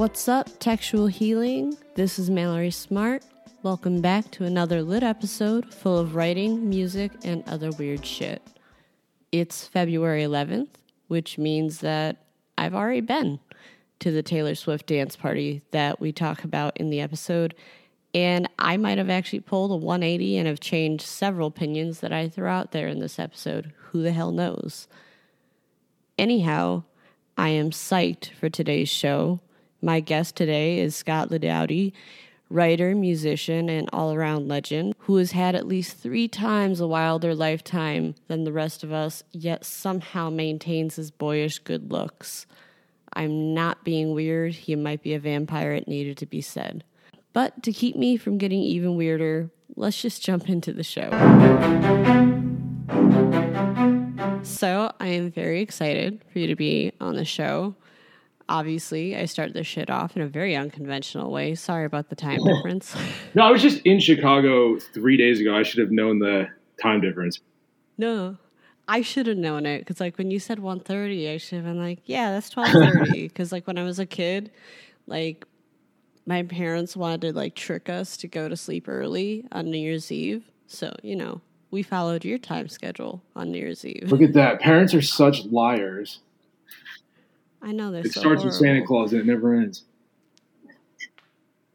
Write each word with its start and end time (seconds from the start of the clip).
What's 0.00 0.28
up, 0.28 0.48
Textual 0.60 1.08
Healing? 1.08 1.76
This 1.94 2.18
is 2.18 2.30
Mallory 2.30 2.70
Smart. 2.70 3.22
Welcome 3.62 4.00
back 4.00 4.30
to 4.30 4.44
another 4.44 4.82
lit 4.82 5.02
episode 5.02 5.74
full 5.74 5.98
of 5.98 6.14
writing, 6.14 6.70
music, 6.70 7.12
and 7.22 7.46
other 7.46 7.70
weird 7.72 8.06
shit. 8.06 8.40
It's 9.30 9.66
February 9.66 10.22
11th, 10.22 10.68
which 11.08 11.36
means 11.36 11.80
that 11.80 12.16
I've 12.56 12.74
already 12.74 13.02
been 13.02 13.40
to 13.98 14.10
the 14.10 14.22
Taylor 14.22 14.54
Swift 14.54 14.86
dance 14.86 15.16
party 15.16 15.60
that 15.70 16.00
we 16.00 16.12
talk 16.12 16.44
about 16.44 16.78
in 16.78 16.88
the 16.88 17.02
episode, 17.02 17.54
and 18.14 18.48
I 18.58 18.78
might 18.78 18.96
have 18.96 19.10
actually 19.10 19.40
pulled 19.40 19.70
a 19.70 19.76
180 19.76 20.38
and 20.38 20.48
have 20.48 20.60
changed 20.60 21.04
several 21.04 21.48
opinions 21.48 22.00
that 22.00 22.10
I 22.10 22.26
threw 22.30 22.46
out 22.46 22.72
there 22.72 22.88
in 22.88 23.00
this 23.00 23.18
episode. 23.18 23.74
Who 23.90 24.00
the 24.00 24.12
hell 24.12 24.32
knows? 24.32 24.88
Anyhow, 26.16 26.84
I 27.36 27.50
am 27.50 27.68
psyched 27.70 28.30
for 28.30 28.48
today's 28.48 28.88
show. 28.88 29.40
My 29.82 30.00
guest 30.00 30.36
today 30.36 30.78
is 30.78 30.94
Scott 30.94 31.30
Laudati, 31.30 31.92
writer, 32.50 32.94
musician, 32.94 33.70
and 33.70 33.88
all 33.94 34.12
around 34.12 34.46
legend 34.46 34.94
who 34.98 35.16
has 35.16 35.32
had 35.32 35.54
at 35.54 35.66
least 35.66 35.96
three 35.96 36.28
times 36.28 36.80
a 36.80 36.86
wilder 36.86 37.34
lifetime 37.34 38.14
than 38.28 38.44
the 38.44 38.52
rest 38.52 38.84
of 38.84 38.92
us, 38.92 39.22
yet 39.32 39.64
somehow 39.64 40.28
maintains 40.28 40.96
his 40.96 41.10
boyish 41.10 41.60
good 41.60 41.90
looks. 41.90 42.46
I'm 43.14 43.54
not 43.54 43.82
being 43.82 44.12
weird. 44.12 44.52
He 44.52 44.76
might 44.76 45.02
be 45.02 45.14
a 45.14 45.18
vampire, 45.18 45.72
it 45.72 45.88
needed 45.88 46.18
to 46.18 46.26
be 46.26 46.42
said. 46.42 46.84
But 47.32 47.62
to 47.62 47.72
keep 47.72 47.96
me 47.96 48.18
from 48.18 48.36
getting 48.36 48.60
even 48.60 48.96
weirder, 48.96 49.48
let's 49.76 50.02
just 50.02 50.22
jump 50.22 50.50
into 50.50 50.74
the 50.74 50.84
show. 50.84 51.08
So, 54.42 54.92
I 55.00 55.06
am 55.06 55.30
very 55.30 55.62
excited 55.62 56.22
for 56.30 56.38
you 56.38 56.48
to 56.48 56.56
be 56.56 56.92
on 57.00 57.16
the 57.16 57.24
show. 57.24 57.76
Obviously, 58.50 59.16
I 59.16 59.24
start 59.24 59.54
this 59.54 59.66
shit 59.66 59.88
off 59.88 60.16
in 60.16 60.22
a 60.22 60.26
very 60.26 60.56
unconventional 60.56 61.30
way. 61.30 61.54
Sorry 61.54 61.84
about 61.86 62.10
the 62.10 62.16
time 62.16 62.40
difference. 62.44 62.94
No, 63.34 63.44
I 63.44 63.50
was 63.50 63.62
just 63.62 63.78
in 63.86 64.00
Chicago 64.00 64.76
three 64.78 65.16
days 65.16 65.40
ago. 65.40 65.56
I 65.56 65.62
should 65.62 65.78
have 65.78 65.92
known 65.92 66.18
the 66.18 66.48
time 66.82 67.00
difference. 67.00 67.38
No, 67.96 68.36
I 68.88 69.02
should 69.02 69.28
have 69.28 69.36
known 69.36 69.66
it 69.66 69.78
because, 69.78 70.00
like, 70.00 70.18
when 70.18 70.32
you 70.32 70.40
said 70.40 70.58
1.30, 70.58 71.32
I 71.32 71.36
should 71.36 71.56
have 71.56 71.64
been 71.64 71.80
like, 71.80 72.00
"Yeah, 72.06 72.32
that's 72.32 72.50
twelve 72.54 72.70
thirty. 72.72 73.28
Because, 73.28 73.52
like, 73.52 73.68
when 73.68 73.78
I 73.78 73.84
was 73.84 74.00
a 74.00 74.06
kid, 74.06 74.50
like, 75.06 75.46
my 76.26 76.42
parents 76.42 76.96
wanted 76.96 77.20
to 77.22 77.32
like 77.32 77.54
trick 77.54 77.88
us 77.88 78.16
to 78.18 78.28
go 78.28 78.48
to 78.48 78.56
sleep 78.56 78.88
early 78.88 79.44
on 79.52 79.70
New 79.70 79.78
Year's 79.78 80.12
Eve. 80.12 80.44
So 80.66 80.94
you 81.02 81.16
know, 81.16 81.40
we 81.70 81.82
followed 81.82 82.24
your 82.24 82.38
time 82.38 82.68
schedule 82.68 83.22
on 83.34 83.50
New 83.50 83.58
Year's 83.58 83.84
Eve. 83.84 84.10
Look 84.10 84.22
at 84.22 84.34
that. 84.34 84.60
Parents 84.60 84.94
are 84.94 85.02
such 85.02 85.44
liars. 85.46 86.20
I 87.62 87.72
know 87.72 87.90
they're 87.92 88.02
It 88.02 88.12
so 88.12 88.20
starts 88.20 88.44
with 88.44 88.54
Santa. 88.54 88.86
Claus 88.86 89.12
and 89.12 89.20
it 89.22 89.26
never 89.26 89.54
ends. 89.54 89.84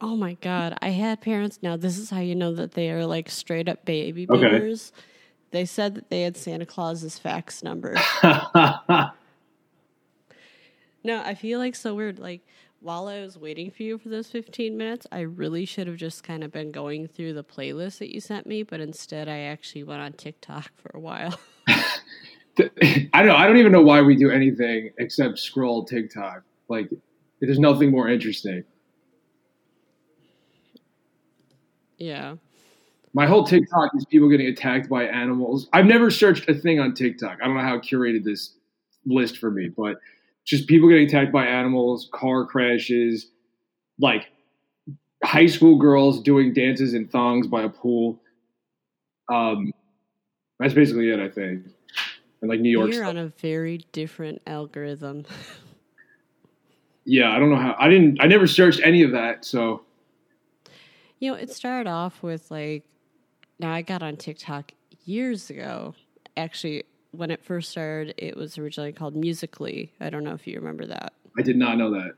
Oh 0.02 0.16
my 0.16 0.34
god, 0.42 0.78
I 0.82 0.90
had 0.90 1.22
parents. 1.22 1.60
Now 1.62 1.78
this 1.78 1.98
is 1.98 2.10
how 2.10 2.20
you 2.20 2.36
know 2.36 2.54
that 2.56 2.72
they 2.74 2.92
are 2.92 3.06
like 3.06 3.30
straight 3.30 3.70
up 3.70 3.86
baby 3.86 4.28
Okay. 4.30 4.42
boomers. 4.50 4.92
They 5.52 5.66
said 5.66 5.96
that 5.96 6.10
they 6.10 6.24
had 6.24 6.36
Santa 6.36 6.66
Claus's 6.66 7.18
fax 7.20 7.64
number. 7.64 7.96
No, 11.04 11.22
I 11.22 11.36
feel 11.36 11.60
like 11.60 11.76
so 11.76 11.94
weird. 11.94 12.18
Like 12.18 12.42
while 12.80 13.08
I 13.08 13.22
was 13.22 13.38
waiting 13.38 13.70
for 13.70 13.84
you 13.84 14.00
for 14.00 14.10
those 14.10 14.28
15 14.32 14.76
minutes, 14.76 15.06
I 15.12 15.20
really 15.22 15.64
should 15.64 15.86
have 15.86 15.98
just 15.98 16.24
kind 16.24 16.44
of 16.44 16.52
been 16.52 16.72
going 16.72 17.08
through 17.08 17.34
the 17.34 17.44
playlist 17.44 18.00
that 18.00 18.12
you 18.12 18.20
sent 18.20 18.48
me, 18.48 18.64
but 18.64 18.80
instead 18.80 19.28
I 19.30 19.42
actually 19.42 19.84
went 19.84 20.02
on 20.02 20.14
TikTok 20.14 20.72
for 20.76 20.90
a 20.96 21.00
while. 21.00 21.40
I 23.14 23.20
don't 23.20 23.28
know. 23.28 23.36
I 23.36 23.48
don't 23.48 23.58
even 23.58 23.72
know 23.72 23.82
why 23.82 24.02
we 24.02 24.16
do 24.16 24.32
anything 24.32 24.92
except 24.98 25.40
scroll 25.40 25.86
TikTok. 25.86 26.44
Like, 26.70 26.90
there's 27.42 27.60
nothing 27.60 27.92
more 27.92 28.10
interesting. 28.10 28.64
yeah. 31.98 32.36
My 33.14 33.26
whole 33.26 33.46
TikTok 33.46 33.92
is 33.96 34.04
people 34.06 34.30
getting 34.30 34.48
attacked 34.48 34.90
by 34.90 35.06
animals. 35.06 35.70
I've 35.72 35.86
never 35.86 36.12
searched 36.12 36.50
a 36.50 36.54
thing 36.54 36.82
on 36.82 36.94
TikTok. 36.94 37.38
I 37.42 37.46
don't 37.46 37.56
know 37.56 37.64
how 37.64 37.76
it 37.76 37.84
curated 37.84 38.26
this 38.26 38.56
list 39.06 39.38
for 39.38 39.50
me, 39.50 39.70
but 39.70 39.98
just 40.44 40.68
people 40.68 40.90
getting 40.90 41.08
attacked 41.08 41.32
by 41.32 41.46
animals, 41.46 42.10
car 42.14 42.46
crashes, 42.46 43.32
like 44.00 44.32
high 45.24 45.46
school 45.46 45.78
girls 45.78 46.22
doing 46.22 46.54
dances 46.54 46.94
in 46.94 47.08
thongs 47.08 47.48
by 47.48 47.64
a 47.64 47.70
pool. 47.70 48.20
Um, 49.32 49.72
that's 50.60 50.74
basically 50.74 51.10
it, 51.10 51.20
I 51.20 51.30
think. 51.30 51.68
And 52.46 52.52
like 52.52 52.60
New 52.60 52.70
York 52.70 52.92
You're 52.92 53.06
on 53.06 53.18
a 53.18 53.30
very 53.40 53.80
different 53.92 54.40
algorithm. 54.46 55.26
Yeah, 57.06 57.32
I 57.32 57.40
don't 57.40 57.50
know 57.50 57.56
how. 57.56 57.76
I 57.80 57.90
didn't. 57.90 58.22
I 58.22 58.28
never 58.28 58.46
searched 58.46 58.82
any 58.84 59.02
of 59.02 59.12
that. 59.14 59.46
So 59.46 59.82
You 61.18 61.32
know, 61.32 61.38
it 61.38 61.50
started 61.50 61.90
off 61.90 62.22
with 62.22 62.52
like, 62.52 62.84
now 63.58 63.74
I 63.74 63.82
got 63.82 64.04
on 64.04 64.16
TikTok 64.16 64.74
years 65.06 65.50
ago. 65.50 65.96
Actually, 66.38 66.84
when 67.12 67.32
it 67.32 67.44
first 67.44 67.72
started, 67.72 68.14
it 68.20 68.38
was 68.38 68.60
originally 68.60 68.92
called 68.92 69.16
Musically. 69.16 69.92
I 70.00 70.12
don't 70.12 70.24
know 70.24 70.34
if 70.34 70.46
you 70.46 70.56
remember 70.60 70.86
that. 70.86 71.14
I 71.38 71.42
did 71.42 71.58
not 71.58 71.80
know 71.80 71.90
that. 71.92 72.14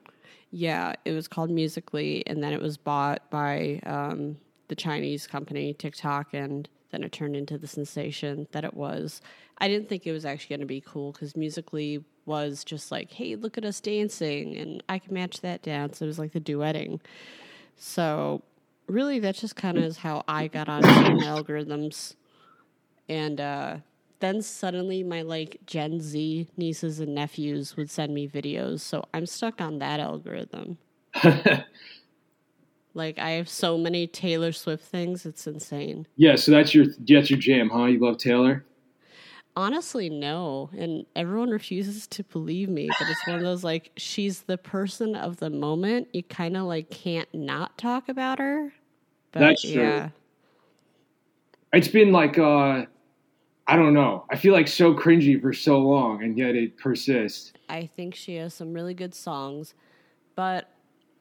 Yeah, 0.51 0.93
it 1.05 1.11
was 1.11 1.29
called 1.29 1.51
Musically, 1.51 2.25
and 2.27 2.43
then 2.43 2.51
it 2.51 2.61
was 2.61 2.75
bought 2.75 3.29
by 3.29 3.79
um, 3.85 4.37
the 4.67 4.75
Chinese 4.75 5.25
company 5.25 5.73
TikTok, 5.73 6.33
and 6.33 6.67
then 6.91 7.03
it 7.03 7.11
turned 7.11 7.35
into 7.35 7.57
the 7.57 7.67
sensation 7.67 8.47
that 8.51 8.63
it 8.63 8.73
was. 8.73 9.21
I 9.57 9.67
didn't 9.67 9.89
think 9.89 10.05
it 10.05 10.11
was 10.11 10.25
actually 10.25 10.55
going 10.55 10.61
to 10.61 10.67
be 10.67 10.81
cool 10.81 11.11
because 11.11 11.35
Musically 11.35 12.03
was 12.25 12.63
just 12.63 12.91
like, 12.91 13.11
hey, 13.11 13.35
look 13.35 13.57
at 13.57 13.65
us 13.65 13.79
dancing, 13.79 14.55
and 14.57 14.83
I 14.89 14.99
can 14.99 15.13
match 15.13 15.41
that 15.41 15.61
dance. 15.63 16.01
It 16.01 16.05
was 16.05 16.19
like 16.19 16.33
the 16.33 16.41
duetting. 16.41 16.99
So, 17.77 18.43
really, 18.87 19.19
that's 19.19 19.41
just 19.41 19.55
kind 19.55 19.77
of 19.77 19.83
is 19.83 19.97
how 19.97 20.23
I 20.27 20.47
got 20.47 20.69
on 20.69 20.81
algorithms. 20.83 22.15
And 23.09 23.39
uh, 23.39 23.77
then 24.19 24.41
suddenly, 24.41 25.03
my 25.03 25.21
like 25.21 25.57
Gen 25.65 26.01
Z 26.01 26.47
nieces 26.57 26.99
and 26.99 27.15
nephews 27.15 27.77
would 27.77 27.89
send 27.89 28.13
me 28.13 28.27
videos. 28.27 28.81
So 28.81 29.05
I'm 29.13 29.25
stuck 29.25 29.61
on 29.61 29.79
that 29.79 29.99
algorithm. 29.99 30.77
Like 32.97 33.19
I 33.19 33.31
have 33.31 33.47
so 33.47 33.77
many 33.77 34.07
Taylor 34.07 34.51
Swift 34.51 34.83
things, 34.83 35.25
it's 35.25 35.47
insane. 35.47 36.07
yeah, 36.15 36.35
so 36.35 36.51
that's 36.51 36.73
your 36.73 36.87
that's 37.07 37.29
your 37.29 37.39
jam, 37.39 37.69
huh? 37.69 37.85
You 37.85 37.99
love 37.99 38.17
Taylor. 38.17 38.65
Honestly, 39.55 40.07
no. 40.09 40.69
And 40.77 41.05
everyone 41.15 41.49
refuses 41.49 42.05
to 42.07 42.23
believe 42.25 42.69
me, 42.69 42.89
but 42.99 43.07
it's 43.09 43.25
one 43.25 43.37
of 43.37 43.43
those 43.43 43.63
like 43.63 43.91
she's 43.97 44.41
the 44.41 44.57
person 44.57 45.15
of 45.15 45.37
the 45.37 45.49
moment. 45.49 46.09
You 46.13 46.23
kind 46.23 46.55
of 46.57 46.63
like 46.65 46.89
can't 46.89 47.31
not 47.33 47.77
talk 47.77 48.09
about 48.09 48.39
her. 48.39 48.73
But 49.31 49.39
That's 49.39 49.61
true. 49.61 49.81
yeah. 49.81 50.09
It's 51.73 51.87
been 51.87 52.11
like 52.11 52.37
uh, 52.37 52.85
I 53.67 53.75
don't 53.75 53.93
know. 53.93 54.25
I 54.31 54.37
feel 54.37 54.53
like 54.53 54.67
so 54.67 54.93
cringy 54.93 55.41
for 55.41 55.53
so 55.53 55.79
long, 55.79 56.23
and 56.23 56.37
yet 56.37 56.55
it 56.55 56.77
persists. 56.77 57.51
I 57.67 57.85
think 57.85 58.15
she 58.15 58.35
has 58.35 58.53
some 58.53 58.73
really 58.73 58.93
good 58.93 59.13
songs, 59.13 59.73
but 60.35 60.69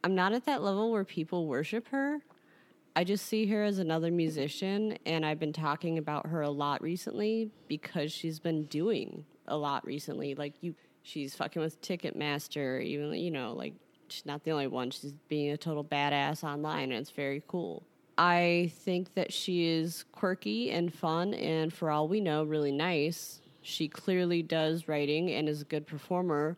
I'm 0.06 0.15
not 0.15 0.33
at 0.33 0.44
that 0.44 0.62
level 0.62 0.93
where 0.93 1.03
people 1.03 1.49
worship 1.49 1.89
her. 1.89 2.21
I 2.94 3.03
just 3.03 3.27
see 3.27 3.44
her 3.47 3.65
as 3.65 3.81
another 3.81 4.12
musician, 4.12 4.97
and 5.05 5.27
I've 5.27 5.41
been 5.41 5.53
talking 5.53 5.99
about 5.99 6.28
her 6.28 6.43
a 6.43 6.49
lot 6.49 6.81
recently 6.81 7.50
because 7.67 8.12
she's 8.12 8.39
been 8.39 8.66
doing 8.66 9.25
a 9.49 9.56
lot 9.56 9.84
recently. 9.84 10.37
Like 10.37 10.55
you, 10.61 10.77
she's 11.03 11.34
fucking 11.34 11.61
with 11.61 11.83
Ticketmaster, 11.83 12.81
even 12.84 13.15
you 13.15 13.33
know, 13.33 13.53
like 13.53 13.75
she's 14.06 14.25
not 14.25 14.45
the 14.45 14.53
only 14.53 14.69
one. 14.69 14.93
She's 14.93 15.12
being 15.27 15.50
a 15.50 15.56
total 15.56 15.83
badass 15.83 16.45
online, 16.45 16.93
and 16.93 17.00
it's 17.00 17.11
very 17.11 17.43
cool. 17.49 17.83
I 18.16 18.71
think 18.84 19.12
that 19.15 19.33
she 19.33 19.66
is 19.66 20.05
quirky 20.12 20.71
and 20.71 20.95
fun, 20.95 21.34
and 21.34 21.72
for 21.72 21.91
all 21.91 22.07
we 22.07 22.21
know, 22.21 22.45
really 22.45 22.71
nice. 22.71 23.41
She 23.60 23.89
clearly 23.89 24.41
does 24.41 24.86
writing 24.86 25.33
and 25.33 25.48
is 25.48 25.63
a 25.63 25.65
good 25.65 25.84
performer, 25.84 26.57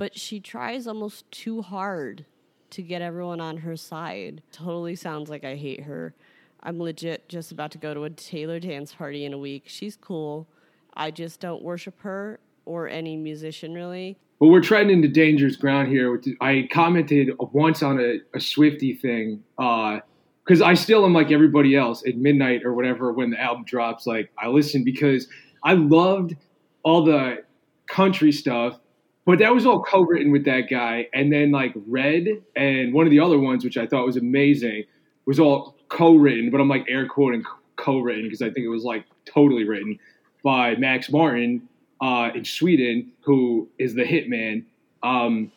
but 0.00 0.18
she 0.18 0.40
tries 0.40 0.86
almost 0.86 1.30
too 1.30 1.60
hard 1.60 2.24
to 2.70 2.80
get 2.80 3.02
everyone 3.02 3.38
on 3.38 3.58
her 3.58 3.76
side. 3.76 4.42
Totally 4.50 4.96
sounds 4.96 5.28
like 5.28 5.44
I 5.44 5.56
hate 5.56 5.82
her. 5.82 6.14
I'm 6.62 6.80
legit 6.80 7.28
just 7.28 7.52
about 7.52 7.70
to 7.72 7.78
go 7.78 7.92
to 7.92 8.04
a 8.04 8.10
Taylor 8.10 8.58
dance 8.58 8.94
party 8.94 9.26
in 9.26 9.34
a 9.34 9.38
week. 9.38 9.64
She's 9.66 9.96
cool. 9.96 10.48
I 10.94 11.10
just 11.10 11.38
don't 11.38 11.62
worship 11.62 12.00
her 12.00 12.40
or 12.64 12.88
any 12.88 13.14
musician 13.14 13.74
really. 13.74 14.16
Well, 14.38 14.48
we're 14.48 14.62
treading 14.62 14.88
into 14.90 15.08
dangerous 15.08 15.56
ground 15.56 15.88
here. 15.88 16.18
I 16.40 16.66
commented 16.72 17.32
once 17.38 17.82
on 17.82 18.00
a, 18.00 18.20
a 18.34 18.40
Swifty 18.40 18.94
thing 18.94 19.44
uh, 19.58 19.98
because 20.42 20.62
I 20.62 20.72
still 20.72 21.04
am 21.04 21.12
like 21.12 21.30
everybody 21.30 21.76
else 21.76 22.06
at 22.06 22.16
midnight 22.16 22.62
or 22.64 22.72
whatever 22.72 23.12
when 23.12 23.28
the 23.28 23.38
album 23.38 23.64
drops. 23.66 24.06
Like 24.06 24.32
I 24.38 24.48
listen 24.48 24.82
because 24.82 25.28
I 25.62 25.74
loved 25.74 26.36
all 26.84 27.04
the 27.04 27.44
country 27.86 28.32
stuff, 28.32 28.80
but 29.26 29.38
that 29.38 29.54
was 29.54 29.66
all 29.66 29.82
co-written 29.82 30.32
with 30.32 30.44
that 30.46 30.62
guy. 30.70 31.08
And 31.12 31.32
then 31.32 31.50
like 31.50 31.72
Red 31.86 32.26
and 32.56 32.92
one 32.92 33.06
of 33.06 33.10
the 33.10 33.20
other 33.20 33.38
ones, 33.38 33.64
which 33.64 33.76
I 33.76 33.86
thought 33.86 34.06
was 34.06 34.16
amazing, 34.16 34.84
was 35.26 35.38
all 35.38 35.76
co-written. 35.88 36.50
But 36.50 36.60
I'm 36.60 36.68
like 36.68 36.86
air 36.88 37.06
quoting 37.06 37.44
co-written 37.76 38.24
because 38.24 38.42
I 38.42 38.50
think 38.50 38.64
it 38.64 38.70
was 38.70 38.84
like 38.84 39.04
totally 39.26 39.64
written 39.64 39.98
by 40.42 40.74
Max 40.76 41.10
Martin 41.10 41.68
uh, 42.00 42.30
in 42.34 42.44
Sweden, 42.44 43.12
who 43.20 43.68
is 43.78 43.94
the 43.94 44.04
hitman. 44.04 44.64
Um, 45.02 45.52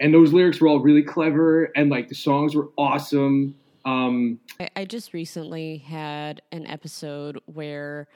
and 0.00 0.12
those 0.12 0.32
lyrics 0.32 0.60
were 0.60 0.68
all 0.68 0.80
really 0.80 1.02
clever, 1.02 1.66
and 1.76 1.88
like 1.90 2.08
the 2.08 2.14
songs 2.14 2.54
were 2.54 2.68
awesome. 2.76 3.54
Um, 3.84 4.40
I, 4.58 4.68
I 4.76 4.84
just 4.84 5.12
recently 5.12 5.78
had 5.78 6.42
an 6.52 6.66
episode 6.66 7.40
where 7.46 8.08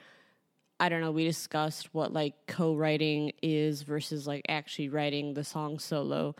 I 0.79 0.89
don't 0.89 1.01
know, 1.01 1.11
we 1.11 1.25
discussed 1.25 1.93
what 1.93 2.13
like 2.13 2.35
co 2.47 2.75
writing 2.75 3.31
is 3.41 3.81
versus 3.81 4.27
like 4.27 4.45
actually 4.47 4.89
writing 4.89 5.33
the 5.33 5.43
song 5.43 5.79
solo. 5.79 6.35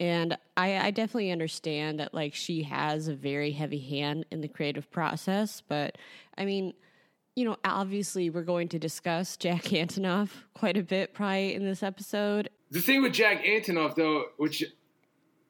And 0.00 0.36
I, 0.56 0.78
I 0.78 0.90
definitely 0.90 1.30
understand 1.30 2.00
that 2.00 2.12
like 2.12 2.34
she 2.34 2.64
has 2.64 3.06
a 3.06 3.14
very 3.14 3.52
heavy 3.52 3.78
hand 3.78 4.26
in 4.30 4.40
the 4.40 4.48
creative 4.48 4.90
process, 4.90 5.62
but 5.66 5.96
I 6.36 6.44
mean, 6.44 6.74
you 7.36 7.44
know, 7.44 7.56
obviously 7.64 8.30
we're 8.30 8.42
going 8.42 8.68
to 8.68 8.78
discuss 8.78 9.36
Jack 9.36 9.62
Antonoff 9.64 10.30
quite 10.54 10.76
a 10.76 10.82
bit 10.82 11.14
probably 11.14 11.54
in 11.54 11.64
this 11.64 11.82
episode. 11.82 12.48
The 12.70 12.80
thing 12.80 13.02
with 13.02 13.12
Jack 13.12 13.44
Antonoff 13.44 13.94
though, 13.94 14.26
which 14.36 14.64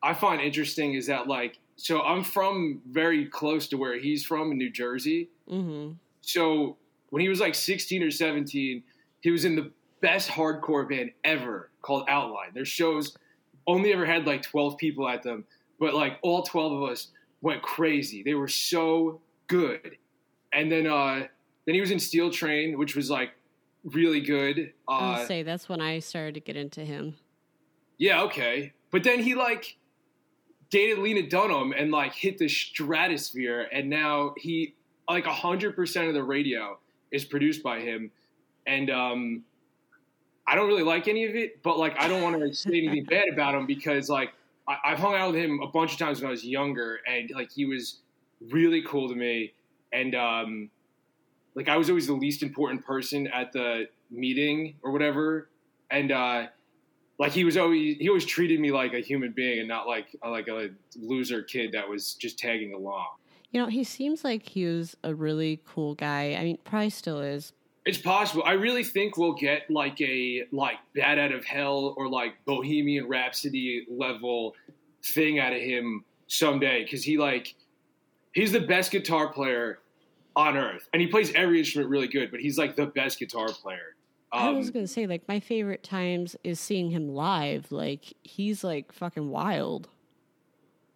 I 0.02 0.12
find 0.12 0.42
interesting 0.42 0.94
is 0.94 1.06
that 1.06 1.26
like 1.26 1.58
so 1.76 2.02
I'm 2.02 2.22
from 2.22 2.82
very 2.88 3.26
close 3.26 3.66
to 3.68 3.76
where 3.76 3.98
he's 3.98 4.24
from 4.24 4.52
in 4.52 4.58
New 4.58 4.70
Jersey. 4.70 5.30
Mm-hmm. 5.50 5.94
So 6.20 6.76
when 7.14 7.20
he 7.20 7.28
was 7.28 7.38
like 7.38 7.54
16 7.54 8.02
or 8.02 8.10
17, 8.10 8.82
he 9.20 9.30
was 9.30 9.44
in 9.44 9.54
the 9.54 9.70
best 10.00 10.28
hardcore 10.28 10.88
band 10.88 11.12
ever 11.22 11.70
called 11.80 12.06
Outline. 12.08 12.52
Their 12.52 12.64
shows 12.64 13.16
only 13.68 13.92
ever 13.92 14.04
had 14.04 14.26
like 14.26 14.42
12 14.42 14.76
people 14.78 15.08
at 15.08 15.22
them, 15.22 15.44
but 15.78 15.94
like 15.94 16.18
all 16.22 16.42
12 16.42 16.72
of 16.72 16.90
us 16.90 17.12
went 17.40 17.62
crazy. 17.62 18.24
They 18.24 18.34
were 18.34 18.48
so 18.48 19.20
good. 19.46 19.96
And 20.52 20.72
then 20.72 20.88
uh 20.88 21.28
then 21.66 21.74
he 21.76 21.80
was 21.80 21.92
in 21.92 22.00
Steel 22.00 22.32
Train, 22.32 22.76
which 22.78 22.96
was 22.96 23.10
like 23.10 23.30
really 23.84 24.20
good. 24.20 24.72
Uh, 24.88 24.90
I'll 24.90 25.26
say 25.26 25.44
that's 25.44 25.68
when 25.68 25.80
I 25.80 26.00
started 26.00 26.34
to 26.34 26.40
get 26.40 26.56
into 26.56 26.84
him. 26.84 27.14
Yeah, 27.96 28.22
okay. 28.22 28.72
But 28.90 29.04
then 29.04 29.20
he 29.20 29.36
like 29.36 29.76
dated 30.68 30.98
Lena 30.98 31.28
Dunham 31.28 31.72
and 31.78 31.92
like 31.92 32.12
hit 32.12 32.38
the 32.38 32.48
stratosphere, 32.48 33.68
and 33.72 33.88
now 33.88 34.34
he 34.36 34.74
like 35.08 35.26
hundred 35.26 35.76
percent 35.76 36.08
of 36.08 36.14
the 36.14 36.24
radio 36.24 36.80
is 37.14 37.24
produced 37.24 37.62
by 37.62 37.80
him, 37.80 38.10
and 38.66 38.90
um, 38.90 39.44
I 40.46 40.54
don't 40.54 40.66
really 40.66 40.82
like 40.82 41.08
any 41.08 41.24
of 41.24 41.34
it, 41.34 41.62
but 41.62 41.78
like 41.78 41.98
I 41.98 42.08
don't 42.08 42.22
want 42.22 42.40
to 42.40 42.54
say 42.54 42.70
anything 42.70 43.04
bad 43.04 43.28
about 43.32 43.54
him 43.54 43.66
because 43.66 44.08
like 44.08 44.32
I, 44.68 44.76
I've 44.84 44.98
hung 44.98 45.14
out 45.14 45.32
with 45.32 45.42
him 45.42 45.60
a 45.62 45.68
bunch 45.68 45.92
of 45.92 45.98
times 45.98 46.20
when 46.20 46.28
I 46.28 46.30
was 46.30 46.44
younger, 46.44 47.00
and 47.06 47.30
like 47.34 47.52
he 47.52 47.64
was 47.64 48.00
really 48.50 48.82
cool 48.82 49.08
to 49.08 49.14
me, 49.14 49.52
and 49.92 50.14
um, 50.14 50.70
like 51.54 51.68
I 51.68 51.76
was 51.76 51.88
always 51.88 52.06
the 52.06 52.14
least 52.14 52.42
important 52.42 52.84
person 52.84 53.26
at 53.28 53.52
the 53.52 53.88
meeting 54.10 54.74
or 54.82 54.90
whatever, 54.90 55.48
and 55.90 56.12
uh, 56.12 56.46
like 57.18 57.32
he 57.32 57.44
was 57.44 57.56
always 57.56 57.96
he 57.98 58.08
always 58.08 58.24
treated 58.24 58.60
me 58.60 58.72
like 58.72 58.92
a 58.92 59.00
human 59.00 59.32
being 59.32 59.60
and 59.60 59.68
not 59.68 59.86
like 59.86 60.16
like 60.22 60.48
a 60.48 60.70
loser 60.96 61.42
kid 61.42 61.72
that 61.72 61.88
was 61.88 62.14
just 62.14 62.38
tagging 62.38 62.74
along. 62.74 63.06
You 63.54 63.60
know, 63.60 63.68
he 63.68 63.84
seems 63.84 64.24
like 64.24 64.48
he 64.48 64.66
was 64.66 64.96
a 65.04 65.14
really 65.14 65.60
cool 65.64 65.94
guy. 65.94 66.34
I 66.34 66.42
mean, 66.42 66.58
probably 66.64 66.90
still 66.90 67.20
is. 67.20 67.52
It's 67.86 67.98
possible. 67.98 68.42
I 68.44 68.54
really 68.54 68.82
think 68.82 69.16
we'll 69.16 69.34
get 69.34 69.70
like 69.70 70.00
a 70.00 70.44
like 70.50 70.78
Bat 70.96 71.18
Out 71.18 71.32
of 71.32 71.44
Hell 71.44 71.94
or 71.96 72.08
like 72.08 72.34
Bohemian 72.46 73.06
Rhapsody 73.06 73.86
level 73.88 74.56
thing 75.04 75.38
out 75.38 75.52
of 75.52 75.60
him 75.60 76.04
someday 76.26 76.82
because 76.82 77.04
he 77.04 77.16
like 77.16 77.54
he's 78.32 78.50
the 78.50 78.60
best 78.60 78.90
guitar 78.90 79.28
player 79.32 79.78
on 80.34 80.56
earth 80.56 80.88
and 80.92 81.00
he 81.00 81.06
plays 81.06 81.30
every 81.34 81.58
instrument 81.58 81.90
really 81.90 82.08
good 82.08 82.30
but 82.30 82.40
he's 82.40 82.56
like 82.56 82.74
the 82.74 82.86
best 82.86 83.18
guitar 83.18 83.48
player 83.48 83.94
I 84.32 84.50
was 84.50 84.68
um, 84.68 84.72
gonna 84.72 84.86
say, 84.88 85.06
like, 85.06 85.28
my 85.28 85.38
favorite 85.38 85.84
times 85.84 86.34
is 86.42 86.58
seeing 86.58 86.90
him 86.90 87.14
live. 87.14 87.70
Like, 87.70 88.14
he's 88.24 88.64
like 88.64 88.90
fucking 88.90 89.30
wild. 89.30 89.88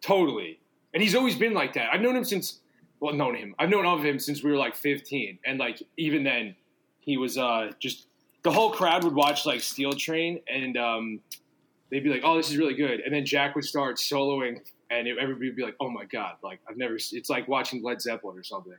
Totally, 0.00 0.58
and 0.94 1.02
he's 1.02 1.14
always 1.14 1.36
been 1.36 1.54
like 1.54 1.74
that. 1.74 1.88
I've 1.92 2.00
known 2.00 2.16
him 2.16 2.24
since, 2.24 2.60
well, 3.00 3.14
known 3.14 3.34
him. 3.34 3.54
I've 3.58 3.68
known 3.68 3.86
of 3.86 4.04
him 4.04 4.18
since 4.18 4.42
we 4.42 4.50
were 4.50 4.56
like 4.56 4.74
15, 4.74 5.38
and 5.44 5.58
like 5.58 5.82
even 5.96 6.24
then, 6.24 6.54
he 7.00 7.16
was 7.16 7.38
uh 7.38 7.72
just 7.78 8.06
the 8.42 8.52
whole 8.52 8.70
crowd 8.70 9.04
would 9.04 9.14
watch 9.14 9.46
like 9.46 9.60
Steel 9.60 9.92
Train, 9.92 10.40
and 10.48 10.76
um, 10.76 11.20
they'd 11.90 12.04
be 12.04 12.10
like, 12.10 12.22
"Oh, 12.24 12.36
this 12.36 12.50
is 12.50 12.56
really 12.56 12.74
good," 12.74 13.00
and 13.00 13.14
then 13.14 13.24
Jack 13.24 13.54
would 13.54 13.64
start 13.64 13.96
soloing, 13.96 14.60
and 14.90 15.08
it, 15.08 15.16
everybody 15.18 15.48
would 15.48 15.56
be 15.56 15.62
like, 15.62 15.76
"Oh 15.80 15.90
my 15.90 16.04
god!" 16.04 16.36
Like 16.42 16.60
I've 16.68 16.76
never. 16.76 16.94
It's 16.96 17.30
like 17.30 17.48
watching 17.48 17.82
Led 17.82 18.00
Zeppelin 18.00 18.38
or 18.38 18.42
something 18.42 18.74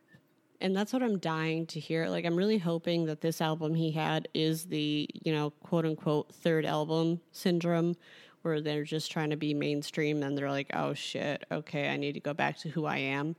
and 0.62 0.76
that's 0.76 0.94
what 0.94 1.04
I'm 1.04 1.20
dying 1.20 1.66
to 1.68 1.80
hear. 1.80 2.08
Like, 2.08 2.26
I'm 2.26 2.36
really 2.36 2.58
hoping 2.58 3.06
that 3.06 3.22
this 3.22 3.42
album 3.42 3.76
he 3.76 3.92
had 3.92 4.28
is 4.34 4.66
the, 4.66 5.08
you 5.14 5.32
know, 5.32 5.52
quote 5.52 5.86
unquote 5.86 6.34
third 6.34 6.66
album 6.66 7.22
syndrome, 7.32 7.96
where 8.42 8.62
they're 8.62 8.84
just 8.84 9.12
trying 9.12 9.30
to 9.32 9.36
be 9.36 9.54
mainstream 9.54 10.24
and 10.24 10.38
they're 10.38 10.50
like, 10.50 10.70
oh 10.74 10.94
shit, 10.94 11.44
okay, 11.52 11.90
I 11.90 11.98
need 11.98 12.14
to 12.14 12.20
go 12.20 12.34
back 12.34 12.58
to 12.60 12.70
who 12.70 12.86
I 12.86 12.98
am. 12.98 13.36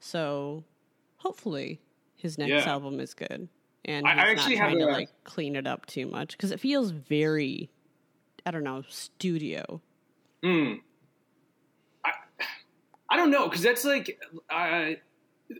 So, 0.00 0.64
hopefully, 1.16 1.80
his 2.16 2.38
next 2.38 2.50
yeah. 2.64 2.70
album 2.70 3.00
is 3.00 3.14
good, 3.14 3.48
and 3.84 4.06
he's 4.06 4.16
I, 4.16 4.30
actually 4.30 4.56
not 4.56 4.64
trying 4.64 4.78
to 4.78 4.86
like 4.86 5.10
clean 5.24 5.56
it 5.56 5.66
up 5.66 5.86
too 5.86 6.06
much 6.06 6.32
because 6.32 6.50
it 6.50 6.60
feels 6.60 6.90
very, 6.90 7.70
I 8.44 8.50
don't 8.50 8.64
know, 8.64 8.82
studio. 8.88 9.80
Hmm. 10.42 10.74
I, 12.04 12.10
I 13.10 13.16
don't 13.16 13.30
know 13.30 13.48
because 13.48 13.62
that's 13.62 13.84
like. 13.84 14.18
Uh, 14.50 14.92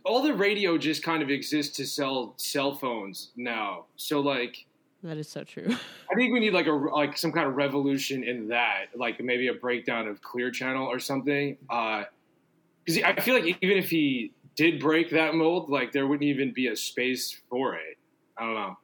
all 0.04 0.22
the 0.22 0.34
radio 0.34 0.78
just 0.78 1.02
kind 1.02 1.22
of 1.22 1.30
exists 1.30 1.76
to 1.76 1.86
sell 1.86 2.34
cell 2.36 2.74
phones 2.74 3.30
now. 3.36 3.84
So 3.96 4.20
like 4.20 4.66
that 5.06 5.16
is 5.16 5.28
so 5.28 5.44
true. 5.44 5.66
I 6.10 6.14
think 6.14 6.32
we 6.32 6.40
need 6.40 6.52
like 6.52 6.66
a 6.66 6.72
like 6.72 7.16
some 7.16 7.32
kind 7.32 7.46
of 7.46 7.56
revolution 7.56 8.24
in 8.24 8.48
that, 8.48 8.86
like 8.94 9.20
maybe 9.20 9.48
a 9.48 9.54
breakdown 9.54 10.06
of 10.06 10.22
Clear 10.22 10.50
Channel 10.50 10.86
or 10.86 10.98
something. 10.98 11.56
Because 11.68 13.02
uh, 13.02 13.06
I 13.06 13.20
feel 13.20 13.34
like 13.34 13.56
even 13.60 13.78
if 13.78 13.90
he 13.90 14.32
did 14.54 14.80
break 14.80 15.10
that 15.10 15.34
mold, 15.34 15.68
like 15.70 15.92
there 15.92 16.06
wouldn't 16.06 16.28
even 16.28 16.52
be 16.52 16.68
a 16.68 16.76
space 16.76 17.40
for 17.48 17.74
it. 17.74 17.98
I 18.38 18.44
don't 18.44 18.54
know. 18.54 18.78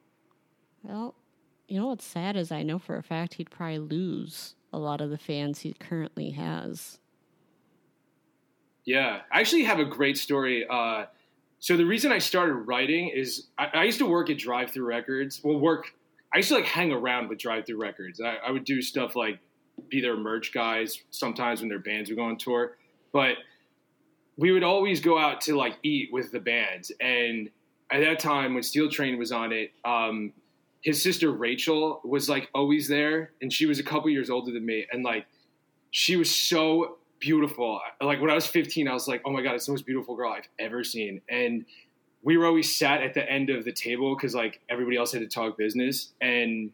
Well, 0.83 1.15
you 1.67 1.79
know 1.79 1.87
what's 1.87 2.05
sad 2.05 2.35
is 2.35 2.51
I 2.51 2.63
know 2.63 2.79
for 2.79 2.97
a 2.97 3.03
fact 3.03 3.35
he'd 3.35 3.49
probably 3.49 3.79
lose 3.79 4.55
a 4.71 4.77
lot 4.77 5.01
of 5.01 5.09
the 5.09 5.17
fans 5.17 5.59
he 5.59 5.73
currently 5.73 6.31
has. 6.31 6.99
Yeah, 8.85 9.21
I 9.31 9.39
actually 9.39 9.63
have 9.63 9.79
a 9.79 9.85
great 9.85 10.17
story. 10.17 10.65
Uh, 10.69 11.05
so 11.59 11.77
the 11.77 11.85
reason 11.85 12.11
I 12.11 12.17
started 12.17 12.55
writing 12.55 13.07
is 13.07 13.47
I, 13.57 13.67
I 13.73 13.83
used 13.85 13.99
to 13.99 14.05
work 14.05 14.29
at 14.29 14.37
Drive 14.37 14.71
Through 14.71 14.85
Records. 14.85 15.41
Well, 15.43 15.57
work. 15.57 15.93
I 16.33 16.37
used 16.37 16.49
to 16.49 16.55
like 16.55 16.65
hang 16.65 16.91
around 16.91 17.29
with 17.29 17.37
Drive 17.39 17.65
Through 17.65 17.81
Records. 17.81 18.19
I, 18.19 18.37
I 18.47 18.51
would 18.51 18.65
do 18.65 18.81
stuff 18.81 19.15
like 19.15 19.39
be 19.89 20.01
their 20.01 20.17
merch 20.17 20.53
guys 20.53 21.01
sometimes 21.11 21.59
when 21.59 21.69
their 21.69 21.79
bands 21.79 22.09
would 22.09 22.15
go 22.15 22.23
on 22.23 22.37
tour, 22.37 22.77
but 23.11 23.35
we 24.37 24.51
would 24.51 24.63
always 24.63 24.99
go 24.99 25.17
out 25.17 25.41
to 25.41 25.55
like 25.55 25.77
eat 25.83 26.09
with 26.11 26.31
the 26.31 26.39
bands. 26.39 26.91
And 26.99 27.49
at 27.91 27.99
that 28.01 28.19
time, 28.19 28.53
when 28.53 28.63
Steel 28.63 28.89
Train 28.89 29.19
was 29.19 29.31
on 29.31 29.51
it, 29.51 29.71
um, 29.85 30.33
his 30.81 31.01
sister 31.01 31.31
Rachel 31.31 32.01
was 32.03 32.29
like 32.29 32.49
always 32.53 32.87
there, 32.87 33.31
and 33.41 33.53
she 33.53 33.65
was 33.65 33.79
a 33.79 33.83
couple 33.83 34.09
years 34.09 34.29
older 34.29 34.51
than 34.51 34.65
me, 34.65 34.85
and 34.91 35.03
like 35.03 35.25
she 35.91 36.15
was 36.15 36.33
so 36.33 36.97
beautiful. 37.19 37.79
Like 38.01 38.19
when 38.19 38.29
I 38.29 38.35
was 38.35 38.47
15, 38.47 38.87
I 38.87 38.93
was 38.93 39.07
like, 39.07 39.21
oh 39.25 39.31
my 39.31 39.41
God, 39.41 39.55
it's 39.55 39.67
the 39.67 39.71
most 39.71 39.85
beautiful 39.85 40.15
girl 40.15 40.33
I've 40.33 40.49
ever 40.59 40.83
seen. 40.83 41.21
And 41.29 41.65
we 42.23 42.37
were 42.37 42.45
always 42.45 42.75
sat 42.75 43.01
at 43.01 43.13
the 43.13 43.29
end 43.29 43.49
of 43.49 43.65
the 43.65 43.71
table 43.71 44.15
because 44.15 44.33
like 44.33 44.61
everybody 44.69 44.97
else 44.97 45.11
had 45.11 45.21
to 45.21 45.27
talk 45.27 45.57
business. 45.57 46.13
And 46.21 46.71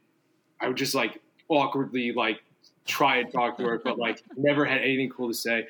I 0.62 0.68
would 0.68 0.78
just 0.78 0.94
like 0.94 1.20
awkwardly 1.48 2.12
like 2.12 2.42
try 2.86 3.18
and 3.18 3.32
talk 3.32 3.58
to 3.58 3.64
her, 3.64 3.82
but 3.84 3.98
like 3.98 4.24
never 4.38 4.66
had 4.66 4.80
anything 4.82 5.10
cool 5.10 5.28
to 5.28 5.34
say. 5.34 5.68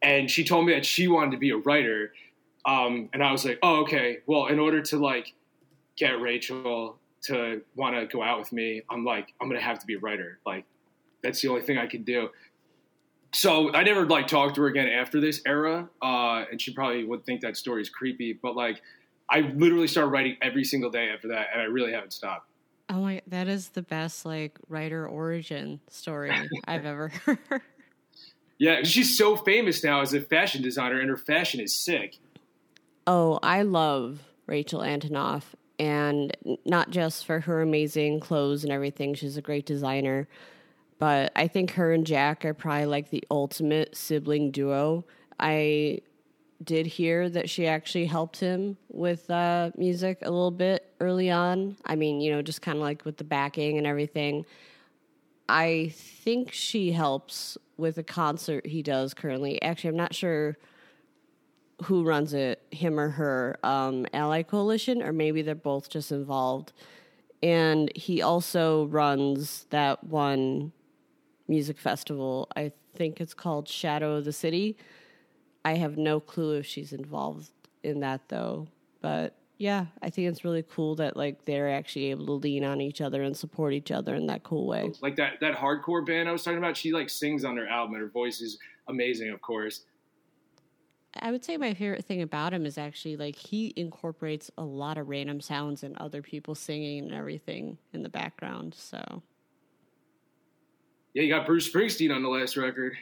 And 0.00 0.30
she 0.30 0.44
told 0.44 0.66
me 0.66 0.72
that 0.74 0.84
she 0.84 1.08
wanted 1.08 1.32
to 1.32 1.36
be 1.36 1.50
a 1.50 1.56
writer. 1.56 2.12
Um, 2.64 3.10
and 3.12 3.22
I 3.22 3.32
was 3.32 3.44
like, 3.44 3.58
oh, 3.62 3.82
okay. 3.82 4.18
Well, 4.26 4.46
in 4.46 4.58
order 4.58 4.80
to 4.80 4.98
like 4.98 5.34
get 5.96 6.20
Rachel 6.20 6.96
to 7.24 7.62
want 7.76 7.96
to 7.96 8.06
go 8.06 8.22
out 8.22 8.38
with 8.38 8.52
me, 8.52 8.82
I'm 8.90 9.04
like, 9.04 9.34
I'm 9.40 9.50
to 9.50 9.60
have 9.60 9.78
to 9.80 9.86
be 9.86 9.94
a 9.94 9.98
writer. 9.98 10.38
Like, 10.46 10.64
that's 11.22 11.40
the 11.40 11.48
only 11.48 11.62
thing 11.62 11.78
I 11.78 11.86
can 11.86 12.02
do 12.02 12.30
so 13.34 13.72
I 13.72 13.82
never 13.82 14.06
like 14.06 14.26
talked 14.26 14.56
to 14.56 14.62
her 14.62 14.66
again 14.66 14.88
after 14.88 15.20
this 15.20 15.40
era, 15.46 15.88
uh, 16.02 16.44
and 16.50 16.60
she 16.60 16.72
probably 16.72 17.04
would 17.04 17.24
think 17.24 17.40
that 17.40 17.56
story 17.56 17.80
is 17.80 17.88
creepy. 17.88 18.34
But 18.34 18.56
like, 18.56 18.82
I 19.32 19.40
literally 19.40 19.88
started 19.88 20.10
writing 20.10 20.36
every 20.42 20.62
single 20.62 20.90
day 20.90 21.08
after 21.08 21.28
that, 21.28 21.48
and 21.52 21.62
I 21.62 21.64
really 21.64 21.92
haven't 21.92 22.12
stopped. 22.12 22.50
Oh 22.90 23.00
my, 23.00 23.22
that 23.28 23.48
is 23.48 23.70
the 23.70 23.80
best 23.80 24.26
like 24.26 24.58
writer 24.68 25.08
origin 25.08 25.80
story 25.88 26.30
I've 26.66 26.84
ever 26.84 27.08
heard. 27.08 27.62
Yeah, 28.58 28.82
she's 28.82 29.16
so 29.16 29.34
famous 29.34 29.82
now 29.82 30.02
as 30.02 30.12
a 30.12 30.20
fashion 30.20 30.62
designer, 30.62 31.00
and 31.00 31.08
her 31.08 31.16
fashion 31.16 31.60
is 31.60 31.74
sick. 31.74 32.18
Oh, 33.06 33.38
I 33.42 33.62
love 33.62 34.20
Rachel 34.46 34.80
Antonoff, 34.80 35.44
and 35.78 36.36
not 36.66 36.90
just 36.90 37.24
for 37.24 37.40
her 37.40 37.62
amazing 37.62 38.20
clothes 38.20 38.64
and 38.64 38.72
everything. 38.72 39.14
She's 39.14 39.38
a 39.38 39.42
great 39.42 39.64
designer, 39.64 40.28
but 40.98 41.32
I 41.34 41.48
think 41.48 41.72
her 41.72 41.94
and 41.94 42.06
Jack 42.06 42.44
are 42.44 42.52
probably 42.52 42.84
like 42.84 43.08
the 43.08 43.24
ultimate 43.30 43.96
sibling 43.96 44.50
duo. 44.50 45.06
I 45.40 46.00
did 46.64 46.86
hear 46.86 47.28
that 47.28 47.48
she 47.48 47.66
actually 47.66 48.06
helped 48.06 48.38
him 48.38 48.76
with 48.88 49.30
uh, 49.30 49.70
music 49.76 50.18
a 50.22 50.30
little 50.30 50.50
bit 50.50 50.92
early 51.00 51.30
on. 51.30 51.76
I 51.84 51.96
mean, 51.96 52.20
you 52.20 52.32
know, 52.32 52.42
just 52.42 52.62
kind 52.62 52.78
of 52.78 52.82
like 52.82 53.04
with 53.04 53.16
the 53.16 53.24
backing 53.24 53.78
and 53.78 53.86
everything. 53.86 54.44
I 55.48 55.92
think 55.94 56.52
she 56.52 56.92
helps 56.92 57.58
with 57.76 57.98
a 57.98 58.02
concert 58.02 58.66
he 58.66 58.82
does 58.82 59.14
currently. 59.14 59.60
Actually, 59.62 59.90
I'm 59.90 59.96
not 59.96 60.14
sure 60.14 60.56
who 61.84 62.04
runs 62.04 62.32
it, 62.32 62.62
him 62.70 62.98
or 62.98 63.08
her, 63.08 63.58
um, 63.64 64.06
Ally 64.12 64.42
Coalition, 64.42 65.02
or 65.02 65.12
maybe 65.12 65.42
they're 65.42 65.54
both 65.54 65.88
just 65.88 66.12
involved. 66.12 66.72
And 67.42 67.90
he 67.96 68.22
also 68.22 68.86
runs 68.86 69.66
that 69.70 70.04
one 70.04 70.72
music 71.48 71.76
festival. 71.76 72.48
I 72.54 72.72
think 72.94 73.20
it's 73.20 73.34
called 73.34 73.68
Shadow 73.68 74.16
of 74.16 74.24
the 74.24 74.32
City. 74.32 74.76
I 75.64 75.74
have 75.74 75.96
no 75.96 76.20
clue 76.20 76.52
if 76.58 76.66
she's 76.66 76.92
involved 76.92 77.50
in 77.82 78.00
that 78.00 78.28
though. 78.28 78.68
But 79.00 79.36
yeah, 79.58 79.86
I 80.02 80.10
think 80.10 80.28
it's 80.28 80.44
really 80.44 80.64
cool 80.64 80.96
that 80.96 81.16
like 81.16 81.44
they're 81.44 81.72
actually 81.72 82.10
able 82.10 82.26
to 82.26 82.32
lean 82.32 82.64
on 82.64 82.80
each 82.80 83.00
other 83.00 83.22
and 83.22 83.36
support 83.36 83.72
each 83.72 83.90
other 83.90 84.14
in 84.14 84.26
that 84.26 84.42
cool 84.42 84.66
way. 84.66 84.90
Like 85.00 85.16
that 85.16 85.34
that 85.40 85.54
hardcore 85.54 86.04
band 86.04 86.28
I 86.28 86.32
was 86.32 86.42
talking 86.42 86.58
about, 86.58 86.76
she 86.76 86.92
like 86.92 87.08
sings 87.08 87.44
on 87.44 87.56
her 87.56 87.66
album 87.68 87.94
and 87.94 88.02
her 88.02 88.08
voice 88.08 88.40
is 88.40 88.58
amazing, 88.88 89.30
of 89.30 89.40
course. 89.40 89.82
I 91.20 91.30
would 91.30 91.44
say 91.44 91.56
my 91.58 91.74
favorite 91.74 92.04
thing 92.06 92.22
about 92.22 92.54
him 92.54 92.64
is 92.64 92.78
actually 92.78 93.16
like 93.16 93.36
he 93.36 93.72
incorporates 93.76 94.50
a 94.56 94.64
lot 94.64 94.96
of 94.96 95.08
random 95.08 95.40
sounds 95.40 95.82
and 95.82 95.96
other 95.98 96.22
people 96.22 96.54
singing 96.54 97.04
and 97.04 97.14
everything 97.14 97.78
in 97.92 98.02
the 98.02 98.08
background. 98.08 98.74
So 98.74 99.22
yeah, 101.14 101.22
you 101.22 101.28
got 101.28 101.46
Bruce 101.46 101.70
Springsteen 101.70 102.14
on 102.14 102.22
the 102.22 102.28
last 102.28 102.56
record. 102.56 102.96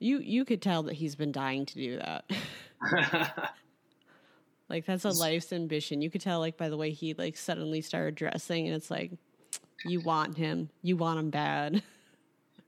You 0.00 0.18
you 0.18 0.44
could 0.44 0.60
tell 0.60 0.82
that 0.84 0.94
he's 0.94 1.14
been 1.14 1.30
dying 1.30 1.66
to 1.66 1.74
do 1.74 1.98
that. 1.98 2.24
like 4.68 4.86
that's 4.86 5.04
a 5.04 5.10
life's 5.10 5.52
ambition. 5.52 6.00
You 6.00 6.10
could 6.10 6.22
tell 6.22 6.40
like 6.40 6.56
by 6.56 6.70
the 6.70 6.76
way 6.76 6.90
he 6.90 7.14
like 7.14 7.36
suddenly 7.36 7.82
started 7.82 8.14
dressing 8.14 8.66
and 8.66 8.74
it's 8.74 8.90
like 8.90 9.12
you 9.84 10.00
want 10.00 10.36
him. 10.36 10.70
You 10.82 10.96
want 10.96 11.20
him 11.20 11.30
bad. 11.30 11.82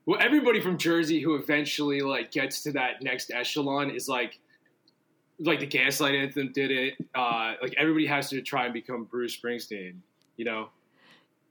Well, 0.05 0.19
everybody 0.19 0.59
from 0.59 0.77
Jersey 0.77 1.21
who 1.21 1.35
eventually 1.35 2.01
like 2.01 2.29
gets 2.29 2.61
to 2.63 2.73
that 2.73 3.01
next 3.01 3.31
echelon 3.31 3.89
is 3.89 4.09
like 4.09 4.37
like 5.39 5.61
the 5.61 5.65
Gaslight 5.65 6.13
Anthem 6.13 6.51
did 6.51 6.71
it. 6.71 6.95
Uh, 7.15 7.53
like 7.61 7.73
everybody 7.77 8.05
has 8.07 8.29
to 8.31 8.41
try 8.41 8.65
and 8.65 8.73
become 8.73 9.05
Bruce 9.05 9.39
Springsteen. 9.39 9.95
You 10.35 10.43
know, 10.43 10.69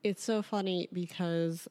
it's 0.03 0.23
so 0.23 0.43
funny 0.43 0.89
because 0.93 1.67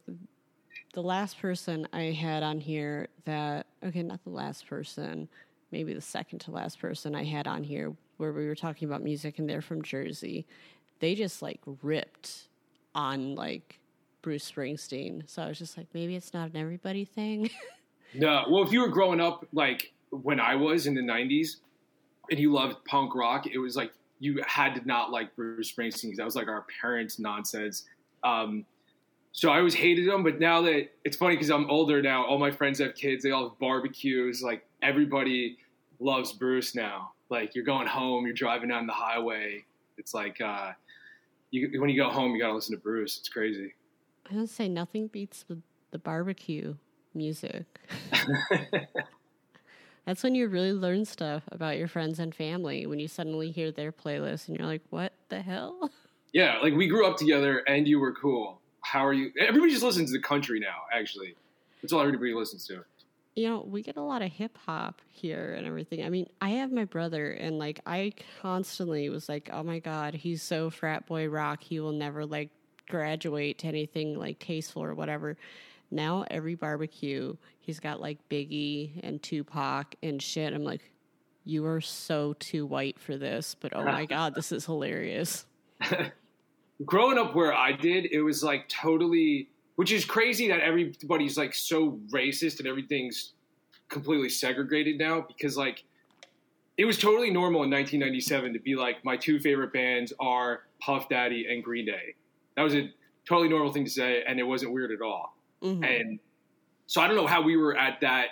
the 0.94 1.04
last 1.04 1.40
person 1.40 1.88
I 1.94 2.06
had 2.06 2.42
on 2.42 2.60
here 2.60 3.10
that 3.26 3.68
okay, 3.84 4.04
not 4.04 4.24
the 4.24 4.30
last 4.30 4.68
person, 4.68 5.28
maybe 5.72 5.94
the 5.94 6.02
second 6.02 6.40
to 6.40 6.52
last 6.52 6.80
person 6.80 7.16
I 7.16 7.24
had 7.24 7.48
on 7.48 7.64
here 7.64 7.94
where 8.18 8.32
we 8.32 8.46
were 8.46 8.56
talking 8.56 8.88
about 8.88 9.02
music 9.02 9.40
and 9.40 9.50
they're 9.50 9.62
from 9.62 9.82
Jersey. 9.82 10.46
They 11.00 11.16
just 11.16 11.42
like 11.42 11.60
ripped 11.82 12.48
on 12.94 13.36
like 13.36 13.80
Bruce 14.22 14.50
Springsteen. 14.50 15.28
So 15.28 15.42
I 15.42 15.48
was 15.48 15.58
just 15.58 15.78
like, 15.78 15.88
maybe 15.94 16.16
it's 16.16 16.34
not 16.34 16.52
an 16.52 16.58
everybody 16.58 17.06
thing. 17.06 17.50
no, 18.14 18.46
well, 18.50 18.64
if 18.64 18.72
you 18.72 18.82
were 18.82 18.90
growing 18.90 19.20
up 19.20 19.48
like 19.54 19.94
when 20.10 20.40
I 20.40 20.56
was 20.56 20.88
in 20.88 20.94
the 20.94 21.02
'90s, 21.02 21.58
and 22.30 22.40
you 22.40 22.52
loved 22.52 22.84
punk 22.86 23.16
rock, 23.16 23.46
it 23.48 23.58
was 23.58 23.76
like 23.76 23.92
you 24.20 24.42
had 24.48 24.76
to 24.76 24.88
not 24.88 25.12
like 25.12 25.36
Bruce 25.36 25.72
Springsteen 25.72 26.16
that 26.16 26.26
was 26.26 26.36
like 26.36 26.48
our 26.48 26.66
parents' 26.82 27.20
nonsense. 27.20 27.86
Um, 28.24 28.66
so 29.34 29.50
I 29.50 29.58
always 29.58 29.74
hated 29.74 30.08
them. 30.08 30.24
but 30.24 30.40
now 30.40 30.62
that 30.64 30.90
it's 31.06 31.18
funny 31.18 31.36
because 31.36 31.50
I'm 31.50 31.70
older 31.70 32.02
now, 32.02 32.26
all 32.26 32.38
my 32.38 32.52
friends 32.52 32.80
have 32.80 32.96
kids, 32.96 33.24
they 33.24 33.32
all 33.32 33.50
have 33.50 33.60
barbecues. 33.60 34.42
Like 34.44 34.66
everybody 34.82 35.58
loves 36.00 36.34
Bruce 36.34 36.76
now. 36.76 37.14
Like 37.30 37.56
you're 37.56 37.66
going 37.66 37.88
home, 37.88 38.26
you're 38.26 38.34
driving 38.34 38.70
down 38.70 38.88
the 38.88 38.94
highway. 38.94 39.64
It's 39.98 40.14
like 40.14 40.42
uh, 40.42 40.72
you, 41.52 41.80
when 41.80 41.90
you 41.90 41.96
go 42.02 42.10
home, 42.10 42.34
you 42.34 42.42
gotta 42.42 42.54
listen 42.54 42.76
to 42.76 42.82
Bruce. 42.82 43.18
It's 43.18 43.30
crazy. 43.30 43.74
I 44.30 44.34
don't 44.34 44.50
say 44.50 44.68
nothing 44.68 45.08
beats 45.08 45.44
the, 45.48 45.60
the 45.92 46.00
barbecue 46.00 46.76
music. 47.14 47.66
That's 50.06 50.24
when 50.24 50.36
you 50.36 50.48
really 50.48 50.74
learn 50.74 51.06
stuff 51.06 51.44
about 51.52 51.78
your 51.78 51.88
friends 51.88 52.20
and 52.20 52.34
family 52.34 52.86
when 52.86 53.00
you 53.00 53.08
suddenly 53.08 53.52
hear 53.52 53.72
their 53.72 53.92
playlist 53.92 54.48
and 54.48 54.58
you're 54.58 54.68
like, 54.68 54.82
what 54.90 55.14
the 55.30 55.42
hell? 55.42 55.90
Yeah, 56.34 56.60
like 56.60 56.74
we 56.74 56.88
grew 56.88 57.06
up 57.06 57.18
together 57.18 57.58
and 57.68 57.86
you 57.86 58.00
were 58.00 58.14
cool. 58.14 58.61
How 58.82 59.06
are 59.06 59.14
you? 59.14 59.32
Everybody 59.40 59.72
just 59.72 59.84
listens 59.84 60.12
to 60.12 60.18
the 60.18 60.24
country 60.24 60.60
now, 60.60 60.84
actually. 60.94 61.36
That's 61.82 61.94
all 61.94 62.02
everybody 62.02 62.34
listens 62.34 62.66
to. 62.68 62.84
You 63.36 63.48
know, 63.48 63.66
we 63.66 63.82
get 63.82 63.96
a 63.96 64.02
lot 64.02 64.22
of 64.22 64.32
hip 64.32 64.58
hop 64.66 65.02
here 65.10 65.54
and 65.58 65.66
everything. 65.66 66.04
I 66.04 66.10
mean, 66.10 66.28
I 66.42 66.50
have 66.50 66.72
my 66.72 66.84
brother, 66.86 67.32
and 67.32 67.58
like, 67.58 67.80
I 67.86 68.14
constantly 68.42 69.10
was 69.10 69.30
like, 69.30 69.50
oh 69.54 69.64
my 69.64 69.80
God, 69.80 70.14
he's 70.14 70.44
so 70.44 70.70
frat 70.70 71.06
boy 71.06 71.30
rock. 71.30 71.64
He 71.64 71.80
will 71.80 71.94
never 71.94 72.26
like 72.26 72.50
graduate 72.90 73.60
to 73.60 73.68
anything 73.68 74.20
like 74.20 74.40
tasteful 74.40 74.84
or 74.84 74.94
whatever. 74.94 75.38
Now 75.90 76.26
every 76.30 76.56
barbecue, 76.56 77.36
he's 77.60 77.80
got 77.80 78.02
like 78.02 78.18
Biggie 78.30 79.00
and 79.04 79.22
Tupac 79.22 79.96
and 80.04 80.22
shit. 80.22 80.54
I'm 80.54 80.64
like, 80.64 80.82
you 81.46 81.66
are 81.66 81.82
so 81.82 82.34
too 82.40 82.66
white 82.66 83.00
for 83.00 83.18
this, 83.18 83.56
but 83.60 83.76
oh 83.76 83.84
my 83.84 84.06
god, 84.08 84.36
this 84.36 84.52
is 84.52 84.66
hilarious. 84.66 85.46
Growing 86.86 87.18
up 87.18 87.36
where 87.36 87.54
I 87.54 87.72
did, 87.72 88.08
it 88.12 88.22
was 88.22 88.44
like 88.44 88.68
totally, 88.70 89.50
which 89.76 89.92
is 89.92 90.06
crazy 90.06 90.48
that 90.48 90.60
everybody's 90.62 91.38
like 91.38 91.54
so 91.54 92.00
racist 92.12 92.60
and 92.60 92.68
everything's 92.68 93.34
completely 93.90 94.30
segregated 94.30 94.98
now 94.98 95.22
because 95.28 95.58
like 95.58 95.84
it 96.78 96.86
was 96.86 96.98
totally 96.98 97.30
normal 97.30 97.64
in 97.64 97.70
1997 97.70 98.54
to 98.54 98.60
be 98.60 98.76
like 98.76 99.04
my 99.04 99.18
two 99.18 99.40
favorite 99.40 99.74
bands 99.74 100.14
are 100.20 100.62
Puff 100.80 101.10
Daddy 101.10 101.46
and 101.50 101.64
Green 101.64 101.86
Day. 101.86 102.16
That 102.56 102.64
was 102.64 102.74
a 102.74 102.90
totally 103.28 103.50
normal 103.50 103.72
thing 103.72 103.86
to 103.86 103.92
say, 103.92 104.24
and 104.28 104.40
it 104.40 104.44
wasn't 104.44 104.74
weird 104.74 104.92
at 104.92 105.02
all. 105.02 105.38
Mm-hmm. 105.62 105.84
And 105.84 106.20
so 106.88 107.02
I 107.02 107.08
don't 107.08 107.16
know 107.16 107.28
how 107.28 107.42
we 107.42 107.56
were 107.56 107.78
at 107.78 108.02
that, 108.02 108.30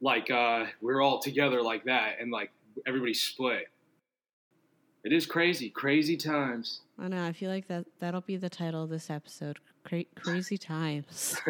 like 0.00 0.30
uh, 0.30 0.66
we 0.80 0.92
are 0.92 1.00
all 1.00 1.20
together 1.20 1.62
like 1.62 1.84
that, 1.84 2.16
and 2.20 2.30
like 2.30 2.50
everybody 2.86 3.14
split. 3.14 3.68
It 5.08 5.14
is 5.14 5.24
crazy, 5.24 5.70
crazy 5.70 6.18
times. 6.18 6.82
I 6.98 7.08
know. 7.08 7.24
I 7.24 7.32
feel 7.32 7.50
like 7.50 7.66
that 7.68 7.86
that'll 7.98 8.20
be 8.20 8.36
the 8.36 8.50
title 8.50 8.82
of 8.82 8.90
this 8.90 9.08
episode. 9.08 9.58
Cra- 9.82 10.04
crazy 10.14 10.58
times. 10.58 11.40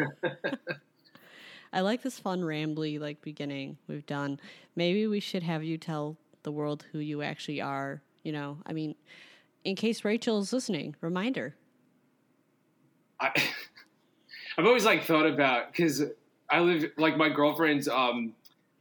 I 1.73 1.81
like 1.81 2.01
this 2.01 2.17
fun 2.17 2.39
rambly 2.39 3.01
like 3.01 3.21
beginning 3.21 3.77
we've 3.89 4.05
done. 4.05 4.39
Maybe 4.77 5.07
we 5.07 5.19
should 5.19 5.43
have 5.43 5.61
you 5.61 5.77
tell 5.77 6.15
the 6.43 6.53
world 6.53 6.85
who 6.93 6.99
you 6.99 7.21
actually 7.21 7.59
are. 7.59 8.01
You 8.23 8.31
know, 8.31 8.59
I 8.65 8.71
mean, 8.71 8.95
in 9.65 9.75
case 9.75 10.05
Rachel 10.05 10.39
is 10.39 10.53
listening, 10.53 10.95
reminder. 11.01 11.53
I 13.19 13.31
I've 14.57 14.65
always 14.65 14.85
like 14.85 15.03
thought 15.03 15.27
about 15.27 15.73
because 15.73 16.01
I 16.49 16.61
live 16.61 16.91
like 16.95 17.17
my 17.17 17.27
girlfriend's. 17.27 17.89
Um, 17.89 18.35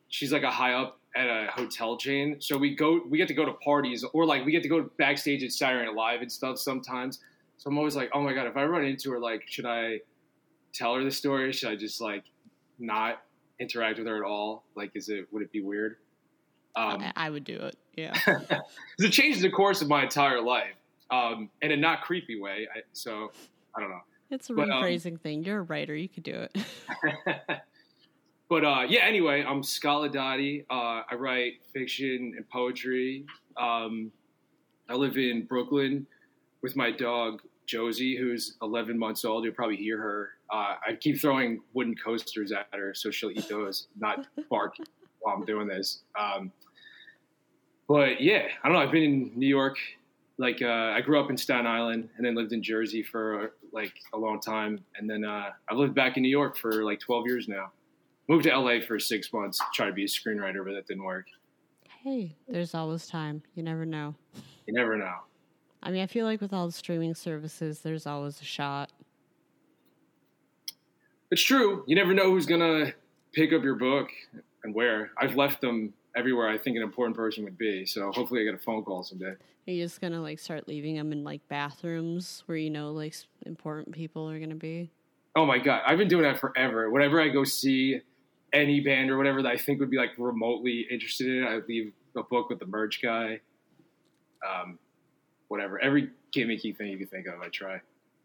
she's 0.09 0.33
like 0.33 0.45
a 0.45 0.53
high 0.53 0.75
up 0.75 0.98
at 1.17 1.27
a 1.27 1.51
hotel 1.51 1.97
chain, 1.97 2.37
so 2.41 2.57
we 2.57 2.75
go. 2.75 3.01
We 3.09 3.19
get 3.19 3.29
to 3.29 3.35
go 3.35 3.45
to 3.45 3.53
parties 3.55 4.05
or 4.13 4.27
like 4.27 4.45
we 4.45 4.53
get 4.53 4.63
to 4.63 4.69
go 4.69 4.89
backstage 4.99 5.43
at 5.43 5.53
Saturday 5.53 5.87
Night 5.87 5.95
Live 5.95 6.21
and 6.21 6.31
stuff 6.31 6.59
sometimes. 6.59 7.21
So 7.57 7.71
I'm 7.71 7.79
always 7.79 7.97
like, 7.97 8.11
oh 8.15 8.21
my 8.21 8.33
god, 8.33 8.47
if 8.47 8.57
I 8.57 8.65
run 8.65 8.85
into 8.85 9.11
her, 9.13 9.19
like, 9.19 9.43
should 9.47 9.67
I 9.67 10.01
tell 10.73 10.95
her 10.95 11.03
the 11.03 11.11
story? 11.11 11.53
Should 11.53 11.71
I 11.71 11.77
just 11.77 12.01
like 12.01 12.25
not 12.79 13.23
interact 13.59 13.99
with 13.99 14.07
her 14.07 14.17
at 14.17 14.23
all? 14.23 14.65
Like, 14.75 14.93
is 14.95 15.09
it 15.09 15.27
would 15.33 15.43
it 15.43 15.51
be 15.51 15.61
weird? 15.61 15.97
Um, 16.77 17.03
I 17.17 17.31
would 17.31 17.45
do 17.45 17.57
it. 17.57 17.77
Yeah, 17.97 18.15
it 18.99 19.11
changed 19.11 19.43
the 19.43 19.51
course 19.51 19.83
of 19.83 19.89
my 19.89 20.05
entire 20.05 20.41
life 20.41 20.77
um, 21.11 21.51
in 21.63 21.73
a 21.73 21.77
not 21.77 22.03
creepy 22.03 22.41
way. 22.41 22.69
I, 22.75 22.81
so 22.93 23.33
I 23.75 23.81
don't 23.81 23.91
know. 23.91 24.03
It's 24.31 24.51
a 24.51 24.55
but, 24.55 24.69
rephrasing 24.69 25.13
um, 25.13 25.19
thing. 25.19 25.45
You're 25.45 25.61
a 25.61 25.63
writer. 25.63 25.97
You 25.97 26.09
could 26.09 26.23
do 26.23 26.47
it. 26.47 26.57
but 28.49 28.65
uh, 28.65 28.85
yeah, 28.89 29.03
anyway, 29.05 29.45
I'm 29.47 29.63
Scott 29.63 30.11
Laudati. 30.11 30.65
Uh, 30.71 31.03
I 31.11 31.15
write 31.17 31.55
fiction 31.73 32.35
and 32.37 32.49
poetry. 32.49 33.25
Um, 33.57 34.11
I 34.89 34.95
live 34.95 35.17
in 35.17 35.45
Brooklyn 35.45 36.07
with 36.63 36.77
my 36.77 36.91
dog 36.91 37.43
Josie, 37.67 38.17
who's 38.17 38.57
11 38.63 38.99
months 38.99 39.25
old. 39.25 39.45
You'll 39.45 39.55
probably 39.55 39.77
hear 39.77 39.99
her. 39.99 40.31
Uh, 40.51 40.77
I 40.87 40.95
keep 40.99 41.21
throwing 41.21 41.61
wooden 41.75 41.95
coasters 41.95 42.53
at 42.53 42.67
her 42.73 42.95
so 42.95 43.11
she'll 43.11 43.31
eat 43.31 43.49
those, 43.49 43.89
not 43.99 44.27
bark 44.51 44.77
while 45.21 45.37
I'm 45.37 45.45
doing 45.45 45.69
this. 45.69 46.01
Um, 46.19 46.51
but 47.87 48.21
yeah, 48.21 48.47
I 48.63 48.69
don't 48.69 48.75
know. 48.75 48.83
I've 48.83 48.93
been 48.93 49.03
in 49.03 49.33
New 49.35 49.47
York 49.47 49.77
like 50.39 50.63
uh, 50.63 50.93
I 50.95 51.01
grew 51.01 51.21
up 51.21 51.31
in 51.31 51.37
Staten 51.37 51.67
Island 51.67 52.09
and 52.17 52.25
then 52.25 52.35
lived 52.35 52.53
in 52.53 52.63
Jersey 52.63 53.03
for 53.03 53.53
like 53.73 53.93
a 54.15 54.17
long 54.17 54.41
time, 54.41 54.85
and 54.97 55.11
then 55.11 55.25
uh, 55.25 55.51
I've 55.69 55.77
lived 55.77 55.95
back 55.95 56.17
in 56.17 56.23
New 56.23 56.29
York 56.29 56.57
for 56.57 56.85
like 56.85 57.01
12 57.01 57.27
years 57.27 57.49
now. 57.49 57.73
Moved 58.29 58.45
to 58.45 58.55
LA 58.57 58.81
for 58.87 58.99
six 58.99 59.33
months, 59.33 59.59
tried 59.73 59.87
to 59.87 59.93
be 59.93 60.05
a 60.05 60.07
screenwriter, 60.07 60.63
but 60.63 60.75
that 60.75 60.87
didn't 60.87 61.05
work. 61.05 61.27
Hey, 62.03 62.37
there's 62.47 62.75
always 62.75 63.07
time. 63.07 63.43
You 63.55 63.63
never 63.63 63.87
know. 63.87 64.15
You 64.67 64.75
never 64.75 64.97
know. 64.97 65.15
I 65.83 65.91
mean, 65.91 66.03
I 66.03 66.07
feel 66.07 66.27
like 66.27 66.43
with 66.43 66.53
all 66.53 66.67
the 66.67 66.73
streaming 66.73 67.15
services, 67.15 67.81
there's 67.81 68.07
always 68.07 68.41
a 68.41 68.45
shot. 68.45 68.93
It's 71.31 71.43
true. 71.43 71.85
You 71.87 71.97
never 71.97 72.13
know 72.13 72.31
who's 72.31 72.45
gonna 72.45 72.93
pick 73.33 73.53
up 73.53 73.63
your 73.63 73.77
book 73.77 74.11
and 74.63 74.75
where. 74.75 75.11
I've 75.17 75.35
left 75.35 75.63
them 75.63 75.95
everywhere 76.15 76.49
I 76.49 76.59
think 76.59 76.77
an 76.77 76.83
important 76.83 77.17
person 77.17 77.45
would 77.45 77.57
be. 77.57 77.87
So 77.87 78.11
hopefully 78.13 78.43
I 78.43 78.45
get 78.45 78.55
a 78.55 78.59
phone 78.59 78.85
call 78.85 79.05
someday. 79.05 79.35
Are 79.69 79.71
you 79.71 79.85
just 79.85 80.01
gonna 80.01 80.21
like 80.21 80.39
start 80.39 80.69
leaving 80.69 80.97
them 80.97 81.13
in 81.13 81.25
like 81.25 81.47
bathrooms 81.49 82.43
where 82.47 82.59
you 82.59 82.71
know 82.71 82.93
like 82.93 83.15
important 83.47 83.95
people 83.95 84.29
are 84.29 84.39
gonna 84.39 84.55
be? 84.55 84.91
Oh 85.37 85.47
my 85.47 85.59
god, 85.59 85.83
I've 85.87 85.99
been 85.99 86.09
doing 86.09 86.25
that 86.25 86.41
forever. 86.41 86.91
Whenever 86.91 87.21
I 87.21 87.29
go 87.29 87.45
see 87.45 88.01
any 88.53 88.81
band 88.81 89.11
or 89.11 89.17
whatever 89.19 89.43
that 89.43 89.53
I 89.53 89.57
think 89.57 89.81
would 89.81 89.91
be 89.91 89.97
like 89.99 90.11
remotely 90.19 90.87
interested 90.91 91.29
in 91.29 91.45
it. 91.45 91.49
I'd 91.49 91.69
leave 91.69 91.93
a 92.17 92.23
book 92.23 92.49
with 92.49 92.59
the 92.59 92.67
merch 92.67 93.03
guy. 93.03 93.41
Um, 94.47 94.79
whatever, 95.49 95.79
every 95.81 96.11
gimmicky 96.35 96.77
thing 96.77 96.89
you 96.89 96.99
can 96.99 97.07
think 97.07 97.27
of, 97.27 97.41
I 97.41 97.49
try. 97.49 97.81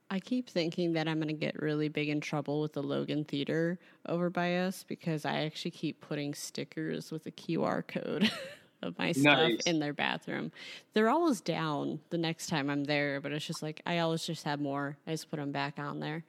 I 0.10 0.20
keep 0.20 0.50
thinking 0.50 0.94
that 0.94 1.08
I'm 1.08 1.18
going 1.18 1.30
to 1.30 1.34
get 1.34 1.60
really 1.62 1.88
big 1.89 2.10
in 2.10 2.22
trouble 2.22 2.62
with 2.62 2.74
the 2.74 2.84
Logan 2.84 3.24
Theater 3.24 3.80
over 4.08 4.30
by 4.30 4.58
us 4.58 4.84
because 4.88 5.25
I 5.25 5.46
actually 5.46 5.72
keep 5.72 6.01
putting 6.01 6.34
stickers 6.36 7.12
with 7.12 7.25
a 7.25 7.32
QR 7.32 7.86
code 7.88 8.30
of 8.84 8.98
my 9.00 9.12
stuff 9.12 9.39
Nice. 9.39 9.62
in 9.65 9.80
their 9.80 9.94
bathroom. 9.94 10.51
They're 10.94 11.10
always 11.10 11.42
down 11.42 12.00
the 12.12 12.18
next 12.20 12.48
time 12.48 12.70
I'm 12.70 12.84
there, 12.84 13.22
but 13.22 13.32
it's 13.32 13.46
just 13.46 13.63
like 13.63 13.82
I 13.88 14.00
always 14.00 14.24
just 14.24 14.44
have 14.44 14.60
more. 14.60 14.98
I 15.08 15.12
just 15.12 15.32
put 15.32 15.38
them 15.38 15.51
back 15.51 15.80
on 15.80 16.00
there. 16.00 16.24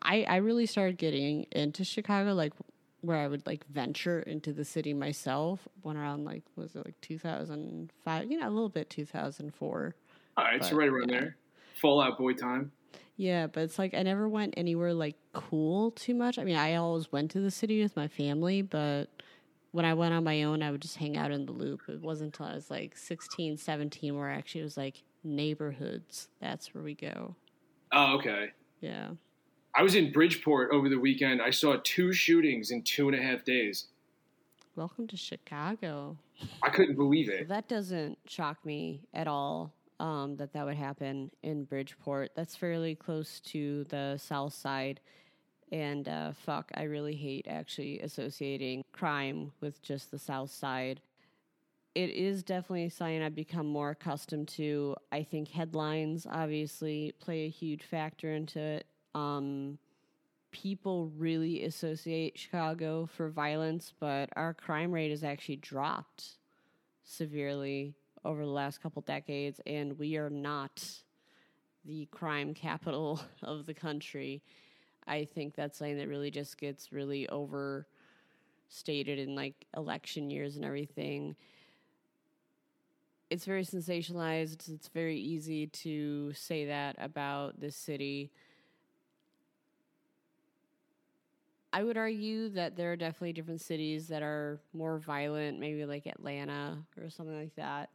I 0.00 0.22
I 0.24 0.36
really 0.36 0.66
started 0.66 0.98
getting 0.98 1.46
into 1.50 1.82
Chicago 1.82 2.32
like 2.34 2.52
where 3.00 3.16
I 3.16 3.28
would 3.28 3.46
like 3.46 3.66
venture 3.68 4.20
into 4.20 4.52
the 4.52 4.64
city 4.64 4.92
myself 4.92 5.68
when 5.82 5.96
around 5.96 6.24
like 6.24 6.42
was 6.56 6.74
it 6.74 6.84
like 6.84 7.00
2005, 7.00 8.30
you 8.30 8.38
know, 8.38 8.48
a 8.48 8.50
little 8.50 8.68
bit 8.68 8.90
2004. 8.90 9.94
All 10.36 10.44
right, 10.44 10.62
so 10.62 10.70
But, 10.70 10.76
right 10.76 10.88
around 10.88 11.10
yeah. 11.10 11.20
there, 11.20 11.36
Fall 11.80 12.00
Out 12.00 12.18
Boy 12.18 12.32
time. 12.32 12.72
Yeah, 13.16 13.48
but 13.48 13.64
it's 13.64 13.78
like 13.78 13.94
I 13.94 14.02
never 14.02 14.28
went 14.28 14.54
anywhere 14.56 14.94
like 14.94 15.16
cool 15.32 15.90
too 15.92 16.14
much. 16.14 16.38
I 16.38 16.44
mean, 16.44 16.56
I 16.56 16.76
always 16.76 17.10
went 17.10 17.30
to 17.32 17.40
the 17.40 17.50
city 17.50 17.82
with 17.82 17.96
my 17.96 18.06
family, 18.08 18.62
but 18.62 19.06
when 19.72 19.84
I 19.84 19.94
went 19.94 20.14
on 20.14 20.24
my 20.24 20.44
own, 20.44 20.62
I 20.62 20.70
would 20.70 20.80
just 20.80 20.96
hang 20.96 21.16
out 21.16 21.30
in 21.30 21.44
the 21.46 21.52
loop. 21.52 21.82
It 21.88 22.00
wasn't 22.00 22.38
until 22.38 22.52
I 22.52 22.54
was 22.54 22.70
like 22.70 22.96
16, 22.96 23.56
17 23.58 24.16
where 24.16 24.30
I 24.30 24.34
actually 24.34 24.62
it 24.62 24.64
was 24.64 24.76
like 24.76 25.02
neighborhoods. 25.24 26.28
That's 26.40 26.72
where 26.74 26.82
we 26.82 26.94
go. 26.94 27.34
Oh, 27.92 28.16
okay. 28.18 28.48
Yeah. 28.80 29.10
I 29.74 29.82
was 29.82 29.94
in 29.94 30.12
Bridgeport 30.12 30.70
over 30.72 30.88
the 30.88 30.98
weekend. 30.98 31.40
I 31.42 31.50
saw 31.50 31.76
two 31.84 32.12
shootings 32.12 32.70
in 32.70 32.82
two 32.82 33.08
and 33.08 33.16
a 33.16 33.22
half 33.22 33.44
days. 33.44 33.86
Welcome 34.76 35.06
to 35.08 35.16
Chicago. 35.16 36.16
I 36.62 36.70
couldn't 36.70 36.96
believe 36.96 37.28
it. 37.28 37.48
That 37.48 37.68
doesn't 37.68 38.18
shock 38.26 38.64
me 38.64 39.02
at 39.12 39.26
all 39.26 39.72
um, 40.00 40.36
that 40.36 40.52
that 40.52 40.64
would 40.64 40.76
happen 40.76 41.30
in 41.42 41.64
Bridgeport. 41.64 42.30
That's 42.34 42.56
fairly 42.56 42.94
close 42.94 43.40
to 43.40 43.84
the 43.84 44.16
south 44.18 44.54
side. 44.54 45.00
And 45.70 46.08
uh, 46.08 46.32
fuck, 46.32 46.70
I 46.74 46.84
really 46.84 47.14
hate 47.14 47.46
actually 47.48 48.00
associating 48.00 48.84
crime 48.92 49.52
with 49.60 49.82
just 49.82 50.10
the 50.10 50.18
south 50.18 50.50
side. 50.50 51.00
It 51.94 52.10
is 52.10 52.42
definitely 52.42 52.84
a 52.84 52.90
sign 52.90 53.22
I've 53.22 53.34
become 53.34 53.66
more 53.66 53.90
accustomed 53.90 54.48
to. 54.48 54.96
I 55.10 55.24
think 55.24 55.48
headlines 55.48 56.26
obviously 56.30 57.12
play 57.18 57.46
a 57.46 57.50
huge 57.50 57.82
factor 57.82 58.32
into 58.32 58.60
it. 58.60 58.86
Um, 59.18 59.78
people 60.50 61.10
really 61.16 61.64
associate 61.64 62.38
Chicago 62.38 63.06
for 63.06 63.28
violence, 63.30 63.92
but 63.98 64.30
our 64.36 64.54
crime 64.54 64.92
rate 64.92 65.10
has 65.10 65.24
actually 65.24 65.56
dropped 65.56 66.38
severely 67.04 67.94
over 68.24 68.44
the 68.44 68.50
last 68.50 68.82
couple 68.82 69.02
decades, 69.02 69.60
and 69.66 69.98
we 69.98 70.16
are 70.16 70.30
not 70.30 70.84
the 71.84 72.06
crime 72.06 72.54
capital 72.54 73.20
of 73.42 73.66
the 73.66 73.74
country. 73.74 74.42
I 75.06 75.24
think 75.24 75.54
that's 75.54 75.78
something 75.78 75.98
that 75.98 76.08
really 76.08 76.30
just 76.30 76.58
gets 76.58 76.92
really 76.92 77.28
overstated 77.28 77.86
in 79.18 79.34
like 79.34 79.66
election 79.76 80.30
years 80.30 80.56
and 80.56 80.64
everything. 80.64 81.34
It's 83.30 83.44
very 83.44 83.64
sensationalized. 83.64 84.68
It's 84.72 84.88
very 84.88 85.18
easy 85.18 85.66
to 85.66 86.32
say 86.34 86.66
that 86.66 86.96
about 86.98 87.60
this 87.60 87.76
city. 87.76 88.32
I 91.72 91.82
would 91.82 91.98
argue 91.98 92.48
that 92.50 92.76
there 92.76 92.92
are 92.92 92.96
definitely 92.96 93.34
different 93.34 93.60
cities 93.60 94.08
that 94.08 94.22
are 94.22 94.60
more 94.72 94.98
violent, 94.98 95.58
maybe 95.60 95.84
like 95.84 96.06
Atlanta 96.06 96.78
or 97.00 97.10
something 97.10 97.38
like 97.38 97.54
that. 97.56 97.90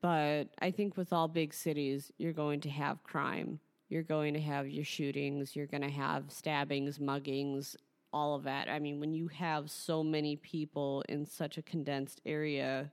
But 0.00 0.48
I 0.60 0.70
think 0.70 0.96
with 0.96 1.12
all 1.12 1.28
big 1.28 1.54
cities, 1.54 2.10
you're 2.18 2.32
going 2.32 2.60
to 2.62 2.70
have 2.70 3.04
crime. 3.04 3.60
You're 3.88 4.02
going 4.02 4.34
to 4.34 4.40
have 4.40 4.68
your 4.68 4.84
shootings. 4.84 5.54
You're 5.54 5.66
going 5.66 5.82
to 5.82 5.90
have 5.90 6.24
stabbings, 6.28 6.98
muggings, 6.98 7.76
all 8.12 8.34
of 8.34 8.44
that. 8.44 8.68
I 8.68 8.78
mean, 8.78 8.98
when 8.98 9.12
you 9.12 9.28
have 9.28 9.70
so 9.70 10.02
many 10.02 10.36
people 10.36 11.04
in 11.08 11.24
such 11.24 11.56
a 11.56 11.62
condensed 11.62 12.20
area, 12.26 12.90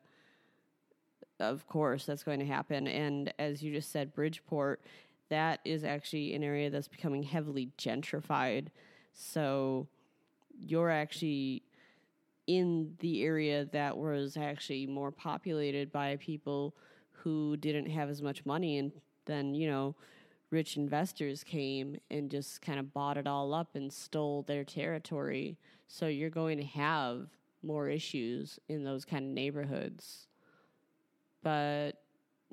of 1.39 1.67
course 1.67 2.05
that's 2.05 2.23
going 2.23 2.39
to 2.39 2.45
happen. 2.45 2.87
And 2.87 3.33
as 3.39 3.63
you 3.63 3.73
just 3.73 3.91
said, 3.91 4.13
Bridgeport, 4.13 4.81
that 5.29 5.61
is 5.65 5.83
actually 5.83 6.35
an 6.35 6.43
area 6.43 6.69
that's 6.69 6.87
becoming 6.87 7.23
heavily 7.23 7.71
gentrified. 7.77 8.67
So 9.13 9.87
you're 10.57 10.89
actually 10.89 11.63
in 12.47 12.95
the 12.99 13.23
area 13.23 13.65
that 13.71 13.97
was 13.97 14.35
actually 14.35 14.87
more 14.87 15.11
populated 15.11 15.91
by 15.91 16.17
people 16.17 16.75
who 17.11 17.57
didn't 17.57 17.89
have 17.89 18.09
as 18.09 18.21
much 18.21 18.45
money 18.45 18.77
and 18.77 18.91
then, 19.25 19.53
you 19.53 19.69
know, 19.69 19.95
rich 20.49 20.77
investors 20.77 21.43
came 21.43 21.97
and 22.09 22.31
just 22.31 22.61
kind 22.61 22.79
of 22.79 22.93
bought 22.93 23.17
it 23.17 23.27
all 23.27 23.53
up 23.53 23.75
and 23.75 23.93
stole 23.93 24.41
their 24.43 24.63
territory. 24.63 25.57
So 25.87 26.07
you're 26.07 26.29
going 26.29 26.57
to 26.57 26.63
have 26.63 27.27
more 27.61 27.89
issues 27.89 28.59
in 28.67 28.83
those 28.83 29.05
kind 29.05 29.25
of 29.25 29.31
neighborhoods. 29.31 30.27
But 31.43 31.91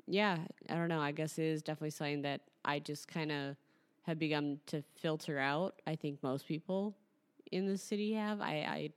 yeah, 0.05 0.37
I 0.69 0.75
don't 0.75 0.89
know. 0.89 1.01
I 1.01 1.11
guess 1.11 1.37
it 1.37 1.45
is 1.45 1.61
definitely 1.61 1.91
something 1.91 2.21
that 2.21 2.41
I 2.63 2.79
just 2.79 3.07
kind 3.07 3.31
of 3.31 3.55
have 4.07 4.17
begun 4.17 4.59
to 4.67 4.81
filter 4.95 5.37
out. 5.37 5.81
I 5.85 5.95
think 5.95 6.23
most 6.23 6.47
people 6.47 6.95
in 7.51 7.67
the 7.67 7.77
city 7.77 8.13
have. 8.13 8.41
I, 8.41 8.53
I 8.53 8.89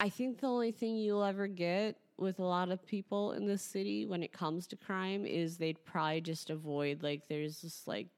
I 0.00 0.08
think 0.08 0.40
the 0.40 0.46
only 0.46 0.72
thing 0.72 0.96
you'll 0.96 1.22
ever 1.22 1.46
get 1.46 1.96
with 2.16 2.38
a 2.38 2.44
lot 2.44 2.70
of 2.70 2.84
people 2.86 3.32
in 3.32 3.46
the 3.46 3.58
city 3.58 4.06
when 4.06 4.22
it 4.22 4.32
comes 4.32 4.66
to 4.68 4.76
crime 4.76 5.26
is 5.26 5.58
they'd 5.58 5.82
probably 5.84 6.22
just 6.22 6.48
avoid 6.48 7.02
like 7.02 7.28
there's 7.28 7.60
this 7.60 7.86
like 7.86 8.08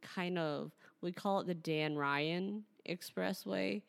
kind 0.00 0.38
of 0.38 0.72
we 1.02 1.12
call 1.12 1.40
it 1.40 1.46
the 1.46 1.54
Dan 1.54 1.96
Ryan 1.96 2.64
Expressway 2.88 3.82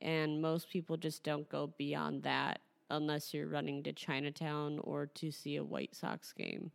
and 0.00 0.40
most 0.40 0.70
people 0.70 0.96
just 0.96 1.22
don't 1.22 1.48
go 1.50 1.72
beyond 1.76 2.22
that 2.22 2.60
unless 2.90 3.34
you're 3.34 3.48
running 3.48 3.82
to 3.82 3.92
Chinatown 3.92 4.78
or 4.82 5.06
to 5.06 5.30
see 5.30 5.56
a 5.56 5.64
White 5.64 5.94
Sox 5.94 6.32
game. 6.32 6.70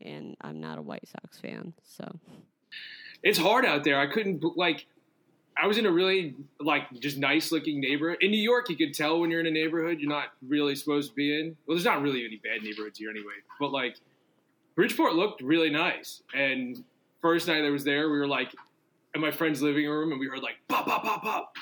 And 0.00 0.34
I'm 0.40 0.60
not 0.60 0.78
a 0.78 0.82
White 0.82 1.06
Sox 1.06 1.38
fan, 1.38 1.74
so 1.82 2.18
It's 3.22 3.38
hard 3.38 3.64
out 3.66 3.84
there. 3.84 3.98
I 3.98 4.06
couldn't 4.06 4.42
like. 4.56 4.86
I 5.60 5.66
was 5.66 5.76
in 5.76 5.84
a 5.84 5.90
really 5.90 6.36
like 6.58 6.90
just 7.00 7.18
nice 7.18 7.52
looking 7.52 7.80
neighborhood 7.80 8.18
in 8.22 8.30
New 8.30 8.40
York. 8.40 8.70
You 8.70 8.76
could 8.76 8.94
tell 8.94 9.20
when 9.20 9.30
you're 9.30 9.40
in 9.40 9.46
a 9.46 9.50
neighborhood 9.50 9.98
you're 10.00 10.08
not 10.08 10.28
really 10.46 10.74
supposed 10.74 11.10
to 11.10 11.14
be 11.14 11.38
in. 11.38 11.56
Well, 11.66 11.76
there's 11.76 11.84
not 11.84 12.00
really 12.00 12.24
any 12.24 12.36
bad 12.36 12.62
neighborhoods 12.62 12.98
here 12.98 13.10
anyway. 13.10 13.34
But 13.58 13.72
like, 13.72 13.96
Bridgeport 14.74 15.14
looked 15.14 15.42
really 15.42 15.68
nice. 15.68 16.22
And 16.34 16.82
first 17.20 17.46
night 17.48 17.64
I 17.64 17.70
was 17.70 17.84
there, 17.84 18.10
we 18.10 18.18
were 18.18 18.26
like 18.26 18.54
in 19.14 19.20
my 19.20 19.30
friend's 19.30 19.60
living 19.60 19.86
room, 19.86 20.12
and 20.12 20.20
we 20.20 20.26
heard 20.26 20.42
like 20.42 20.56
pop, 20.68 20.86
pop, 20.86 21.02
pop, 21.02 21.22
pop, 21.22 21.56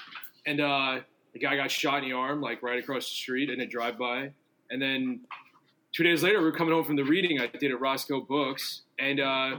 and 0.46 0.60
uh, 0.60 1.00
the 1.32 1.38
guy 1.38 1.56
got 1.56 1.70
shot 1.70 2.02
in 2.02 2.10
the 2.10 2.14
arm 2.14 2.40
like 2.40 2.62
right 2.62 2.78
across 2.78 3.04
the 3.08 3.14
street 3.14 3.50
in 3.50 3.60
a 3.60 3.66
drive 3.66 3.98
by. 3.98 4.30
And 4.70 4.80
then 4.80 5.20
two 5.92 6.04
days 6.04 6.22
later, 6.22 6.38
we 6.38 6.44
were 6.44 6.52
coming 6.52 6.74
home 6.74 6.84
from 6.84 6.96
the 6.96 7.04
reading 7.04 7.40
I 7.40 7.46
did 7.46 7.72
at 7.72 7.80
Roscoe 7.80 8.20
Books, 8.20 8.82
and 8.98 9.18
uh, 9.18 9.56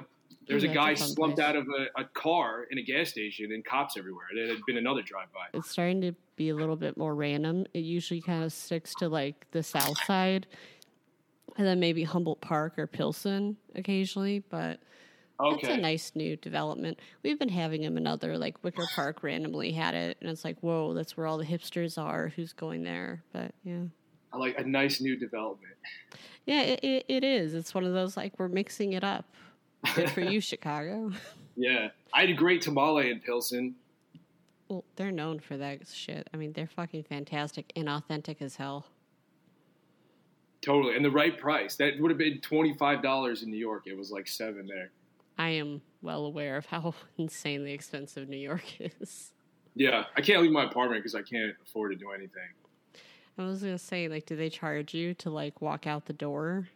there 0.49 0.55
was 0.55 0.63
a 0.65 0.67
guy 0.67 0.91
a 0.91 0.97
slumped 0.97 1.37
place. 1.37 1.47
out 1.47 1.55
of 1.55 1.67
a, 1.67 2.01
a 2.01 2.05
car 2.05 2.65
in 2.69 2.77
a 2.77 2.81
gas 2.81 3.09
station 3.09 3.51
and 3.53 3.63
cops 3.63 3.95
everywhere. 3.97 4.25
There 4.35 4.47
had 4.47 4.57
been 4.67 4.77
another 4.77 5.01
drive 5.01 5.31
by. 5.33 5.57
it's 5.57 5.71
starting 5.71 6.01
to 6.01 6.13
be 6.35 6.49
a 6.49 6.55
little 6.55 6.75
bit 6.75 6.97
more 6.97 7.15
random. 7.15 7.65
It 7.73 7.79
usually 7.79 8.19
kind 8.19 8.43
of 8.43 8.51
sticks 8.51 8.93
to 8.95 9.07
like 9.07 9.45
the 9.51 9.63
south 9.63 10.03
side 10.05 10.47
and 11.59 11.67
then 11.67 11.79
maybe 11.79 12.03
Humboldt 12.03 12.39
Park 12.39 12.79
or 12.79 12.87
Pilsen 12.87 13.57
occasionally, 13.75 14.39
but 14.49 14.79
That's 15.39 15.67
a 15.67 15.77
nice 15.77 16.13
new 16.15 16.37
development. 16.37 16.99
We've 17.21 17.37
been 17.37 17.49
having 17.49 17.81
them 17.81 17.97
in 17.97 18.07
other 18.07 18.37
like 18.37 18.63
Wicker 18.63 18.85
Park 18.95 19.23
randomly 19.23 19.73
had 19.73 19.93
it, 19.93 20.17
and 20.21 20.29
it's 20.29 20.45
like, 20.45 20.57
whoa, 20.61 20.93
that's 20.93 21.17
where 21.17 21.27
all 21.27 21.37
the 21.37 21.45
hipsters 21.45 22.01
are. 22.01 22.29
Who's 22.29 22.53
going 22.53 22.83
there? 22.83 23.23
But 23.33 23.53
yeah, 23.63 23.83
I 24.31 24.37
like 24.37 24.57
a 24.57 24.63
nice 24.63 25.01
new 25.01 25.17
development. 25.17 25.73
yeah, 26.45 26.61
it, 26.61 26.79
it, 26.81 27.05
it 27.09 27.23
is. 27.25 27.53
It's 27.53 27.73
one 27.73 27.83
of 27.83 27.91
those 27.91 28.15
like 28.15 28.39
we're 28.39 28.47
mixing 28.47 28.93
it 28.93 29.03
up. 29.03 29.25
Good 29.95 30.09
for 30.09 30.21
you, 30.21 30.41
Chicago. 30.41 31.11
Yeah. 31.55 31.89
I 32.13 32.21
had 32.21 32.29
a 32.29 32.33
great 32.33 32.61
tamale 32.61 33.11
in 33.11 33.19
Pilsen. 33.19 33.75
Well, 34.67 34.83
they're 34.95 35.11
known 35.11 35.39
for 35.39 35.57
that 35.57 35.87
shit. 35.87 36.27
I 36.33 36.37
mean, 36.37 36.53
they're 36.53 36.67
fucking 36.67 37.03
fantastic 37.03 37.71
and 37.75 37.89
authentic 37.89 38.41
as 38.41 38.55
hell. 38.55 38.85
Totally. 40.61 40.95
And 40.95 41.03
the 41.03 41.11
right 41.11 41.37
price. 41.37 41.75
That 41.75 41.99
would 41.99 42.11
have 42.11 42.17
been 42.17 42.39
$25 42.39 43.43
in 43.43 43.49
New 43.49 43.57
York. 43.57 43.83
It 43.87 43.97
was 43.97 44.11
like 44.11 44.27
seven 44.27 44.67
there. 44.67 44.91
I 45.37 45.49
am 45.49 45.81
well 46.01 46.25
aware 46.25 46.57
of 46.57 46.65
how 46.65 46.93
insanely 47.17 47.73
expensive 47.73 48.29
New 48.29 48.37
York 48.37 48.63
is. 48.79 49.31
Yeah. 49.75 50.03
I 50.15 50.21
can't 50.21 50.41
leave 50.41 50.51
my 50.51 50.65
apartment 50.65 51.01
because 51.01 51.15
I 51.15 51.21
can't 51.21 51.53
afford 51.65 51.91
to 51.91 51.97
do 51.97 52.11
anything. 52.11 52.49
I 53.37 53.45
was 53.45 53.61
gonna 53.61 53.77
say, 53.77 54.09
like, 54.09 54.25
do 54.25 54.35
they 54.35 54.49
charge 54.49 54.93
you 54.93 55.13
to 55.15 55.29
like 55.29 55.61
walk 55.61 55.87
out 55.87 56.05
the 56.05 56.13
door? 56.13 56.67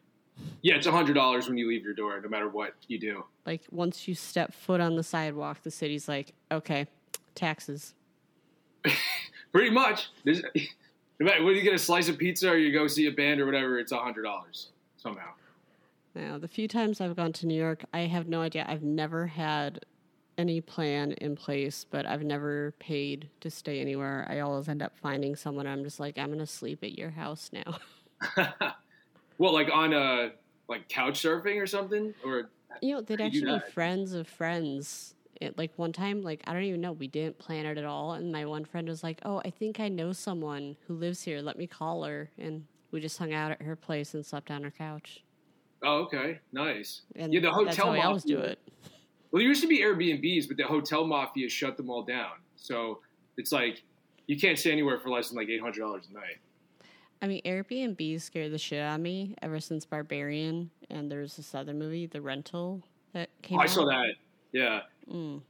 Yeah, 0.62 0.76
it's 0.76 0.88
$100 0.88 1.48
when 1.48 1.58
you 1.58 1.68
leave 1.68 1.84
your 1.84 1.94
door, 1.94 2.20
no 2.22 2.30
matter 2.30 2.50
what 2.50 2.74
you 2.88 2.98
do. 2.98 3.26
Like, 3.46 3.64
once 3.70 4.08
you 4.08 4.16
step 4.16 4.54
foot 4.54 4.80
on 4.80 4.96
the 4.96 5.04
sidewalk, 5.04 5.62
the 5.64 5.72
city's 5.72 6.08
like, 6.08 6.34
okay, 6.52 6.88
taxes. 7.36 7.94
Pretty 9.52 9.70
much. 9.70 10.10
There's, 10.24 10.42
whether 11.18 11.52
you 11.52 11.62
get 11.62 11.74
a 11.74 11.80
slice 11.80 12.10
of 12.10 12.18
pizza 12.18 12.50
or 12.50 12.58
you 12.58 12.72
go 12.72 12.88
see 12.88 13.08
a 13.08 13.12
band 13.12 13.42
or 13.42 13.46
whatever, 13.46 13.78
it's 13.78 13.92
a 13.92 13.98
hundred 13.98 14.24
dollars 14.24 14.70
somehow. 14.98 15.30
Now, 16.16 16.38
the 16.38 16.48
few 16.48 16.68
times 16.68 17.02
I've 17.02 17.16
gone 17.16 17.34
to 17.34 17.48
New 17.48 17.60
York, 17.60 17.84
I 17.94 18.02
have 18.02 18.28
no 18.28 18.42
idea. 18.42 18.66
I've 18.68 18.84
never 18.84 19.28
had 19.28 19.84
any 20.38 20.62
plan 20.62 21.12
in 21.14 21.36
place, 21.36 21.86
but 21.90 22.06
I've 22.06 22.24
never 22.24 22.74
paid 22.80 23.30
to 23.42 23.50
stay 23.50 23.82
anywhere. 23.82 24.26
I 24.30 24.40
always 24.40 24.70
end 24.70 24.82
up 24.82 24.98
finding 24.98 25.36
someone. 25.36 25.68
I'm 25.68 25.84
just 25.84 26.00
like, 26.00 26.18
I'm 26.18 26.32
gonna 26.32 26.46
sleep 26.46 26.84
at 26.84 26.98
your 26.98 27.12
house 27.12 27.52
now. 27.52 27.78
well, 29.38 29.54
like 29.54 29.70
on 29.72 29.94
a 29.94 30.32
like 30.68 30.88
couch 30.90 31.22
surfing 31.22 31.62
or 31.62 31.68
something, 31.68 32.14
or 32.24 32.50
you 32.82 32.96
know, 32.96 33.02
they'd 33.02 33.22
actually 33.22 33.60
be 33.60 33.72
friends 33.72 34.14
of 34.14 34.28
friends. 34.28 35.16
It, 35.42 35.58
like 35.58 35.72
one 35.78 35.92
time, 35.92 36.22
like 36.22 36.42
I 36.48 36.54
don't 36.54 36.64
even 36.64 36.82
know, 36.82 36.92
we 36.92 37.08
didn't 37.08 37.38
plan 37.38 37.66
it 37.66 37.78
at 37.78 37.86
all, 37.86 38.14
and 38.14 38.32
my 38.32 38.46
one 38.46 38.66
friend 38.66 38.88
was 38.88 39.04
like, 39.04 39.20
"Oh, 39.24 39.42
I 39.44 39.50
think 39.50 39.80
I 39.80 39.90
know 39.90 40.14
someone 40.14 40.78
who 40.88 40.94
lives 40.94 41.24
here. 41.24 41.42
Let 41.42 41.58
me 41.58 41.68
call 41.68 42.04
her." 42.04 42.30
And 42.38 42.66
we 42.92 43.02
just 43.02 43.18
hung 43.18 43.34
out 43.34 43.52
at 43.52 43.62
her 43.62 43.76
place 43.76 44.14
and 44.14 44.26
slept 44.26 44.52
on 44.52 44.64
her 44.64 44.72
couch. 44.72 45.24
Oh, 45.82 46.02
okay, 46.04 46.40
nice. 46.52 47.02
And 47.16 47.34
yeah, 47.34 47.42
the 47.42 47.52
hotel. 47.52 47.66
That's 47.66 47.78
how 47.78 47.88
mafia, 47.88 48.04
always 48.04 48.24
do 48.24 48.38
it. 48.38 48.60
Well, 49.32 49.40
there 49.40 49.48
used 49.48 49.62
to 49.64 49.68
be 49.68 49.80
Airbnbs, 49.80 50.48
but 50.48 50.58
the 50.58 50.64
hotel 50.64 51.06
mafia 51.06 51.50
shut 51.50 51.76
them 51.76 51.90
all 51.90 52.04
down. 52.04 52.34
So 52.56 53.00
it's 53.36 53.52
like 53.52 53.84
you 54.28 54.40
can't 54.40 54.58
stay 54.58 54.72
anywhere 54.72 55.00
for 55.00 55.10
less 55.10 55.30
than 55.30 55.38
like 55.38 55.50
eight 55.50 55.62
hundred 55.62 55.80
dollars 55.80 56.08
a 56.10 56.14
night. 56.14 56.38
I 57.22 57.28
mean, 57.28 57.42
Airbnb 57.46 58.22
scared 58.22 58.52
the 58.52 58.58
shit 58.58 58.82
out 58.82 58.96
of 58.96 59.02
me 59.02 59.36
ever 59.42 59.60
since 59.60 59.86
Barbarian, 59.86 60.70
and 60.90 61.10
there's 61.10 61.38
this 61.38 61.56
other 61.56 61.74
movie, 61.74 62.06
The 62.06 62.22
Rental, 62.22 62.84
that 63.14 63.30
came. 63.42 63.60
Oh, 63.60 63.62
I 63.62 63.66
saw 63.66 63.86
that. 63.86 64.16
Yeah. 64.52 64.82
Mm. 65.10 65.42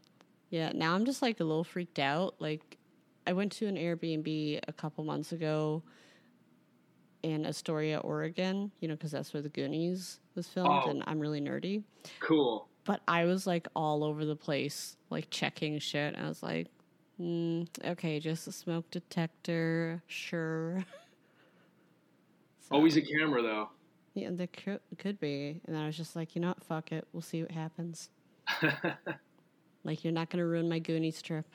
Yeah. 0.50 0.72
Now 0.74 0.94
I'm 0.94 1.06
just 1.06 1.22
like 1.22 1.40
a 1.40 1.44
little 1.44 1.64
freaked 1.64 2.00
out. 2.00 2.36
Like, 2.40 2.78
I 3.26 3.34
went 3.34 3.52
to 3.54 3.68
an 3.68 3.76
Airbnb 3.76 4.60
a 4.68 4.74
couple 4.74 5.04
months 5.04 5.32
ago 5.32 5.82
in 7.24 7.46
Astoria, 7.46 8.00
Oregon. 8.00 8.72
You 8.80 8.88
know, 8.88 8.96
because 8.96 9.12
that's 9.12 9.34
where 9.34 9.42
The 9.42 9.50
Goonies 9.50 10.20
was 10.36 10.48
filmed, 10.48 10.84
oh. 10.86 10.90
and 10.90 11.04
I'm 11.08 11.20
really 11.20 11.42
nerdy. 11.42 11.84
Cool. 12.20 12.68
But 12.86 13.02
I 13.08 13.26
was 13.26 13.48
like 13.48 13.68
all 13.76 14.04
over 14.04 14.26
the 14.26 14.36
place, 14.36 14.98
like 15.10 15.30
checking 15.30 15.80
shit. 15.80 16.16
I 16.18 16.28
was 16.28 16.44
like, 16.44 16.68
mm, 17.20 17.68
okay, 17.86 18.20
just 18.20 18.48
a 18.48 18.52
smoke 18.52 18.92
detector, 18.92 20.04
sure. 20.08 20.86
Always 22.74 22.98
a 22.98 23.02
camera, 23.02 23.44
though. 23.44 23.70
Yeah, 24.16 24.30
there 24.32 24.48
could, 24.48 24.80
could 24.98 25.20
be. 25.20 25.62
And 25.66 25.78
I 25.78 25.86
was 25.86 25.96
just 25.96 26.16
like, 26.16 26.36
you 26.36 26.42
know 26.42 26.50
what? 26.50 26.64
Fuck 26.64 26.92
it. 26.92 27.08
We'll 27.14 27.22
see 27.22 27.44
what 27.44 27.52
happens. 27.52 28.10
like, 29.84 30.04
you're 30.04 30.12
not 30.12 30.32
going 30.32 30.40
to 30.40 30.46
ruin 30.46 30.68
my 30.68 30.80
Goonies 30.80 31.22
trip. 31.22 31.46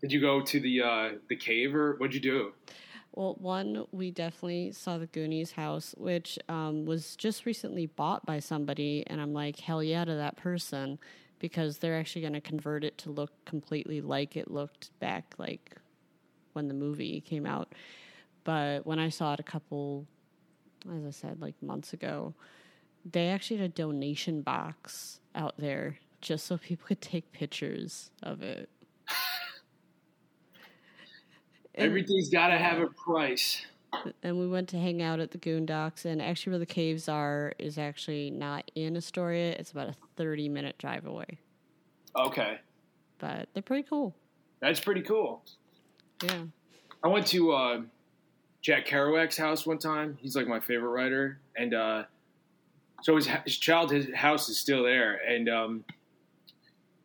Did 0.00 0.10
you 0.10 0.20
go 0.20 0.40
to 0.40 0.58
the 0.58 0.82
uh, 0.82 1.10
the 1.28 1.36
cave 1.36 1.76
or 1.76 1.94
what'd 1.96 2.14
you 2.14 2.20
do? 2.20 2.52
Well, 3.12 3.36
one, 3.38 3.84
we 3.92 4.10
definitely 4.10 4.72
saw 4.72 4.96
the 4.96 5.06
Goonies 5.06 5.52
house, 5.52 5.94
which 5.98 6.38
um, 6.48 6.86
was 6.86 7.14
just 7.14 7.44
recently 7.44 7.86
bought 7.86 8.24
by 8.24 8.38
somebody, 8.38 9.04
and 9.06 9.20
I'm 9.20 9.34
like, 9.34 9.60
hell 9.60 9.82
yeah 9.82 10.04
to 10.04 10.14
that 10.14 10.36
person, 10.36 10.98
because 11.38 11.78
they're 11.78 11.98
actually 11.98 12.22
going 12.22 12.32
to 12.32 12.40
convert 12.40 12.84
it 12.84 12.96
to 12.98 13.10
look 13.10 13.32
completely 13.44 14.00
like 14.00 14.34
it 14.34 14.50
looked 14.50 14.98
back, 14.98 15.34
like 15.36 15.76
when 16.54 16.68
the 16.68 16.74
movie 16.74 17.20
came 17.20 17.44
out. 17.44 17.74
But 18.44 18.86
when 18.86 18.98
I 18.98 19.10
saw 19.10 19.34
it 19.34 19.40
a 19.40 19.44
couple, 19.44 20.06
as 20.96 21.04
I 21.04 21.10
said, 21.10 21.40
like 21.40 21.54
months 21.62 21.92
ago, 21.92 22.34
they 23.10 23.28
actually 23.28 23.58
had 23.58 23.66
a 23.66 23.72
donation 23.72 24.42
box 24.42 25.20
out 25.34 25.54
there 25.58 25.98
just 26.20 26.46
so 26.46 26.56
people 26.56 26.86
could 26.86 27.00
take 27.00 27.32
pictures 27.32 28.10
of 28.22 28.42
it. 28.42 28.68
Everything's 31.74 32.28
got 32.28 32.48
to 32.48 32.58
have 32.58 32.78
a 32.78 32.86
price. 32.86 33.62
And 34.22 34.38
we 34.38 34.48
went 34.48 34.68
to 34.70 34.78
hang 34.78 35.02
out 35.02 35.20
at 35.20 35.32
the 35.32 35.38
Goon 35.38 35.66
Docks, 35.66 36.06
and 36.06 36.22
actually, 36.22 36.52
where 36.52 36.58
the 36.58 36.66
caves 36.66 37.08
are 37.08 37.52
is 37.58 37.76
actually 37.76 38.30
not 38.30 38.70
in 38.74 38.96
Astoria. 38.96 39.52
It's 39.52 39.70
about 39.70 39.88
a 39.88 39.94
thirty-minute 40.16 40.78
drive 40.78 41.04
away. 41.06 41.38
Okay. 42.18 42.58
But 43.18 43.48
they're 43.52 43.62
pretty 43.62 43.82
cool. 43.82 44.14
That's 44.60 44.80
pretty 44.80 45.02
cool. 45.02 45.42
Yeah. 46.24 46.44
I 47.04 47.08
went 47.08 47.26
to 47.28 47.52
uh, 47.52 47.80
Jack 48.62 48.86
Kerouac's 48.86 49.36
house 49.36 49.66
one 49.66 49.78
time. 49.78 50.16
He's 50.20 50.36
like 50.36 50.46
my 50.46 50.60
favorite 50.60 50.90
writer, 50.90 51.40
and 51.56 51.74
uh, 51.74 52.04
so 53.02 53.16
his 53.16 53.28
his 53.44 53.58
childhood 53.58 54.14
house 54.14 54.48
is 54.48 54.56
still 54.56 54.84
there, 54.84 55.14
and 55.28 55.48
um, 55.48 55.84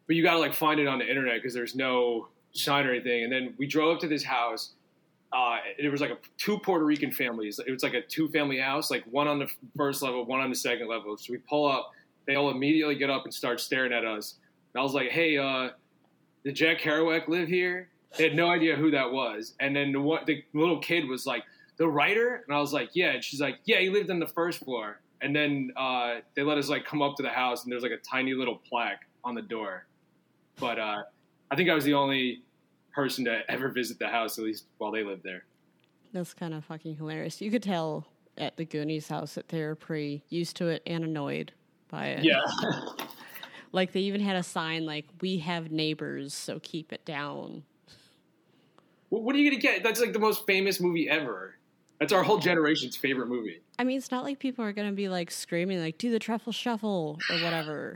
but 0.05 0.15
you 0.15 0.23
got 0.23 0.33
to 0.33 0.39
like 0.39 0.53
find 0.53 0.79
it 0.79 0.87
on 0.87 0.99
the 0.99 1.09
internet 1.09 1.35
because 1.35 1.55
there's 1.55 1.75
no 1.75 2.27
sign 2.53 2.85
or 2.85 2.91
anything. 2.91 3.23
And 3.23 3.31
then 3.31 3.55
we 3.57 3.65
drove 3.65 3.95
up 3.95 4.01
to 4.01 4.07
this 4.07 4.23
house. 4.23 4.71
Uh, 5.33 5.57
it 5.77 5.89
was 5.89 5.99
like 5.99 6.11
a 6.11 6.17
two 6.37 6.59
Puerto 6.59 6.85
Rican 6.85 7.11
families. 7.11 7.59
It 7.59 7.71
was 7.71 7.83
like 7.83 7.95
a 7.95 8.01
two 8.01 8.29
family 8.29 8.59
house, 8.59 8.89
like 8.89 9.03
one 9.11 9.27
on 9.27 9.39
the 9.39 9.51
first 9.75 10.01
level, 10.01 10.25
one 10.25 10.39
on 10.39 10.49
the 10.49 10.55
second 10.55 10.87
level. 10.87 11.17
So 11.17 11.33
we 11.33 11.39
pull 11.39 11.65
up. 11.65 11.91
They 12.27 12.35
all 12.35 12.51
immediately 12.51 12.95
get 12.95 13.09
up 13.09 13.23
and 13.25 13.33
start 13.33 13.59
staring 13.59 13.91
at 13.91 14.05
us. 14.05 14.35
And 14.73 14.79
I 14.79 14.83
was 14.83 14.93
like, 14.93 15.09
"Hey, 15.09 15.37
uh, 15.37 15.71
did 16.43 16.55
Jack 16.55 16.79
Kerouac 16.79 17.27
live 17.27 17.47
here?" 17.47 17.89
They 18.15 18.23
had 18.23 18.35
no 18.35 18.49
idea 18.49 18.75
who 18.75 18.91
that 18.91 19.11
was. 19.11 19.53
And 19.59 19.75
then 19.75 19.91
the, 19.91 19.99
one, 19.99 20.23
the 20.25 20.43
little 20.53 20.79
kid 20.79 21.07
was 21.07 21.25
like, 21.25 21.43
"The 21.77 21.87
writer?" 21.87 22.43
And 22.47 22.55
I 22.55 22.59
was 22.59 22.73
like, 22.73 22.89
"Yeah." 22.93 23.11
And 23.11 23.23
she's 23.23 23.41
like, 23.41 23.57
"Yeah, 23.65 23.79
he 23.79 23.89
lived 23.89 24.09
on 24.09 24.19
the 24.19 24.27
first 24.27 24.59
floor." 24.59 25.01
And 25.21 25.35
then 25.35 25.71
uh, 25.75 26.17
they 26.35 26.43
let 26.43 26.57
us 26.57 26.69
like 26.69 26.85
come 26.85 27.01
up 27.01 27.15
to 27.17 27.23
the 27.23 27.29
house, 27.29 27.63
and 27.63 27.71
there's 27.71 27.83
like 27.83 27.91
a 27.91 27.97
tiny 27.97 28.33
little 28.33 28.55
plaque 28.69 29.05
on 29.23 29.35
the 29.35 29.41
door. 29.41 29.85
But 30.59 30.79
uh, 30.79 31.03
I 31.51 31.55
think 31.55 31.69
I 31.69 31.73
was 31.73 31.83
the 31.83 31.93
only 31.93 32.43
person 32.93 33.25
to 33.25 33.41
ever 33.49 33.69
visit 33.69 33.99
the 33.99 34.07
house, 34.07 34.37
at 34.37 34.43
least 34.43 34.65
while 34.77 34.91
they 34.91 35.03
lived 35.03 35.23
there. 35.23 35.43
That's 36.13 36.33
kind 36.33 36.53
of 36.53 36.65
fucking 36.65 36.95
hilarious. 36.95 37.41
You 37.41 37.51
could 37.51 37.63
tell 37.63 38.07
at 38.37 38.57
the 38.57 38.65
Goonies 38.65 39.07
house 39.07 39.35
that 39.35 39.49
they 39.49 39.61
were 39.61 39.75
pretty 39.75 40.23
used 40.29 40.55
to 40.57 40.67
it 40.67 40.81
and 40.85 41.03
annoyed 41.03 41.51
by 41.89 42.07
it. 42.07 42.23
Yeah. 42.23 42.41
like 43.71 43.91
they 43.91 44.01
even 44.01 44.21
had 44.21 44.35
a 44.35 44.43
sign 44.43 44.85
like 44.85 45.05
"We 45.21 45.39
have 45.39 45.71
neighbors, 45.71 46.33
so 46.33 46.59
keep 46.61 46.91
it 46.93 47.05
down." 47.05 47.63
What 49.09 49.35
are 49.35 49.39
you 49.39 49.49
gonna 49.49 49.61
get? 49.61 49.83
That's 49.83 50.01
like 50.01 50.13
the 50.13 50.19
most 50.19 50.45
famous 50.45 50.79
movie 50.79 51.09
ever. 51.09 51.55
That's 51.99 52.13
our 52.13 52.23
whole 52.23 52.37
generation's 52.37 52.95
favorite 52.95 53.27
movie. 53.27 53.61
I 53.79 53.83
mean, 53.83 53.97
it's 53.97 54.11
not 54.11 54.23
like 54.23 54.39
people 54.39 54.63
are 54.65 54.73
gonna 54.73 54.91
be 54.91 55.09
like 55.09 55.31
screaming 55.31 55.79
like 55.79 55.97
"Do 55.97 56.11
the 56.11 56.19
truffle 56.19 56.51
shuffle" 56.51 57.19
or 57.29 57.37
whatever. 57.37 57.95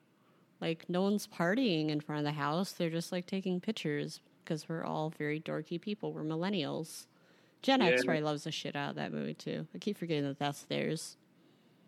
like 0.60 0.84
no 0.88 1.02
one's 1.02 1.26
partying 1.26 1.88
in 1.88 2.00
front 2.00 2.18
of 2.18 2.24
the 2.24 2.38
house; 2.38 2.72
they're 2.72 2.90
just 2.90 3.12
like 3.12 3.26
taking 3.26 3.60
pictures 3.60 4.20
because 4.44 4.68
we're 4.68 4.84
all 4.84 5.10
very 5.16 5.40
dorky 5.40 5.80
people. 5.80 6.12
We're 6.12 6.24
millennials. 6.24 7.06
Gen 7.62 7.82
X 7.82 8.04
probably 8.04 8.22
loves 8.22 8.44
the 8.44 8.50
shit 8.50 8.74
out 8.74 8.90
of 8.90 8.96
that 8.96 9.12
movie 9.12 9.34
too. 9.34 9.66
I 9.74 9.78
keep 9.78 9.98
forgetting 9.98 10.24
that 10.24 10.38
that's 10.38 10.62
theirs. 10.62 11.16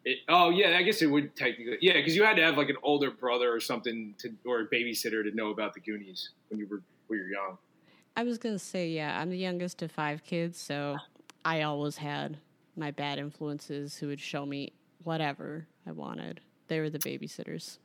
It, 0.05 0.19
oh 0.29 0.51
yeah, 0.51 0.77
I 0.79 0.83
guess 0.83 1.03
it 1.03 1.07
would 1.07 1.35
technically 1.35 1.79
yeah, 1.81 1.95
because 1.95 2.15
you 2.15 2.25
had 2.25 2.37
to 2.37 2.43
have 2.43 2.57
like 2.57 2.69
an 2.69 2.77
older 2.83 3.11
brother 3.11 3.53
or 3.53 3.61
something 3.61 4.15
to 4.19 4.31
or 4.45 4.61
a 4.61 4.67
babysitter 4.69 5.23
to 5.23 5.31
know 5.35 5.51
about 5.51 5.75
the 5.75 5.81
Goonies 5.81 6.31
when 6.49 6.61
you 6.61 6.67
were 6.67 6.83
when 7.09 7.19
you 7.19 7.25
were 7.25 7.31
young. 7.31 7.59
I 8.17 8.25
was 8.25 8.39
gonna 8.39 8.59
say 8.59 8.89
yeah, 8.89 9.19
I'm 9.21 9.31
the 9.31 9.39
youngest 9.39 9.83
of 9.83 9.91
five 9.91 10.23
kids, 10.25 10.59
so 10.59 10.97
I 11.45 11.63
always 11.63 11.97
had 11.97 12.39
my 12.77 12.91
bad 12.91 13.19
influences 13.19 13.97
who 13.97 14.09
would 14.09 14.21
show 14.21 14.47
me 14.47 14.73
whatever 15.05 15.67
I 15.87 15.93
wanted. 15.93 16.41
They 16.69 16.81
were 16.81 16.91
the 16.91 16.99
babysitters. 16.99 17.79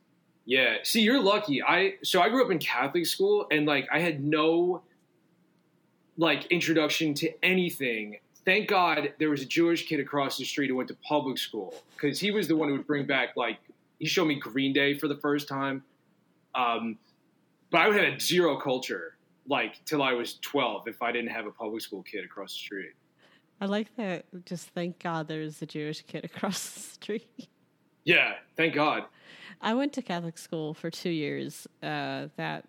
Yeah. 0.44 0.76
See, 0.82 1.02
you're 1.02 1.22
lucky. 1.22 1.62
I 1.62 1.94
so 2.02 2.22
I 2.22 2.28
grew 2.28 2.44
up 2.44 2.50
in 2.50 2.58
Catholic 2.58 3.06
school 3.06 3.46
and 3.50 3.66
like 3.66 3.86
I 3.92 4.00
had 4.00 4.24
no 4.24 4.82
like 6.16 6.46
introduction 6.46 7.14
to 7.14 7.44
anything. 7.44 8.18
Thank 8.44 8.68
God 8.68 9.12
there 9.18 9.28
was 9.28 9.42
a 9.42 9.46
Jewish 9.46 9.86
kid 9.86 10.00
across 10.00 10.38
the 10.38 10.44
street 10.44 10.68
who 10.68 10.76
went 10.76 10.88
to 10.88 10.96
public 11.06 11.36
school 11.36 11.74
because 11.94 12.18
he 12.18 12.30
was 12.30 12.48
the 12.48 12.56
one 12.56 12.68
who 12.68 12.76
would 12.76 12.86
bring 12.86 13.06
back 13.06 13.36
like 13.36 13.58
he 13.98 14.06
showed 14.06 14.24
me 14.24 14.36
Green 14.36 14.72
Day 14.72 14.96
for 14.96 15.06
the 15.06 15.16
first 15.16 15.48
time. 15.48 15.84
Um, 16.54 16.98
but 17.70 17.82
I 17.82 17.88
would 17.88 17.96
have 17.96 18.12
had 18.12 18.22
zero 18.22 18.56
culture 18.56 19.17
like 19.48 19.84
till 19.84 20.02
I 20.02 20.12
was 20.12 20.38
12 20.40 20.88
if 20.88 21.02
I 21.02 21.12
didn't 21.12 21.30
have 21.30 21.46
a 21.46 21.50
public 21.50 21.82
school 21.82 22.02
kid 22.02 22.24
across 22.24 22.52
the 22.52 22.58
street. 22.58 22.92
I 23.60 23.66
like 23.66 23.94
that. 23.96 24.24
Just 24.44 24.68
thank 24.68 24.98
God 25.00 25.26
there's 25.26 25.60
a 25.62 25.66
Jewish 25.66 26.02
kid 26.02 26.24
across 26.36 26.70
the 26.70 26.80
street. 26.80 27.48
Yeah, 28.04 28.34
thank 28.56 28.74
God. 28.74 29.04
I 29.60 29.74
went 29.74 29.92
to 29.94 30.02
Catholic 30.02 30.38
school 30.38 30.74
for 30.74 30.90
two 30.90 31.10
years. 31.10 31.66
Uh, 31.82 32.28
that 32.36 32.64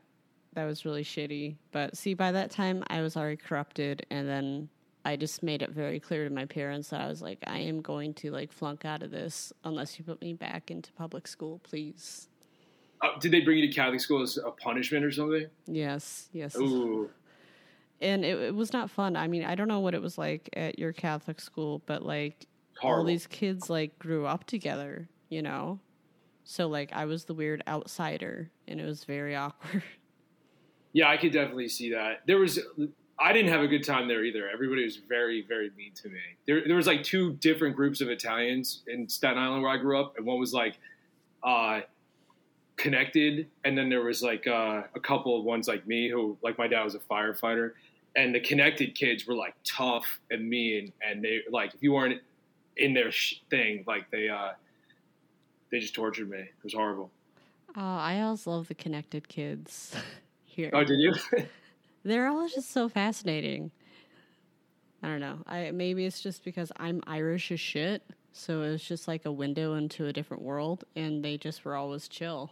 that 0.54 0.66
was 0.66 0.86
really 0.86 1.04
shitty. 1.04 1.56
But 1.72 1.96
see, 1.96 2.16
by 2.16 2.32
that 2.32 2.50
time, 2.50 2.84
I 2.88 3.02
was 3.02 3.16
already 3.16 3.38
corrupted, 3.38 4.06
and 4.10 4.28
then 4.28 4.70
I 5.06 5.16
just 5.16 5.44
made 5.44 5.62
it 5.62 5.70
very 5.70 6.00
clear 6.00 6.28
to 6.28 6.34
my 6.34 6.46
parents 6.46 6.90
that 6.90 7.02
I 7.02 7.08
was 7.08 7.22
like, 7.22 7.40
I 7.46 7.60
am 7.60 7.82
going 7.82 8.14
to 8.16 8.32
like 8.32 8.52
flunk 8.52 8.86
out 8.86 9.04
of 9.04 9.12
this 9.12 9.54
unless 9.64 10.00
you 10.00 10.06
put 10.06 10.22
me 10.22 10.34
back 10.34 10.72
into 10.72 10.92
public 10.94 11.28
school, 11.28 11.60
please. 11.64 12.29
Uh, 13.02 13.18
did 13.20 13.32
they 13.32 13.42
bring 13.42 13.60
you 13.60 13.68
to 13.68 13.74
Catholic 13.74 14.00
school 14.02 14.22
as 14.22 14.38
a 14.38 14.52
punishment 14.52 15.06
or 15.06 15.12
something? 15.12 15.48
Yes, 15.68 16.30
yes. 16.34 16.56
Ooh. 16.58 17.10
And 18.02 18.24
it, 18.26 18.40
it 18.40 18.56
was 18.56 18.74
not 18.74 18.90
fun. 18.90 19.16
I 19.16 19.28
mean, 19.28 19.44
I 19.46 19.56
don't 19.56 19.68
know 19.68 19.80
what 19.80 19.94
it 19.94 20.02
was 20.02 20.18
like 20.18 20.50
at 20.54 20.80
your 20.80 20.94
Catholic 20.94 21.40
school, 21.40 21.82
but 21.86 22.04
like 22.04 22.46
Horrible. 22.80 23.02
all 23.02 23.06
these 23.06 23.28
kids 23.28 23.70
like 23.70 23.98
grew 24.00 24.26
up 24.26 24.46
together, 24.46 25.08
you 25.30 25.42
know? 25.42 25.80
So 26.44 26.68
like 26.68 26.92
I 26.94 27.06
was 27.06 27.26
the 27.26 27.34
weird 27.34 27.64
outsider 27.68 28.50
and 28.68 28.80
it 28.80 28.86
was 28.86 29.04
very 29.04 29.36
awkward. 29.36 29.84
Yeah, 30.92 31.10
I 31.10 31.18
could 31.18 31.32
definitely 31.32 31.70
see 31.70 31.92
that. 31.92 32.22
There 32.26 32.38
was 32.38 32.60
I 33.20 33.34
didn't 33.34 33.52
have 33.52 33.62
a 33.62 33.68
good 33.68 33.84
time 33.84 34.08
there 34.08 34.24
either. 34.24 34.50
Everybody 34.50 34.84
was 34.86 34.96
very, 34.96 35.46
very 35.48 35.72
mean 35.78 35.92
to 35.96 36.10
me. 36.10 36.20
There, 36.48 36.62
there 36.66 36.78
was 36.78 36.88
like 36.88 37.04
two 37.04 37.34
different 37.34 37.76
groups 37.76 38.00
of 38.00 38.10
Italians 38.10 38.82
in 38.88 39.10
Staten 39.10 39.38
Island 39.38 39.62
where 39.62 39.72
I 39.72 39.78
grew 39.78 40.00
up, 40.00 40.16
and 40.18 40.26
one 40.26 40.40
was 40.40 40.54
like 40.54 40.78
uh, 41.44 41.82
connected, 42.80 43.48
and 43.66 43.78
then 43.78 43.90
there 43.90 44.02
was 44.02 44.24
like 44.24 44.48
uh, 44.48 44.84
a 44.96 45.00
couple 45.00 45.38
of 45.38 45.44
ones 45.44 45.68
like 45.68 45.86
me 45.86 46.10
who, 46.10 46.38
like 46.42 46.58
my 46.58 46.68
dad 46.68 46.84
was 46.84 46.96
a 46.96 47.00
firefighter, 47.00 47.74
and 48.16 48.34
the 48.34 48.40
connected 48.40 48.96
kids 48.96 49.28
were 49.28 49.36
like 49.36 49.54
tough 49.64 50.20
and 50.32 50.50
mean, 50.50 50.92
and 51.08 51.24
they 51.24 51.42
like 51.52 51.76
if 51.76 51.84
you 51.84 51.92
weren't 51.94 52.22
in 52.78 52.94
their 52.94 53.12
sh- 53.12 53.42
thing, 53.50 53.84
like 53.86 54.10
they 54.10 54.30
uh, 54.30 54.52
they 55.72 55.80
just 55.80 55.94
tortured 55.94 56.30
me. 56.30 56.40
It 56.40 56.64
was 56.64 56.74
horrible. 56.74 57.12
Oh, 57.76 57.82
I 57.82 58.22
always 58.22 58.48
love 58.48 58.68
the 58.68 58.76
connected 58.76 59.28
kids 59.28 59.96
here. 60.46 60.72
Oh, 60.74 60.84
did 60.84 61.00
you? 61.00 61.14
They're 62.04 62.28
all 62.28 62.48
just 62.48 62.72
so 62.72 62.90
fascinating. 62.90 63.72
I 65.04 65.08
don't 65.08 65.20
know. 65.20 65.40
I 65.46 65.72
maybe 65.72 66.06
it's 66.06 66.22
just 66.22 66.44
because 66.44 66.72
I'm 66.78 67.02
Irish 67.06 67.52
as 67.52 67.60
shit, 67.60 68.04
so 68.32 68.64
it's 68.64 68.84
just 68.84 69.08
like 69.08 69.26
a 69.26 69.32
window 69.32 69.76
into 69.76 70.08
a 70.08 70.14
different 70.14 70.44
world, 70.44 70.86
and 70.96 71.24
they 71.24 71.38
just 71.38 71.66
were 71.66 71.76
always 71.76 72.08
chill. 72.08 72.52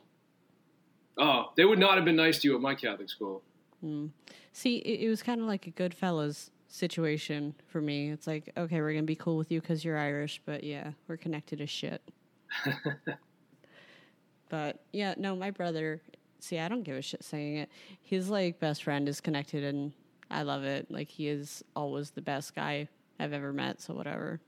Oh, 1.18 1.52
they 1.56 1.66
would 1.66 1.80
not 1.80 1.96
have 1.96 2.06
been 2.06 2.16
nice 2.16 2.40
to 2.40 2.48
you 2.48 2.56
at 2.56 2.62
my 2.62 2.76
Catholic 2.76 3.10
school. 3.10 3.42
Hmm. 3.82 4.08
See, 4.54 4.78
it, 4.78 5.06
it 5.06 5.10
was 5.10 5.22
kind 5.22 5.42
of 5.42 5.48
like 5.48 5.68
a 5.68 5.72
Goodfellas 5.72 6.50
situation 6.68 7.56
for 7.68 7.82
me. 7.82 8.10
It's 8.10 8.28
like, 8.28 8.52
okay, 8.58 8.82
we're 8.82 8.94
gonna 8.94 9.04
be 9.04 9.16
cool 9.16 9.38
with 9.38 9.52
you 9.52 9.62
because 9.62 9.84
you're 9.84 9.98
Irish, 9.98 10.42
but 10.46 10.64
yeah, 10.64 10.92
we're 11.08 11.18
connected 11.18 11.62
as 11.62 11.70
shit. 11.70 12.02
but 14.50 14.80
yeah, 14.92 15.16
no, 15.18 15.36
my 15.36 15.52
brother. 15.52 16.02
See, 16.40 16.60
I 16.60 16.68
don't 16.68 16.84
give 16.84 16.96
a 16.96 17.02
shit 17.02 17.24
saying 17.24 17.58
it. 17.58 17.70
His 18.02 18.30
like 18.30 18.60
best 18.60 18.84
friend 18.84 19.10
is 19.10 19.22
connected, 19.22 19.64
and 19.64 19.92
I 20.30 20.44
love 20.44 20.64
it. 20.64 20.90
Like 20.92 21.10
he 21.10 21.28
is 21.28 21.64
always 21.76 22.12
the 22.12 22.22
best 22.22 22.56
guy 22.56 22.88
I've 23.20 23.34
ever 23.34 23.54
met. 23.54 23.82
So 23.82 23.94
whatever. 23.94 24.40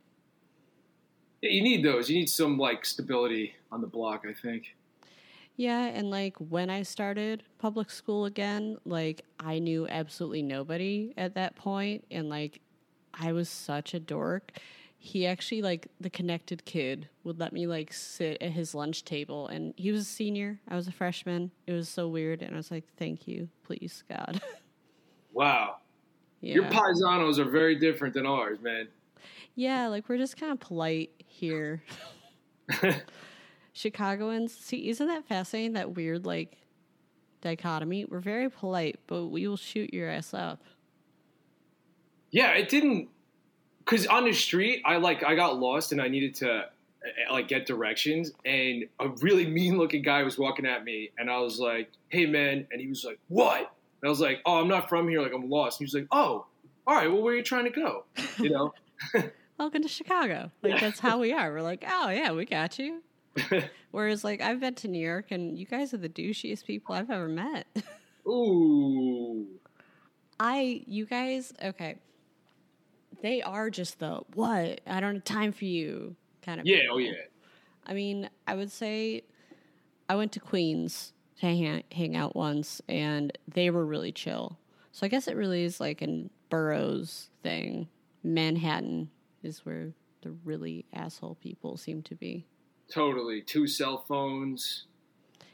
Yeah, 1.42 1.52
you 1.52 1.62
need 1.62 1.84
those. 1.84 2.10
You 2.10 2.20
need 2.20 2.30
some 2.30 2.58
like 2.58 2.86
stability 2.86 3.56
on 3.72 3.82
the 3.82 3.88
block. 3.88 4.26
I 4.28 4.34
think. 4.34 4.76
Yeah, 5.60 5.88
and 5.88 6.10
like 6.10 6.38
when 6.38 6.70
I 6.70 6.84
started 6.84 7.44
public 7.58 7.90
school 7.90 8.24
again, 8.24 8.78
like 8.86 9.26
I 9.42 9.60
knew 9.60 9.90
absolutely 9.90 10.42
nobody 10.42 11.14
at 11.18 11.36
that 11.36 11.58
point 11.58 12.06
and 12.10 12.30
like 12.30 12.62
I 13.14 13.34
was 13.34 13.50
such 13.50 13.94
a 13.94 14.00
dork. 14.00 14.54
He 15.00 15.28
actually 15.28 15.62
like 15.62 15.90
the 16.00 16.10
connected 16.10 16.64
kid 16.64 17.10
would 17.26 17.42
let 17.42 17.52
me 17.52 17.68
like 17.68 17.92
sit 17.92 18.42
at 18.42 18.52
his 18.52 18.74
lunch 18.74 19.04
table 19.04 19.50
and 19.50 19.74
he 19.76 19.92
was 19.92 20.04
a 20.04 20.06
senior, 20.06 20.62
I 20.66 20.78
was 20.78 20.88
a 20.88 20.94
freshman. 20.94 21.52
It 21.68 21.74
was 21.74 21.90
so 21.90 22.08
weird 22.08 22.42
and 22.42 22.54
I 22.54 22.56
was 22.56 22.72
like, 22.72 22.86
"Thank 22.96 23.28
you, 23.28 23.50
please 23.64 24.06
God." 24.10 24.42
Wow, 25.32 25.78
yeah. 26.42 26.56
your 26.56 26.64
paisanos 26.64 27.38
are 27.38 27.50
very 27.50 27.76
different 27.76 28.16
than 28.16 28.26
ours, 28.26 28.60
man. 28.62 28.88
Yeah, 29.56 29.88
like 29.88 30.10
we're 30.10 30.18
just 30.18 30.38
kind 30.38 30.52
of 30.52 30.60
polite 30.60 31.12
here. 31.28 31.84
Chicagoans, 33.80 34.54
see, 34.54 34.90
isn't 34.90 35.08
that 35.08 35.26
fascinating? 35.26 35.72
That 35.72 35.96
weird 35.96 36.26
like 36.26 36.58
dichotomy. 37.40 38.04
We're 38.04 38.20
very 38.20 38.50
polite, 38.50 39.00
but 39.08 39.28
we 39.28 39.48
will 39.48 39.56
shoot 39.56 39.94
your 39.94 40.10
ass 40.10 40.34
up. 40.34 40.62
Yeah, 42.30 42.52
it 42.56 42.68
didn't 42.68 43.08
because 43.80 44.06
on 44.08 44.26
the 44.26 44.34
street, 44.34 44.82
I 44.86 44.98
like 44.98 45.24
I 45.24 45.34
got 45.34 45.60
lost 45.60 45.94
and 45.94 46.02
I 46.02 46.10
needed 46.10 46.36
to 46.36 46.52
uh, 46.52 46.64
like 47.32 47.48
get 47.48 47.66
directions, 47.66 48.34
and 48.44 48.84
a 49.00 49.08
really 49.22 49.48
mean 49.48 49.78
looking 49.78 50.02
guy 50.02 50.24
was 50.24 50.38
walking 50.38 50.66
at 50.66 50.84
me, 50.84 51.12
and 51.18 51.32
I 51.32 51.40
was 51.40 51.58
like, 51.58 51.90
"Hey, 52.10 52.26
man," 52.26 52.68
and 52.74 52.82
he 52.82 52.88
was 52.88 53.06
like, 53.06 53.18
"What?" 53.30 53.60
And 53.60 54.08
I 54.08 54.10
was 54.10 54.20
like, 54.20 54.42
"Oh, 54.46 54.60
I'm 54.60 54.68
not 54.68 54.90
from 54.90 55.08
here. 55.08 55.22
Like, 55.22 55.32
I'm 55.34 55.50
lost." 55.50 55.80
And 55.80 55.88
he 55.88 55.96
was 55.96 56.02
like, 56.02 56.08
"Oh, 56.12 56.48
all 56.86 56.96
right. 56.96 57.10
Well, 57.10 57.22
where 57.22 57.34
are 57.34 57.38
you 57.38 57.44
trying 57.44 57.64
to 57.64 57.72
go?" 57.72 58.04
You 58.40 58.50
know. 58.50 58.74
Welcome 59.58 59.84
to 59.84 59.90
Chicago. 59.90 60.52
Like 60.62 60.74
Yeah. 60.74 60.80
that's 60.82 61.00
how 61.00 61.20
we 61.20 61.32
are. 61.32 61.52
We're 61.52 61.62
like, 61.62 61.86
oh 61.86 62.10
yeah, 62.10 62.32
we 62.32 62.44
got 62.46 62.78
you. 62.80 63.04
Whereas 63.92 64.24
like 64.24 64.42
I've 64.42 64.60
been 64.60 64.76
to 64.76 64.88
New 64.88 65.04
York 65.04 65.28
and 65.32 65.58
you 65.58 65.66
guys 65.66 65.94
are 65.94 65.98
the 65.98 66.10
douchiest 66.10 66.66
people 66.66 66.96
I've 66.96 67.10
ever 67.10 67.28
met. 67.28 67.68
Ooh. 68.28 69.48
I 70.40 70.84
you 70.88 71.06
guys 71.06 71.54
okay. 71.64 71.96
They 73.22 73.42
are 73.42 73.70
just 73.70 74.00
the 74.00 74.22
what? 74.34 74.82
I 74.88 75.00
don't 75.00 75.16
have 75.16 75.24
time 75.24 75.52
for 75.52 75.66
you 75.66 76.16
kind 76.42 76.60
of 76.60 76.66
Yeah. 76.66 76.82
people. 76.82 76.96
Oh, 76.96 77.00
yeah. 77.00 77.12
I 77.86 77.94
mean, 77.94 78.30
I 78.48 78.56
would 78.56 78.72
say 78.72 79.24
I 80.08 80.16
went 80.16 80.32
to 80.34 80.40
Queens 80.40 81.14
to 81.40 81.46
hang, 81.48 81.84
hang 81.92 82.16
out 82.16 82.36
once, 82.36 82.82
and 82.88 83.38
they 83.48 83.70
were 83.70 83.86
really 83.86 84.12
chill. 84.12 84.58
So 84.92 85.06
I 85.06 85.10
guess 85.10 85.28
it 85.28 85.36
really 85.36 85.64
is 85.64 85.80
like 85.80 86.02
a 86.02 86.30
boroughs 86.50 87.30
thing. 87.44 87.88
Manhattan 88.24 89.10
is 89.44 89.66
where 89.66 89.94
the 90.22 90.32
really 90.44 90.86
asshole 90.94 91.36
people 91.36 91.78
seem 91.78 92.02
to 92.04 92.16
be. 92.16 92.46
Totally. 92.92 93.42
Two 93.42 93.68
cell 93.68 94.04
phones. 94.08 94.86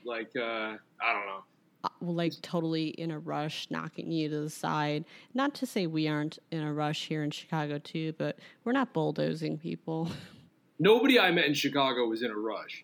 Like, 0.06 0.32
uh, 0.36 0.42
I 0.42 1.14
don't 1.14 1.26
know. 1.26 1.44
Uh, 1.84 1.90
Like 2.02 2.34
totally 2.42 2.88
in 2.90 3.12
a 3.12 3.20
rush, 3.20 3.68
knocking 3.70 4.12
you 4.12 4.30
to 4.30 4.42
the 4.42 4.50
side. 4.50 5.06
Not 5.34 5.54
to 5.56 5.66
say 5.66 5.88
we 5.88 6.08
aren't 6.08 6.40
in 6.52 6.62
a 6.62 6.74
rush 6.74 7.08
here 7.08 7.24
in 7.24 7.32
Chicago 7.32 7.78
too, 7.80 8.14
but 8.18 8.38
we're 8.64 8.72
not 8.72 8.94
bulldozing 8.94 9.58
people. 9.58 10.10
Nobody 10.80 11.20
I 11.20 11.32
met 11.32 11.46
in 11.46 11.54
Chicago 11.54 12.08
was 12.08 12.22
in 12.22 12.32
a 12.32 12.36
rush. 12.36 12.84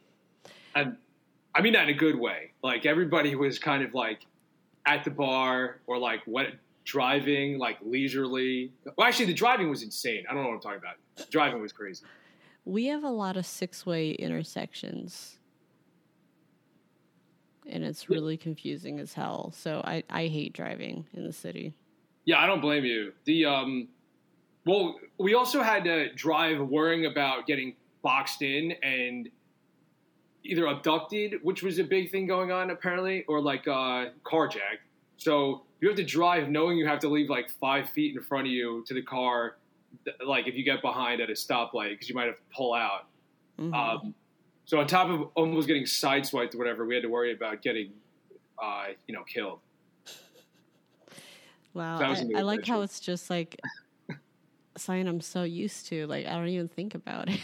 And 0.76 0.98
I 1.54 1.62
mean 1.62 1.74
that 1.74 1.90
in 1.90 1.96
a 1.96 1.98
good 1.98 2.18
way. 2.18 2.54
Like 2.64 2.86
everybody 2.86 3.36
was 3.36 3.60
kind 3.60 3.84
of 3.84 3.94
like 3.94 4.26
at 4.86 5.04
the 5.04 5.12
bar 5.12 5.82
or 5.88 5.98
like 5.98 6.22
what 6.26 6.48
driving 6.86 7.58
like 7.58 7.78
leisurely. 7.82 8.72
Well, 8.98 9.08
actually, 9.08 9.26
the 9.26 9.34
driving 9.34 9.70
was 9.70 9.84
insane. 9.84 10.24
I 10.30 10.34
don't 10.34 10.44
know 10.44 10.50
what 10.50 10.56
I'm 10.56 10.62
talking 10.62 10.80
about. 10.80 10.96
The 11.16 11.26
driving 11.30 11.62
was 11.62 11.74
crazy. 11.74 12.06
We 12.66 12.86
have 12.88 13.04
a 13.04 13.10
lot 13.10 13.38
of 13.38 13.46
six 13.46 13.86
way 13.86 14.12
intersections. 14.12 15.38
And 17.68 17.84
it's 17.84 18.10
really 18.10 18.38
confusing 18.38 19.00
as 19.00 19.14
hell. 19.14 19.54
So 19.56 19.82
I, 19.86 20.04
I 20.10 20.28
hate 20.28 20.54
driving 20.54 21.06
in 21.14 21.24
the 21.24 21.34
city. 21.34 21.74
Yeah, 22.26 22.40
I 22.40 22.48
don't 22.48 22.62
blame 22.62 22.86
you. 22.86 23.14
The 23.26 23.46
um, 23.46 23.88
well, 24.66 25.00
we 25.18 25.34
also 25.34 25.62
had 25.64 25.84
to 25.86 26.14
drive 26.14 26.60
worrying 26.60 27.06
about 27.06 27.48
getting 27.48 27.76
boxed 28.04 28.42
in 28.42 28.74
and 28.84 29.30
either 30.44 30.68
abducted, 30.68 31.36
which 31.44 31.64
was 31.64 31.80
a 31.80 31.84
big 31.84 32.12
thing 32.12 32.28
going 32.28 32.52
on 32.52 32.72
apparently, 32.72 33.24
or 33.28 33.42
like 33.42 33.68
uh, 33.68 34.06
carjacked. 34.24 34.82
So 35.18 35.64
you 35.80 35.88
have 35.88 35.98
to 35.98 36.04
drive 36.04 36.50
knowing 36.50 36.78
you 36.78 36.88
have 36.88 37.00
to 37.00 37.10
leave 37.10 37.30
like 37.30 37.50
five 37.50 37.90
feet 37.90 38.16
in 38.16 38.22
front 38.22 38.48
of 38.48 38.54
you 38.54 38.84
to 38.88 38.94
the 38.94 39.02
car, 39.02 39.58
like 40.26 40.48
if 40.48 40.56
you 40.56 40.64
get 40.64 40.82
behind 40.82 41.22
at 41.22 41.30
a 41.30 41.34
stoplight 41.34 41.92
because 41.92 42.10
you 42.10 42.16
might 42.16 42.28
have 42.28 42.38
to 42.38 42.56
pull 42.56 42.74
out. 42.74 43.08
Mhm. 43.60 43.74
Um, 43.74 44.16
so 44.66 44.80
on 44.80 44.88
top 44.88 45.10
of 45.10 45.30
almost 45.36 45.68
getting 45.68 45.84
sideswiped 45.84 46.56
or 46.56 46.58
whatever, 46.58 46.86
we 46.86 46.96
had 46.96 47.04
to 47.04 47.10
worry 47.10 47.34
about 47.34 47.62
getting, 47.62 47.92
uh, 48.62 48.88
you 49.08 49.14
know, 49.14 49.24
killed. 49.24 49.60
wow. 51.74 52.00
a 52.00 52.06
I, 52.06 52.26
I 52.38 52.42
like 52.42 52.66
how 52.66 52.82
it's 52.82 53.00
just 53.00 53.30
like 53.30 53.60
something 54.78 55.08
I'm 55.08 55.22
so 55.22 55.44
used 55.44 55.88
to. 55.88 56.08
Like 56.08 56.26
I 56.26 56.32
don't 56.32 56.48
even 56.48 56.68
think 56.68 56.96
about 56.96 57.30
it. 57.30 57.40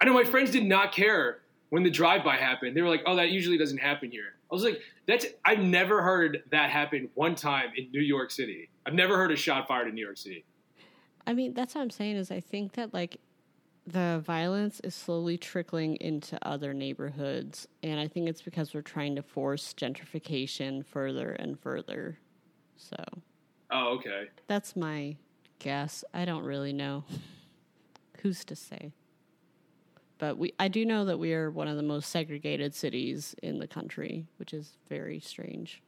I 0.00 0.04
know 0.04 0.12
my 0.12 0.24
friends 0.24 0.50
did 0.50 0.66
not 0.66 0.92
care 0.92 1.40
when 1.70 1.82
the 1.82 1.90
drive-by 1.90 2.36
happened. 2.36 2.76
They 2.76 2.82
were 2.82 2.88
like, 2.88 3.02
"Oh, 3.06 3.16
that 3.16 3.30
usually 3.30 3.56
doesn't 3.56 3.78
happen 3.78 4.10
here." 4.10 4.34
I 4.50 4.54
was 4.54 4.62
like, 4.62 4.80
"That's 5.06 5.26
I've 5.44 5.60
never 5.60 6.02
heard 6.02 6.42
that 6.50 6.70
happen 6.70 7.08
one 7.14 7.34
time 7.34 7.70
in 7.76 7.90
New 7.90 8.02
York 8.02 8.30
City. 8.30 8.68
I've 8.86 8.94
never 8.94 9.16
heard 9.16 9.32
a 9.32 9.36
shot 9.36 9.66
fired 9.66 9.88
in 9.88 9.94
New 9.94 10.04
York 10.04 10.18
City." 10.18 10.44
I 11.26 11.32
mean, 11.32 11.54
that's 11.54 11.74
what 11.74 11.80
I'm 11.82 11.90
saying 11.90 12.16
is 12.16 12.30
I 12.30 12.40
think 12.40 12.72
that 12.74 12.92
like 12.92 13.18
the 13.86 14.22
violence 14.24 14.80
is 14.80 14.94
slowly 14.94 15.36
trickling 15.36 15.96
into 15.96 16.38
other 16.46 16.72
neighborhoods 16.72 17.68
and 17.82 18.00
I 18.00 18.08
think 18.08 18.28
it's 18.28 18.42
because 18.42 18.72
we're 18.72 18.82
trying 18.82 19.16
to 19.16 19.22
force 19.22 19.74
gentrification 19.74 20.84
further 20.84 21.32
and 21.32 21.58
further. 21.58 22.18
So, 22.76 22.96
Oh, 23.70 23.94
okay. 23.96 24.24
that's 24.46 24.74
my 24.76 25.16
guess. 25.58 26.04
I 26.12 26.24
don't 26.24 26.44
really 26.44 26.72
know. 26.72 27.04
Who's 28.22 28.44
to 28.46 28.56
say? 28.56 28.92
But 30.18 30.38
we 30.38 30.54
I 30.58 30.68
do 30.68 30.86
know 30.86 31.04
that 31.06 31.18
we 31.18 31.34
are 31.34 31.50
one 31.50 31.68
of 31.68 31.76
the 31.76 31.82
most 31.82 32.10
segregated 32.10 32.74
cities 32.74 33.34
in 33.42 33.58
the 33.58 33.66
country, 33.66 34.26
which 34.38 34.54
is 34.54 34.78
very 34.88 35.20
strange. 35.20 35.82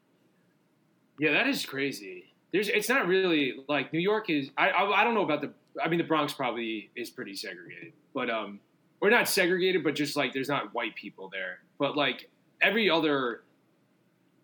Yeah, 1.19 1.33
that 1.33 1.47
is 1.47 1.65
crazy. 1.65 2.35
There's, 2.53 2.69
it's 2.69 2.89
not 2.89 3.07
really 3.07 3.55
like 3.69 3.93
New 3.93 3.99
York 4.01 4.31
is. 4.31 4.51
I, 4.57 4.69
I, 4.71 5.01
I 5.01 5.05
don't 5.05 5.15
know 5.15 5.25
about 5.25 5.41
the. 5.41 5.53
I 5.83 5.89
mean, 5.89 5.99
the 5.99 6.05
Bronx 6.05 6.33
probably 6.33 6.91
is 6.97 7.11
pretty 7.11 7.35
segregated, 7.35 7.93
but 8.15 8.31
um, 8.31 8.61
or 9.01 9.11
not 9.11 9.29
segregated, 9.29 9.85
but 9.85 9.95
just 9.95 10.17
like 10.17 10.33
there's 10.33 10.49
not 10.49 10.73
white 10.73 10.95
people 10.95 11.29
there. 11.31 11.59
But 11.79 11.97
like 11.97 12.31
every 12.63 12.89
other, 12.89 13.43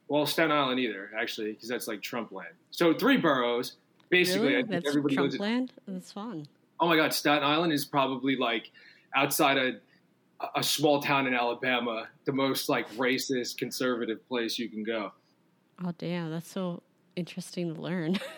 well, 0.08 0.26
Staten 0.26 0.52
Island 0.52 0.78
either 0.80 1.10
actually, 1.18 1.52
because 1.52 1.68
that's 1.68 1.88
like 1.88 2.02
Trump 2.02 2.32
land. 2.32 2.54
So 2.70 2.92
three 2.92 3.16
boroughs, 3.16 3.76
basically. 4.10 4.48
really? 4.48 4.58
I 4.58 4.60
think 4.62 4.70
That's 4.84 4.88
everybody 4.88 5.16
lives 5.16 5.36
Trump 5.36 5.48
in- 5.48 5.54
land? 5.56 5.72
That's 5.88 6.12
fun. 6.12 6.46
oh 6.80 6.88
my 6.88 6.96
god, 6.96 7.14
Staten 7.14 7.44
Island 7.44 7.72
is 7.72 7.84
probably 7.86 8.36
like 8.36 8.70
outside 9.14 9.56
a 9.58 9.72
a 10.56 10.62
small 10.62 11.00
town 11.00 11.28
in 11.28 11.34
Alabama, 11.34 12.08
the 12.24 12.32
most 12.32 12.68
like 12.68 12.90
racist 12.96 13.56
conservative 13.58 14.26
place 14.28 14.58
you 14.58 14.68
can 14.68 14.82
go. 14.82 15.12
Oh 15.84 15.92
damn, 15.98 16.30
that's 16.32 16.50
so 16.50 16.82
interesting 17.16 17.74
to 17.74 17.80
learn. 17.80 18.18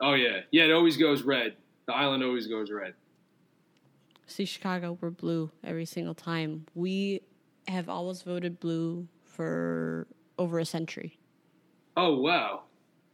Oh 0.00 0.14
yeah, 0.14 0.42
yeah. 0.52 0.62
It 0.62 0.70
always 0.70 0.96
goes 0.96 1.22
red. 1.22 1.56
The 1.86 1.92
island 1.92 2.22
always 2.22 2.46
goes 2.46 2.70
red. 2.70 2.94
See, 4.28 4.44
Chicago, 4.44 4.96
we're 5.00 5.10
blue 5.10 5.50
every 5.64 5.86
single 5.86 6.14
time. 6.14 6.66
We 6.76 7.22
have 7.66 7.88
always 7.88 8.22
voted 8.22 8.60
blue 8.60 9.08
for 9.24 10.06
over 10.38 10.60
a 10.60 10.64
century. 10.64 11.18
Oh 11.96 12.16
wow. 12.16 12.62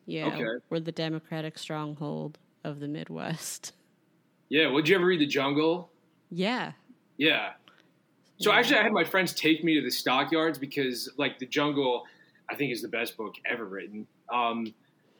Yeah, 0.05 0.27
Okay. 0.27 0.45
we're 0.69 0.81
the 0.81 0.93
Democratic 0.93 1.57
stronghold 1.57 2.37
of 2.65 2.81
the 2.81 2.89
Midwest. 2.89 3.73
Yeah. 4.51 4.69
Would 4.69 4.87
you 4.87 4.97
ever 4.97 5.07
read 5.07 5.21
The 5.21 5.27
Jungle? 5.27 5.91
Yeah, 6.31 6.73
Yeah. 7.17 7.55
So 8.37 8.53
Yeah. 8.53 8.59
actually, 8.59 8.77
I 8.81 8.83
had 8.83 8.93
my 8.93 9.05
friends 9.05 9.33
take 9.33 9.65
me 9.65 9.75
to 9.77 9.81
the 9.81 9.91
stockyards 9.91 10.59
because, 10.59 11.11
like, 11.17 11.39
The 11.39 11.47
Jungle, 11.47 12.05
I 12.51 12.55
think 12.55 12.71
is 12.73 12.83
the 12.83 12.89
best 12.89 13.17
book 13.17 13.33
ever 13.51 13.65
written. 13.65 14.07
Um, 14.31 14.75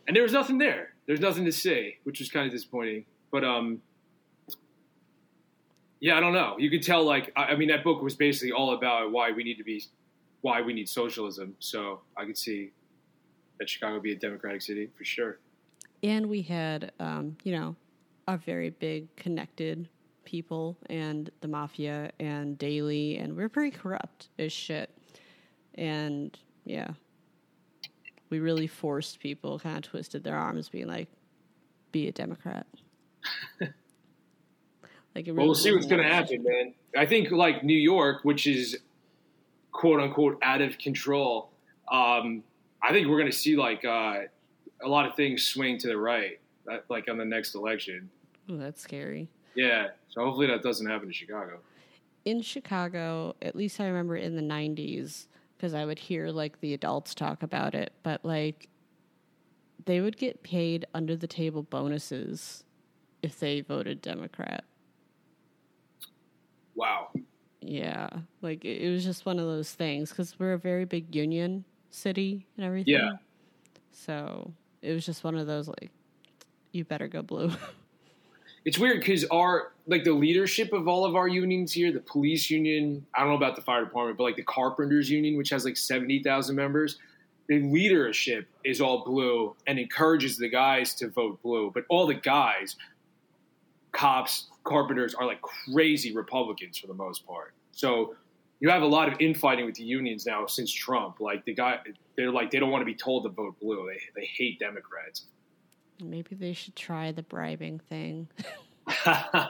and 0.07 0.15
there 0.15 0.23
was 0.23 0.33
nothing 0.33 0.59
there. 0.59 0.95
There's 1.07 1.21
nothing 1.21 1.45
to 1.45 1.53
say, 1.53 1.99
which 2.05 2.19
was 2.19 2.31
kind 2.31 2.47
of 2.47 2.53
disappointing. 2.53 3.05
But 3.31 3.45
um, 3.45 3.81
yeah, 6.01 6.17
I 6.17 6.21
don't 6.21 6.33
know. 6.35 6.57
You 6.59 6.71
could 6.71 6.83
tell, 6.83 7.05
like, 7.05 7.33
I, 7.37 7.45
I 7.45 7.57
mean, 7.57 7.69
that 7.69 7.83
book 7.85 8.03
was 8.03 8.15
basically 8.15 8.53
all 8.53 8.75
about 8.75 9.11
why 9.13 9.33
we 9.33 9.45
need 9.45 9.57
to 9.57 9.65
be, 9.65 9.83
why 10.43 10.61
we 10.61 10.73
need 10.73 10.89
socialism. 10.89 11.55
So 11.59 12.01
I 12.17 12.25
could 12.25 12.39
see 12.39 12.73
that 13.59 13.69
Chicago 13.69 14.01
be 14.01 14.13
a 14.13 14.17
democratic 14.17 14.63
city 14.63 14.91
for 14.97 15.05
sure. 15.05 15.39
and 16.05 16.27
we 16.27 16.43
had, 16.43 16.93
um, 17.01 17.37
you 17.45 17.53
know, 17.53 17.75
a 18.29 18.37
very 18.37 18.71
big 18.71 19.15
connected 19.17 19.89
people 20.25 20.77
and 20.91 21.31
the 21.41 21.49
mafia 21.49 22.11
and 22.21 22.59
Daley, 22.59 23.17
and 23.17 23.35
we're 23.37 23.49
pretty 23.49 23.77
corrupt 23.77 24.29
as 24.39 24.53
shit. 24.53 24.91
And 25.75 26.39
yeah, 26.65 26.91
we 28.31 28.41
really 28.41 28.67
forced 28.67 29.21
people, 29.21 29.59
kind 29.59 29.77
of 29.77 29.83
twisted 29.83 30.25
their 30.25 30.37
arms, 30.37 30.69
being 30.69 30.89
like, 30.89 31.09
"Be 31.93 32.09
a 32.09 32.13
Democrat." 32.13 32.67
like, 33.61 35.29
it 35.29 35.33
Well, 35.33 35.47
we'll 35.47 35.55
see 35.55 35.73
what's 35.73 35.87
going 35.87 36.03
to 36.03 36.09
happen, 36.09 36.43
man. 36.43 36.75
I 36.97 37.07
think 37.07 37.31
like 37.31 37.65
New 37.65 37.79
York, 37.79 38.25
which 38.25 38.47
is 38.47 38.79
quote 39.73 40.01
unquote 40.01 40.39
out 40.43 40.61
of 40.61 40.79
control. 40.79 41.51
Um, 41.91 42.43
I 42.83 42.93
think 42.93 43.09
we're 43.09 43.19
going 43.19 43.31
to 43.31 43.37
see 43.37 43.57
like 43.57 43.85
uh, 43.85 44.21
a 44.83 44.89
lot 44.89 45.07
of 45.07 45.15
things 45.15 45.43
swing 45.45 45.79
to 45.79 45.89
the 45.89 45.97
right, 45.97 46.41
uh, 46.71 46.79
like 46.89 47.09
on 47.09 47.19
the 47.19 47.25
next 47.25 47.55
election. 47.55 48.11
Ooh, 48.51 48.59
that's 48.59 48.83
scary. 48.83 49.29
Yeah, 49.55 49.89
so 50.09 50.25
hopefully 50.25 50.47
that 50.49 50.63
doesn't 50.63 50.87
happen 50.87 51.09
in 51.09 51.13
Chicago. 51.13 51.61
in 52.25 52.43
Chicago, 52.43 53.37
at 53.41 53.55
least 53.55 53.81
I 53.81 53.87
remember 53.87 54.17
in 54.17 54.35
the 54.37 54.43
90s, 54.43 55.27
because 55.57 55.75
I 55.75 55.85
would 55.85 55.99
hear 55.99 56.29
like 56.29 56.61
the 56.61 56.75
adults 56.75 57.15
talk 57.15 57.43
about 57.43 57.75
it, 57.75 57.93
but 58.03 58.25
like 58.25 58.69
they 59.87 60.01
would 60.01 60.17
get 60.17 60.43
paid 60.43 60.87
under 60.95 61.17
the 61.17 61.27
table 61.27 61.63
bonuses 61.63 62.65
if 63.23 63.39
they 63.39 63.61
voted 63.61 64.03
Democrat. 64.03 64.65
Wow. 66.75 67.09
Yeah. 67.61 68.09
Like 68.43 68.65
it, 68.65 68.83
it 68.83 68.91
was 68.91 69.05
just 69.05 69.25
one 69.25 69.39
of 69.39 69.47
those 69.47 69.73
things 69.73 70.11
because 70.11 70.39
we're 70.39 70.55
a 70.55 70.59
very 70.59 70.85
big 70.85 71.15
union 71.15 71.65
city 71.91 72.47
and 72.57 72.67
everything. 72.67 72.95
Yeah. 72.95 73.13
So 73.93 74.53
it 74.83 74.93
was 74.93 75.07
just 75.07 75.25
one 75.25 75.37
of 75.37 75.47
those 75.47 75.69
like, 75.69 75.91
you 76.73 76.85
better 76.85 77.09
go 77.09 77.23
blue. 77.23 77.53
It's 78.65 78.79
weird 78.79 79.01
because 79.01 79.25
our 79.27 79.73
like 79.87 80.05
the 80.05 80.13
leadership 80.13 80.73
of 80.73 80.89
all 80.89 81.05
of 81.05 81.17
our 81.17 81.29
unions 81.29 81.73
here, 81.73 81.93
the 81.93 82.01
police 82.01 82.49
union, 82.49 83.05
I 83.15 83.21
don't 83.21 83.29
know 83.29 83.37
about 83.37 83.57
the 83.57 83.63
fire 83.63 83.85
department, 83.85 84.17
but 84.17 84.25
like 84.25 84.37
the 84.37 84.45
carpenters 84.45 85.11
union, 85.11 85.37
which 85.37 85.51
has 85.51 85.65
like 85.65 85.77
seventy 85.77 86.23
thousand 86.23 86.57
members, 86.57 86.99
the 87.49 87.61
leadership 87.61 88.49
is 88.65 88.81
all 88.81 89.05
blue 89.05 89.55
and 89.67 89.79
encourages 89.79 90.39
the 90.39 90.49
guys 90.49 90.95
to 90.95 91.09
vote 91.11 91.43
blue. 91.43 91.71
But 91.75 91.85
all 91.91 92.07
the 92.07 92.15
guys, 92.15 92.77
cops, 93.93 94.49
carpenters, 94.65 95.15
are 95.15 95.27
like 95.27 95.43
crazy 95.43 96.15
Republicans 96.15 96.79
for 96.79 96.87
the 96.87 96.95
most 96.95 97.27
part. 97.27 97.53
So 97.73 98.15
you 98.61 98.71
have 98.71 98.83
a 98.83 98.87
lot 98.87 99.13
of 99.13 99.21
infighting 99.21 99.67
with 99.67 99.75
the 99.75 99.85
unions 99.85 100.25
now 100.25 100.47
since 100.47 100.73
Trump. 100.73 101.21
Like 101.21 101.45
the 101.45 101.53
guy, 101.53 101.81
they're 102.17 102.31
like 102.31 102.51
they 102.51 102.59
don't 102.59 102.71
want 102.71 102.81
to 102.81 102.87
be 102.87 102.95
told 102.95 103.25
to 103.25 103.29
vote 103.29 103.61
blue. 103.61 103.87
They 103.93 104.21
they 104.21 104.27
hate 104.27 104.59
Democrats. 104.59 105.27
Maybe 106.03 106.35
they 106.35 106.53
should 106.53 106.77
try 106.77 107.13
the 107.13 107.23
bribing 107.23 107.79
thing. 107.81 108.29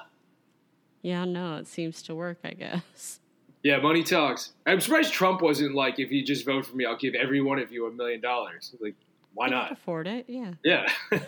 Yeah, 1.03 1.27
no, 1.27 1.57
it 1.57 1.67
seems 1.67 2.01
to 2.05 2.15
work, 2.15 2.39
I 2.45 2.53
guess. 2.55 3.21
Yeah, 3.63 3.77
money 3.79 4.03
talks. 4.03 4.53
I'm 4.65 4.81
surprised 4.81 5.13
Trump 5.13 5.43
wasn't 5.43 5.75
like, 5.75 5.99
if 5.99 6.11
you 6.11 6.25
just 6.25 6.47
vote 6.47 6.65
for 6.65 6.75
me, 6.77 6.87
I'll 6.87 6.97
give 6.97 7.15
every 7.15 7.43
one 7.43 7.59
of 7.59 7.71
you 7.71 7.87
a 7.87 7.91
million 7.93 8.23
dollars. 8.23 8.75
Like, 8.81 8.95
why 9.35 9.49
not? 9.49 9.71
afford 9.71 10.07
it, 10.07 10.25
yeah. 10.29 10.55
Yeah. 10.65 10.89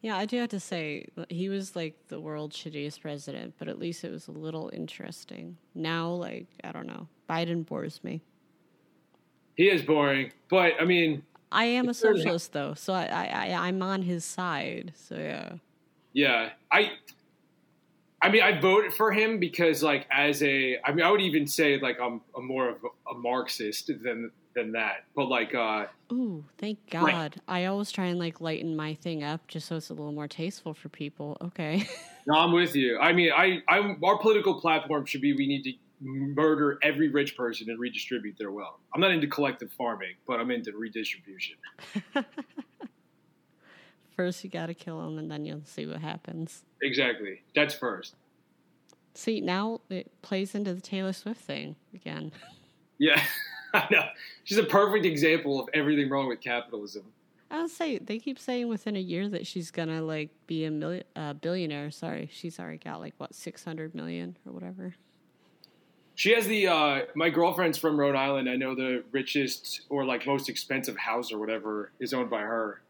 Yeah, 0.00 0.16
I 0.16 0.26
do 0.26 0.36
have 0.38 0.50
to 0.50 0.60
say, 0.60 1.06
he 1.28 1.48
was 1.48 1.74
like 1.74 1.96
the 2.06 2.20
world's 2.20 2.56
shittiest 2.56 3.00
president, 3.00 3.54
but 3.58 3.66
at 3.66 3.80
least 3.80 4.04
it 4.04 4.12
was 4.12 4.28
a 4.28 4.32
little 4.32 4.70
interesting. 4.72 5.56
Now, 5.74 6.10
like, 6.10 6.46
I 6.62 6.70
don't 6.70 6.86
know. 6.86 7.08
Biden 7.28 7.66
bores 7.66 8.02
me. 8.04 8.22
he 9.56 9.68
is 9.68 9.82
boring, 9.82 10.32
but 10.48 10.74
I 10.80 10.84
mean, 10.84 11.22
I 11.50 11.64
am 11.64 11.86
a 11.86 11.90
It's 11.90 12.00
fair 12.00 12.12
to- 12.12 12.18
socialist, 12.18 12.52
though, 12.52 12.74
so 12.74 12.92
I, 12.92 13.04
I, 13.06 13.24
I, 13.52 13.68
I'm 13.68 13.82
on 13.82 14.02
his 14.02 14.24
side. 14.24 14.92
So, 14.96 15.16
yeah. 15.16 15.52
yeah, 16.12 16.50
I, 16.70 16.92
I 18.20 18.30
mean, 18.30 18.42
I 18.42 18.60
voted 18.60 18.92
for 18.92 19.12
him 19.12 19.38
because, 19.38 19.82
like, 19.82 20.06
as 20.10 20.42
a, 20.42 20.78
I 20.84 20.92
mean, 20.92 21.04
I 21.06 21.10
would 21.10 21.20
even 21.20 21.46
say 21.46 21.78
like 21.80 21.98
I'm, 22.00 22.20
I'm 22.36 22.46
more 22.46 22.68
of 22.68 22.76
a 23.10 23.14
Marxist 23.14 23.86
than 24.02 24.30
than 24.54 24.72
that. 24.72 25.04
But 25.14 25.26
like, 25.28 25.54
uh, 25.54 25.86
Ooh, 26.12 26.44
thank. 26.58 26.78
God. 26.90 27.36
I 27.46 27.66
always 27.66 27.92
try 27.92 28.06
and, 28.06 28.18
like, 28.18 28.40
lighten 28.40 28.74
my 28.74 28.94
thing 28.94 29.22
up 29.22 29.46
just 29.46 29.68
so 29.68 29.76
it's 29.76 29.90
a 29.90 29.94
little 29.94 30.10
more 30.10 30.26
tasteful 30.26 30.74
for 30.74 30.88
people. 30.88 31.36
Okay. 31.40 31.86
no, 32.26 32.34
I'm 32.34 32.50
with 32.52 32.74
you. 32.74 32.98
I 32.98 33.12
mean, 33.12 33.30
I, 33.30 33.62
I, 33.68 33.94
our 34.02 34.18
political 34.18 34.60
platform 34.60 35.04
should 35.04 35.20
be 35.20 35.32
we 35.34 35.46
need 35.46 35.62
to 35.62 35.72
murder 36.00 36.78
every 36.82 37.08
rich 37.08 37.36
person 37.36 37.70
and 37.70 37.78
redistribute 37.78 38.36
their 38.38 38.50
wealth. 38.50 38.78
I'm 38.94 39.00
not 39.00 39.10
into 39.10 39.26
collective 39.26 39.72
farming, 39.72 40.14
but 40.26 40.40
I'm 40.40 40.50
into 40.50 40.72
redistribution. 40.72 41.56
First, 44.16 44.42
you 44.42 44.50
got 44.50 44.66
to 44.66 44.74
kill 44.74 45.00
them, 45.00 45.16
and 45.18 45.30
then 45.30 45.44
you'll 45.44 45.62
see 45.64 45.86
what 45.86 46.00
happens. 46.00 46.64
Exactly. 46.82 47.42
That's 47.54 47.72
first. 47.72 48.16
See, 49.14 49.40
now 49.40 49.80
it 49.90 50.10
plays 50.22 50.56
into 50.56 50.74
the 50.74 50.80
Taylor 50.80 51.12
Swift 51.12 51.40
thing 51.40 51.76
again. 51.94 52.32
Yeah, 53.00 53.22
I 53.74 53.86
know. 53.92 54.02
She's 54.42 54.58
a 54.58 54.64
perfect 54.64 55.06
example 55.06 55.60
of 55.60 55.68
everything 55.72 56.10
wrong 56.10 56.26
with 56.26 56.40
capitalism. 56.40 57.04
I 57.48 57.62
would 57.62 57.70
say 57.70 57.98
they 57.98 58.18
keep 58.18 58.40
saying 58.40 58.66
within 58.66 58.96
a 58.96 59.00
year 59.00 59.28
that 59.28 59.46
she's 59.46 59.70
gonna 59.70 60.02
like 60.02 60.30
be 60.48 60.64
a 60.64 60.70
million, 60.72 61.04
uh, 61.14 61.34
billionaire. 61.34 61.92
Sorry, 61.92 62.28
she's 62.32 62.58
already 62.58 62.78
got 62.78 62.98
like 62.98 63.14
what 63.18 63.36
six 63.36 63.64
hundred 63.64 63.94
million 63.94 64.36
or 64.44 64.52
whatever. 64.52 64.96
She 66.18 66.34
has 66.34 66.48
the 66.48 66.66
uh, 66.66 67.00
my 67.14 67.30
girlfriend's 67.30 67.78
from 67.78 67.96
Rhode 67.96 68.16
Island. 68.16 68.50
I 68.50 68.56
know 68.56 68.74
the 68.74 69.04
richest 69.12 69.82
or 69.88 70.04
like 70.04 70.26
most 70.26 70.48
expensive 70.48 70.96
house 70.96 71.30
or 71.30 71.38
whatever 71.38 71.92
is 72.00 72.12
owned 72.12 72.28
by 72.28 72.40
her 72.40 72.82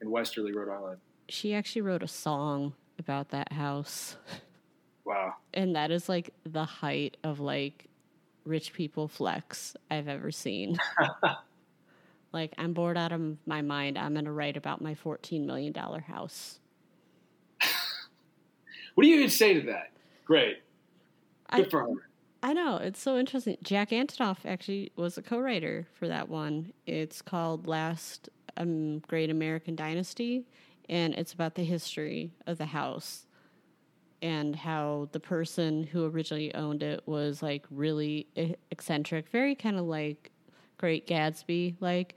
in 0.00 0.12
Westerly, 0.12 0.52
Rhode 0.52 0.72
Island. 0.72 0.98
She 1.28 1.54
actually 1.54 1.82
wrote 1.82 2.04
a 2.04 2.08
song 2.08 2.74
about 3.00 3.30
that 3.30 3.50
house, 3.50 4.14
Wow. 5.04 5.34
and 5.52 5.74
that 5.74 5.90
is 5.90 6.08
like 6.08 6.32
the 6.44 6.64
height 6.64 7.16
of 7.24 7.40
like 7.40 7.86
rich 8.44 8.72
people 8.72 9.08
flex 9.08 9.74
I've 9.90 10.06
ever 10.06 10.30
seen. 10.30 10.78
like 12.32 12.52
I'm 12.58 12.74
bored 12.74 12.96
out 12.96 13.10
of 13.10 13.38
my 13.44 13.62
mind. 13.62 13.98
I'm 13.98 14.14
gonna 14.14 14.32
write 14.32 14.56
about 14.56 14.80
my 14.80 14.94
fourteen 14.94 15.46
million 15.46 15.72
dollar 15.72 15.98
house. 16.00 16.60
What 18.94 19.02
do 19.02 19.08
you 19.10 19.16
even 19.16 19.30
say 19.30 19.54
to 19.54 19.62
that? 19.66 19.90
Great. 20.26 20.58
Good 21.52 21.66
I, 21.66 21.68
for 21.68 21.80
her. 21.80 22.11
I 22.42 22.52
know 22.52 22.76
it's 22.78 23.00
so 23.00 23.18
interesting. 23.18 23.56
Jack 23.62 23.90
Antonoff 23.90 24.38
actually 24.44 24.90
was 24.96 25.16
a 25.16 25.22
co-writer 25.22 25.86
for 25.94 26.08
that 26.08 26.28
one. 26.28 26.72
It's 26.86 27.22
called 27.22 27.68
Last 27.68 28.28
um, 28.56 28.98
Great 29.00 29.30
American 29.30 29.76
Dynasty, 29.76 30.44
and 30.88 31.14
it's 31.14 31.32
about 31.32 31.54
the 31.54 31.62
history 31.62 32.32
of 32.46 32.58
the 32.58 32.66
house 32.66 33.26
and 34.22 34.56
how 34.56 35.08
the 35.12 35.20
person 35.20 35.84
who 35.84 36.04
originally 36.04 36.54
owned 36.54 36.82
it 36.82 37.02
was 37.06 37.42
like 37.42 37.64
really 37.70 38.26
eccentric, 38.70 39.28
very 39.28 39.54
kind 39.54 39.76
of 39.76 39.84
like 39.84 40.32
Great 40.78 41.06
Gatsby 41.06 41.76
like. 41.80 42.16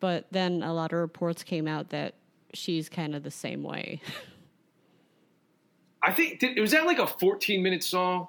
But 0.00 0.26
then 0.30 0.62
a 0.62 0.72
lot 0.72 0.92
of 0.92 0.98
reports 0.98 1.42
came 1.42 1.68
out 1.68 1.90
that 1.90 2.14
she's 2.54 2.88
kind 2.88 3.14
of 3.14 3.22
the 3.22 3.30
same 3.30 3.62
way. 3.62 4.00
I 6.02 6.12
think 6.12 6.40
did, 6.40 6.58
was 6.58 6.70
that 6.70 6.86
like 6.86 6.98
a 6.98 7.06
14 7.06 7.62
minute 7.62 7.82
song. 7.82 8.28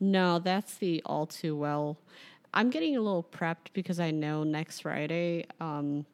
No, 0.00 0.38
that's 0.38 0.76
the 0.76 1.02
all 1.04 1.26
too 1.26 1.56
well. 1.56 1.98
I'm 2.54 2.70
getting 2.70 2.96
a 2.96 3.00
little 3.00 3.24
prepped 3.24 3.72
because 3.72 4.00
I 4.00 4.10
know 4.10 4.42
next 4.42 4.80
Friday. 4.80 5.46
Um, 5.60 6.06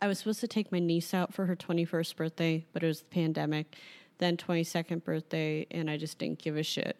I 0.00 0.06
was 0.06 0.18
supposed 0.18 0.40
to 0.40 0.48
take 0.48 0.70
my 0.70 0.78
niece 0.78 1.14
out 1.14 1.34
for 1.34 1.46
her 1.46 1.56
21st 1.56 2.16
birthday, 2.16 2.64
but 2.72 2.82
it 2.82 2.86
was 2.86 3.00
the 3.00 3.06
pandemic. 3.06 3.76
Then 4.18 4.36
22nd 4.36 5.04
birthday, 5.04 5.66
and 5.70 5.88
I 5.88 5.96
just 5.96 6.18
didn't 6.18 6.40
give 6.40 6.56
a 6.56 6.62
shit. 6.62 6.96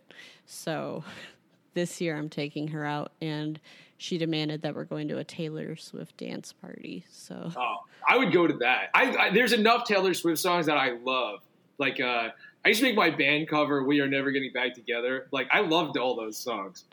So 0.46 1.05
this 1.74 2.01
year 2.01 2.16
I'm 2.16 2.28
taking 2.28 2.68
her 2.68 2.84
out, 2.84 3.12
and 3.20 3.61
she 3.99 4.18
demanded 4.18 4.62
that 4.62 4.74
we're 4.74 4.84
going 4.84 5.09
to 5.09 5.18
a 5.18 5.24
Taylor 5.24 5.76
Swift 5.76 6.16
dance 6.16 6.53
party. 6.53 7.05
So 7.11 7.53
Oh, 7.57 7.76
I 8.09 8.16
would 8.16 8.32
go 8.32 8.46
to 8.46 8.55
that. 8.59 8.90
I, 8.94 9.16
I 9.16 9.30
there's 9.30 9.53
enough 9.53 9.84
Taylor 9.84 10.14
Swift 10.14 10.40
songs 10.40 10.66
that 10.66 10.76
I 10.76 10.92
love. 10.92 11.40
Like 11.78 12.01
uh, 12.01 12.30
I 12.64 12.68
used 12.68 12.80
to 12.80 12.86
make 12.86 12.96
my 12.96 13.11
band 13.11 13.48
cover 13.48 13.84
"We 13.84 14.00
Are 14.00 14.09
Never 14.09 14.30
Getting 14.30 14.52
Back 14.52 14.74
Together." 14.74 15.28
Like 15.32 15.48
I 15.50 15.61
loved 15.61 15.96
all 15.96 16.16
those 16.16 16.36
songs. 16.36 16.84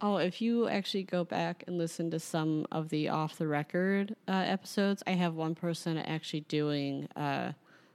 Oh, 0.00 0.16
if 0.16 0.42
you 0.42 0.68
actually 0.68 1.04
go 1.04 1.24
back 1.24 1.64
and 1.66 1.78
listen 1.78 2.10
to 2.10 2.18
some 2.18 2.66
of 2.70 2.90
the 2.90 3.08
off 3.08 3.38
the 3.38 3.46
record 3.46 4.14
uh, 4.28 4.32
episodes, 4.32 5.02
I 5.06 5.12
have 5.12 5.34
one 5.34 5.54
person 5.54 5.96
actually 5.96 6.40
doing 6.40 7.08
a 7.16 7.54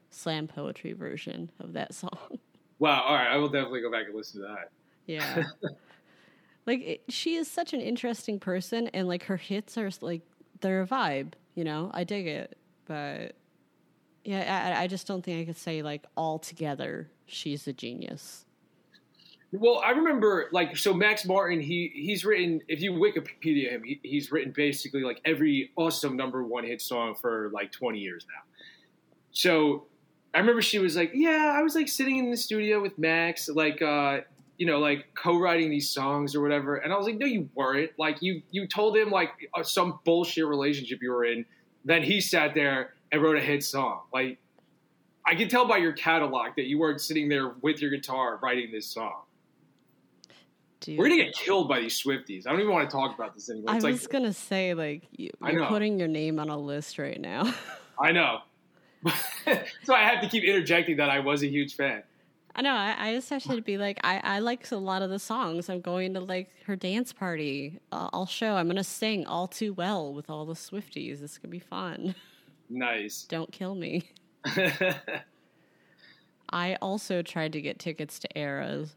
slam 0.10 0.48
poetry 0.48 0.94
version 0.94 1.52
of 1.60 1.74
that 1.74 1.94
song. 1.94 2.18
Wow. 2.80 3.02
All 3.02 3.14
right, 3.14 3.28
I 3.28 3.36
will 3.36 3.50
definitely 3.50 3.82
go 3.82 3.92
back 3.92 4.06
and 4.06 4.16
listen 4.16 4.40
to 4.40 4.48
that. 4.48 4.72
Yeah. 5.06 5.44
like 6.66 6.80
it, 6.80 7.04
she 7.10 7.36
is 7.36 7.52
such 7.52 7.74
an 7.74 7.82
interesting 7.82 8.40
person 8.40 8.88
and 8.94 9.06
like 9.06 9.24
her 9.24 9.36
hits 9.36 9.78
are 9.78 9.90
like 10.00 10.22
they're 10.62 10.84
a 10.84 10.88
vibe, 10.88 11.34
you 11.56 11.66
know? 11.66 11.92
I 11.94 12.06
dig 12.06 12.26
it. 12.26 12.58
But 12.86 13.36
yeah, 14.24 14.76
I, 14.78 14.84
I 14.84 14.88
just 14.88 15.08
don't 15.08 15.24
think 15.24 15.42
I 15.42 15.46
could 15.46 15.58
say 15.58 15.82
like 15.82 16.06
all 16.16 16.40
together 16.40 17.10
she's 17.26 17.68
a 17.68 17.74
genius. 17.74 18.46
Well, 19.52 19.82
I 19.84 19.92
remember 19.92 20.48
like 20.52 20.78
so 20.78 20.94
Max 20.94 21.26
Martin. 21.26 21.60
He 21.60 21.92
he's 21.96 22.24
written. 22.24 22.62
If 22.68 22.82
you 22.82 22.94
Wikipedia 22.94 23.72
him, 23.72 23.84
he, 23.84 24.00
he's 24.04 24.32
written 24.32 24.54
basically 24.56 25.02
like 25.02 25.22
every 25.26 25.72
awesome 25.76 26.16
number 26.16 26.44
one 26.44 26.64
hit 26.64 26.82
song 26.82 27.16
for 27.20 27.50
like 27.52 27.72
twenty 27.72 28.00
years 28.00 28.28
now. 28.28 28.44
So 29.32 29.86
I 30.36 30.40
remember 30.40 30.62
she 30.62 30.78
was 30.78 30.96
like, 30.96 31.12
"Yeah, 31.16 31.56
I 31.58 31.64
was 31.64 31.74
like 31.74 31.88
sitting 31.88 32.18
in 32.18 32.30
the 32.30 32.38
studio 32.38 32.80
with 32.80 32.98
Max, 33.00 33.50
like 33.50 33.82
uh, 33.82 34.20
you 34.58 34.68
know, 34.68 34.78
like 34.78 35.16
co-writing 35.16 35.72
these 35.72 35.90
songs 35.90 36.36
or 36.36 36.42
whatever." 36.42 36.76
And 36.76 36.94
I 36.94 36.98
was 36.98 37.08
like, 37.08 37.18
"No, 37.18 37.26
you 37.26 37.50
weren't. 37.56 37.92
Like 37.98 38.22
you 38.22 38.44
you 38.52 38.68
told 38.68 38.96
him 38.96 39.10
like 39.10 39.32
uh, 39.56 39.64
some 39.64 40.00
bullshit 40.06 40.46
relationship 40.46 41.00
you 41.02 41.12
were 41.12 41.26
in. 41.26 41.44
Then 41.86 42.04
he 42.04 42.22
sat 42.22 42.54
there 42.54 42.94
and 43.12 43.22
wrote 43.22 43.38
a 43.38 43.42
hit 43.42 43.64
song. 43.64 44.02
Like 44.14 44.40
I 45.26 45.36
can 45.36 45.50
tell 45.50 45.68
by 45.68 45.78
your 45.78 45.94
catalog 45.94 46.52
that 46.56 46.66
you 46.66 46.80
weren't 46.80 47.02
sitting 47.02 47.30
there 47.30 47.50
with 47.62 47.82
your 47.82 47.92
guitar 47.92 48.40
writing 48.42 48.72
this 48.72 48.88
song." 48.88 49.22
Dude. 50.82 50.98
We're 50.98 51.10
gonna 51.10 51.24
get 51.24 51.36
killed 51.36 51.68
by 51.68 51.82
these 51.82 52.02
Swifties. 52.02 52.48
I 52.48 52.52
don't 52.52 52.62
even 52.62 52.72
want 52.72 52.90
to 52.90 52.96
talk 52.96 53.14
about 53.14 53.36
this 53.36 53.50
anymore. 53.50 53.76
It's 53.76 53.84
I 53.84 53.92
was 53.92 54.04
like 54.04 54.12
gonna 54.12 54.34
say 54.34 54.74
like 54.74 55.04
you, 55.12 55.30
know. 55.42 55.68
putting 55.68 56.00
your 56.00 56.08
name 56.08 56.40
on 56.40 56.50
a 56.50 56.58
list 56.58 56.98
right 56.98 57.20
now. 57.20 57.54
I 58.00 58.14
know, 58.14 58.40
so 59.84 59.94
I 59.94 60.04
have 60.04 60.22
to 60.22 60.30
keep 60.30 60.44
interjecting 60.44 60.98
that 60.98 61.10
I 61.10 61.20
was 61.20 61.44
a 61.44 61.48
huge 61.48 61.76
fan. 61.76 62.04
I 62.56 62.62
know. 62.62 62.74
I, 62.74 62.96
I 62.98 63.14
just 63.14 63.30
have 63.30 63.44
to 63.44 63.62
be 63.62 63.78
like, 63.78 64.00
I, 64.04 64.20
I 64.24 64.40
like 64.40 64.70
a 64.72 64.76
lot 64.76 65.02
of 65.02 65.10
the 65.10 65.20
songs. 65.20 65.70
I'm 65.70 65.82
going 65.82 66.14
to 66.16 66.20
like 66.20 66.50
her 66.66 66.76
dance 66.76 67.14
party. 67.14 67.80
Uh, 67.92 68.10
I'll 68.12 68.26
show. 68.26 68.56
I'm 68.56 68.68
gonna 68.68 68.84
sing 68.84 69.26
all 69.26 69.48
too 69.48 69.74
well 69.74 70.14
with 70.14 70.30
all 70.30 70.46
the 70.46 70.56
Swifties. 70.56 71.22
This 71.22 71.38
could 71.38 71.50
be 71.50 71.60
fun. 71.60 72.16
Nice. 72.70 73.24
Don't 73.24 73.52
kill 73.52 73.76
me. 73.76 74.12
I 76.52 76.76
also 76.82 77.22
tried 77.22 77.54
to 77.54 77.62
get 77.62 77.80
tickets 77.80 78.20
to 78.20 78.38
Eras. 78.38 78.96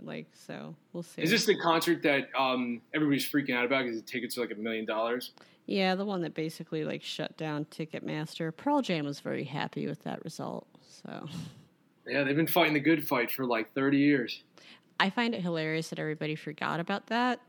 Like 0.00 0.26
so, 0.32 0.74
we'll 0.92 1.02
see. 1.04 1.22
Is 1.22 1.30
this 1.30 1.46
the 1.46 1.56
concert 1.56 2.02
that 2.02 2.28
um, 2.36 2.80
everybody's 2.92 3.30
freaking 3.30 3.54
out 3.54 3.64
about 3.64 3.84
because 3.84 4.00
the 4.00 4.06
tickets 4.06 4.36
are 4.36 4.40
like 4.40 4.50
a 4.50 4.56
million 4.56 4.84
dollars? 4.84 5.32
yeah, 5.66 5.94
the 5.94 6.04
one 6.04 6.22
that 6.22 6.34
basically 6.34 6.84
like 6.84 7.02
shut 7.02 7.36
down 7.36 7.66
Ticketmaster. 7.66 8.54
Pearl 8.54 8.82
Jam 8.82 9.04
was 9.04 9.20
very 9.20 9.44
happy 9.44 9.86
with 9.86 10.02
that 10.02 10.24
result. 10.24 10.66
So 11.04 11.28
Yeah, 12.06 12.24
they've 12.24 12.36
been 12.36 12.46
fighting 12.46 12.74
the 12.74 12.80
good 12.80 13.06
fight 13.06 13.30
for 13.30 13.46
like 13.46 13.72
thirty 13.74 13.98
years. 13.98 14.42
I 14.98 15.10
find 15.10 15.34
it 15.34 15.40
hilarious 15.40 15.90
that 15.90 15.98
everybody 15.98 16.34
forgot 16.34 16.80
about 16.80 17.06
that. 17.08 17.40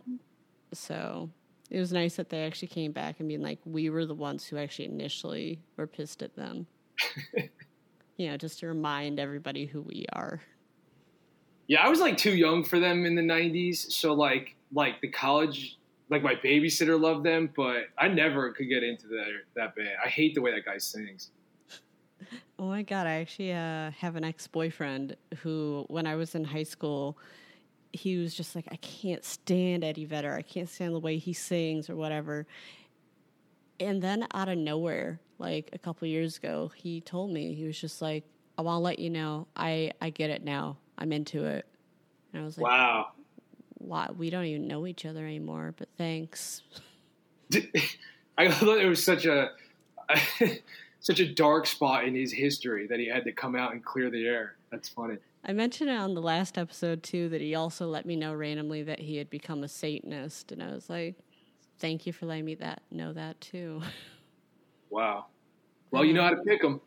So 0.73 1.29
it 1.70 1.80
was 1.80 1.91
nice 1.91 2.16
that 2.16 2.30
they 2.30 2.45
actually 2.45 2.68
came 2.68 2.91
back 2.91 3.20
and 3.20 3.28
being 3.28 3.41
like, 3.41 3.59
we 3.66 3.89
were 3.89 4.05
the 4.05 4.14
ones 4.14 4.45
who 4.45 4.57
actually 4.57 4.86
initially 4.86 5.59
were 5.78 5.88
pissed 5.88 6.22
at 6.22 6.36
them. 6.36 6.68
you 8.18 8.30
know, 8.30 8.38
just 8.38 8.59
to 8.59 8.68
remind 8.68 9.20
everybody 9.20 9.66
who 9.66 9.82
we 9.82 10.05
are. 10.14 10.41
Yeah, 11.68 11.82
I 11.84 11.89
was 11.89 11.99
like 11.99 12.18
too 12.18 12.36
young 12.36 12.64
for 12.64 12.80
them 12.80 13.05
in 13.05 13.16
the 13.16 13.22
'90s, 13.22 13.91
so 13.91 14.14
like 14.14 14.55
like 14.74 14.99
the 15.01 15.07
college, 15.07 15.78
like 16.09 16.22
my 16.22 16.36
babysitter 16.36 16.99
loved 16.99 17.26
them, 17.26 17.49
but 17.55 17.86
I 17.97 18.09
never 18.09 18.51
could 18.51 18.68
get 18.68 18.84
into 18.84 19.07
that 19.07 19.28
that 19.55 19.76
band. 19.76 19.89
I 20.03 20.09
hate 20.09 20.36
the 20.36 20.41
way 20.41 20.51
that 20.51 20.66
guy 20.66 20.78
sings. 20.78 21.32
Oh 22.59 22.68
my 22.68 22.84
god, 22.84 23.07
I 23.07 23.16
actually 23.16 23.53
uh, 23.53 23.91
have 23.91 24.16
an 24.16 24.24
ex 24.24 24.47
boyfriend 24.47 25.16
who, 25.39 25.86
when 25.88 26.05
I 26.05 26.16
was 26.16 26.36
in 26.36 26.43
high 26.43 26.64
school, 26.64 27.18
he 27.93 28.17
was 28.17 28.33
just 28.33 28.55
like, 28.55 28.67
I 28.71 28.75
can't 28.77 29.23
stand 29.23 29.83
Eddie 29.83 30.05
Vedder. 30.05 30.33
I 30.33 30.41
can't 30.41 30.67
stand 30.67 30.93
the 30.93 30.99
way 30.99 31.17
he 31.17 31.31
sings 31.31 31.89
or 31.89 31.95
whatever. 31.95 32.45
And 33.79 34.01
then 34.01 34.27
out 34.33 34.49
of 34.49 34.57
nowhere, 34.57 35.19
like 35.37 35.69
a 35.73 35.77
couple 35.77 36.07
years 36.07 36.37
ago, 36.37 36.71
he 36.75 37.01
told 37.01 37.31
me 37.31 37.53
he 37.53 37.65
was 37.65 37.79
just 37.79 38.01
like, 38.01 38.23
I 38.57 38.63
want 38.63 38.77
to 38.77 38.83
let 38.83 38.99
you 38.99 39.09
know, 39.09 39.47
I 39.55 39.91
I 40.01 40.09
get 40.09 40.29
it 40.29 40.43
now. 40.43 40.77
I'm 40.97 41.11
into 41.11 41.45
it. 41.45 41.65
And 42.33 42.41
I 42.41 42.45
was 42.45 42.57
like, 42.57 42.65
Wow. 42.65 43.11
Why? 43.77 44.09
We 44.17 44.29
don't 44.29 44.45
even 44.45 44.67
know 44.67 44.87
each 44.87 45.05
other 45.05 45.25
anymore, 45.25 45.73
but 45.77 45.89
thanks. 45.97 46.61
I 48.37 48.49
thought 48.49 48.79
it 48.79 48.87
was 48.87 49.03
such 49.03 49.25
a 49.25 49.51
such 50.99 51.19
a 51.19 51.27
dark 51.27 51.67
spot 51.67 52.05
in 52.05 52.15
his 52.15 52.31
history 52.31 52.87
that 52.87 52.99
he 52.99 53.07
had 53.07 53.23
to 53.25 53.31
come 53.31 53.55
out 53.55 53.73
and 53.73 53.83
clear 53.83 54.09
the 54.09 54.25
air. 54.25 54.55
That's 54.71 54.89
funny. 54.89 55.17
I 55.45 55.51
mentioned 55.53 55.89
it 55.89 55.97
on 55.97 56.13
the 56.13 56.21
last 56.21 56.57
episode 56.57 57.03
too 57.03 57.29
that 57.29 57.41
he 57.41 57.55
also 57.55 57.87
let 57.87 58.05
me 58.05 58.15
know 58.15 58.33
randomly 58.33 58.83
that 58.83 58.99
he 58.99 59.17
had 59.17 59.29
become 59.29 59.63
a 59.63 59.67
Satanist, 59.67 60.51
and 60.51 60.63
I 60.63 60.71
was 60.71 60.89
like, 60.89 61.15
"Thank 61.79 62.05
you 62.05 62.13
for 62.13 62.25
letting 62.25 62.45
me 62.45 62.55
that 62.55 62.83
know 62.91 63.13
that 63.13 63.39
too." 63.41 63.81
Wow. 64.89 65.25
Well, 65.91 66.05
you 66.05 66.13
know 66.13 66.21
how 66.23 66.29
to 66.29 66.37
pick 66.43 66.61
them. 66.61 66.81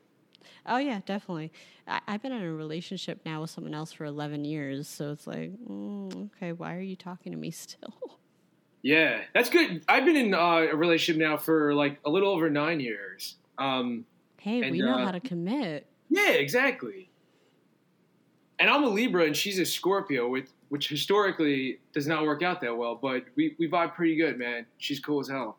oh 0.64 0.78
yeah, 0.78 1.00
definitely. 1.06 1.52
I, 1.86 2.00
I've 2.06 2.22
been 2.22 2.32
in 2.32 2.42
a 2.42 2.52
relationship 2.52 3.20
now 3.24 3.40
with 3.40 3.50
someone 3.50 3.74
else 3.74 3.92
for 3.92 4.04
eleven 4.04 4.44
years, 4.44 4.88
so 4.88 5.10
it's 5.12 5.26
like, 5.26 5.52
mm, 5.68 6.30
okay, 6.36 6.52
why 6.52 6.74
are 6.76 6.80
you 6.80 6.96
talking 6.96 7.32
to 7.32 7.38
me 7.38 7.50
still? 7.50 7.94
Yeah, 8.82 9.22
that's 9.34 9.50
good. 9.50 9.82
I've 9.88 10.04
been 10.04 10.14
in 10.14 10.32
uh, 10.32 10.38
a 10.70 10.76
relationship 10.76 11.20
now 11.20 11.36
for 11.38 11.74
like 11.74 11.98
a 12.04 12.10
little 12.10 12.30
over 12.32 12.48
nine 12.48 12.78
years. 12.78 13.34
Um, 13.58 14.04
Hey, 14.40 14.62
And, 14.62 14.70
we 14.70 14.78
know 14.78 14.94
uh, 14.94 15.04
how 15.04 15.10
to 15.10 15.18
commit. 15.18 15.88
yeah, 16.08 16.30
exactly. 16.34 17.10
And 18.58 18.70
I'm 18.70 18.84
a 18.84 18.88
Libra, 18.88 19.24
and 19.24 19.36
she's 19.36 19.58
a 19.58 19.66
Scorpio, 19.66 20.28
with 20.28 20.52
which 20.68 20.88
historically 20.88 21.78
does 21.92 22.06
not 22.06 22.24
work 22.24 22.42
out 22.42 22.60
that 22.62 22.76
well. 22.76 22.94
But 22.94 23.24
we 23.34 23.54
we 23.58 23.68
vibe 23.68 23.94
pretty 23.94 24.16
good, 24.16 24.38
man. 24.38 24.66
She's 24.78 25.00
cool 25.00 25.20
as 25.20 25.28
hell. 25.28 25.58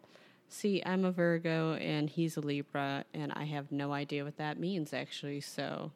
See, 0.50 0.82
I'm 0.86 1.04
a 1.04 1.12
Virgo 1.12 1.74
and 1.74 2.10
he's 2.10 2.38
a 2.38 2.42
Libra, 2.42 3.04
and 3.14 3.34
I 3.34 3.44
have 3.44 3.72
no 3.72 3.92
idea 3.92 4.24
what 4.24 4.38
that 4.38 4.60
means 4.60 4.94
actually. 4.94 5.42
So, 5.42 5.92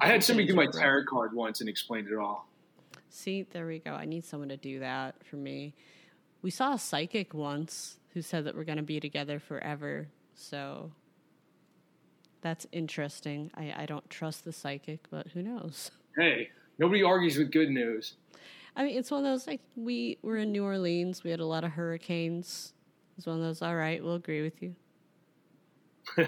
I 0.00 0.06
had 0.06 0.22
somebody 0.22 0.46
do 0.46 0.54
my 0.54 0.66
tarot 0.66 1.06
card 1.06 1.34
once 1.34 1.60
and 1.60 1.68
explained 1.68 2.08
it 2.08 2.16
all. 2.16 2.48
See, 3.10 3.42
there 3.42 3.66
we 3.66 3.78
go. 3.80 3.92
I 3.92 4.04
need 4.04 4.24
someone 4.24 4.50
to 4.50 4.56
do 4.56 4.80
that 4.80 5.16
for 5.24 5.36
me. 5.36 5.74
We 6.42 6.50
saw 6.50 6.74
a 6.74 6.78
psychic 6.78 7.34
once 7.34 7.96
who 8.14 8.22
said 8.22 8.44
that 8.44 8.54
we're 8.54 8.64
going 8.64 8.76
to 8.76 8.84
be 8.84 9.00
together 9.00 9.40
forever. 9.40 10.08
So 10.34 10.92
that's 12.42 12.66
interesting. 12.70 13.50
I, 13.54 13.74
I 13.76 13.86
don't 13.86 14.08
trust 14.08 14.44
the 14.44 14.52
psychic, 14.52 15.00
but 15.10 15.28
who 15.28 15.42
knows? 15.42 15.90
Hey, 16.16 16.50
nobody 16.78 17.02
argues 17.02 17.36
with 17.36 17.50
good 17.52 17.70
news. 17.70 18.14
I 18.74 18.84
mean, 18.84 18.96
it's 18.96 19.10
one 19.10 19.24
of 19.24 19.24
those 19.24 19.46
like 19.46 19.60
we 19.74 20.18
were 20.22 20.36
in 20.38 20.52
New 20.52 20.64
Orleans. 20.64 21.24
We 21.24 21.30
had 21.30 21.40
a 21.40 21.46
lot 21.46 21.64
of 21.64 21.72
hurricanes. 21.72 22.72
It's 23.16 23.26
one 23.26 23.36
of 23.36 23.42
those. 23.42 23.62
All 23.62 23.74
right, 23.74 24.02
we'll 24.02 24.14
agree 24.14 24.42
with 24.42 24.62
you. 24.62 24.74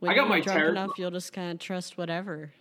When 0.00 0.12
I 0.12 0.14
got 0.14 0.22
you're 0.22 0.28
my 0.28 0.40
drunk 0.40 0.68
enough, 0.68 0.90
you'll 0.96 1.10
just 1.10 1.32
kind 1.32 1.50
of 1.50 1.58
trust 1.58 1.98
whatever. 1.98 2.52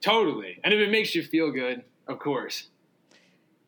totally. 0.00 0.60
And 0.62 0.72
if 0.72 0.80
it 0.80 0.90
makes 0.90 1.14
you 1.14 1.24
feel 1.24 1.50
good, 1.50 1.82
of 2.06 2.18
course. 2.20 2.68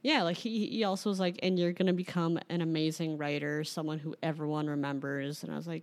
Yeah, 0.03 0.23
like 0.23 0.37
he 0.37 0.67
he 0.69 0.85
also 0.85 1.11
was 1.11 1.19
like, 1.19 1.39
and 1.43 1.59
you're 1.59 1.73
gonna 1.73 1.93
become 1.93 2.39
an 2.49 2.61
amazing 2.61 3.19
writer, 3.19 3.65
someone 3.65 3.99
who 3.99 4.15
everyone 4.23 4.69
remembers. 4.69 5.43
And 5.43 5.53
I 5.53 5.57
was 5.57 5.67
like, 5.67 5.83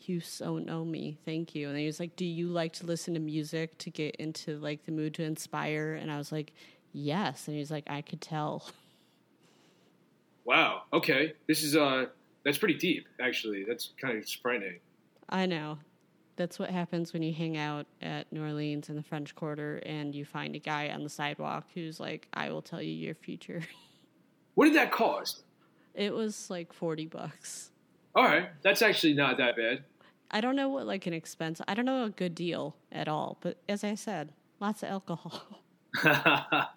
you 0.00 0.20
so 0.20 0.58
know 0.58 0.84
me, 0.84 1.18
thank 1.24 1.54
you. 1.54 1.68
And 1.68 1.78
he 1.78 1.86
was 1.86 2.00
like, 2.00 2.16
do 2.16 2.24
you 2.24 2.48
like 2.48 2.72
to 2.74 2.86
listen 2.86 3.14
to 3.14 3.20
music 3.20 3.76
to 3.78 3.90
get 3.90 4.16
into 4.16 4.58
like 4.58 4.84
the 4.84 4.92
mood 4.92 5.14
to 5.14 5.22
inspire? 5.22 5.94
And 5.94 6.10
I 6.10 6.18
was 6.18 6.32
like, 6.32 6.52
yes. 6.92 7.48
And 7.48 7.54
he 7.54 7.60
was 7.60 7.70
like, 7.70 7.84
I 7.88 8.02
could 8.02 8.20
tell. 8.20 8.64
Wow. 10.44 10.82
Okay. 10.92 11.34
This 11.48 11.62
is 11.62 11.76
uh 11.76 12.06
that's 12.44 12.58
pretty 12.58 12.78
deep, 12.78 13.06
actually. 13.20 13.64
That's 13.64 13.90
kind 14.00 14.16
of 14.16 14.28
frightening. 14.28 14.78
I 15.28 15.46
know. 15.46 15.78
That's 16.36 16.58
what 16.58 16.70
happens 16.70 17.12
when 17.12 17.22
you 17.22 17.32
hang 17.32 17.56
out 17.56 17.86
at 18.02 18.30
New 18.30 18.42
Orleans 18.42 18.88
in 18.88 18.96
the 18.96 19.02
French 19.02 19.34
Quarter 19.34 19.78
and 19.78 20.14
you 20.14 20.24
find 20.24 20.54
a 20.54 20.58
guy 20.58 20.90
on 20.90 21.02
the 21.02 21.08
sidewalk 21.08 21.64
who's 21.74 21.98
like, 21.98 22.28
I 22.32 22.50
will 22.50 22.62
tell 22.62 22.80
you 22.82 22.92
your 22.92 23.14
future. 23.14 23.62
What 24.54 24.64
did 24.64 24.76
that 24.76 24.90
cost? 24.90 25.42
it 25.96 26.14
was 26.14 26.48
like 26.50 26.72
40 26.72 27.06
bucks. 27.06 27.70
All 28.16 28.24
right. 28.24 28.48
That's 28.62 28.80
actually 28.80 29.12
not 29.12 29.36
that 29.36 29.56
bad. 29.56 29.84
I 30.30 30.40
don't 30.40 30.56
know 30.56 30.70
what 30.70 30.86
like 30.86 31.06
an 31.06 31.12
expense. 31.12 31.60
I 31.68 31.74
don't 31.74 31.84
know 31.84 32.04
a 32.04 32.10
good 32.10 32.34
deal 32.34 32.74
at 32.90 33.08
all. 33.08 33.36
But 33.42 33.58
as 33.68 33.84
I 33.84 33.94
said, 33.94 34.32
lots 34.58 34.82
of 34.82 34.88
alcohol. 34.88 35.62
That's 36.02 36.70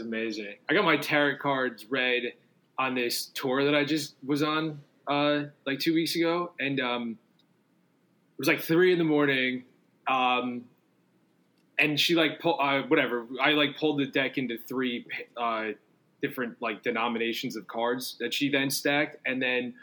amazing. 0.00 0.56
I 0.68 0.74
got 0.74 0.84
my 0.84 0.98
tarot 0.98 1.38
cards 1.38 1.86
read 1.88 2.34
on 2.78 2.94
this 2.94 3.26
tour 3.26 3.64
that 3.64 3.74
I 3.74 3.84
just 3.84 4.16
was 4.24 4.42
on 4.42 4.80
uh, 5.06 5.44
like 5.64 5.78
two 5.78 5.94
weeks 5.94 6.16
ago, 6.16 6.52
and 6.60 6.80
um, 6.80 7.12
it 7.12 8.38
was 8.38 8.48
like 8.48 8.60
three 8.60 8.92
in 8.92 8.98
the 8.98 9.04
morning. 9.04 9.64
Um, 10.06 10.64
and 11.78 11.98
she 11.98 12.14
like 12.14 12.40
pull 12.40 12.60
uh, 12.60 12.82
whatever. 12.82 13.24
I 13.40 13.52
like 13.52 13.78
pulled 13.78 14.00
the 14.00 14.06
deck 14.06 14.36
into 14.36 14.58
three 14.58 15.06
uh, 15.36 15.68
different 16.20 16.60
like 16.60 16.82
denominations 16.82 17.56
of 17.56 17.66
cards 17.66 18.16
that 18.20 18.34
she 18.34 18.48
then 18.48 18.70
stacked, 18.70 19.16
and 19.26 19.40
then 19.40 19.74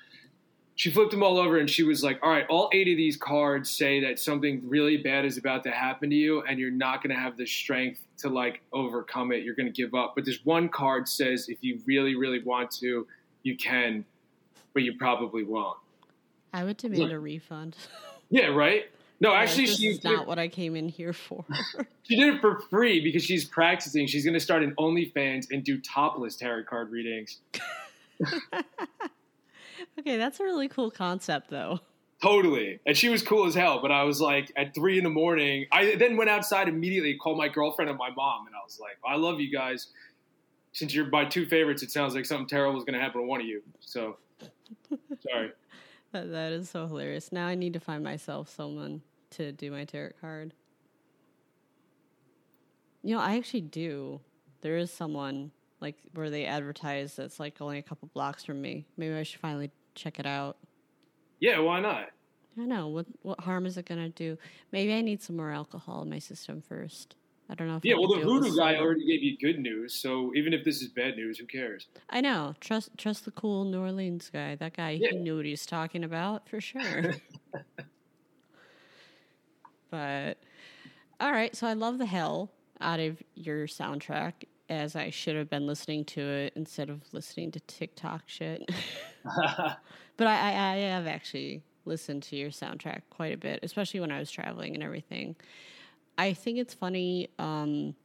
she 0.75 0.91
flipped 0.91 1.11
them 1.11 1.23
all 1.23 1.37
over 1.37 1.57
and 1.57 1.69
she 1.69 1.83
was 1.83 2.03
like, 2.03 2.19
"All 2.21 2.29
right, 2.29 2.45
all 2.49 2.69
eight 2.73 2.87
of 2.89 2.97
these 2.97 3.15
cards 3.15 3.69
say 3.69 4.01
that 4.01 4.19
something 4.19 4.61
really 4.67 4.97
bad 4.97 5.25
is 5.25 5.37
about 5.37 5.63
to 5.63 5.71
happen 5.71 6.09
to 6.09 6.15
you, 6.15 6.41
and 6.43 6.59
you're 6.59 6.71
not 6.71 7.01
going 7.01 7.15
to 7.15 7.21
have 7.21 7.37
the 7.37 7.45
strength 7.45 8.01
to 8.17 8.29
like 8.29 8.61
overcome 8.73 9.31
it. 9.31 9.43
You're 9.43 9.55
going 9.55 9.71
to 9.71 9.81
give 9.81 9.93
up. 9.93 10.13
But 10.15 10.25
this 10.25 10.39
one 10.43 10.69
card 10.69 11.07
says 11.07 11.47
if 11.47 11.57
you 11.61 11.79
really, 11.85 12.15
really 12.15 12.43
want 12.43 12.71
to, 12.79 13.07
you 13.43 13.55
can, 13.55 14.03
but 14.73 14.83
you 14.83 14.97
probably 14.97 15.43
won't." 15.43 15.77
I 16.53 16.63
would 16.63 16.77
demand 16.77 17.11
a 17.11 17.19
refund. 17.19 17.75
Yeah, 18.31 18.47
right. 18.47 18.85
No, 19.19 19.31
Yeah, 19.31 19.39
actually, 19.39 19.67
this 19.67 19.77
she 19.77 19.87
is 19.87 20.03
not 20.03 20.27
what 20.27 20.39
I 20.39 20.47
came 20.47 20.75
in 20.75 20.89
here 20.89 21.13
for. 21.13 21.45
she 22.03 22.15
did 22.15 22.35
it 22.35 22.41
for 22.41 22.59
free 22.69 23.01
because 23.01 23.23
she's 23.23 23.45
practicing. 23.45 24.07
She's 24.07 24.25
going 24.25 24.33
to 24.33 24.39
start 24.39 24.63
an 24.63 24.75
OnlyFans 24.77 25.47
and 25.51 25.63
do 25.63 25.79
topless 25.79 26.35
tarot 26.35 26.65
card 26.65 26.91
readings. 26.91 27.39
okay, 29.99 30.17
that's 30.17 30.39
a 30.39 30.43
really 30.43 30.67
cool 30.67 30.91
concept, 30.91 31.49
though. 31.49 31.79
Totally. 32.21 32.79
And 32.85 32.97
she 32.97 33.09
was 33.09 33.21
cool 33.21 33.45
as 33.45 33.55
hell. 33.55 33.81
But 33.81 33.91
I 33.91 34.03
was 34.03 34.19
like, 34.19 34.51
at 34.57 34.73
three 34.73 34.97
in 34.97 35.03
the 35.03 35.09
morning, 35.09 35.67
I 35.71 35.95
then 35.95 36.17
went 36.17 36.29
outside 36.29 36.67
immediately, 36.67 37.15
called 37.15 37.37
my 37.37 37.47
girlfriend 37.47 37.89
and 37.89 37.97
my 37.99 38.09
mom, 38.09 38.47
and 38.47 38.55
I 38.55 38.59
was 38.63 38.79
like, 38.79 38.97
I 39.05 39.15
love 39.15 39.39
you 39.39 39.51
guys. 39.51 39.87
Since 40.73 40.93
you're 40.93 41.07
my 41.07 41.23
two 41.23 41.45
favorites, 41.45 41.83
it 41.83 41.91
sounds 41.91 42.15
like 42.15 42.25
something 42.25 42.47
terrible 42.47 42.77
is 42.77 42.83
going 42.83 42.95
to 42.95 42.99
happen 42.99 43.21
to 43.21 43.27
one 43.27 43.39
of 43.39 43.47
you. 43.47 43.61
So, 43.79 44.17
sorry. 45.21 45.51
That, 46.11 46.31
that 46.31 46.51
is 46.51 46.69
so 46.69 46.87
hilarious. 46.87 47.31
Now 47.31 47.47
I 47.47 47.55
need 47.55 47.73
to 47.73 47.79
find 47.79 48.03
myself 48.03 48.49
someone 48.49 49.01
to 49.31 49.51
do 49.51 49.71
my 49.71 49.85
tarot 49.85 50.13
card. 50.21 50.53
You 53.03 53.15
know, 53.15 53.21
I 53.21 53.37
actually 53.37 53.61
do. 53.61 54.21
There 54.61 54.77
is 54.77 54.91
someone 54.91 55.51
like 55.81 55.97
where 56.13 56.29
they 56.29 56.45
advertise 56.45 57.15
that's 57.15 57.39
like 57.39 57.61
only 57.61 57.77
a 57.77 57.83
couple 57.83 58.09
blocks 58.13 58.43
from 58.43 58.61
me. 58.61 58.85
Maybe 58.97 59.13
I 59.13 59.23
should 59.23 59.39
finally 59.39 59.71
check 59.93 60.19
it 60.19 60.25
out. 60.25 60.57
Yeah, 61.39 61.59
why 61.59 61.79
not? 61.79 62.07
I 62.57 62.63
know 62.63 62.87
what 62.87 63.05
what 63.21 63.41
harm 63.41 63.65
is 63.65 63.77
it 63.77 63.85
gonna 63.85 64.09
do? 64.09 64.37
Maybe 64.71 64.93
I 64.93 65.01
need 65.01 65.21
some 65.21 65.35
more 65.35 65.51
alcohol 65.51 66.01
in 66.01 66.09
my 66.09 66.19
system 66.19 66.61
first. 66.61 67.15
I 67.49 67.55
don't 67.55 67.67
know. 67.67 67.77
If 67.77 67.85
Yeah, 67.85 67.95
well, 67.95 68.07
the 68.07 68.21
voodoo 68.23 68.55
guy 68.55 68.75
already 68.77 69.05
gave 69.05 69.21
you 69.21 69.37
good 69.37 69.59
news. 69.59 69.93
So 69.93 70.31
even 70.35 70.53
if 70.53 70.63
this 70.63 70.81
is 70.81 70.89
bad 70.89 71.15
news, 71.15 71.37
who 71.37 71.45
cares? 71.45 71.87
I 72.09 72.21
know. 72.21 72.55
Trust 72.59 72.89
trust 72.97 73.25
the 73.25 73.31
cool 73.31 73.65
New 73.65 73.79
Orleans 73.79 74.29
guy. 74.31 74.55
That 74.55 74.75
guy, 74.75 74.91
Yeah. 75.01 75.09
he 75.11 75.17
knew 75.17 75.35
what 75.37 75.45
he 75.45 75.51
was 75.51 75.65
talking 75.65 76.03
about 76.03 76.49
for 76.49 76.59
sure. 76.59 77.13
but 79.91 80.37
all 81.19 81.31
right, 81.31 81.55
so 81.55 81.67
I 81.67 81.73
love 81.73 81.97
the 81.97 82.05
hell 82.05 82.51
out 82.81 82.99
of 82.99 83.21
your 83.35 83.67
soundtrack 83.67 84.33
as 84.69 84.95
I 84.95 85.11
should 85.11 85.35
have 85.35 85.49
been 85.49 85.67
listening 85.67 86.03
to 86.05 86.21
it 86.21 86.53
instead 86.55 86.89
of 86.89 87.01
listening 87.13 87.51
to 87.51 87.59
TikTok 87.61 88.23
shit. 88.25 88.67
but 90.17 90.27
I, 90.27 90.51
I, 90.51 90.71
I 90.73 90.75
have 90.77 91.05
actually 91.05 91.61
listened 91.85 92.23
to 92.23 92.35
your 92.35 92.49
soundtrack 92.49 93.01
quite 93.11 93.33
a 93.33 93.37
bit, 93.37 93.59
especially 93.61 93.99
when 93.99 94.11
I 94.11 94.17
was 94.19 94.31
traveling 94.31 94.73
and 94.73 94.83
everything. 94.83 95.35
I 96.17 96.33
think 96.33 96.57
it's 96.57 96.73
funny. 96.73 97.29
Um, 97.39 97.95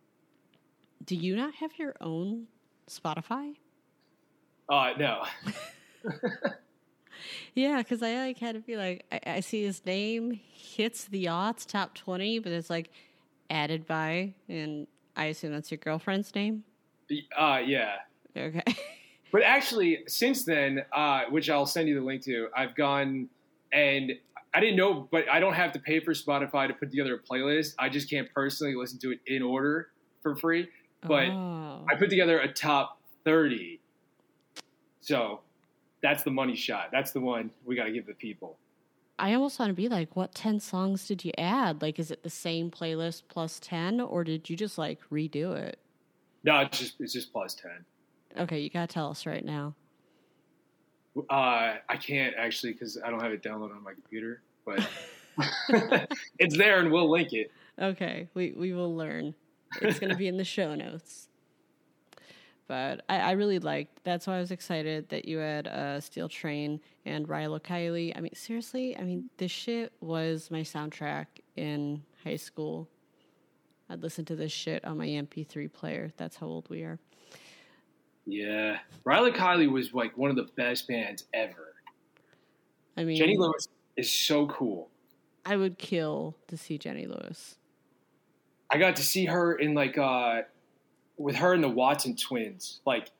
do 1.05 1.15
you 1.17 1.37
not 1.37 1.55
have 1.57 1.79
your 1.79 1.95
own 2.01 2.47
Spotify? 2.89 3.55
uh, 4.69 4.93
no. 4.99 5.25
Yeah, 7.55 7.79
because 7.79 8.03
I 8.03 8.15
like 8.17 8.39
had 8.39 8.55
to 8.55 8.61
be 8.61 8.77
like, 8.77 9.05
I, 9.11 9.21
I 9.27 9.41
see 9.41 9.65
his 9.65 9.85
name 9.85 10.41
hits 10.53 11.05
the 11.05 11.29
odds 11.29 11.67
top 11.67 11.95
twenty, 11.95 12.39
but 12.39 12.53
it's 12.53 12.71
like 12.71 12.91
added 13.49 13.87
by, 13.87 14.35
and 14.49 14.87
I 15.17 15.27
assume 15.27 15.53
that's 15.53 15.71
your 15.71 15.79
girlfriend's 15.79 16.35
name. 16.35 16.65
Uh, 17.37 17.61
yeah. 17.65 17.97
Okay. 18.37 18.63
But 19.33 19.43
actually, 19.43 20.01
since 20.07 20.45
then, 20.45 20.85
uh, 20.93 21.23
which 21.31 21.51
I'll 21.51 21.67
send 21.67 21.89
you 21.89 21.95
the 21.95 22.05
link 22.05 22.23
to, 22.25 22.49
I've 22.57 22.75
gone 22.75 23.29
and 23.73 24.13
I 24.53 24.61
didn't 24.61 24.77
know, 24.77 25.09
but 25.11 25.29
I 25.31 25.39
don't 25.39 25.55
have 25.55 25.73
to 25.73 25.79
pay 25.79 26.01
for 26.01 26.13
Spotify 26.13 26.67
to 26.67 26.75
put 26.75 26.91
together 26.91 27.15
a 27.15 27.19
playlist. 27.19 27.75
I 27.79 27.89
just 27.89 28.11
can't 28.11 28.29
personally 28.35 28.75
listen 28.75 28.99
to 29.01 29.13
it 29.13 29.21
in 29.27 29.43
order 29.43 29.89
for 30.23 30.35
free. 30.35 30.69
But 31.03 31.29
oh. 31.29 31.87
I 31.89 31.95
put 31.95 32.11
together 32.11 32.41
a 32.41 32.53
top 32.53 33.01
30. 33.25 33.81
So 35.01 35.41
that's 36.03 36.23
the 36.23 36.31
money 36.31 36.57
shot. 36.57 36.89
That's 36.93 37.13
the 37.13 37.21
one 37.21 37.51
we 37.65 37.77
got 37.77 37.85
to 37.85 37.93
give 37.93 38.07
the 38.07 38.15
people. 38.15 38.59
I 39.19 39.35
almost 39.35 39.59
want 39.59 39.71
to 39.71 39.75
be 39.75 39.89
like, 39.89 40.17
what 40.17 40.35
ten 40.35 40.61
songs 40.61 41.07
did 41.07 41.25
you 41.25 41.33
add? 41.37 41.83
Like, 41.83 41.99
is 41.99 42.11
it 42.11 42.23
the 42.23 42.31
same 42.31 42.71
playlist 42.71 43.25
plus 43.29 43.61
ten, 43.61 44.01
or 44.01 44.25
did 44.25 44.49
you 44.49 44.57
just 44.57 44.79
like 44.79 44.99
redo 45.13 45.55
it? 45.55 45.79
No, 46.43 46.61
it's 46.61 46.79
just 46.79 46.95
it's 47.01 47.13
just 47.13 47.31
plus 47.31 47.55
10. 47.55 47.71
Okay, 48.45 48.61
you 48.61 48.71
gotta 48.71 48.87
tell 48.87 49.11
us 49.11 49.27
right 49.27 49.45
now. 49.45 49.75
Uh, 51.29 51.77
I 51.89 51.97
can't 51.97 52.35
actually 52.37 52.73
because 52.73 52.99
I 53.05 53.11
don't 53.11 53.21
have 53.21 53.33
it 53.33 53.43
downloaded 53.43 53.77
on 53.77 53.83
my 53.83 53.93
computer, 53.93 54.43
but 54.65 54.87
it's 56.39 56.57
there 56.57 56.79
and 56.81 56.91
we'll 56.91 57.11
link 57.11 57.33
it. 57.33 57.51
Okay, 57.79 58.29
we 58.35 58.53
we 58.57 58.73
will 58.73 58.95
learn. 58.95 59.35
It's 59.81 59.99
going 59.99 60.11
to 60.11 60.17
be 60.17 60.29
in 60.29 60.37
the 60.37 60.45
show 60.45 60.75
notes. 60.75 61.29
But 62.67 63.05
I, 63.09 63.19
I 63.19 63.31
really 63.33 63.59
liked. 63.59 64.01
That's 64.05 64.27
why 64.27 64.37
I 64.37 64.41
was 64.41 64.53
excited 64.53 65.09
that 65.09 65.25
you 65.25 65.39
had 65.39 65.67
uh, 65.67 66.01
Steel 66.01 66.29
Train 66.29 66.81
and 67.05 67.27
Rilo 67.27 67.61
Kiley. 67.61 68.17
I 68.17 68.21
mean, 68.21 68.35
seriously. 68.35 68.97
I 68.97 69.03
mean, 69.03 69.29
this 69.39 69.51
shit 69.51 69.93
was 70.01 70.51
my 70.53 70.61
soundtrack 70.61 71.27
in 71.57 72.03
high 72.23 72.37
school. 72.37 72.89
I'd 73.89 74.03
listen 74.03 74.25
to 74.27 74.37
this 74.37 74.53
shit 74.53 74.85
on 74.85 74.99
my 74.99 75.07
MP3 75.07 75.73
player. 75.73 76.13
That's 76.17 76.37
how 76.37 76.47
old 76.47 76.71
we 76.71 76.83
are. 76.83 77.01
Yeah, 78.31 78.79
Rilo 79.05 79.35
Kiley 79.35 79.71
was 79.71 79.93
like 79.93 80.17
one 80.17 80.31
of 80.31 80.37
the 80.37 80.49
best 80.57 80.87
bands 80.87 81.25
ever. 81.35 81.75
I 82.97 83.05
mean, 83.05 83.17
Jenny 83.17 83.37
Lewis 83.37 83.69
is 83.97 84.11
so 84.11 84.47
cool. 84.47 84.89
I 85.45 85.57
would 85.57 85.79
kill 85.79 86.37
to 86.49 86.57
see 86.57 86.79
Jenny 86.79 87.07
Lewis. 87.07 87.57
I 88.71 88.79
got 88.79 88.97
to 88.97 89.03
see 89.03 89.27
her 89.27 89.55
in 89.55 89.75
like 89.75 89.99
uh 89.99 90.43
with 91.17 91.37
her 91.37 91.53
and 91.53 91.63
the 91.63 91.69
Watson 91.69 92.17
twins, 92.17 92.81
like, 92.87 93.11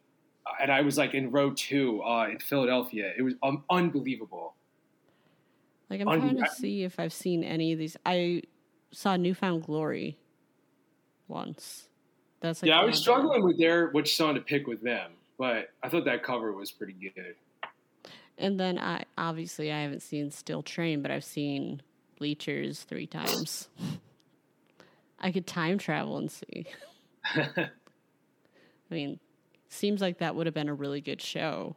and 0.61 0.73
I 0.73 0.81
was 0.81 0.97
like 0.97 1.13
in 1.13 1.31
row 1.31 1.51
two 1.51 2.03
uh, 2.03 2.29
in 2.29 2.39
Philadelphia. 2.39 3.13
It 3.17 3.23
was 3.23 3.35
um, 3.43 3.63
unbelievable. 3.69 4.55
Like 5.91 6.01
I'm 6.01 6.07
trying 6.07 6.37
to 6.37 6.49
see 6.49 6.85
if 6.85 6.99
I've 6.99 7.13
seen 7.13 7.45
any 7.45 7.73
of 7.73 7.79
these. 7.79 7.97
I 8.07 8.43
saw 8.93 9.17
New 9.17 9.35
Found 9.35 9.65
Glory 9.65 10.17
once. 11.29 11.89
That's 12.41 12.63
like 12.63 12.69
yeah, 12.69 12.81
I 12.81 12.85
was 12.85 12.99
struggling 12.99 13.45
with 13.45 13.59
their 13.59 13.89
which 13.89 14.17
song 14.17 14.35
to 14.35 14.41
pick 14.41 14.67
with 14.67 14.83
them, 14.83 15.13
but 15.39 15.71
I 15.83 15.89
thought 15.89 16.05
that 16.07 16.23
cover 16.23 16.53
was 16.53 16.71
pretty 16.71 16.95
good. 16.95 17.35
And 18.39 18.59
then 18.59 18.79
I 18.79 19.05
obviously 19.19 19.71
I 19.71 19.83
haven't 19.83 20.01
seen 20.01 20.31
Steel 20.31 20.63
Train, 20.63 21.03
but 21.03 21.11
I've 21.11 21.25
seen 21.25 21.83
Bleachers 22.19 22.83
three 22.85 23.07
times. 23.07 23.69
I 25.21 25.31
could 25.31 25.47
time 25.47 25.77
travel 25.77 26.17
and 26.17 26.31
see. 26.31 26.67
I 27.35 27.69
mean, 28.89 29.21
seems 29.69 30.01
like 30.01 30.19
that 30.19 30.35
would 30.35 30.47
have 30.47 30.55
been 30.55 30.71
a 30.71 30.75
really 30.75 31.03
good 31.03 31.21
show. 31.21 31.77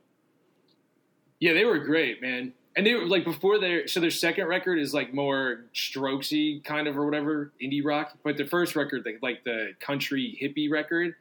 Yeah, 1.42 1.52
they 1.52 1.66
were 1.66 1.80
great, 1.80 2.22
man. 2.22 2.54
And 2.76 2.86
they 2.86 2.96
were 2.96 3.06
like 3.06 3.24
before 3.24 3.60
their 3.60 3.88
so 3.88 4.00
their 4.00 4.10
second 4.10 4.48
record 4.48 4.80
is 4.80 4.94
like 4.94 5.14
more 5.14 5.66
strokesy 5.76 6.64
kind 6.64 6.88
of 6.88 6.98
or 6.98 7.06
whatever 7.06 7.52
indie 7.62 7.84
rock, 7.84 8.18
but 8.24 8.38
the 8.38 8.46
first 8.46 8.76
record, 8.76 9.04
like, 9.06 9.20
like 9.22 9.44
the 9.44 9.74
country 9.80 10.38
hippie 10.42 10.72
record, 10.72 11.16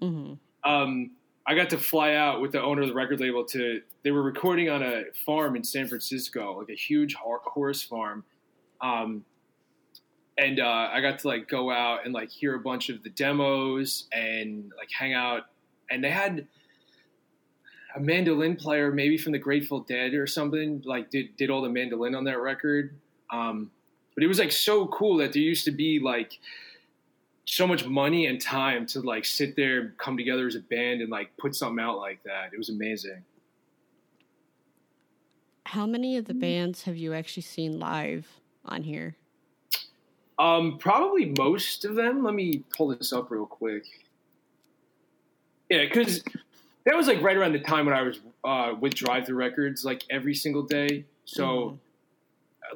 hmm 0.00 0.34
um, 0.64 1.10
I 1.46 1.54
got 1.56 1.70
to 1.70 1.78
fly 1.78 2.14
out 2.14 2.40
with 2.40 2.52
the 2.52 2.62
owner 2.62 2.82
of 2.82 2.88
the 2.88 2.94
record 2.94 3.20
label 3.20 3.44
to. 3.46 3.82
They 4.04 4.10
were 4.12 4.22
recording 4.22 4.68
on 4.70 4.82
a 4.82 5.04
farm 5.26 5.56
in 5.56 5.64
San 5.64 5.88
Francisco, 5.88 6.58
like 6.58 6.70
a 6.70 6.74
huge 6.74 7.14
horse 7.14 7.82
farm, 7.82 8.24
um, 8.80 9.24
and 10.38 10.60
uh, 10.60 10.88
I 10.92 11.00
got 11.00 11.18
to 11.20 11.28
like 11.28 11.48
go 11.48 11.70
out 11.70 12.04
and 12.04 12.14
like 12.14 12.30
hear 12.30 12.54
a 12.54 12.60
bunch 12.60 12.88
of 12.88 13.02
the 13.02 13.10
demos 13.10 14.06
and 14.12 14.72
like 14.76 14.90
hang 14.90 15.14
out. 15.14 15.44
And 15.90 16.02
they 16.02 16.10
had 16.10 16.46
a 17.94 18.00
mandolin 18.00 18.56
player, 18.56 18.90
maybe 18.90 19.18
from 19.18 19.32
the 19.32 19.38
Grateful 19.38 19.80
Dead 19.80 20.14
or 20.14 20.26
something, 20.26 20.82
like 20.84 21.10
did 21.10 21.36
did 21.36 21.50
all 21.50 21.62
the 21.62 21.68
mandolin 21.68 22.14
on 22.14 22.24
that 22.24 22.40
record. 22.40 22.94
Um, 23.30 23.70
but 24.14 24.24
it 24.24 24.26
was 24.26 24.38
like 24.38 24.52
so 24.52 24.86
cool 24.88 25.16
that 25.18 25.32
there 25.32 25.42
used 25.42 25.64
to 25.64 25.70
be 25.70 25.98
like 25.98 26.38
so 27.44 27.66
much 27.66 27.86
money 27.86 28.26
and 28.26 28.40
time 28.40 28.86
to 28.86 29.00
like 29.00 29.24
sit 29.24 29.56
there, 29.56 29.94
come 29.98 30.16
together 30.16 30.46
as 30.46 30.54
a 30.54 30.60
band, 30.60 31.00
and 31.00 31.10
like 31.10 31.36
put 31.36 31.54
something 31.54 31.82
out 31.82 31.98
like 31.98 32.22
that. 32.24 32.50
It 32.52 32.58
was 32.58 32.68
amazing. 32.68 33.22
How 35.64 35.86
many 35.86 36.16
of 36.16 36.26
the 36.26 36.34
bands 36.34 36.82
have 36.82 36.96
you 36.96 37.14
actually 37.14 37.44
seen 37.44 37.78
live 37.78 38.28
on 38.64 38.82
here? 38.82 39.16
Um, 40.38 40.78
probably 40.78 41.32
most 41.38 41.84
of 41.84 41.94
them. 41.94 42.22
Let 42.24 42.34
me 42.34 42.64
pull 42.76 42.88
this 42.88 43.12
up 43.12 43.30
real 43.30 43.46
quick. 43.46 43.84
Yeah, 45.70 45.84
because 45.84 46.22
that 46.84 46.96
was 46.96 47.06
like 47.06 47.22
right 47.22 47.36
around 47.36 47.52
the 47.52 47.60
time 47.60 47.86
when 47.86 47.94
I 47.94 48.02
was 48.02 48.20
uh, 48.44 48.74
with 48.80 48.94
Drive 48.94 49.26
Through 49.26 49.36
Records, 49.36 49.84
like 49.84 50.04
every 50.10 50.34
single 50.34 50.62
day. 50.62 51.04
So, 51.24 51.44
Mhm. 51.44 51.78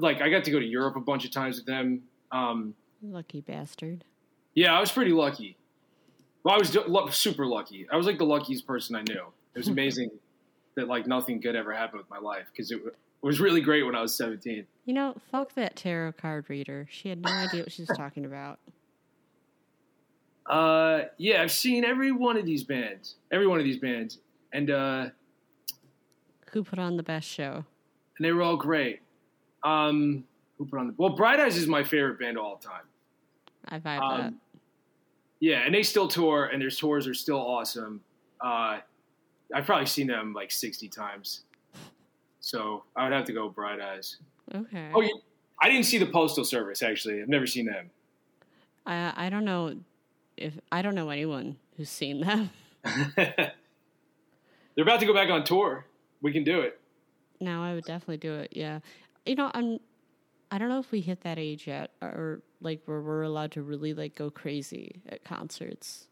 like, 0.01 0.21
I 0.21 0.29
got 0.31 0.45
to 0.45 0.51
go 0.51 0.59
to 0.61 0.65
Europe 0.67 0.97
a 0.97 1.01
bunch 1.01 1.25
of 1.25 1.31
times 1.33 1.57
with 1.57 1.67
them. 1.67 2.03
Um, 2.31 2.75
Lucky 3.03 3.41
bastard. 3.41 4.05
yeah, 4.55 4.77
I 4.77 4.81
was 4.81 4.91
pretty 4.93 5.13
lucky. 5.13 5.57
Well, 6.45 6.55
I 6.55 6.59
was 6.59 6.75
lu- 6.75 7.11
super 7.11 7.47
lucky. 7.47 7.87
I 7.91 7.97
was 7.97 8.07
like 8.07 8.19
the 8.19 8.25
luckiest 8.27 8.67
person 8.67 8.95
I 8.97 9.03
knew. 9.03 9.23
It 9.55 9.59
was 9.59 9.69
amazing 9.69 10.11
that 10.77 10.87
like 10.89 11.07
nothing 11.07 11.41
good 11.41 11.57
ever 11.57 11.73
happened 11.73 11.99
with 12.01 12.11
my 12.11 12.19
life 12.19 12.47
because 12.53 12.71
it, 12.71 12.77
w- 12.77 12.93
it 12.93 13.27
was 13.27 13.41
really 13.41 13.61
great 13.61 13.85
when 13.85 13.97
I 13.97 14.03
was 14.03 14.15
seventeen. 14.15 14.67
You 14.85 14.95
know, 14.95 15.17
fuck 15.33 15.55
that 15.55 15.75
tarot 15.75 16.13
card 16.13 16.49
reader. 16.49 16.87
She 16.91 17.09
had 17.09 17.21
no 17.23 17.31
idea 17.33 17.63
what 17.63 17.73
she 17.73 17.83
was 17.83 17.97
talking 17.97 18.25
about. 18.25 18.61
Uh, 20.49 21.05
yeah, 21.19 21.43
I've 21.43 21.51
seen 21.53 21.85
every 21.85 22.13
one 22.13 22.37
of 22.37 22.45
these 22.47 22.63
bands, 22.65 23.17
every 23.33 23.47
one 23.47 23.59
of 23.59 23.65
these 23.65 23.79
bands, 23.79 24.19
and 24.53 24.71
uh, 24.71 25.07
Who 26.53 26.63
put 26.63 26.79
on 26.79 26.97
the 26.97 27.03
best 27.03 27.29
show? 27.29 27.65
and 28.19 28.25
they 28.25 28.33
were 28.33 28.43
all 28.43 28.57
great. 28.57 29.01
Um, 29.65 30.25
who 30.59 30.65
put 30.67 30.79
on 30.79 30.87
the 30.89 30.95
well? 30.97 31.11
Bright 31.11 31.41
Eyes 31.41 31.57
is 31.57 31.67
my 31.67 31.83
favorite 31.85 32.19
band 32.19 32.39
of 32.39 32.45
all 32.45 32.57
time. 32.57 32.85
I 33.69 33.79
vibe 33.81 34.01
Um, 34.01 34.41
yeah, 35.41 35.61
and 35.67 35.75
they 35.75 35.83
still 35.83 36.09
tour, 36.09 36.47
and 36.53 36.63
their 36.63 36.71
tours 36.71 37.07
are 37.07 37.15
still 37.15 37.39
awesome. 37.39 38.01
Uh, 38.41 38.79
I've 39.53 39.67
probably 39.67 39.87
seen 39.87 40.07
them 40.07 40.33
like 40.33 40.51
sixty 40.51 40.89
times, 40.89 41.43
so 42.41 42.85
I 42.95 43.05
would 43.05 43.13
have 43.13 43.25
to 43.27 43.33
go 43.33 43.49
Bright 43.49 43.81
Eyes. 43.81 44.17
Okay. 44.55 44.91
Oh, 44.95 45.01
you, 45.01 45.21
I 45.61 45.69
didn't 45.69 45.85
see 45.87 45.99
the 45.99 46.07
Postal 46.07 46.45
Service 46.45 46.83
actually. 46.83 47.21
I've 47.21 47.29
never 47.29 47.47
seen 47.47 47.67
them. 47.67 47.91
I 48.87 49.27
I 49.27 49.29
don't 49.29 49.45
know 49.45 49.75
if 50.37 50.59
I 50.71 50.83
don't 50.83 50.95
know 50.95 51.11
anyone 51.11 51.57
who's 51.77 51.91
seen 51.91 52.21
them. 52.21 52.51
They're 53.17 53.53
about 54.79 55.01
to 55.01 55.07
go 55.07 55.15
back 55.15 55.31
on 55.31 55.45
tour. 55.45 55.87
We 56.23 56.33
can 56.33 56.45
do 56.45 56.61
it. 56.61 56.79
No, 57.41 57.63
I 57.63 57.75
would 57.75 57.85
definitely 57.85 58.19
do 58.19 58.35
it. 58.35 58.53
Yeah. 58.53 58.81
You 59.25 59.35
know, 59.35 59.51
I'm 59.55 59.79
I 60.51 60.59
don't 60.59 60.69
know 60.69 60.79
if 60.79 60.93
we 60.93 61.01
hit 61.01 61.23
that 61.23 61.39
age 61.39 61.67
yet 61.67 61.91
or 62.01 62.41
like 62.61 62.83
where 62.85 63.01
we're 63.01 63.23
allowed 63.23 63.53
to 63.53 63.63
really 63.63 63.95
like 63.95 64.15
go 64.15 64.31
crazy 64.31 65.03
at 65.09 65.25
concerts. 65.25 66.07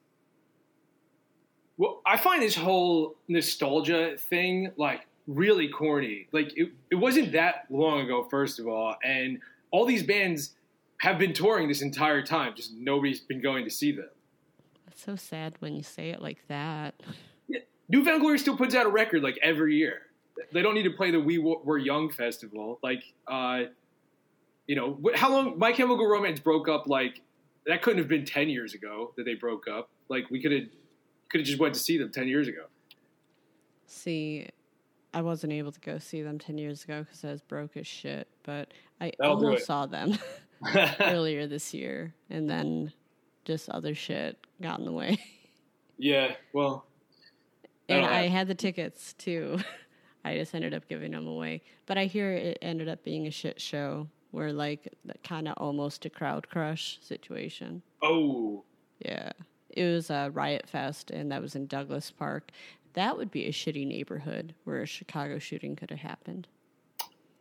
Well, 1.77 2.03
I 2.07 2.17
find 2.17 2.43
this 2.43 2.55
whole 2.55 3.17
nostalgia 3.29 4.17
thing 4.17 4.71
like 4.77 5.07
really 5.27 5.69
corny. 5.69 6.29
Like 6.33 6.57
it, 6.57 6.73
it 6.91 6.97
wasn't 6.97 7.33
that 7.33 7.67
long 7.71 8.01
ago, 8.01 8.27
first 8.31 8.59
of 8.59 8.67
all, 8.67 8.97
and 9.05 9.39
all 9.71 9.85
these 9.85 10.03
bands 10.03 10.55
have 11.05 11.19
been 11.19 11.35
touring 11.35 11.69
this 11.69 11.83
entire 11.83 12.23
time. 12.23 12.55
Just 12.57 12.73
nobody's 12.75 13.21
been 13.21 13.43
going 13.43 13.65
to 13.65 13.71
see 13.71 13.93
them. 13.93 14.09
It's 14.89 15.05
so 15.05 15.17
sad 15.17 15.55
when 15.59 15.75
you 15.75 15.83
say 15.83 16.09
it 16.11 16.23
like 16.23 16.39
that. 16.49 16.95
New 17.91 18.03
Found 18.03 18.23
Glory 18.23 18.39
still 18.39 18.57
puts 18.57 18.75
out 18.75 18.87
a 18.87 18.89
record 18.89 19.23
like 19.23 19.39
every 19.43 19.77
year. 19.77 20.03
They 20.53 20.63
don't 20.63 20.75
need 20.75 20.85
to 20.85 20.91
play 20.91 21.11
the 21.11 21.21
We 21.21 21.39
Were 21.39 21.77
Young 21.77 22.11
festival. 22.11 22.79
Like, 22.83 23.03
uh, 23.29 23.65
you 24.67 24.77
know, 24.77 24.99
how 25.15 25.31
long 25.31 25.59
My 25.59 25.73
Chemical 25.73 26.09
Romance 26.09 26.41
broke 26.41 26.69
up? 26.69 26.87
Like 26.87 27.21
that 27.67 27.83
couldn't 27.83 27.99
have 27.99 28.09
been 28.09 28.25
ten 28.25 28.49
years 28.49 28.73
ago 28.73 29.13
that 29.19 29.25
they 29.25 29.35
broke 29.35 29.69
up. 29.69 29.91
Like 30.09 30.31
we 30.31 30.41
could 30.41 30.53
have 30.53 30.63
could 31.29 31.41
have 31.41 31.47
just 31.47 31.61
went 31.61 31.75
to 31.75 31.81
see 31.81 31.99
them 31.99 32.11
ten 32.11 32.27
years 32.29 32.49
ago. 32.49 32.65
See, 33.87 34.49
I 35.13 35.21
wasn't 35.21 35.53
able 35.53 35.71
to 35.71 35.81
go 35.81 35.99
see 35.99 36.23
them 36.23 36.41
10 36.41 36.59
years 36.59 36.83
ago 36.83 37.05
because 37.05 37.25
I 37.25 37.31
was 37.31 37.41
broke 37.43 37.77
as 37.77 37.87
shit, 37.87 38.27
but 38.43 38.73
I 39.01 39.13
That'll 39.19 39.37
almost 39.37 39.67
saw 39.67 39.87
them 39.87 40.19
earlier 41.01 41.47
this 41.47 41.75
year, 41.75 42.15
and 42.31 42.49
then 42.49 42.93
just 43.45 43.69
other 43.69 43.95
shit 43.95 44.39
got 44.63 44.79
in 44.79 44.85
the 44.85 44.93
way. 44.93 45.19
yeah, 45.99 46.35
well, 46.53 46.87
and 47.89 48.03
That'll 48.03 48.17
I 48.17 48.29
had 48.29 48.49
the 48.49 48.55
tickets 48.55 49.13
too. 49.15 49.59
I 50.25 50.37
just 50.39 50.55
ended 50.55 50.73
up 50.73 50.89
giving 50.89 51.13
them 51.13 51.27
away. 51.27 51.63
But 51.87 51.99
I 51.99 52.07
hear 52.07 52.33
it 52.33 52.59
ended 52.63 52.89
up 52.89 53.05
being 53.05 53.27
a 53.27 53.31
shit 53.31 53.61
show 53.61 54.09
where, 54.31 54.53
like, 54.53 54.93
kind 55.23 55.47
of 55.47 55.55
almost 55.59 56.07
a 56.07 56.11
crowd 56.11 56.49
crush 56.49 56.99
situation. 57.03 57.83
oh, 58.03 58.65
Yeah. 58.99 59.33
It 59.71 59.85
was 59.85 60.09
a 60.09 60.31
Riot 60.33 60.69
Fest, 60.69 61.11
and 61.11 61.33
that 61.33 61.43
was 61.43 61.57
in 61.57 61.67
Douglas 61.67 62.11
Park. 62.11 62.53
That 62.93 63.17
would 63.17 63.33
be 63.33 63.47
a 63.47 63.51
shitty 63.53 63.87
neighborhood 63.87 64.55
where 64.63 64.83
a 64.83 64.87
Chicago 64.87 65.41
shooting 65.41 65.75
could 65.75 65.91
have 65.91 65.99
happened. 65.99 66.47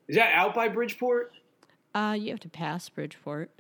is 0.08 0.16
that 0.16 0.34
out 0.34 0.56
by 0.56 0.68
Bridgeport? 0.68 1.32
Uh, 1.94 2.16
you 2.20 2.32
have 2.32 2.40
to 2.42 2.50
pass 2.50 2.90
Bridgeport. 2.90 3.52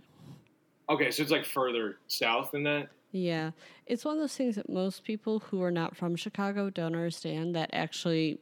Okay, 0.89 1.11
so 1.11 1.21
it's 1.21 1.31
like 1.31 1.45
further 1.45 1.97
south 2.07 2.51
than 2.51 2.63
that. 2.63 2.89
Yeah. 3.11 3.51
It's 3.85 4.03
one 4.03 4.15
of 4.15 4.21
those 4.21 4.35
things 4.35 4.55
that 4.55 4.69
most 4.69 5.03
people 5.03 5.39
who 5.39 5.61
are 5.61 5.71
not 5.71 5.95
from 5.95 6.15
Chicago 6.15 6.69
don't 6.69 6.95
understand 6.95 7.55
that 7.55 7.69
actually 7.71 8.39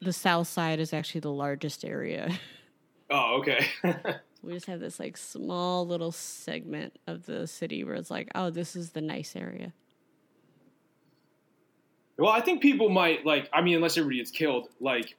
the 0.00 0.12
South 0.12 0.46
Side 0.46 0.78
is 0.78 0.92
actually 0.92 1.20
the 1.22 1.32
largest 1.32 1.84
area. 1.84 2.30
Oh, 3.08 3.38
okay. 3.38 3.64
we 4.42 4.52
just 4.54 4.66
have 4.66 4.80
this 4.80 4.98
like 4.98 5.16
small 5.16 5.86
little 5.86 6.10
segment 6.10 6.98
of 7.06 7.24
the 7.24 7.46
city 7.46 7.84
where 7.84 7.94
it's 7.94 8.10
like, 8.10 8.28
oh, 8.34 8.50
this 8.50 8.74
is 8.74 8.90
the 8.90 9.00
nice 9.00 9.36
area. 9.36 9.72
well, 12.18 12.32
I 12.32 12.40
think 12.40 12.62
people 12.62 12.88
might 12.88 13.24
like. 13.24 13.48
I 13.52 13.60
mean, 13.60 13.76
unless 13.76 13.96
everybody 13.96 14.18
gets 14.18 14.32
killed, 14.32 14.70
like 14.80 15.16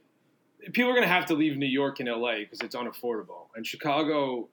people 0.74 0.89
are 0.89 0.93
going 0.93 1.03
to 1.03 1.08
have 1.08 1.26
to 1.28 1.34
leave 1.34 1.58
New 1.58 1.66
York 1.66 1.99
and 1.99 2.10
LA 2.10 2.39
because 2.39 2.62
it's 2.62 2.76
unaffordable. 2.76 3.47
And 3.55 3.66
Chicago, 3.66 4.49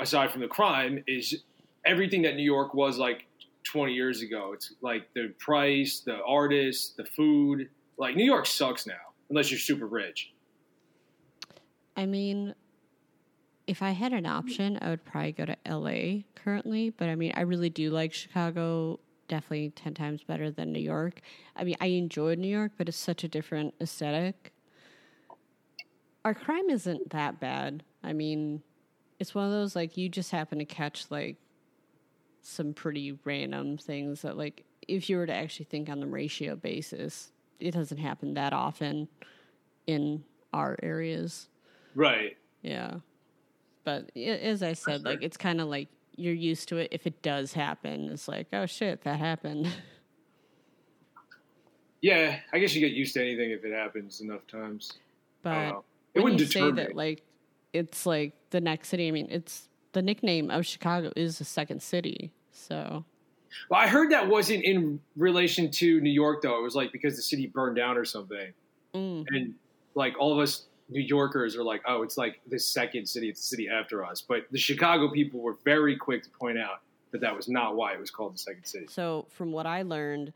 aside 0.00 0.30
from 0.30 0.40
the 0.40 0.48
crime, 0.48 1.02
is 1.06 1.42
everything 1.84 2.22
that 2.22 2.36
New 2.36 2.44
York 2.44 2.74
was 2.74 2.98
like 2.98 3.26
20 3.64 3.92
years 3.92 4.22
ago. 4.22 4.52
It's 4.52 4.74
like 4.80 5.08
the 5.14 5.34
price, 5.38 6.00
the 6.00 6.18
artists, 6.26 6.94
the 6.96 7.04
food. 7.04 7.68
Like 7.98 8.16
New 8.16 8.24
York 8.24 8.46
sucks 8.46 8.86
now, 8.86 8.94
unless 9.30 9.50
you're 9.50 9.58
super 9.58 9.86
rich. 9.86 10.32
I 11.96 12.04
mean, 12.04 12.54
if 13.66 13.82
I 13.82 13.90
had 13.90 14.12
an 14.12 14.26
option, 14.26 14.78
I 14.80 14.90
would 14.90 15.04
probably 15.04 15.32
go 15.32 15.46
to 15.46 15.56
LA 15.68 16.22
currently, 16.34 16.90
but 16.90 17.08
I 17.08 17.14
mean, 17.14 17.32
I 17.34 17.40
really 17.40 17.70
do 17.70 17.90
like 17.90 18.12
Chicago 18.12 19.00
definitely 19.28 19.70
10 19.70 19.94
times 19.94 20.22
better 20.22 20.50
than 20.50 20.72
New 20.72 20.80
York. 20.80 21.20
I 21.56 21.64
mean, 21.64 21.76
I 21.80 21.86
enjoyed 21.86 22.38
New 22.38 22.48
York, 22.48 22.72
but 22.76 22.88
it's 22.88 22.98
such 22.98 23.24
a 23.24 23.28
different 23.28 23.74
aesthetic. 23.80 24.52
Our 26.26 26.34
crime 26.34 26.70
isn't 26.70 27.10
that 27.10 27.38
bad. 27.38 27.84
I 28.02 28.12
mean, 28.12 28.60
it's 29.20 29.32
one 29.32 29.44
of 29.44 29.52
those 29.52 29.76
like 29.76 29.96
you 29.96 30.08
just 30.08 30.32
happen 30.32 30.58
to 30.58 30.64
catch 30.64 31.08
like 31.08 31.36
some 32.42 32.74
pretty 32.74 33.16
random 33.22 33.76
things 33.76 34.22
that 34.22 34.36
like 34.36 34.64
if 34.88 35.08
you 35.08 35.18
were 35.18 35.26
to 35.26 35.32
actually 35.32 35.66
think 35.66 35.88
on 35.88 36.00
the 36.00 36.06
ratio 36.08 36.56
basis, 36.56 37.30
it 37.60 37.70
doesn't 37.70 37.98
happen 37.98 38.34
that 38.34 38.52
often 38.52 39.06
in 39.86 40.24
our 40.52 40.76
areas. 40.82 41.46
Right. 41.94 42.36
Yeah. 42.60 42.94
But 43.84 44.10
as 44.16 44.64
I 44.64 44.72
said, 44.72 45.04
like 45.04 45.22
it's 45.22 45.36
kind 45.36 45.60
of 45.60 45.68
like 45.68 45.86
you're 46.16 46.34
used 46.34 46.68
to 46.70 46.78
it. 46.78 46.88
If 46.90 47.06
it 47.06 47.22
does 47.22 47.52
happen, 47.52 48.08
it's 48.10 48.26
like, 48.26 48.48
oh 48.52 48.66
shit, 48.66 49.02
that 49.02 49.20
happened. 49.20 49.68
Yeah, 52.02 52.38
I 52.52 52.58
guess 52.58 52.74
you 52.74 52.80
get 52.82 52.92
used 52.92 53.14
to 53.14 53.22
anything 53.22 53.50
if 53.50 53.64
it 53.64 53.72
happens 53.72 54.20
enough 54.20 54.46
times. 54.46 54.92
But. 55.42 55.82
It 56.16 56.22
wouldn't 56.22 56.40
you 56.40 56.46
say 56.46 56.62
me. 56.62 56.70
that, 56.72 56.94
like 56.96 57.22
it's 57.72 58.06
like 58.06 58.34
the 58.50 58.60
next 58.60 58.88
city. 58.88 59.08
I 59.08 59.10
mean, 59.10 59.28
it's 59.30 59.68
the 59.92 60.02
nickname 60.02 60.50
of 60.50 60.66
Chicago 60.66 61.12
is 61.16 61.38
the 61.38 61.44
second 61.44 61.82
city. 61.82 62.32
So 62.50 63.04
Well, 63.70 63.80
I 63.80 63.86
heard 63.86 64.10
that 64.12 64.28
wasn't 64.28 64.64
in 64.64 65.00
relation 65.16 65.70
to 65.72 66.00
New 66.00 66.10
York, 66.10 66.42
though. 66.42 66.58
It 66.58 66.62
was 66.62 66.74
like 66.74 66.92
because 66.92 67.16
the 67.16 67.22
city 67.22 67.46
burned 67.46 67.76
down 67.76 67.96
or 67.96 68.04
something. 68.04 68.52
mm, 68.94 69.24
And 69.28 69.54
like 69.94 70.14
all 70.18 70.32
of 70.32 70.38
us 70.38 70.66
New 70.88 71.00
Yorkers 71.02 71.56
are 71.56 71.64
like, 71.64 71.82
oh, 71.86 72.02
it's 72.02 72.16
like 72.16 72.40
the 72.48 72.58
second 72.58 73.08
city, 73.08 73.28
it's 73.28 73.40
the 73.40 73.46
city 73.46 73.68
after 73.68 74.04
us. 74.04 74.20
But 74.20 74.46
the 74.52 74.58
Chicago 74.58 75.10
people 75.10 75.40
were 75.40 75.56
very 75.64 75.96
quick 75.96 76.22
to 76.22 76.30
point 76.30 76.58
out 76.58 76.80
that 77.10 77.20
that 77.20 77.34
was 77.36 77.48
not 77.48 77.76
why 77.76 77.92
it 77.92 78.00
was 78.00 78.10
called 78.10 78.34
the 78.34 78.38
second 78.38 78.64
city. 78.64 78.86
so 78.88 79.26
from 79.30 79.52
what 79.52 79.66
I 79.66 79.82
learned, 79.82 80.32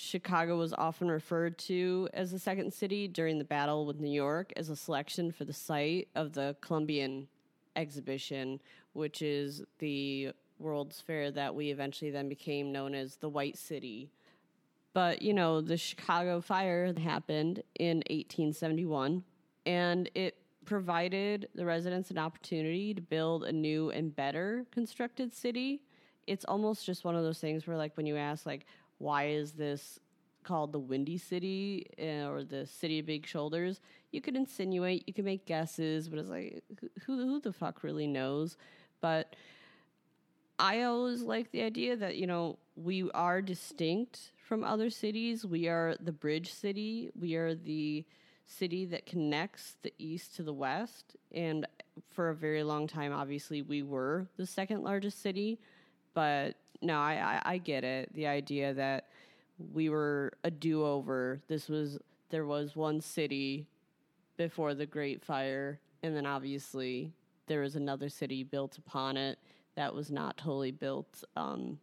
Chicago 0.00 0.56
was 0.56 0.72
often 0.74 1.10
referred 1.10 1.58
to 1.58 2.08
as 2.14 2.30
the 2.30 2.38
second 2.38 2.72
city 2.72 3.08
during 3.08 3.36
the 3.36 3.44
battle 3.44 3.84
with 3.84 3.98
New 3.98 4.12
York 4.12 4.52
as 4.56 4.68
a 4.68 4.76
selection 4.76 5.32
for 5.32 5.44
the 5.44 5.52
site 5.52 6.06
of 6.14 6.34
the 6.34 6.54
Columbian 6.60 7.26
exhibition, 7.74 8.60
which 8.92 9.22
is 9.22 9.60
the 9.80 10.30
World's 10.60 11.00
Fair 11.00 11.32
that 11.32 11.52
we 11.52 11.72
eventually 11.72 12.12
then 12.12 12.28
became 12.28 12.70
known 12.70 12.94
as 12.94 13.16
the 13.16 13.28
White 13.28 13.58
City. 13.58 14.08
But, 14.92 15.20
you 15.20 15.34
know, 15.34 15.60
the 15.60 15.76
Chicago 15.76 16.40
fire 16.40 16.94
happened 16.96 17.64
in 17.80 17.96
1871, 18.08 19.24
and 19.66 20.08
it 20.14 20.36
provided 20.64 21.48
the 21.56 21.64
residents 21.64 22.12
an 22.12 22.18
opportunity 22.18 22.94
to 22.94 23.00
build 23.00 23.42
a 23.42 23.52
new 23.52 23.90
and 23.90 24.14
better 24.14 24.64
constructed 24.70 25.34
city. 25.34 25.82
It's 26.28 26.44
almost 26.44 26.86
just 26.86 27.04
one 27.04 27.16
of 27.16 27.24
those 27.24 27.40
things 27.40 27.66
where, 27.66 27.76
like, 27.76 27.96
when 27.96 28.06
you 28.06 28.16
ask, 28.16 28.46
like, 28.46 28.64
why 28.98 29.28
is 29.28 29.52
this 29.52 29.98
called 30.44 30.72
the 30.72 30.78
Windy 30.78 31.18
City 31.18 31.86
uh, 31.98 32.28
or 32.28 32.42
the 32.42 32.66
City 32.66 33.00
of 33.00 33.06
Big 33.06 33.26
Shoulders? 33.26 33.80
You 34.12 34.20
could 34.20 34.36
insinuate, 34.36 35.04
you 35.06 35.14
could 35.14 35.24
make 35.24 35.46
guesses, 35.46 36.08
but 36.08 36.18
it's 36.18 36.30
like, 36.30 36.62
who, 37.04 37.16
who 37.16 37.40
the 37.40 37.52
fuck 37.52 37.82
really 37.82 38.06
knows? 38.06 38.56
But 39.00 39.36
I 40.58 40.82
always 40.82 41.22
like 41.22 41.52
the 41.52 41.62
idea 41.62 41.96
that, 41.96 42.16
you 42.16 42.26
know, 42.26 42.58
we 42.74 43.08
are 43.12 43.40
distinct 43.40 44.32
from 44.36 44.64
other 44.64 44.90
cities. 44.90 45.44
We 45.44 45.68
are 45.68 45.96
the 46.00 46.12
bridge 46.12 46.52
city. 46.52 47.10
We 47.18 47.36
are 47.36 47.54
the 47.54 48.04
city 48.46 48.86
that 48.86 49.06
connects 49.06 49.76
the 49.82 49.92
east 49.98 50.34
to 50.36 50.42
the 50.42 50.52
west. 50.52 51.16
And 51.32 51.66
for 52.10 52.30
a 52.30 52.34
very 52.34 52.62
long 52.62 52.86
time, 52.86 53.12
obviously, 53.12 53.62
we 53.62 53.82
were 53.82 54.26
the 54.36 54.46
second 54.46 54.82
largest 54.82 55.22
city. 55.22 55.60
But 56.14 56.56
no, 56.80 56.98
I, 56.98 57.40
I, 57.44 57.52
I 57.54 57.58
get 57.58 57.84
it. 57.84 58.12
The 58.14 58.26
idea 58.26 58.74
that 58.74 59.06
we 59.72 59.88
were 59.88 60.32
a 60.44 60.50
do 60.50 60.84
over. 60.84 61.40
This 61.48 61.68
was, 61.68 61.98
there 62.30 62.46
was 62.46 62.76
one 62.76 63.00
city 63.00 63.66
before 64.36 64.74
the 64.74 64.86
Great 64.86 65.24
Fire. 65.24 65.80
And 66.02 66.16
then 66.16 66.26
obviously, 66.26 67.12
there 67.46 67.60
was 67.62 67.76
another 67.76 68.08
city 68.08 68.44
built 68.44 68.78
upon 68.78 69.16
it 69.16 69.38
that 69.74 69.94
was 69.94 70.10
not 70.10 70.36
totally 70.36 70.70
built 70.70 71.24
um, 71.36 71.78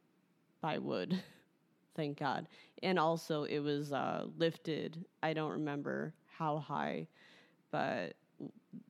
by 0.61 0.77
wood. 0.77 1.21
Thank 1.95 2.19
God. 2.19 2.47
And 2.83 2.99
also, 2.99 3.43
it 3.43 3.59
was 3.59 3.91
uh, 3.93 4.25
lifted. 4.37 5.03
I 5.23 5.33
don't 5.33 5.51
remember 5.51 6.13
how 6.37 6.59
high, 6.59 7.07
but 7.71 8.13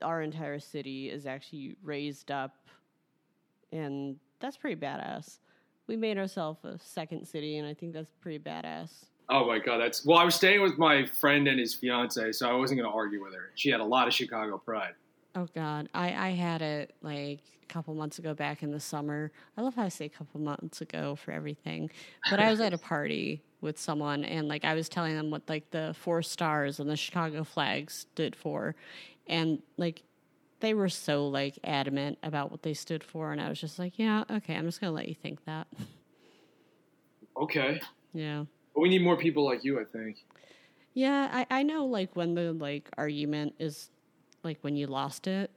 our 0.01 0.21
entire 0.21 0.59
city 0.59 1.09
is 1.09 1.27
actually 1.27 1.75
raised 1.83 2.31
up, 2.31 2.55
and 3.71 4.17
that's 4.39 4.57
pretty 4.57 4.79
badass. 4.79 5.37
We 5.87 5.95
made 5.95 6.17
ourselves 6.17 6.63
a 6.63 6.79
second 6.79 7.27
city, 7.27 7.57
and 7.57 7.67
I 7.67 7.73
think 7.73 7.93
that's 7.93 8.11
pretty 8.21 8.39
badass. 8.39 8.91
Oh 9.29 9.45
my 9.47 9.59
god, 9.59 9.77
that's 9.79 10.05
well. 10.05 10.17
I 10.17 10.23
was 10.23 10.35
staying 10.35 10.61
with 10.61 10.77
my 10.77 11.05
friend 11.05 11.47
and 11.47 11.59
his 11.59 11.73
fiance, 11.73 12.31
so 12.33 12.49
I 12.49 12.53
wasn't 12.53 12.79
going 12.79 12.89
to 12.89 12.95
argue 12.95 13.23
with 13.23 13.33
her. 13.33 13.51
She 13.55 13.69
had 13.69 13.79
a 13.79 13.85
lot 13.85 14.07
of 14.07 14.13
Chicago 14.13 14.57
pride. 14.57 14.93
Oh 15.35 15.47
God, 15.53 15.89
I 15.93 16.13
I 16.13 16.29
had 16.29 16.61
it 16.61 16.95
like 17.01 17.41
a 17.63 17.65
couple 17.67 17.93
months 17.95 18.19
ago 18.19 18.33
back 18.33 18.63
in 18.63 18.71
the 18.71 18.79
summer. 18.79 19.31
I 19.57 19.61
love 19.61 19.75
how 19.75 19.83
I 19.83 19.89
say 19.89 20.05
a 20.05 20.09
couple 20.09 20.39
months 20.39 20.81
ago 20.81 21.15
for 21.15 21.31
everything, 21.31 21.89
but 22.29 22.39
I 22.39 22.51
was 22.51 22.61
at 22.61 22.73
a 22.73 22.77
party 22.93 23.41
with 23.61 23.79
someone 23.79 24.23
and 24.23 24.47
like 24.47 24.63
I 24.63 24.75
was 24.75 24.87
telling 24.87 25.15
them 25.15 25.31
what 25.31 25.41
like 25.49 25.71
the 25.71 25.95
four 25.99 26.21
stars 26.21 26.79
and 26.79 26.89
the 26.89 26.95
Chicago 26.95 27.43
flag 27.43 27.89
stood 27.89 28.35
for, 28.35 28.75
and 29.27 29.59
like 29.77 30.03
they 30.65 30.73
were 30.73 30.89
so 30.89 31.27
like 31.27 31.59
adamant 31.63 32.17
about 32.23 32.49
what 32.49 32.63
they 32.63 32.73
stood 32.73 33.03
for, 33.03 33.31
and 33.31 33.39
I 33.39 33.49
was 33.49 33.61
just 33.61 33.77
like, 33.77 33.99
yeah, 33.99 34.23
okay, 34.31 34.55
I'm 34.55 34.65
just 34.65 34.81
gonna 34.81 34.93
let 34.93 35.07
you 35.07 35.13
think 35.13 35.45
that. 35.45 35.67
Okay, 37.37 37.79
Yeah. 38.13 38.45
but 38.73 38.81
we 38.81 38.89
need 38.89 39.03
more 39.03 39.15
people 39.15 39.45
like 39.45 39.63
you. 39.63 39.79
I 39.79 39.83
think. 39.83 40.25
Yeah, 40.95 41.29
I, 41.31 41.59
I 41.59 41.63
know 41.63 41.85
like 41.85 42.15
when 42.15 42.33
the 42.33 42.51
like 42.53 42.89
argument 42.97 43.53
is 43.59 43.91
like 44.43 44.57
when 44.61 44.75
you 44.75 44.87
lost 44.87 45.27
it. 45.27 45.51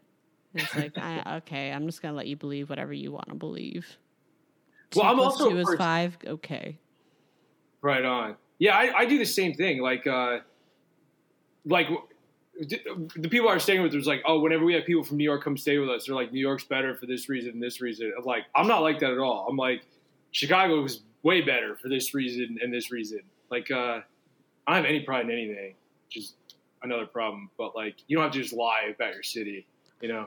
It's 0.55 0.75
like 0.75 0.99
I, 0.99 1.37
okay, 1.39 1.73
I'm 1.73 1.87
just 1.87 2.03
gonna 2.03 2.17
let 2.17 2.27
you 2.27 2.37
believe 2.37 2.69
whatever 2.69 2.93
you 2.93 3.11
want 3.11 3.29
to 3.31 3.35
believe. 3.35 3.97
Well, 4.95 5.05
Two 5.05 5.09
I'm 5.11 5.21
also 5.21 5.49
two 5.51 5.59
is 5.59 5.75
five. 5.79 6.19
Okay, 6.27 6.79
Right 7.81 8.05
on. 8.05 8.37
Yeah, 8.59 8.77
I, 8.77 8.99
I 8.99 9.07
do 9.07 9.19
the 9.19 9.25
same 9.25 9.55
thing. 9.55 9.81
Like, 9.81 10.07
uh, 10.07 10.41
like 11.65 11.87
the 12.59 13.29
people 13.29 13.49
I 13.49 13.55
was 13.55 13.63
staying 13.63 13.83
with 13.83 13.95
was 13.95 14.07
like, 14.07 14.23
oh, 14.27 14.41
whenever 14.41 14.65
we 14.65 14.75
have 14.75 14.85
people 14.85 15.05
from 15.05 15.17
New 15.17 15.25
York 15.25 15.45
come 15.45 15.57
stay 15.57 15.79
with 15.79 15.89
us, 15.89 16.07
they're 16.07 16.15
like, 16.15 16.33
New 16.33 16.41
York's 16.41 16.65
better 16.65 16.97
for 16.97 17.07
this 17.07 17.29
reason 17.29 17.53
and 17.53 17.63
this 17.63 17.81
reason. 17.81 18.13
I'm 18.17 18.25
like, 18.25 18.45
I'm 18.55 18.67
not 18.67 18.83
like 18.83 18.99
that 19.01 19.13
at 19.13 19.19
all. 19.19 19.47
I'm 19.49 19.57
like, 19.57 19.83
Chicago 20.33 20.85
is 20.85 21.03
way 21.23 21.41
better 21.41 21.77
for 21.77 21.89
this 21.89 22.15
reason 22.15 22.59
and 22.63 22.73
this 22.73 22.91
reason. 22.91 23.21
Like, 23.51 23.71
uh, 23.71 24.01
I 24.67 24.75
don't 24.75 24.77
have 24.77 24.85
any 24.85 25.01
pride 25.01 25.27
in 25.27 25.31
anything, 25.31 25.75
which 26.07 26.17
is 26.17 26.35
another 26.83 27.07
problem. 27.07 27.51
But 27.57 27.77
like, 27.77 27.97
you 28.09 28.17
don't 28.17 28.25
have 28.25 28.33
to 28.33 28.43
just 28.43 28.55
lie 28.55 28.93
about 28.95 29.15
your 29.15 29.23
city, 29.23 29.67
you 30.01 30.09
know? 30.09 30.27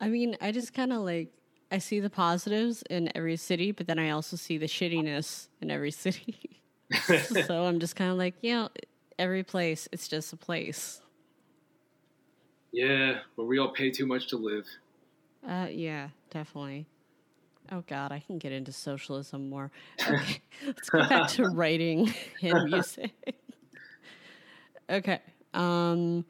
I 0.00 0.08
mean, 0.08 0.36
I 0.40 0.52
just 0.52 0.74
kind 0.74 0.92
of 0.92 1.00
like 1.00 1.28
I 1.72 1.78
see 1.78 2.00
the 2.00 2.10
positives 2.10 2.82
in 2.88 3.10
every 3.14 3.36
city, 3.36 3.72
but 3.72 3.86
then 3.86 3.98
I 3.98 4.10
also 4.10 4.36
see 4.36 4.58
the 4.58 4.66
shittiness 4.66 5.48
in 5.60 5.70
every 5.70 5.90
city. 5.90 6.62
so 7.46 7.64
I'm 7.64 7.80
just 7.80 7.96
kind 7.96 8.10
of 8.10 8.16
like, 8.16 8.34
you 8.40 8.54
know, 8.54 8.68
every 9.18 9.42
place 9.42 9.88
it's 9.92 10.08
just 10.08 10.32
a 10.32 10.36
place. 10.36 11.00
Yeah, 12.72 13.20
but 13.36 13.44
we 13.44 13.58
all 13.58 13.72
pay 13.72 13.90
too 13.90 14.06
much 14.06 14.28
to 14.28 14.36
live. 14.36 14.66
Uh, 15.46 15.68
yeah, 15.70 16.08
definitely. 16.30 16.86
Oh 17.70 17.82
God, 17.86 18.12
I 18.12 18.20
can 18.20 18.38
get 18.38 18.52
into 18.52 18.72
socialism 18.72 19.50
more. 19.50 19.70
Okay, 20.10 20.40
let's 20.66 20.88
go 20.88 21.06
back 21.08 21.28
to 21.32 21.44
writing 21.48 22.12
and 22.42 22.70
music. 22.70 23.12
okay, 24.88 25.20
um, 25.54 26.24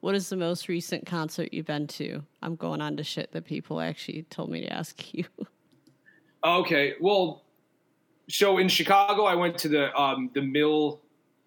what 0.00 0.14
is 0.14 0.28
the 0.28 0.36
most 0.36 0.68
recent 0.68 1.06
concert 1.06 1.48
you've 1.52 1.66
been 1.66 1.86
to? 1.88 2.22
I'm 2.42 2.56
going 2.56 2.80
on 2.80 2.96
to 2.98 3.04
shit 3.04 3.32
that 3.32 3.44
people 3.44 3.80
actually 3.80 4.22
told 4.24 4.50
me 4.50 4.60
to 4.62 4.72
ask 4.72 5.14
you. 5.14 5.24
Okay, 6.44 6.94
well, 7.00 7.42
so 8.28 8.58
in 8.58 8.68
Chicago, 8.68 9.24
I 9.24 9.34
went 9.34 9.58
to 9.58 9.68
the 9.68 9.98
um, 9.98 10.30
the 10.34 10.42
mill 10.42 11.00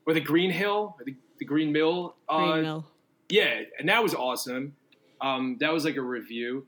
or 0.06 0.14
the 0.14 0.22
Green 0.22 0.52
Hill, 0.52 0.98
the, 1.06 1.16
the 1.38 1.46
Green 1.46 1.72
Mill. 1.72 2.16
Uh, 2.28 2.52
Green 2.52 2.64
Mill. 2.64 2.86
Yeah, 3.30 3.62
and 3.80 3.90
that 3.90 4.02
was 4.02 4.14
awesome. 4.14 4.76
Um, 5.22 5.58
that 5.60 5.74
was 5.74 5.84
like 5.86 5.96
a 5.98 6.02
review. 6.02 6.66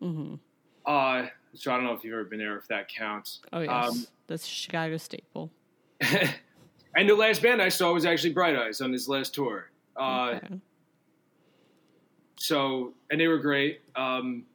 hmm 0.00 0.36
Uh, 0.86 1.26
so 1.54 1.72
I 1.72 1.76
don't 1.76 1.84
know 1.84 1.92
if 1.92 2.04
you've 2.04 2.14
ever 2.14 2.24
been 2.24 2.38
there, 2.38 2.56
if 2.56 2.66
that 2.68 2.88
counts. 2.88 3.40
Oh 3.52 3.60
yes, 3.60 3.88
Um, 3.90 4.06
that's 4.26 4.46
Chicago 4.46 4.96
staple. 4.96 5.50
and 6.00 7.08
the 7.08 7.14
last 7.14 7.42
band 7.42 7.60
I 7.60 7.68
saw 7.68 7.92
was 7.92 8.04
actually 8.06 8.32
Bright 8.32 8.56
Eyes 8.56 8.80
on 8.80 8.92
his 8.92 9.08
last 9.08 9.34
tour. 9.34 9.70
Uh, 9.96 10.38
Okay. 10.42 10.60
So, 12.36 12.94
and 13.10 13.20
they 13.20 13.28
were 13.28 13.38
great. 13.38 13.82
Um, 13.94 14.46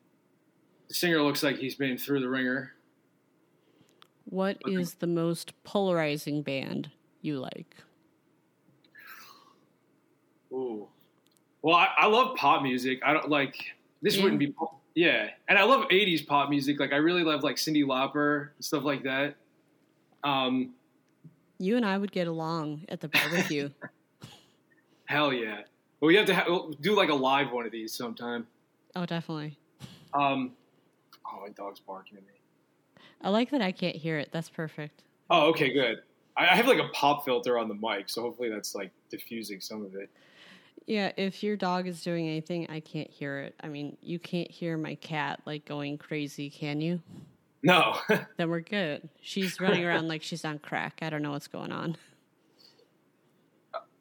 the 0.88 0.94
singer 0.96 1.22
looks 1.22 1.44
like 1.44 1.58
he's 1.58 1.76
been 1.76 1.98
through 2.00 2.22
the 2.22 2.30
ringer. 2.30 2.74
What 4.28 4.58
is 4.66 4.96
the 4.96 5.06
most 5.08 5.54
polarizing 5.64 6.42
band 6.42 6.90
you 7.22 7.38
like? 7.40 7.76
Ooh. 10.52 10.88
Well, 11.66 11.76
I, 11.76 11.88
I 11.98 12.06
love 12.06 12.36
pop 12.36 12.62
music. 12.62 13.00
I 13.04 13.12
don't 13.12 13.28
like 13.28 13.56
this. 14.04 14.18
Yeah. 14.18 14.22
Wouldn't 14.24 14.38
be 14.40 14.52
pop- 14.52 14.80
yeah, 14.94 15.30
and 15.50 15.58
I 15.58 15.64
love 15.64 15.88
'80s 15.90 16.28
pop 16.28 16.52
music. 16.52 16.80
Like 16.80 16.94
I 16.94 16.98
really 16.98 17.24
love 17.24 17.42
like 17.42 17.56
Cyndi 17.56 17.84
Lauper 17.84 18.50
and 18.56 18.64
stuff 18.64 18.84
like 18.84 19.02
that. 19.02 19.34
Um, 20.24 20.76
You 21.58 21.76
and 21.76 21.84
I 21.84 21.98
would 21.98 22.12
get 22.12 22.28
along 22.28 22.86
at 22.88 23.02
the 23.02 23.08
barbecue. 23.08 23.72
hell 25.06 25.34
yeah. 25.34 25.62
Well, 26.00 26.08
we 26.10 26.16
have 26.18 26.28
to 26.28 26.36
ha- 26.36 26.46
we'll 26.48 26.70
do 26.82 26.96
like 26.96 27.10
a 27.10 27.16
live 27.16 27.52
one 27.52 27.66
of 27.66 27.72
these 27.72 27.92
sometime. 27.92 28.46
oh, 28.96 29.08
definitely. 29.08 29.58
Um, 30.14 30.52
oh, 31.26 31.42
my 31.42 31.50
dog's 31.50 31.80
barking 31.80 32.20
at 32.20 32.24
me. 32.28 32.34
I 33.24 33.30
like 33.30 33.50
that 33.50 33.64
I 33.64 33.72
can't 33.72 33.96
hear 33.96 34.20
it. 34.20 34.30
That's 34.32 34.50
perfect. 34.50 35.02
Oh, 35.32 35.48
okay, 35.50 35.74
good. 35.74 35.98
I, 36.38 36.44
I 36.44 36.56
have 36.56 36.68
like 36.68 36.78
a 36.78 36.90
pop 36.90 37.26
filter 37.26 37.58
on 37.58 37.70
the 37.70 37.74
mic, 37.74 38.08
so 38.08 38.22
hopefully 38.22 38.50
that's 38.50 38.76
like 38.76 38.92
diffusing 39.10 39.60
some 39.62 39.84
of 39.84 39.96
it. 39.96 40.12
Yeah, 40.88 41.12
if 41.18 41.42
your 41.42 41.58
dog 41.58 41.88
is 41.88 42.04
doing 42.04 42.28
anything, 42.28 42.68
I 42.70 42.80
can't 42.80 43.10
hear 43.10 43.40
it. 43.40 43.56
I 43.64 43.68
mean, 43.70 43.98
you 44.02 44.20
can't 44.20 44.50
hear 44.52 44.78
my 44.78 44.96
cat 44.96 45.42
like 45.46 45.66
going 45.66 45.98
crazy, 45.98 46.50
can 46.50 46.80
you? 46.80 47.02
No, 47.64 47.98
Then 48.38 48.50
we're 48.52 48.60
good. 48.60 49.10
She's 49.22 49.60
running 49.60 49.84
around 49.84 50.08
like 50.08 50.22
she's 50.22 50.46
on 50.46 50.60
crack. 50.60 51.00
I 51.02 51.10
don't 51.10 51.24
know 51.24 51.32
what's 51.32 51.48
going 51.48 51.72
on. 51.72 51.98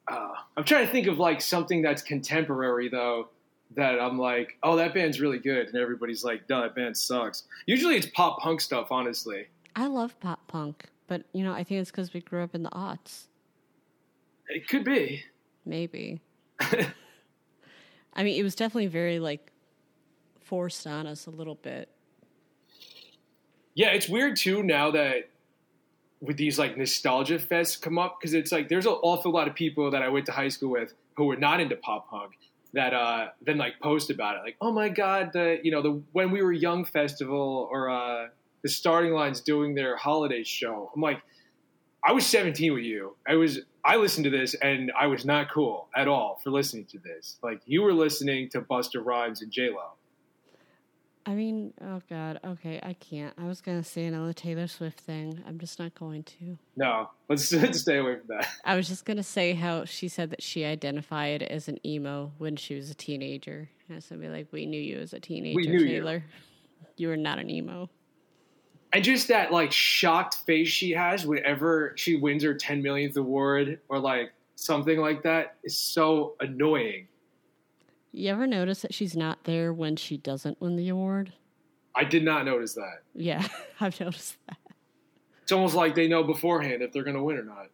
uh, 0.07 0.33
I'm 0.55 0.63
trying 0.63 0.85
to 0.85 0.91
think 0.91 1.07
of 1.07 1.17
like 1.17 1.41
something 1.41 1.81
that's 1.81 2.03
contemporary 2.03 2.89
though. 2.89 3.29
That 3.75 3.99
I'm 3.99 4.19
like, 4.19 4.57
oh, 4.61 4.75
that 4.75 4.93
band's 4.93 5.19
really 5.19 5.39
good, 5.39 5.67
and 5.67 5.75
everybody's 5.75 6.23
like, 6.23 6.47
no, 6.47 6.61
that 6.61 6.75
band 6.75 6.95
sucks. 6.95 7.45
Usually 7.65 7.95
it's 7.97 8.05
pop 8.05 8.39
punk 8.39 8.61
stuff, 8.61 8.87
honestly. 8.91 9.47
I 9.75 9.87
love 9.87 10.17
pop 10.19 10.47
punk, 10.47 10.85
but 11.07 11.23
you 11.33 11.43
know, 11.43 11.51
I 11.51 11.63
think 11.63 11.81
it's 11.81 11.89
because 11.89 12.13
we 12.13 12.21
grew 12.21 12.43
up 12.43 12.53
in 12.53 12.61
the 12.61 12.69
aughts. 12.69 13.25
It 14.47 14.67
could 14.69 14.83
be. 14.83 15.23
Maybe. 15.65 16.21
I 16.59 18.23
mean, 18.23 18.39
it 18.39 18.43
was 18.43 18.55
definitely 18.55 18.87
very 18.87 19.19
like 19.19 19.51
forced 20.41 20.87
on 20.87 21.07
us 21.07 21.25
a 21.27 21.31
little 21.31 21.55
bit. 21.55 21.89
Yeah, 23.73 23.89
it's 23.89 24.07
weird 24.07 24.37
too 24.37 24.63
now 24.63 24.91
that 24.91 25.29
with 26.21 26.37
these 26.37 26.57
like 26.57 26.77
nostalgia 26.77 27.37
fests 27.37 27.79
come 27.79 27.97
up 27.97 28.17
because 28.19 28.33
it's 28.33 28.51
like 28.51 28.69
there's 28.69 28.85
an 28.85 28.93
awful 28.93 29.31
lot 29.31 29.47
of 29.47 29.55
people 29.55 29.91
that 29.91 30.01
I 30.01 30.09
went 30.09 30.25
to 30.27 30.31
high 30.31 30.47
school 30.47 30.71
with 30.71 30.93
who 31.17 31.25
were 31.25 31.35
not 31.35 31.59
into 31.59 31.75
pop 31.75 32.09
punk 32.09 32.31
that 32.73 32.93
uh 32.93 33.27
then 33.41 33.57
like 33.57 33.79
post 33.81 34.09
about 34.09 34.37
it. 34.37 34.39
Like 34.43 34.55
oh 34.61 34.71
my 34.71 34.89
god 34.89 35.31
the 35.33 35.59
you 35.61 35.71
know 35.71 35.81
the 35.81 36.01
when 36.13 36.31
we 36.31 36.41
were 36.41 36.53
young 36.53 36.85
festival 36.85 37.67
or 37.71 37.89
uh 37.89 38.27
the 38.63 38.69
starting 38.69 39.13
lines 39.13 39.41
doing 39.41 39.75
their 39.75 39.95
holiday 39.97 40.43
show. 40.43 40.91
I'm 40.95 41.01
like 41.01 41.21
I 42.03 42.11
was 42.11 42.25
17 42.25 42.73
with 42.73 42.83
you. 42.83 43.15
I 43.27 43.35
was 43.35 43.59
I 43.85 43.97
listened 43.97 44.23
to 44.23 44.29
this 44.29 44.55
and 44.55 44.91
I 44.99 45.07
was 45.07 45.25
not 45.25 45.51
cool 45.51 45.89
at 45.95 46.07
all 46.07 46.39
for 46.43 46.49
listening 46.49 46.85
to 46.85 46.99
this 46.99 47.37
like 47.43 47.61
you 47.65 47.83
were 47.83 47.93
listening 47.93 48.49
to 48.49 48.61
Busta 48.61 49.03
Rhymes 49.03 49.41
and 49.41 49.51
J 49.51 49.69
Lo 49.69 49.91
I 51.27 51.33
mean, 51.33 51.73
oh 51.81 52.01
god, 52.07 52.39
okay, 52.45 52.79
I 52.83 52.93
can't. 52.93 53.33
I 53.35 53.45
was 53.45 53.59
gonna 53.59 53.83
say 53.83 54.05
another 54.05 54.31
Taylor 54.31 54.67
Swift 54.67 54.99
thing. 54.99 55.43
I'm 55.47 55.57
just 55.57 55.79
not 55.79 55.95
going 55.95 56.23
to. 56.23 56.57
no 56.75 57.09
let's, 57.29 57.51
let's 57.53 57.81
stay 57.81 57.97
away 57.97 58.17
from 58.17 58.27
that 58.27 58.47
I 58.63 58.75
was 58.75 58.87
just 58.87 59.05
gonna 59.05 59.23
say 59.23 59.53
how 59.53 59.85
she 59.85 60.07
said 60.07 60.29
that 60.31 60.43
she 60.43 60.65
identified 60.65 61.41
as 61.41 61.67
an 61.67 61.79
emo 61.85 62.31
when 62.37 62.55
she 62.55 62.75
was 62.75 62.89
a 62.89 62.95
teenager. 62.95 63.69
And 63.89 64.03
be 64.19 64.29
like, 64.29 64.47
we 64.51 64.65
knew 64.65 64.81
you 64.81 64.97
as 64.97 65.13
a 65.13 65.19
teenager, 65.19 65.59
knew 65.59 65.79
you. 65.79 65.87
Taylor. 65.87 66.23
You. 66.97 67.09
were 67.09 67.17
not 67.17 67.39
an 67.39 67.49
emo. 67.49 67.89
And 68.93 69.03
just 69.03 69.27
that 69.27 69.51
like 69.51 69.71
shocked 69.71 70.35
face 70.45 70.67
she 70.67 70.91
has 70.91 71.25
whenever 71.25 71.93
she 71.95 72.15
wins 72.15 72.43
her 72.43 72.53
10 72.53 72.81
millionth 72.81 73.17
award 73.17 73.79
or 73.89 73.99
like 73.99 74.31
something 74.55 74.99
like 74.99 75.23
that 75.23 75.55
is 75.63 75.77
so 75.77 76.35
annoying. 76.39 77.07
You 78.11 78.31
ever 78.31 78.47
notice 78.47 78.81
that 78.81 78.93
she's 78.93 79.15
not 79.15 79.43
there 79.43 79.73
when 79.73 79.97
she 79.97 80.17
doesn't 80.17 80.61
win 80.61 80.77
the 80.77 80.87
award? 80.89 81.33
I 81.93 82.05
did 82.05 82.23
not 82.23 82.45
notice 82.45 82.73
that. 82.75 82.99
Yeah, 83.13 83.45
I've 83.79 83.99
noticed 83.99 84.37
that. 84.47 84.57
It's 85.43 85.51
almost 85.51 85.75
like 85.75 85.95
they 85.95 86.07
know 86.07 86.23
beforehand 86.23 86.81
if 86.81 86.91
they're 86.91 87.03
going 87.03 87.17
to 87.17 87.23
win 87.23 87.37
or 87.37 87.43
not. 87.43 87.67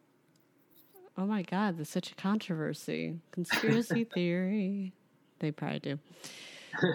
Oh 1.18 1.26
my 1.26 1.44
god, 1.44 1.78
there's 1.78 1.90
such 1.90 2.12
a 2.12 2.16
controversy. 2.16 3.20
Conspiracy 3.32 4.04
theory. 4.14 4.94
They 5.40 5.52
probably 5.52 5.80
do. 5.80 6.00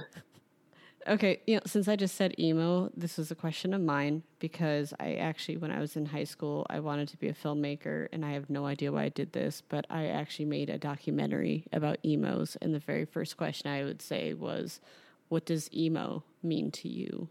okay, 1.09 1.40
you 1.46 1.57
know, 1.57 1.62
since 1.66 1.88
I 1.88 1.96
just 1.96 2.16
said 2.16 2.38
emo, 2.38 2.90
this 2.96 3.16
was 3.16 3.30
a 3.30 3.34
question 3.34 3.72
of 3.74 3.80
mine 3.80 4.22
because 4.38 4.92
I 4.98 5.14
actually, 5.14 5.57
when 5.57 5.70
I 5.70 5.80
was 5.80 5.96
in 5.96 6.07
high 6.07 6.24
school, 6.24 6.66
I 6.68 6.80
wanted 6.80 7.09
to 7.09 7.16
be 7.16 7.28
a 7.28 7.34
filmmaker, 7.34 8.09
and 8.12 8.24
I 8.24 8.32
have 8.32 8.50
no 8.50 8.66
idea 8.66 8.92
why 8.92 9.04
I 9.04 9.09
did 9.09 9.32
this, 9.32 9.62
but 9.68 9.86
I 9.90 10.07
actually 10.07 10.46
made 10.46 10.70
a 10.70 10.78
documentary 10.78 11.64
about 11.72 11.98
emos, 12.04 12.57
and 12.61 12.74
the 12.74 12.78
very 12.78 13.04
first 13.04 13.36
question 13.36 13.70
I 13.70 13.84
would 13.84 14.02
say 14.02 14.34
was, 14.34 14.80
"What 15.28 15.46
does 15.46 15.72
emo 15.72 16.24
mean 16.42 16.70
to 16.72 16.88
you?" 16.88 17.28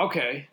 Okay. 0.00 0.48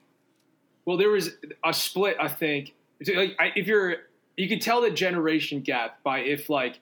Well, 0.85 0.97
there 0.97 1.09
was 1.09 1.31
a 1.63 1.73
split, 1.73 2.17
I 2.19 2.27
think. 2.27 2.73
Like, 3.07 3.37
if 3.55 3.67
you're, 3.67 3.97
you 4.37 4.49
could 4.49 4.61
tell 4.61 4.81
the 4.81 4.91
generation 4.91 5.61
gap 5.61 6.03
by 6.03 6.19
if 6.19 6.49
like 6.49 6.79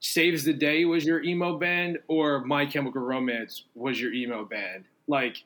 Saves 0.00 0.44
the 0.44 0.54
Day 0.54 0.84
was 0.86 1.04
your 1.04 1.22
emo 1.22 1.58
band 1.58 1.98
or 2.08 2.44
My 2.44 2.66
Chemical 2.66 3.02
Romance 3.02 3.64
was 3.74 4.00
your 4.00 4.12
emo 4.12 4.44
band. 4.44 4.84
Like 5.06 5.44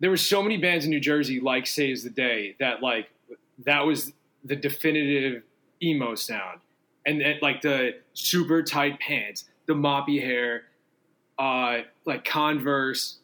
there 0.00 0.10
were 0.10 0.16
so 0.16 0.42
many 0.42 0.56
bands 0.56 0.84
in 0.84 0.90
New 0.90 1.00
Jersey 1.00 1.40
like 1.40 1.66
Saves 1.66 2.02
the 2.02 2.10
Day 2.10 2.56
that 2.58 2.82
like 2.82 3.08
that 3.64 3.86
was 3.86 4.12
the 4.44 4.56
definitive 4.56 5.44
emo 5.82 6.14
sound. 6.14 6.60
And, 7.06 7.22
and 7.22 7.40
like 7.40 7.62
the 7.62 7.96
super 8.12 8.62
tight 8.62 8.98
pants, 9.00 9.44
the 9.66 9.74
moppy 9.74 10.20
hair, 10.20 10.64
uh, 11.38 11.78
like 12.04 12.24
Converse. 12.24 13.18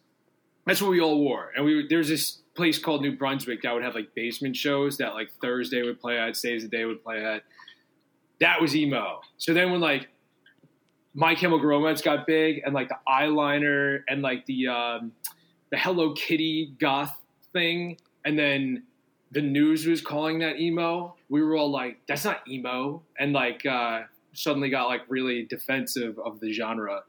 That's 0.65 0.81
what 0.81 0.91
we 0.91 0.99
all 0.99 1.19
wore. 1.19 1.51
And 1.55 1.65
we 1.65 1.87
there's 1.87 2.07
this 2.07 2.39
place 2.55 2.79
called 2.79 3.01
New 3.01 3.15
Brunswick 3.15 3.61
that 3.61 3.73
would 3.73 3.83
have 3.83 3.95
like 3.95 4.15
basement 4.15 4.55
shows 4.55 4.97
that 4.97 5.13
like 5.13 5.29
Thursday 5.41 5.83
would 5.83 5.99
play 5.99 6.17
at, 6.17 6.35
Saves 6.35 6.63
the 6.63 6.69
Day 6.69 6.85
would 6.85 7.03
play 7.03 7.23
at. 7.23 7.43
That 8.39 8.61
was 8.61 8.75
emo. 8.75 9.21
So 9.37 9.53
then 9.53 9.71
when 9.71 9.81
like 9.81 10.07
my 11.17 11.33
Chemical 11.33 11.65
Romance 11.65 12.03
got 12.03 12.27
big, 12.27 12.61
and 12.63 12.75
like 12.75 12.89
the 12.89 12.97
eyeliner 13.09 14.01
and 14.07 14.21
like 14.21 14.45
the 14.45 14.67
um, 14.67 15.11
the 15.71 15.77
Hello 15.77 16.13
Kitty 16.13 16.75
goth 16.79 17.19
thing, 17.51 17.97
and 18.23 18.37
then 18.37 18.83
the 19.31 19.41
news 19.41 19.87
was 19.87 19.99
calling 19.99 20.39
that 20.39 20.59
emo. 20.59 21.15
We 21.27 21.41
were 21.41 21.55
all 21.55 21.71
like, 21.71 21.97
"That's 22.07 22.23
not 22.23 22.47
emo," 22.47 23.01
and 23.19 23.33
like 23.33 23.65
uh, 23.65 24.01
suddenly 24.33 24.69
got 24.69 24.89
like 24.89 25.01
really 25.09 25.43
defensive 25.43 26.19
of 26.19 26.39
the 26.39 26.53
genre. 26.53 27.01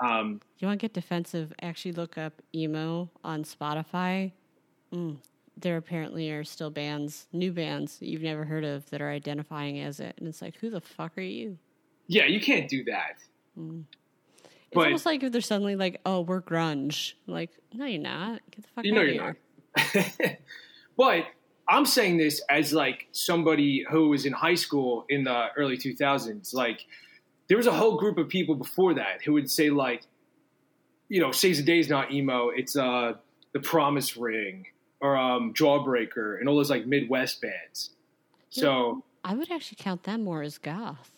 Um, 0.00 0.42
you 0.58 0.68
want 0.68 0.78
to 0.78 0.84
get 0.84 0.92
defensive? 0.92 1.54
Actually, 1.62 1.92
look 1.92 2.18
up 2.18 2.42
emo 2.54 3.10
on 3.24 3.44
Spotify. 3.44 4.32
Mm, 4.92 5.16
there 5.56 5.78
apparently 5.78 6.30
are 6.30 6.44
still 6.44 6.70
bands, 6.70 7.28
new 7.32 7.50
bands 7.50 7.96
that 7.98 8.08
you've 8.08 8.22
never 8.22 8.44
heard 8.44 8.64
of 8.64 8.88
that 8.90 9.00
are 9.00 9.10
identifying 9.10 9.80
as 9.80 10.00
it, 10.00 10.16
and 10.18 10.28
it's 10.28 10.42
like, 10.42 10.56
who 10.56 10.68
the 10.68 10.82
fuck 10.82 11.16
are 11.16 11.22
you? 11.22 11.56
Yeah, 12.08 12.26
you 12.26 12.40
can't 12.40 12.68
do 12.68 12.84
that. 12.84 13.22
Mm. 13.58 13.84
It's 14.44 14.74
but, 14.74 14.86
almost 14.86 15.06
like 15.06 15.22
if 15.22 15.32
they're 15.32 15.40
suddenly 15.40 15.76
like, 15.76 16.00
"Oh, 16.04 16.20
we're 16.20 16.42
grunge." 16.42 17.14
Like, 17.26 17.50
no, 17.72 17.86
you're 17.86 18.00
not. 18.00 18.40
Get 18.50 18.62
the 18.62 18.68
fuck 18.74 18.84
you 18.84 18.92
out 18.92 18.96
know 18.96 19.02
of 19.02 19.08
you're 19.08 19.36
here. 19.94 20.06
Not. 20.26 20.36
but 20.96 21.24
I'm 21.68 21.86
saying 21.86 22.18
this 22.18 22.42
as 22.50 22.72
like 22.72 23.08
somebody 23.12 23.84
who 23.88 24.10
was 24.10 24.26
in 24.26 24.32
high 24.32 24.54
school 24.54 25.06
in 25.08 25.24
the 25.24 25.48
early 25.56 25.78
2000s. 25.78 26.54
Like, 26.54 26.86
there 27.48 27.56
was 27.56 27.66
a 27.66 27.72
whole 27.72 27.98
group 27.98 28.18
of 28.18 28.28
people 28.28 28.54
before 28.54 28.94
that 28.94 29.22
who 29.24 29.32
would 29.34 29.50
say 29.50 29.70
like, 29.70 30.02
you 31.08 31.20
know, 31.20 31.32
Saves 31.32 31.58
the 31.58 31.64
Day's 31.64 31.88
not 31.88 32.12
emo. 32.12 32.50
It's 32.50 32.76
uh, 32.76 33.14
the 33.52 33.60
Promise 33.60 34.16
Ring 34.16 34.66
or 35.00 35.16
um, 35.16 35.54
Jawbreaker 35.54 36.38
and 36.38 36.48
all 36.48 36.56
those 36.56 36.70
like 36.70 36.86
Midwest 36.86 37.40
bands. 37.40 37.90
Yeah, 38.50 38.62
so 38.62 39.04
I 39.24 39.34
would 39.34 39.50
actually 39.50 39.78
count 39.80 40.04
them 40.04 40.24
more 40.24 40.42
as 40.42 40.58
goth. 40.58 41.10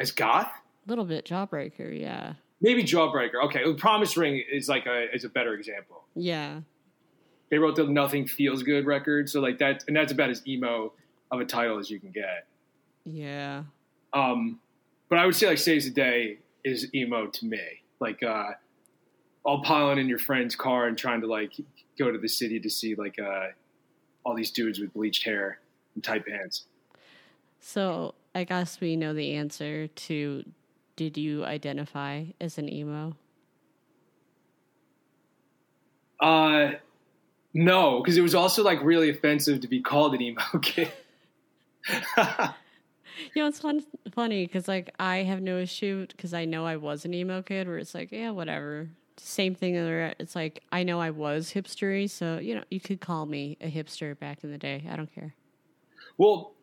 As 0.00 0.12
goth? 0.12 0.50
Little 0.88 1.04
bit 1.04 1.24
Jawbreaker, 1.24 1.98
yeah. 1.98 2.34
Maybe 2.60 2.82
Jawbreaker. 2.82 3.44
Okay, 3.44 3.72
Promise 3.74 4.16
Ring 4.16 4.42
is 4.50 4.68
like 4.68 4.86
a 4.86 5.14
is 5.14 5.24
a 5.24 5.28
better 5.28 5.54
example. 5.54 6.04
Yeah. 6.14 6.60
They 7.50 7.58
wrote 7.58 7.76
the 7.76 7.84
Nothing 7.84 8.26
Feels 8.26 8.62
Good 8.62 8.86
record, 8.86 9.30
so 9.30 9.40
like 9.40 9.58
that, 9.58 9.84
and 9.88 9.96
that's 9.96 10.12
about 10.12 10.30
as 10.30 10.46
emo 10.46 10.92
of 11.30 11.40
a 11.40 11.44
title 11.44 11.78
as 11.78 11.90
you 11.90 11.98
can 11.98 12.10
get. 12.10 12.46
Yeah. 13.04 13.62
Um, 14.12 14.60
but 15.08 15.18
I 15.18 15.24
would 15.24 15.34
say 15.34 15.46
like 15.46 15.58
Saves 15.58 15.86
the 15.86 15.90
Day 15.90 16.38
is 16.64 16.92
emo 16.94 17.26
to 17.26 17.46
me. 17.46 17.60
Like, 18.00 18.22
uh, 18.22 18.50
all 19.44 19.62
piling 19.62 19.98
in 19.98 20.08
your 20.08 20.18
friend's 20.18 20.54
car 20.54 20.88
and 20.88 20.98
trying 20.98 21.22
to 21.22 21.26
like 21.26 21.52
go 21.98 22.12
to 22.12 22.18
the 22.18 22.28
city 22.28 22.60
to 22.60 22.68
see 22.68 22.94
like 22.94 23.18
uh, 23.18 23.46
all 24.24 24.34
these 24.34 24.50
dudes 24.50 24.78
with 24.78 24.92
bleached 24.92 25.24
hair 25.24 25.60
and 25.94 26.04
tight 26.04 26.26
pants. 26.26 26.66
So 27.60 28.14
I 28.34 28.44
guess 28.44 28.78
we 28.78 28.94
know 28.94 29.14
the 29.14 29.32
answer 29.32 29.88
to 29.88 30.44
did 30.98 31.16
you 31.16 31.44
identify 31.44 32.24
as 32.40 32.58
an 32.58 32.68
emo? 32.68 33.14
Uh, 36.18 36.72
no, 37.54 38.00
because 38.00 38.16
it 38.16 38.20
was 38.20 38.34
also 38.34 38.64
like 38.64 38.82
really 38.82 39.08
offensive 39.08 39.60
to 39.60 39.68
be 39.68 39.80
called 39.80 40.12
an 40.16 40.20
emo 40.20 40.42
kid. 40.62 40.90
you 41.88 42.24
know, 43.36 43.46
it's 43.46 43.60
fun, 43.60 43.84
funny 44.10 44.44
because 44.44 44.66
like 44.66 44.92
I 44.98 45.18
have 45.18 45.40
no 45.40 45.58
issue 45.58 46.04
because 46.08 46.34
I 46.34 46.44
know 46.44 46.66
I 46.66 46.74
was 46.74 47.04
an 47.04 47.14
emo 47.14 47.42
kid. 47.42 47.68
Where 47.68 47.78
it's 47.78 47.94
like, 47.94 48.10
yeah, 48.10 48.30
whatever. 48.30 48.88
Same 49.18 49.54
thing. 49.54 49.76
It's 49.76 50.34
like 50.34 50.64
I 50.72 50.82
know 50.82 51.00
I 51.00 51.10
was 51.10 51.52
hipstery, 51.52 52.10
so 52.10 52.38
you 52.38 52.56
know 52.56 52.64
you 52.72 52.80
could 52.80 53.00
call 53.00 53.24
me 53.24 53.56
a 53.60 53.70
hipster 53.70 54.18
back 54.18 54.42
in 54.42 54.50
the 54.50 54.58
day. 54.58 54.84
I 54.90 54.96
don't 54.96 55.14
care. 55.14 55.36
Well, 56.16 56.54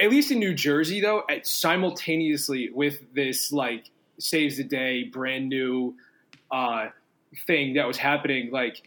at 0.00 0.10
least 0.10 0.30
in 0.30 0.38
New 0.38 0.54
Jersey, 0.54 1.00
though, 1.00 1.22
at 1.28 1.46
simultaneously 1.46 2.70
with 2.72 3.02
this 3.14 3.52
like 3.52 3.90
saves 4.18 4.56
the 4.56 4.64
day, 4.64 5.04
brand 5.04 5.48
new 5.48 5.94
uh, 6.50 6.88
thing 7.46 7.74
that 7.74 7.86
was 7.86 7.96
happening, 7.96 8.50
like 8.50 8.82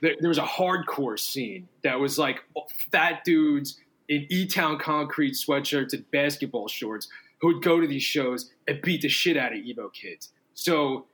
there, 0.00 0.14
there 0.20 0.28
was 0.28 0.38
a 0.38 0.42
hardcore 0.42 1.18
scene 1.18 1.68
that 1.82 1.98
was 1.98 2.18
like 2.18 2.42
fat 2.90 3.24
dudes 3.24 3.78
in 4.08 4.26
E 4.30 4.46
Town 4.46 4.78
concrete 4.78 5.32
sweatshirts 5.32 5.92
and 5.92 6.08
basketball 6.10 6.68
shorts 6.68 7.08
who 7.40 7.48
would 7.48 7.62
go 7.62 7.80
to 7.80 7.86
these 7.86 8.02
shows 8.02 8.50
and 8.66 8.80
beat 8.82 9.02
the 9.02 9.08
shit 9.08 9.36
out 9.36 9.52
of 9.52 9.58
emo 9.58 9.88
kids. 9.88 10.30
So 10.54 11.06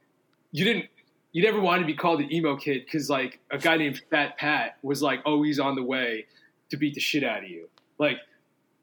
you 0.53 0.65
didn't 0.65 0.87
you 1.33 1.43
never 1.43 1.61
wanted 1.61 1.81
to 1.81 1.87
be 1.87 1.95
called 1.95 2.21
an 2.21 2.33
emo 2.33 2.57
kid 2.57 2.85
because 2.85 3.11
like 3.11 3.41
a 3.51 3.59
guy 3.59 3.77
named 3.77 4.01
Fat 4.11 4.39
Pat 4.39 4.79
was 4.83 5.03
like 5.03 5.21
always 5.27 5.59
on 5.59 5.75
the 5.75 5.83
way 5.83 6.27
to 6.71 6.77
beat 6.77 6.95
the 6.95 7.01
shit 7.01 7.25
out 7.25 7.43
of 7.43 7.51
you. 7.51 7.69
Like 7.99 8.19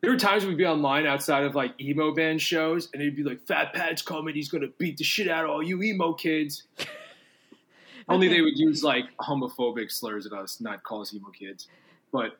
there 0.01 0.11
were 0.11 0.17
times 0.17 0.45
we'd 0.45 0.57
be 0.57 0.65
online 0.65 1.05
outside 1.05 1.43
of 1.43 1.55
like 1.55 1.79
emo 1.79 2.13
band 2.13 2.41
shows, 2.41 2.89
and 2.91 3.01
they'd 3.01 3.15
be 3.15 3.23
like, 3.23 3.45
"Fat 3.45 3.73
Pat's 3.73 4.01
coming. 4.01 4.35
He's 4.35 4.49
gonna 4.49 4.69
beat 4.77 4.97
the 4.97 5.03
shit 5.03 5.27
out 5.27 5.45
of 5.45 5.51
all 5.51 5.63
you 5.63 5.81
emo 5.81 6.13
kids." 6.13 6.63
Only 8.09 8.27
they 8.27 8.41
would 8.41 8.57
use 8.57 8.83
like 8.83 9.05
homophobic 9.19 9.91
slurs 9.91 10.25
at 10.25 10.33
us, 10.33 10.59
not 10.59 10.83
call 10.83 11.01
us 11.01 11.13
emo 11.13 11.29
kids. 11.29 11.67
But 12.11 12.37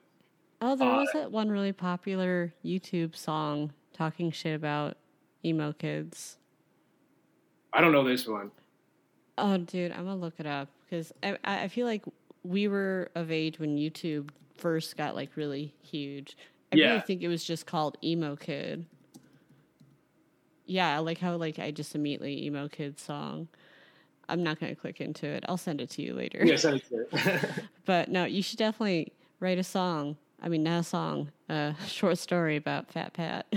oh, 0.59 0.76
there 0.76 0.89
uh, 0.89 0.97
was 0.97 1.09
that 1.14 1.32
one 1.32 1.49
really 1.49 1.72
popular 1.72 2.53
YouTube 2.66 3.16
song 3.16 3.72
talking 3.93 4.32
shit 4.32 4.55
about 4.55 4.97
emo 5.45 5.72
kids. 5.72 6.38
I 7.74 7.80
don't 7.80 7.91
know 7.91 8.03
this 8.03 8.28
one. 8.28 8.51
Oh, 9.38 9.57
dude, 9.57 9.91
I'm 9.91 10.05
gonna 10.05 10.16
look 10.16 10.39
it 10.39 10.47
up 10.47 10.68
because 10.89 11.14
I 11.22 11.38
I 11.43 11.68
feel 11.68 11.86
like 11.86 12.03
we 12.43 12.68
were 12.68 13.12
of 13.14 13.32
age 13.32 13.59
when 13.59 13.78
YouTube 13.78 14.30
first 14.57 14.97
got 14.97 15.16
like 15.16 15.36
really 15.36 15.76
huge. 15.84 16.36
I 16.72 16.76
yeah. 16.76 16.88
really 16.88 17.02
think 17.02 17.22
it 17.22 17.28
was 17.28 17.44
just 17.44 17.66
called 17.66 17.98
Emo 18.04 18.36
Kid. 18.36 18.86
Yeah, 20.66 20.96
I 20.96 21.00
like 21.00 21.18
how 21.18 21.36
like 21.36 21.60
I 21.60 21.72
just 21.72 21.96
immediately 21.96 22.46
emo 22.46 22.70
kid 22.70 22.98
song. 22.98 23.50
I'm 24.30 24.42
not 24.42 24.58
gonna 24.60 24.76
click 24.76 25.02
into 25.02 25.28
it. 25.28 25.44
I'll 25.50 25.58
send 25.58 25.82
it 25.82 25.90
to 25.92 26.02
you 26.02 26.14
later. 26.14 26.42
Yeah, 26.46 26.56
send 26.56 26.82
it 26.82 27.12
to 27.12 27.64
but 27.86 28.10
no, 28.10 28.24
you 28.24 28.42
should 28.42 28.58
definitely 28.58 29.12
write 29.42 29.58
a 29.58 29.64
song. 29.64 30.16
I 30.42 30.48
mean, 30.48 30.64
not 30.64 30.80
a 30.80 30.84
song, 30.84 31.32
a 31.50 31.76
short 31.88 32.18
story 32.18 32.56
about 32.56 32.90
Fat 32.90 33.14
Pat. 33.14 33.54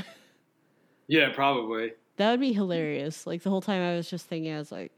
yeah, 1.06 1.30
probably. 1.32 1.92
That 2.16 2.32
would 2.32 2.40
be 2.40 2.52
hilarious. 2.52 3.28
Like 3.28 3.42
the 3.42 3.50
whole 3.50 3.62
time 3.62 3.80
I 3.80 3.94
was 3.94 4.10
just 4.10 4.26
thinking, 4.26 4.52
I 4.52 4.58
was 4.58 4.72
like, 4.72 4.90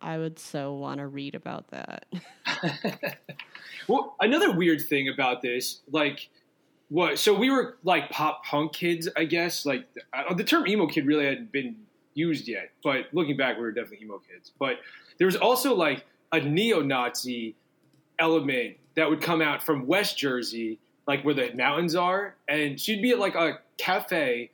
I 0.00 0.18
would 0.18 0.40
so 0.40 0.74
want 0.74 0.98
to 0.98 1.06
read 1.06 1.36
about 1.36 1.68
that. 1.68 2.06
well, 3.86 4.16
another 4.20 4.50
weird 4.50 4.82
thing 4.82 5.08
about 5.08 5.42
this, 5.42 5.80
like 5.92 6.28
So 7.14 7.34
we 7.34 7.50
were 7.50 7.78
like 7.84 8.10
pop 8.10 8.44
punk 8.44 8.72
kids, 8.72 9.08
I 9.16 9.24
guess. 9.24 9.64
Like 9.64 9.86
uh, 10.12 10.34
the 10.34 10.44
term 10.44 10.66
emo 10.66 10.86
kid 10.86 11.06
really 11.06 11.24
hadn't 11.24 11.52
been 11.52 11.76
used 12.14 12.46
yet, 12.48 12.70
but 12.84 13.06
looking 13.12 13.36
back, 13.36 13.56
we 13.56 13.62
were 13.62 13.72
definitely 13.72 14.04
emo 14.04 14.18
kids. 14.18 14.52
But 14.58 14.76
there 15.18 15.26
was 15.26 15.36
also 15.36 15.74
like 15.74 16.04
a 16.32 16.40
neo-Nazi 16.40 17.54
element 18.18 18.76
that 18.94 19.08
would 19.08 19.22
come 19.22 19.40
out 19.40 19.62
from 19.62 19.86
West 19.86 20.18
Jersey, 20.18 20.78
like 21.06 21.24
where 21.24 21.34
the 21.34 21.52
mountains 21.54 21.94
are, 21.94 22.34
and 22.48 22.80
she'd 22.80 23.02
be 23.02 23.12
at 23.12 23.18
like 23.18 23.34
a 23.34 23.60
cafe 23.78 24.50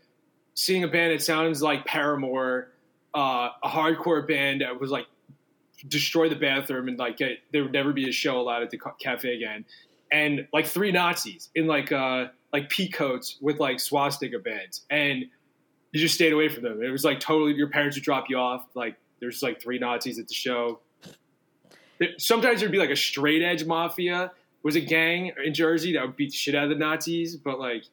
seeing 0.54 0.84
a 0.84 0.88
band 0.88 1.12
that 1.12 1.22
sounds 1.22 1.62
like 1.62 1.84
Paramore, 1.84 2.70
uh, 3.14 3.50
a 3.62 3.68
hardcore 3.68 4.26
band 4.26 4.60
that 4.60 4.80
was 4.80 4.90
like 4.90 5.06
destroy 5.86 6.28
the 6.28 6.36
bathroom 6.36 6.88
and 6.88 6.98
like 6.98 7.16
get 7.16 7.38
there 7.52 7.62
would 7.62 7.72
never 7.72 7.92
be 7.92 8.08
a 8.08 8.12
show 8.12 8.40
allowed 8.40 8.62
at 8.62 8.70
the 8.70 8.78
cafe 9.00 9.34
again, 9.34 9.64
and 10.10 10.46
like 10.52 10.66
three 10.66 10.92
Nazis 10.92 11.50
in 11.54 11.66
like 11.66 11.92
uh 11.92 12.26
like 12.52 12.68
pea 12.68 12.88
coats 12.88 13.36
with 13.40 13.58
like 13.60 13.80
swastika 13.80 14.38
bands, 14.38 14.84
and 14.90 15.24
you 15.92 16.00
just 16.00 16.14
stayed 16.14 16.32
away 16.32 16.48
from 16.48 16.62
them. 16.62 16.82
It 16.82 16.90
was 16.90 17.04
like 17.04 17.20
totally 17.20 17.54
your 17.54 17.70
parents 17.70 17.96
would 17.96 18.04
drop 18.04 18.26
you 18.28 18.38
off. 18.38 18.66
Like 18.74 18.96
there's 19.20 19.42
like 19.42 19.60
three 19.60 19.78
Nazis 19.78 20.18
at 20.18 20.28
the 20.28 20.34
show. 20.34 20.80
Sometimes 22.18 22.60
there'd 22.60 22.70
be 22.70 22.78
like 22.78 22.90
a 22.90 22.96
straight 22.96 23.42
edge 23.42 23.64
mafia 23.64 24.30
was 24.62 24.76
a 24.76 24.80
gang 24.80 25.32
in 25.44 25.54
Jersey 25.54 25.92
that 25.94 26.04
would 26.04 26.16
beat 26.16 26.30
the 26.30 26.36
shit 26.36 26.54
out 26.54 26.64
of 26.64 26.70
the 26.70 26.76
Nazis, 26.76 27.36
but 27.36 27.58
like 27.58 27.84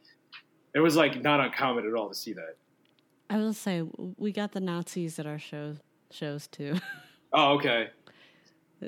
it 0.74 0.80
was 0.80 0.95
like 0.95 1.22
not 1.22 1.39
uncommon 1.39 1.88
at 1.88 1.93
all 1.93 2.09
to 2.09 2.16
see 2.16 2.34
that. 2.34 2.57
I 3.30 3.38
will 3.38 3.53
say 3.53 3.84
we 4.18 4.32
got 4.32 4.51
the 4.51 4.59
Nazis 4.59 5.18
at 5.20 5.26
our 5.26 5.39
shows 5.39 5.78
shows 6.11 6.47
too. 6.47 6.76
Oh, 7.34 7.55
okay. 7.55 7.89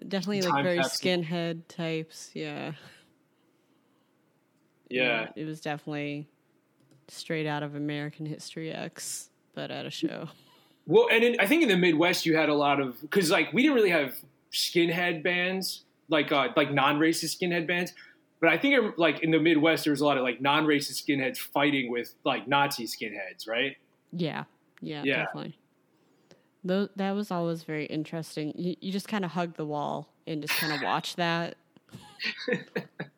Definitely 0.08 0.44
like 0.44 0.64
very 0.64 0.80
skinhead 0.80 1.64
types, 1.68 2.32
yeah. 2.34 2.74
Yeah. 4.90 5.30
It 5.36 5.46
was 5.46 5.62
definitely 5.62 6.28
straight 7.08 7.48
out 7.48 7.64
of 7.64 7.76
American 7.76 8.26
History 8.26 8.72
X, 8.72 9.30
but 9.54 9.72
at 9.72 9.86
a 9.86 9.92
show. 9.92 10.30
Well, 10.90 11.10
and 11.12 11.22
in, 11.22 11.36
I 11.38 11.48
think 11.48 11.64
in 11.64 11.68
the 11.68 11.76
Midwest 11.76 12.26
you 12.26 12.38
had 12.38 12.48
a 12.48 12.54
lot 12.54 12.80
of 12.80 13.02
because 13.02 13.30
like 13.30 13.52
we 13.52 13.62
didn't 13.62 13.76
really 13.76 13.90
have 13.90 14.16
skinhead 14.54 15.22
bands 15.22 15.84
like 16.10 16.32
uh, 16.32 16.50
like 16.56 16.72
non-racist 16.72 17.38
skinhead 17.38 17.68
bands, 17.68 17.94
but 18.40 18.50
I 18.50 18.58
think 18.58 18.98
like 18.98 19.22
in 19.22 19.32
the 19.32 19.40
Midwest 19.40 19.84
there 19.84 19.92
was 19.92 20.02
a 20.02 20.06
lot 20.06 20.18
of 20.18 20.24
like 20.24 20.42
non-racist 20.42 21.04
skinheads 21.04 21.38
fighting 21.38 21.92
with 21.92 22.14
like 22.24 22.48
Nazi 22.48 22.86
skinheads, 22.86 23.48
right? 23.48 23.76
Yeah, 24.14 24.46
yeah, 24.82 25.04
yeah. 25.04 25.26
definitely. 25.26 25.58
Though 26.64 26.90
that 26.96 27.12
was 27.12 27.32
always 27.32 27.64
very 27.64 27.86
interesting. 27.86 28.54
You, 28.56 28.76
you 28.80 28.92
just 28.92 29.08
kind 29.08 29.26
of 29.26 29.32
hug 29.32 29.56
the 29.56 29.66
wall 29.66 30.14
and 30.26 30.42
just 30.42 30.54
kind 30.56 30.74
of 30.74 30.82
watch 30.82 31.16
that. 31.18 31.56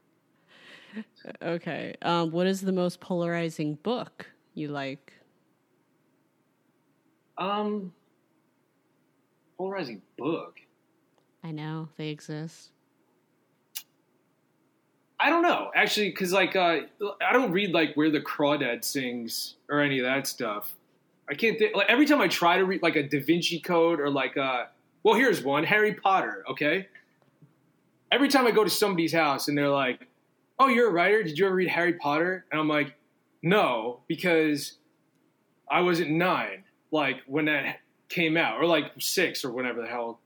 okay. 1.42 1.96
Um, 2.02 2.32
what 2.32 2.48
is 2.48 2.62
the 2.62 2.72
most 2.72 3.00
polarizing 3.00 3.76
book 3.76 4.30
you 4.54 4.70
like? 4.70 5.14
Um, 7.38 7.94
polarizing 9.58 10.02
book. 10.18 10.60
I 11.44 11.52
know 11.52 11.90
they 11.98 12.10
exist. 12.10 12.72
I 15.20 15.30
don't 15.30 15.42
know 15.42 15.72
actually, 15.76 16.10
because 16.10 16.32
like 16.32 16.56
uh, 16.56 16.82
I 17.22 17.34
don't 17.34 17.52
read 17.52 17.72
like 17.72 17.96
where 17.96 18.10
the 18.10 18.22
crawdad 18.22 18.84
sings 18.84 19.56
or 19.70 19.82
any 19.82 20.00
of 20.00 20.06
that 20.06 20.28
stuff. 20.28 20.76
I 21.30 21.34
can't 21.34 21.58
think. 21.60 21.76
Like 21.76 21.90
every 21.90 22.06
time 22.06 22.22
I 22.22 22.28
try 22.28 22.58
to 22.58 22.66
read 22.66 22.82
like 22.82 22.96
a 22.96 23.04
Da 23.04 23.20
Vinci 23.20 23.60
Code 23.60 24.00
or 24.00 24.10
like 24.10 24.38
uh, 24.38 24.66
well, 25.04 25.16
here's 25.16 25.44
one 25.44 25.64
Harry 25.64 25.94
Potter. 25.94 26.44
Okay. 26.50 26.88
Every 28.12 28.28
time 28.28 28.48
I 28.48 28.52
go 28.52 28.64
to 28.64 28.70
somebody's 28.70 29.14
house 29.14 29.48
and 29.48 29.58
they're 29.58 29.70
like, 29.70 30.09
"Oh, 30.60 30.68
you're 30.68 30.90
a 30.90 30.92
writer? 30.92 31.24
Did 31.24 31.38
you 31.38 31.46
ever 31.46 31.56
read 31.56 31.70
Harry 31.70 31.94
Potter?" 31.94 32.46
And 32.52 32.60
I'm 32.60 32.68
like, 32.68 32.96
"No," 33.42 34.02
because 34.08 34.74
I 35.70 35.82
wasn't 35.82 36.12
nine, 36.12 36.64
like 36.92 37.18
when 37.28 37.46
that 37.46 37.80
came 38.10 38.38
out, 38.38 38.60
or 38.60 38.66
like 38.66 38.92
six, 39.00 39.46
or 39.46 39.52
whatever 39.52 39.82
the 39.82 39.88
hell. 39.88 40.20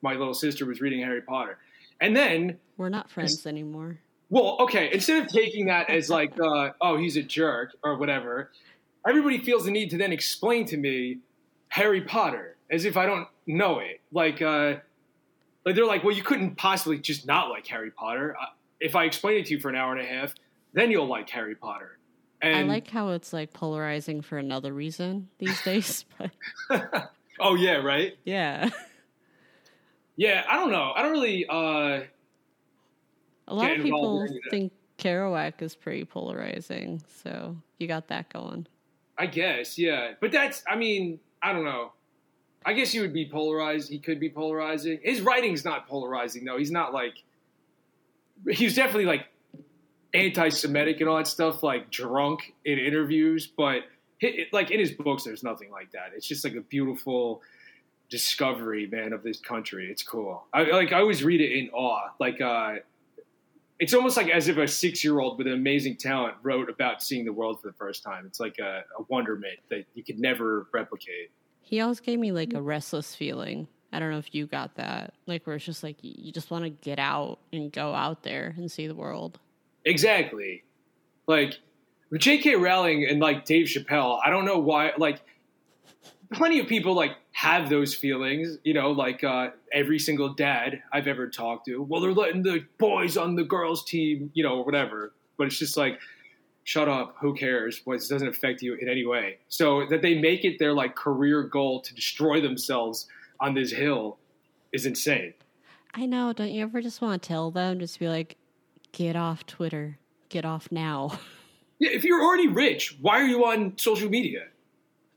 My 0.00 0.14
little 0.14 0.34
sister 0.34 0.66
was 0.66 0.80
reading 0.80 1.00
Harry 1.00 1.22
Potter, 1.22 1.58
and 2.00 2.16
then 2.16 2.58
we're 2.76 2.88
not 2.88 3.10
friends 3.10 3.46
anymore. 3.46 3.98
Well, 4.32 4.56
okay. 4.60 4.88
Instead 4.92 5.22
of 5.22 5.28
taking 5.28 5.66
that 5.66 5.90
as 5.90 6.08
like, 6.08 6.32
uh, 6.40 6.70
oh, 6.80 6.96
he's 6.96 7.18
a 7.18 7.22
jerk 7.22 7.76
or 7.84 7.98
whatever, 7.98 8.50
everybody 9.06 9.36
feels 9.36 9.66
the 9.66 9.70
need 9.70 9.90
to 9.90 9.98
then 9.98 10.10
explain 10.10 10.64
to 10.66 10.78
me 10.78 11.18
Harry 11.68 12.00
Potter 12.00 12.56
as 12.70 12.86
if 12.86 12.96
I 12.96 13.04
don't 13.04 13.28
know 13.46 13.80
it. 13.80 14.00
Like, 14.10 14.40
uh, 14.40 14.76
like 15.66 15.74
they're 15.74 15.84
like, 15.84 16.02
well, 16.02 16.16
you 16.16 16.22
couldn't 16.22 16.56
possibly 16.56 16.98
just 16.98 17.26
not 17.26 17.50
like 17.50 17.66
Harry 17.66 17.90
Potter. 17.90 18.34
If 18.82 18.96
I 18.96 19.04
explain 19.04 19.38
it 19.38 19.46
to 19.46 19.54
you 19.54 19.60
for 19.60 19.68
an 19.68 19.76
hour 19.76 19.92
and 19.92 20.00
a 20.00 20.04
half, 20.04 20.34
then 20.72 20.90
you'll 20.90 21.06
like 21.06 21.28
Harry 21.30 21.54
Potter. 21.54 21.98
And 22.40 22.56
I 22.56 22.62
like 22.62 22.88
how 22.88 23.10
it's 23.10 23.32
like 23.32 23.52
polarizing 23.52 24.20
for 24.20 24.38
another 24.38 24.72
reason 24.72 25.28
these 25.38 25.60
days. 25.64 26.04
But 26.18 26.30
oh 27.40 27.54
yeah, 27.54 27.76
right. 27.76 28.14
Yeah. 28.24 28.70
Yeah, 30.16 30.44
I 30.48 30.56
don't 30.56 30.70
know. 30.70 30.92
I 30.94 31.02
don't 31.02 31.12
really. 31.12 31.46
Uh, 31.48 32.02
a 33.48 33.54
lot 33.54 33.70
of 33.70 33.82
people 33.82 34.28
think 34.50 34.72
Kerouac 34.98 35.62
is 35.62 35.74
pretty 35.74 36.04
polarizing, 36.04 37.02
so 37.22 37.56
you 37.78 37.88
got 37.88 38.08
that 38.08 38.32
going. 38.32 38.66
I 39.18 39.26
guess, 39.26 39.78
yeah. 39.78 40.12
But 40.20 40.32
that's, 40.32 40.62
I 40.68 40.76
mean, 40.76 41.18
I 41.42 41.52
don't 41.52 41.64
know. 41.64 41.92
I 42.64 42.72
guess 42.72 42.92
he 42.92 43.00
would 43.00 43.12
be 43.12 43.28
polarized. 43.28 43.90
He 43.90 43.98
could 43.98 44.20
be 44.20 44.30
polarizing. 44.30 45.00
His 45.02 45.20
writing's 45.20 45.64
not 45.64 45.88
polarizing, 45.88 46.44
though. 46.44 46.56
He's 46.56 46.70
not 46.70 46.92
like, 46.92 47.22
he's 48.50 48.74
definitely 48.76 49.06
like 49.06 49.26
anti-Semitic 50.14 51.00
and 51.00 51.08
all 51.08 51.16
that 51.16 51.26
stuff, 51.26 51.62
like 51.62 51.90
drunk 51.90 52.54
in 52.64 52.78
interviews. 52.78 53.46
But 53.46 53.82
like 54.52 54.70
in 54.70 54.78
his 54.78 54.92
books, 54.92 55.24
there's 55.24 55.42
nothing 55.42 55.70
like 55.70 55.92
that. 55.92 56.12
It's 56.14 56.26
just 56.26 56.44
like 56.44 56.54
a 56.54 56.60
beautiful 56.60 57.42
discovery, 58.10 58.86
man, 58.86 59.12
of 59.12 59.22
this 59.22 59.40
country. 59.40 59.88
It's 59.90 60.02
cool. 60.02 60.44
I 60.52 60.64
like 60.64 60.92
I 60.92 61.00
always 61.00 61.24
read 61.24 61.40
it 61.40 61.52
in 61.52 61.70
awe. 61.70 62.10
Like 62.20 62.40
uh, 62.40 62.76
it's 63.78 63.94
almost 63.94 64.16
like 64.16 64.28
as 64.28 64.48
if 64.48 64.58
a 64.58 64.68
six 64.68 65.02
year 65.02 65.18
old 65.18 65.38
with 65.38 65.46
an 65.46 65.54
amazing 65.54 65.96
talent 65.96 66.34
wrote 66.42 66.68
about 66.70 67.02
seeing 67.02 67.24
the 67.24 67.32
world 67.32 67.60
for 67.60 67.68
the 67.68 67.74
first 67.74 68.02
time. 68.02 68.26
It's 68.26 68.38
like 68.38 68.58
a, 68.58 68.84
a 68.98 69.02
wonderment 69.08 69.58
that 69.70 69.86
you 69.94 70.04
could 70.04 70.20
never 70.20 70.68
replicate. 70.72 71.30
He 71.62 71.80
always 71.80 72.00
gave 72.00 72.18
me 72.18 72.32
like 72.32 72.52
a 72.52 72.60
restless 72.60 73.14
feeling. 73.14 73.66
I 73.92 73.98
don't 73.98 74.10
know 74.10 74.18
if 74.18 74.34
you 74.34 74.46
got 74.46 74.76
that. 74.76 75.14
Like 75.26 75.46
where 75.46 75.56
it's 75.56 75.64
just 75.64 75.82
like 75.82 75.96
you 76.00 76.32
just 76.32 76.50
want 76.50 76.64
to 76.64 76.70
get 76.70 76.98
out 76.98 77.38
and 77.52 77.70
go 77.70 77.94
out 77.94 78.22
there 78.22 78.54
and 78.56 78.70
see 78.70 78.86
the 78.86 78.94
world. 78.94 79.38
Exactly. 79.84 80.62
Like 81.26 81.58
with 82.10 82.20
J.K. 82.20 82.56
Rowling 82.56 83.06
and 83.08 83.20
like 83.20 83.44
Dave 83.44 83.66
Chappelle, 83.66 84.20
I 84.24 84.30
don't 84.30 84.44
know 84.44 84.58
why 84.58 84.92
like 84.96 85.22
plenty 86.32 86.58
of 86.58 86.66
people 86.66 86.94
like 86.94 87.12
have 87.32 87.68
those 87.68 87.94
feelings, 87.94 88.58
you 88.64 88.74
know, 88.74 88.90
like 88.90 89.24
uh, 89.24 89.50
every 89.72 89.98
single 89.98 90.34
dad 90.34 90.82
I've 90.92 91.06
ever 91.06 91.28
talked 91.28 91.66
to. 91.66 91.82
Well, 91.82 92.00
they're 92.00 92.12
letting 92.12 92.42
the 92.42 92.64
boys 92.78 93.16
on 93.16 93.34
the 93.34 93.44
girls' 93.44 93.84
team, 93.84 94.30
you 94.34 94.42
know, 94.42 94.58
or 94.58 94.64
whatever. 94.64 95.12
But 95.36 95.46
it's 95.46 95.58
just 95.58 95.76
like, 95.76 95.98
shut 96.64 96.88
up. 96.88 97.16
Who 97.20 97.34
cares? 97.34 97.82
Well, 97.84 97.98
doesn't 97.98 98.28
affect 98.28 98.62
you 98.62 98.74
in 98.74 98.88
any 98.88 99.04
way. 99.04 99.38
So 99.48 99.86
that 99.86 100.02
they 100.02 100.18
make 100.18 100.44
it 100.44 100.58
their 100.58 100.72
like 100.72 100.94
career 100.94 101.42
goal 101.42 101.80
to 101.80 101.94
destroy 101.94 102.40
themselves 102.40 103.08
on 103.42 103.54
this 103.54 103.72
hill 103.72 104.18
is 104.72 104.86
insane. 104.86 105.34
I 105.92 106.06
know. 106.06 106.32
Don't 106.32 106.50
you 106.50 106.62
ever 106.62 106.80
just 106.80 107.02
want 107.02 107.20
to 107.22 107.28
tell 107.28 107.50
them? 107.50 107.80
Just 107.80 107.98
be 107.98 108.08
like, 108.08 108.38
get 108.92 109.16
off 109.16 109.44
Twitter. 109.44 109.98
Get 110.30 110.46
off 110.46 110.68
now. 110.70 111.18
Yeah, 111.78 111.90
if 111.90 112.04
you're 112.04 112.22
already 112.22 112.46
rich, 112.46 112.96
why 113.00 113.20
are 113.20 113.26
you 113.26 113.44
on 113.44 113.76
social 113.76 114.08
media? 114.08 114.44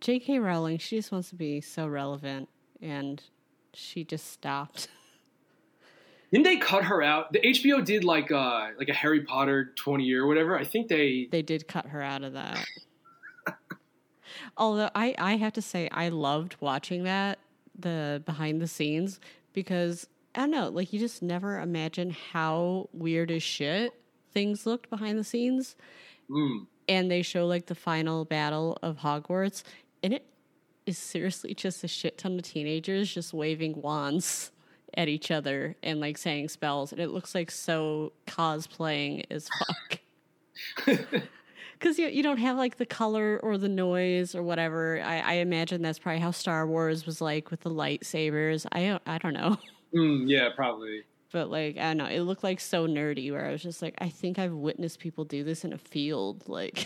J.K. 0.01 0.39
Rowling, 0.39 0.79
she 0.79 0.95
just 0.95 1.11
wants 1.11 1.29
to 1.29 1.35
be 1.35 1.61
so 1.61 1.85
relevant, 1.85 2.49
and 2.81 3.21
she 3.75 4.03
just 4.03 4.31
stopped. 4.31 4.87
Didn't 6.31 6.45
they 6.45 6.57
cut 6.57 6.85
her 6.85 7.03
out? 7.03 7.31
The 7.33 7.39
HBO 7.39 7.85
did 7.85 8.03
like 8.03 8.31
uh 8.31 8.69
like 8.79 8.89
a 8.89 8.95
Harry 8.95 9.21
Potter 9.21 9.73
twenty 9.75 10.05
year 10.05 10.23
or 10.23 10.27
whatever. 10.27 10.57
I 10.57 10.63
think 10.63 10.87
they 10.87 11.27
they 11.31 11.43
did 11.43 11.67
cut 11.67 11.85
her 11.85 12.01
out 12.01 12.23
of 12.23 12.33
that. 12.33 12.65
Although 14.57 14.89
I 14.95 15.13
I 15.19 15.35
have 15.37 15.53
to 15.53 15.61
say 15.61 15.87
I 15.91 16.09
loved 16.09 16.55
watching 16.59 17.03
that 17.03 17.37
the 17.77 18.21
behind 18.25 18.61
the 18.61 18.67
scenes 18.67 19.19
because 19.53 20.07
I 20.33 20.41
don't 20.41 20.51
know 20.51 20.69
like 20.69 20.93
you 20.93 20.99
just 20.99 21.21
never 21.21 21.59
imagine 21.59 22.15
how 22.31 22.89
weird 22.93 23.31
as 23.31 23.43
shit 23.43 23.93
things 24.35 24.65
looked 24.65 24.89
behind 24.91 25.17
the 25.17 25.23
scenes. 25.23 25.75
Mm. 26.29 26.67
And 26.87 27.09
they 27.09 27.23
show 27.23 27.47
like 27.47 27.65
the 27.65 27.73
final 27.73 28.25
battle 28.25 28.77
of 28.83 28.97
Hogwarts, 28.97 29.63
and 30.03 30.13
it 30.13 30.27
is 30.85 30.99
seriously 30.99 31.55
just 31.55 31.83
a 31.83 31.87
shit 31.87 32.19
ton 32.19 32.37
of 32.37 32.43
teenagers 32.43 33.11
just 33.11 33.33
waving 33.33 33.81
wands 33.81 34.51
at 34.95 35.07
each 35.07 35.31
other 35.31 35.75
and 35.81 35.99
like 35.99 36.17
saying 36.17 36.49
spells, 36.49 36.91
and 36.91 37.01
it 37.01 37.09
looks 37.09 37.33
like 37.33 37.49
so 37.49 38.13
cosplaying 38.27 39.25
as 39.31 39.49
fuck. 39.57 39.99
Because 41.79 41.99
you 41.99 42.07
you 42.07 42.23
don't 42.23 42.37
have 42.37 42.57
like 42.57 42.77
the 42.77 42.85
color 42.85 43.39
or 43.43 43.57
the 43.57 43.69
noise 43.69 44.35
or 44.35 44.43
whatever. 44.43 45.01
I, 45.01 45.19
I, 45.19 45.33
imagine 45.33 45.81
that's 45.81 45.99
probably 45.99 46.21
how 46.21 46.31
Star 46.31 46.65
Wars 46.65 47.05
was 47.05 47.21
like 47.21 47.51
with 47.51 47.61
the 47.61 47.69
lightsabers. 47.69 48.65
I 48.71 48.99
I 49.05 49.17
don't 49.17 49.33
know. 49.33 49.57
Mm, 49.93 50.25
yeah, 50.27 50.49
probably. 50.53 51.03
But 51.31 51.49
like 51.49 51.77
I 51.77 51.83
don't 51.83 51.97
know, 51.97 52.07
it 52.07 52.19
looked 52.21 52.43
like 52.43 52.59
so 52.59 52.85
nerdy. 52.85 53.31
Where 53.31 53.45
I 53.45 53.51
was 53.51 53.63
just 53.63 53.81
like, 53.81 53.95
I 53.99 54.09
think 54.09 54.37
I've 54.37 54.51
witnessed 54.51 54.99
people 54.99 55.23
do 55.23 55.41
this 55.41 55.63
in 55.63 55.71
a 55.71 55.77
field. 55.77 56.43
Like 56.47 56.85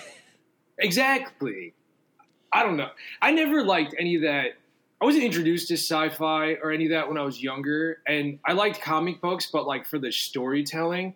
exactly. 0.77 1.73
I 2.53 2.61
don't 2.61 2.77
know. 2.77 2.89
I 3.19 3.31
never 3.31 3.63
liked 3.63 3.95
any 3.97 4.15
of 4.17 4.21
that 4.23 4.59
I 5.01 5.05
wasn't 5.05 5.23
introduced 5.23 5.69
to 5.69 5.75
sci-fi 5.75 6.55
or 6.61 6.71
any 6.71 6.85
of 6.85 6.91
that 6.91 7.07
when 7.07 7.17
I 7.17 7.21
was 7.23 7.41
younger, 7.41 8.01
and 8.05 8.39
I 8.45 8.51
liked 8.51 8.81
comic 8.81 9.21
books, 9.21 9.49
but 9.51 9.65
like 9.65 9.85
for 9.85 9.97
the 9.97 10.11
storytelling. 10.11 11.15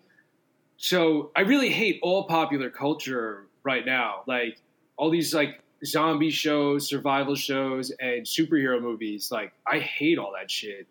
So 0.77 1.31
I 1.35 1.41
really 1.41 1.69
hate 1.69 1.99
all 2.01 2.23
popular 2.23 2.69
culture 2.69 3.45
right 3.63 3.85
now, 3.85 4.23
like 4.27 4.59
all 4.97 5.09
these 5.09 5.33
like 5.33 5.61
zombie 5.85 6.29
shows, 6.29 6.87
survival 6.87 7.35
shows, 7.35 7.91
and 7.99 8.25
superhero 8.25 8.81
movies. 8.81 9.31
Like 9.31 9.53
I 9.67 9.79
hate 9.79 10.17
all 10.17 10.33
that 10.39 10.49
shit. 10.49 10.87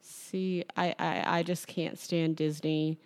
See, 0.00 0.64
I, 0.76 0.94
I, 0.98 1.38
I 1.38 1.42
just 1.42 1.66
can't 1.66 1.98
stand 1.98 2.36
Disney 2.36 2.98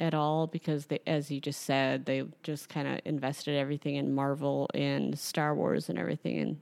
at 0.00 0.14
all 0.14 0.46
because 0.46 0.86
they, 0.86 1.00
as 1.06 1.30
you 1.30 1.40
just 1.40 1.62
said, 1.62 2.06
they 2.06 2.24
just 2.42 2.68
kind 2.68 2.88
of 2.88 3.00
invested 3.04 3.56
everything 3.56 3.96
in 3.96 4.14
Marvel 4.14 4.68
and 4.74 5.18
Star 5.18 5.54
Wars 5.54 5.88
and 5.88 5.98
everything. 5.98 6.38
And 6.40 6.60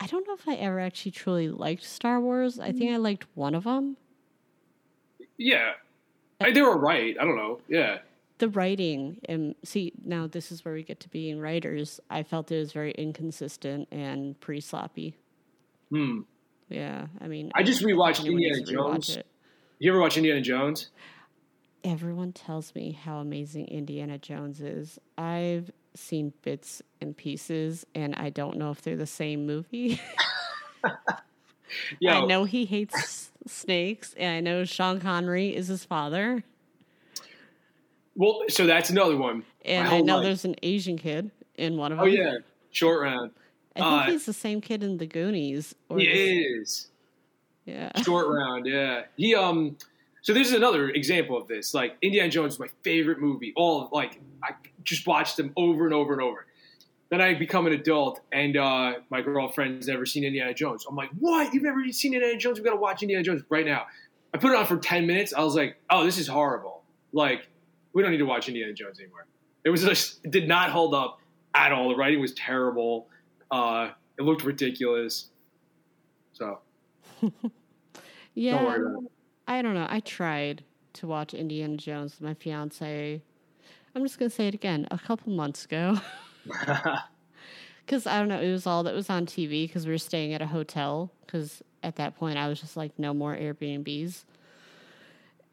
I 0.00 0.06
don't 0.06 0.26
know 0.26 0.34
if 0.34 0.48
I 0.48 0.54
ever 0.54 0.80
actually 0.80 1.12
truly 1.12 1.48
liked 1.48 1.84
Star 1.84 2.20
Wars. 2.20 2.58
I 2.58 2.72
think 2.72 2.92
I 2.92 2.96
mm. 2.96 3.02
liked 3.02 3.26
one 3.34 3.54
of 3.54 3.64
them. 3.64 3.96
Yeah, 5.38 5.72
I, 6.40 6.52
they 6.52 6.62
were 6.62 6.76
right. 6.76 7.16
I 7.20 7.24
don't 7.24 7.36
know. 7.36 7.60
Yeah, 7.68 7.98
the 8.38 8.48
writing 8.48 9.18
and 9.28 9.54
see 9.64 9.92
now 10.04 10.26
this 10.26 10.52
is 10.52 10.64
where 10.64 10.74
we 10.74 10.82
get 10.82 11.00
to 11.00 11.08
being 11.08 11.40
writers. 11.40 12.00
I 12.10 12.22
felt 12.22 12.50
it 12.52 12.58
was 12.58 12.72
very 12.72 12.92
inconsistent 12.92 13.88
and 13.90 14.38
pretty 14.40 14.60
sloppy. 14.60 15.16
Hmm. 15.90 16.20
Yeah, 16.68 17.06
I 17.20 17.28
mean, 17.28 17.52
I 17.54 17.62
just 17.62 17.82
rewatched 17.82 18.26
Indiana 18.26 18.62
Jones. 18.62 19.18
You 19.78 19.92
ever 19.92 20.00
watch 20.00 20.16
Indiana 20.16 20.40
Jones? 20.40 20.90
Everyone 21.84 22.32
tells 22.32 22.74
me 22.74 22.92
how 22.92 23.18
amazing 23.18 23.68
Indiana 23.68 24.18
Jones 24.18 24.60
is. 24.60 24.98
I've 25.16 25.70
seen 25.94 26.32
bits 26.42 26.82
and 27.00 27.16
pieces, 27.16 27.86
and 27.94 28.14
I 28.16 28.30
don't 28.30 28.56
know 28.56 28.72
if 28.72 28.82
they're 28.82 28.96
the 28.96 29.06
same 29.06 29.46
movie. 29.46 30.00
yeah, 32.00 32.20
I 32.20 32.24
know 32.26 32.44
he 32.44 32.64
hates 32.64 33.30
snakes, 33.46 34.14
and 34.18 34.34
I 34.34 34.40
know 34.40 34.64
Sean 34.64 35.00
Connery 35.00 35.54
is 35.54 35.68
his 35.68 35.84
father. 35.84 36.42
Well, 38.16 38.42
so 38.48 38.66
that's 38.66 38.90
another 38.90 39.16
one. 39.16 39.44
And 39.64 39.86
I 39.86 40.00
know 40.00 40.16
life. 40.16 40.24
there's 40.24 40.44
an 40.44 40.56
Asian 40.62 40.96
kid 40.98 41.30
in 41.56 41.76
one 41.76 41.92
of 41.92 41.98
them. 41.98 42.06
Oh 42.06 42.08
yeah, 42.08 42.38
short 42.70 43.02
round. 43.02 43.30
I 43.76 43.80
think 43.80 43.92
uh, 43.92 44.10
he's 44.12 44.26
the 44.26 44.32
same 44.32 44.60
kid 44.60 44.82
in 44.82 44.96
the 44.96 45.06
Goonies. 45.06 45.74
he 45.90 46.04
is. 46.04 46.88
Yeah. 47.66 47.90
Short 48.02 48.28
round. 48.28 48.66
Yeah. 48.66 49.02
He 49.16 49.34
um. 49.34 49.76
So 50.22 50.32
this 50.32 50.48
is 50.48 50.54
another 50.54 50.88
example 50.90 51.36
of 51.36 51.46
this. 51.46 51.74
Like 51.74 51.96
Indiana 52.00 52.30
Jones 52.30 52.54
is 52.54 52.58
my 52.58 52.68
favorite 52.82 53.20
movie. 53.20 53.52
All 53.56 53.88
like 53.92 54.20
I 54.42 54.52
just 54.82 55.06
watched 55.06 55.36
them 55.36 55.52
over 55.56 55.84
and 55.84 55.92
over 55.92 56.12
and 56.12 56.22
over. 56.22 56.46
Then 57.08 57.20
I 57.20 57.34
become 57.34 57.66
an 57.68 57.72
adult, 57.72 58.20
and 58.32 58.56
uh, 58.56 58.94
my 59.10 59.20
girlfriend's 59.20 59.86
never 59.86 60.06
seen 60.06 60.24
Indiana 60.24 60.54
Jones. 60.54 60.86
I'm 60.88 60.96
like, 60.96 61.10
"What? 61.18 61.52
You've 61.54 61.62
never 61.62 61.84
seen 61.92 62.14
Indiana 62.14 62.38
Jones? 62.38 62.58
We've 62.58 62.64
got 62.64 62.72
to 62.72 62.80
watch 62.80 63.02
Indiana 63.02 63.22
Jones 63.22 63.42
right 63.48 63.66
now." 63.66 63.86
I 64.34 64.38
put 64.38 64.50
it 64.52 64.56
on 64.56 64.66
for 64.66 64.76
ten 64.76 65.06
minutes. 65.06 65.32
I 65.32 65.42
was 65.42 65.54
like, 65.54 65.76
"Oh, 65.90 66.04
this 66.04 66.18
is 66.18 66.26
horrible. 66.26 66.82
Like, 67.12 67.48
we 67.96 68.02
don't 68.02 68.10
need 68.12 68.18
to 68.18 68.26
watch 68.26 68.46
Indiana 68.46 68.74
Jones 68.74 69.00
anymore." 69.00 69.26
It 69.64 69.70
was 69.70 69.82
just 69.82 70.24
it 70.24 70.30
did 70.30 70.46
not 70.46 70.70
hold 70.70 70.94
up 70.94 71.18
at 71.54 71.72
all. 71.72 71.88
The 71.88 71.96
writing 71.96 72.20
was 72.20 72.34
terrible. 72.34 73.08
Uh, 73.50 73.90
it 74.18 74.22
looked 74.22 74.44
ridiculous. 74.44 75.30
So, 76.34 76.58
yeah, 78.34 78.62
don't 78.62 79.08
I 79.48 79.62
don't 79.62 79.74
know. 79.74 79.86
I 79.88 80.00
tried 80.00 80.62
to 80.94 81.06
watch 81.06 81.32
Indiana 81.32 81.76
Jones 81.76 82.12
with 82.12 82.28
my 82.28 82.34
fiance. 82.34 83.22
I'm 83.94 84.02
just 84.02 84.18
gonna 84.18 84.30
say 84.30 84.48
it 84.48 84.54
again. 84.54 84.86
A 84.90 84.98
couple 84.98 85.32
months 85.32 85.64
ago, 85.64 85.98
because 87.86 88.06
I 88.06 88.18
don't 88.18 88.28
know. 88.28 88.40
It 88.40 88.52
was 88.52 88.66
all 88.66 88.82
that 88.82 88.94
was 88.94 89.08
on 89.08 89.24
TV 89.24 89.66
because 89.66 89.86
we 89.86 89.92
were 89.92 89.98
staying 89.98 90.34
at 90.34 90.42
a 90.42 90.46
hotel. 90.46 91.10
Because 91.24 91.62
at 91.82 91.96
that 91.96 92.16
point, 92.16 92.36
I 92.36 92.48
was 92.48 92.60
just 92.60 92.76
like, 92.76 92.98
no 92.98 93.14
more 93.14 93.34
Airbnbs, 93.34 94.24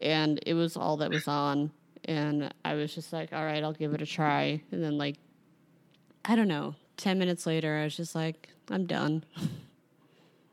and 0.02 0.40
it 0.46 0.54
was 0.54 0.76
all 0.76 0.98
that 0.98 1.10
was 1.10 1.28
on. 1.28 1.72
And 2.06 2.54
I 2.66 2.74
was 2.76 2.94
just 2.94 3.14
like, 3.14 3.34
all 3.34 3.44
right, 3.44 3.64
I'll 3.64 3.74
give 3.74 3.94
it 3.94 4.02
a 4.02 4.06
try. 4.06 4.62
And 4.72 4.84
then 4.84 4.98
like, 4.98 5.18
I 6.26 6.36
don't 6.36 6.48
know 6.48 6.76
10 6.98 7.18
minutes 7.20 7.46
later, 7.46 7.78
I 7.78 7.84
was 7.84 7.98
just 7.98 8.16
like, 8.16 8.50
I'm 8.70 8.86
done. 8.86 9.24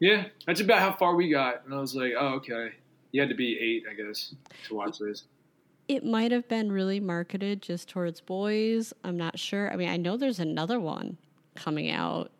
Yeah, 0.00 0.24
that's 0.46 0.62
about 0.62 0.78
how 0.78 0.94
far 0.94 1.14
we 1.14 1.28
got. 1.28 1.66
And 1.66 1.74
I 1.74 1.78
was 1.78 1.94
like, 1.94 2.14
oh, 2.18 2.36
okay. 2.36 2.70
You 3.12 3.20
had 3.20 3.28
to 3.28 3.34
be 3.34 3.58
eight, 3.60 3.84
I 3.88 3.94
guess, 3.94 4.34
to 4.68 4.74
watch 4.74 4.98
this. 4.98 5.24
It 5.88 6.06
might 6.06 6.32
have 6.32 6.48
been 6.48 6.72
really 6.72 7.00
marketed 7.00 7.60
just 7.60 7.90
towards 7.90 8.20
boys. 8.22 8.94
I'm 9.04 9.18
not 9.18 9.38
sure. 9.38 9.70
I 9.70 9.76
mean, 9.76 9.90
I 9.90 9.98
know 9.98 10.16
there's 10.16 10.40
another 10.40 10.80
one 10.80 11.18
coming 11.54 11.90
out. 11.90 12.32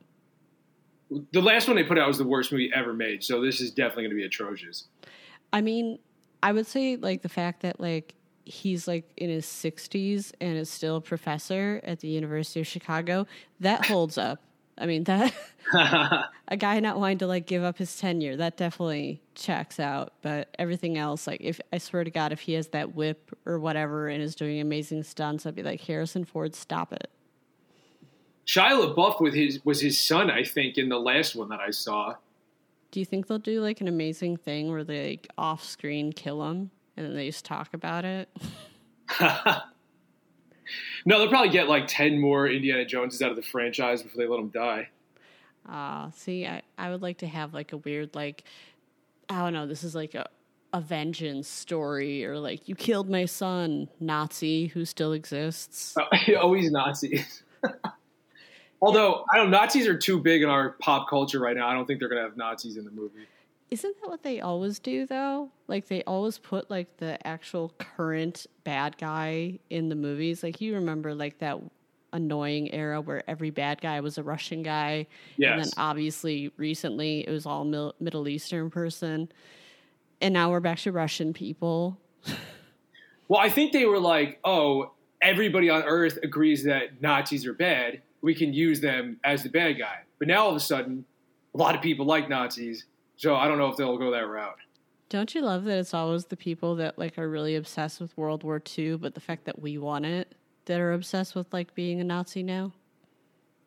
The 1.33 1.43
last 1.43 1.67
one 1.67 1.77
they 1.77 1.85
put 1.85 1.99
out 1.99 2.09
was 2.09 2.17
the 2.17 2.25
worst 2.25 2.51
movie 2.51 2.71
ever 2.75 2.95
made, 2.95 3.23
so 3.23 3.43
this 3.43 3.61
is 3.61 3.71
definitely 3.73 4.05
going 4.05 4.13
to 4.13 4.17
be 4.17 4.25
atrocious. 4.25 4.85
I 5.53 5.61
mean, 5.61 5.99
I 6.43 6.53
would 6.53 6.67
say 6.67 6.97
like 6.97 7.21
the 7.21 7.29
fact 7.29 7.61
that 7.61 7.79
like 7.79 8.15
he's 8.51 8.89
like 8.89 9.11
in 9.17 9.31
his 9.31 9.47
60s 9.47 10.33
and 10.41 10.59
is 10.59 10.69
still 10.69 10.97
a 10.97 11.01
professor 11.01 11.81
at 11.85 12.01
the 12.01 12.09
University 12.09 12.61
of 12.61 12.67
Chicago, 12.67 13.27
that 13.61 13.87
holds 13.87 14.19
up. 14.19 14.43
I 14.77 14.87
mean, 14.87 15.05
that 15.05 15.35
a 16.49 16.57
guy 16.57 16.81
not 16.81 16.99
wanting 16.99 17.19
to 17.19 17.27
like 17.27 17.47
give 17.47 17.63
up 17.63 17.79
his 17.79 17.97
tenure, 17.97 18.37
that 18.37 18.57
definitely 18.57 19.21
checks 19.35 19.79
out. 19.79 20.15
But 20.23 20.55
everything 20.59 20.97
else, 20.97 21.27
like 21.27 21.41
if 21.43 21.61
I 21.73 21.79
swear 21.79 22.03
to 22.03 22.11
God, 22.11 22.33
if 22.33 22.41
he 22.41 22.55
has 22.55 22.69
that 22.69 22.95
whip 22.95 23.31
or 23.45 23.59
whatever 23.59 24.09
and 24.09 24.23
is 24.23 24.35
doing 24.35 24.59
amazing 24.59 25.03
stunts, 25.03 25.45
I'd 25.45 25.55
be 25.55 25.63
like, 25.63 25.83
Harrison 25.83 26.25
Ford, 26.25 26.55
stop 26.55 26.93
it. 26.93 27.11
Shia 28.47 28.95
LaBeouf 28.95 29.21
with 29.21 29.35
his 29.35 29.65
was 29.65 29.81
his 29.81 29.99
son, 29.99 30.31
I 30.31 30.43
think, 30.43 30.77
in 30.79 30.89
the 30.89 30.99
last 30.99 31.37
one 31.37 31.51
that 31.51 31.61
I 31.61 31.71
saw. 31.71 32.17
Do 32.91 32.99
you 32.99 33.07
think 33.07 33.29
they'll 33.29 33.39
do 33.39 33.61
like 33.61 33.81
an 33.81 33.87
amazing 33.87 34.39
thing 34.39 34.73
where 34.73 34.83
they 34.83 35.11
like 35.11 35.29
off 35.39 35.63
screen 35.63 36.13
kill 36.13 36.45
him? 36.49 36.71
And 36.97 37.07
then 37.07 37.15
they 37.15 37.27
just 37.27 37.45
talk 37.45 37.75
about 37.75 38.05
it. 38.05 38.29
no, 39.21 41.19
they'll 41.19 41.29
probably 41.29 41.51
get 41.51 41.69
like 41.69 41.87
ten 41.87 42.19
more 42.19 42.49
Indiana 42.49 42.85
Joneses 42.85 43.23
out 43.23 43.31
of 43.31 43.37
the 43.37 43.43
franchise 43.43 44.03
before 44.03 44.23
they 44.23 44.29
let 44.29 44.37
them 44.37 44.49
die. 44.49 44.89
Uh, 45.69 46.11
see, 46.13 46.47
I, 46.47 46.63
I 46.79 46.91
would 46.91 47.03
like 47.03 47.19
to 47.19 47.27
have 47.27 47.55
like 47.55 47.73
a 47.73 47.77
weird 47.79 48.15
like 48.15 48.45
I 49.29 49.39
don't 49.41 49.53
know, 49.53 49.67
this 49.67 49.85
is 49.85 49.95
like 49.95 50.15
a 50.15 50.27
a 50.73 50.81
vengeance 50.81 51.49
story 51.49 52.25
or 52.25 52.39
like 52.39 52.69
you 52.69 52.75
killed 52.75 53.11
my 53.11 53.25
son, 53.25 53.89
Nazi 53.99 54.69
who 54.69 54.85
still 54.85 55.13
exists. 55.13 55.97
Oh, 56.29 56.37
always 56.37 56.71
Nazis. 56.71 57.43
Although 58.83 59.25
I 59.33 59.37
don't, 59.37 59.51
Nazis 59.51 59.87
are 59.87 59.99
too 59.99 60.21
big 60.21 60.43
in 60.43 60.49
our 60.49 60.71
pop 60.81 61.09
culture 61.09 61.39
right 61.39 61.57
now. 61.57 61.69
I 61.69 61.75
don't 61.75 61.87
think 61.87 62.01
they're 62.01 62.09
gonna 62.09 62.23
have 62.23 62.37
Nazis 62.37 62.77
in 62.77 62.85
the 62.85 62.91
movie. 62.91 63.27
Isn't 63.71 64.01
that 64.01 64.09
what 64.09 64.23
they 64.25 64.41
always 64.41 64.81
do 64.81 65.07
though? 65.07 65.51
Like 65.69 65.87
they 65.87 66.03
always 66.03 66.39
put 66.39 66.71
like 66.71 66.97
the 66.97 67.25
actual 67.25 67.73
current 67.79 68.47
bad 68.65 68.99
guy 68.99 69.61
in 69.71 69.89
the 69.89 69.95
movies. 69.95 70.43
Like 70.43 70.61
you 70.61 70.75
remember 70.75 71.15
like 71.15 71.39
that 71.39 71.59
annoying 72.13 72.73
era 72.75 73.01
where 73.01 73.23
every 73.31 73.51
bad 73.51 73.81
guy 73.81 74.01
was 74.01 74.19
a 74.19 74.25
Russian 74.25 74.65
guy. 74.65 75.07
Yes. 75.37 75.53
And 75.53 75.65
then 75.65 75.71
obviously 75.77 76.53
recently 76.57 77.27
it 77.27 77.31
was 77.31 77.47
all 77.47 77.65
Mil- 77.65 77.95
Middle 78.01 78.27
Eastern 78.27 78.71
person. 78.71 79.31
And 80.21 80.35
now 80.35 80.51
we're 80.51 80.61
back 80.61 80.79
to 80.81 80.93
Russian 80.93 81.33
people. 81.33 81.97
well, 83.29 83.41
I 83.41 83.49
think 83.49 83.73
they 83.73 83.87
were 83.87 84.01
like, 84.01 84.41
oh, 84.45 84.93
everybody 85.23 85.71
on 85.71 85.85
earth 85.85 86.19
agrees 86.25 86.65
that 86.65 87.01
Nazis 87.01 87.47
are 87.47 87.55
bad. 87.55 88.03
We 88.21 88.35
can 88.35 88.53
use 88.53 88.81
them 88.81 89.19
as 89.23 89.45
the 89.45 89.49
bad 89.49 89.79
guy. 89.79 90.01
But 90.19 90.27
now 90.27 90.45
all 90.45 90.51
of 90.51 90.57
a 90.57 90.61
sudden, 90.61 91.05
a 91.55 91.59
lot 91.59 91.75
of 91.75 91.83
people 91.83 92.05
like 92.05 92.29
Nazis 92.29 92.85
so 93.21 93.37
I 93.37 93.49
don't 93.49 93.59
know 93.59 93.69
if 93.69 93.77
they'll 93.77 93.99
go 93.99 94.11
that 94.13 94.27
route. 94.27 94.57
Don't 95.11 95.35
you 95.35 95.43
love 95.43 95.65
that 95.65 95.77
it's 95.77 95.93
always 95.93 96.25
the 96.25 96.39
people 96.39 96.77
that 96.77 96.99
like 96.99 97.19
are 97.19 97.29
really 97.29 97.55
obsessed 97.55 98.01
with 98.01 98.17
World 98.17 98.43
War 98.43 98.63
II, 98.79 98.97
but 98.97 99.13
the 99.13 99.21
fact 99.21 99.45
that 99.45 99.61
we 99.61 99.77
won 99.77 100.07
it 100.07 100.35
that 100.65 100.81
are 100.81 100.95
obsessed 100.95 101.35
with 101.35 101.53
like 101.53 101.75
being 101.75 102.01
a 102.01 102.05
Nazi 102.05 102.43
now? 102.43 102.73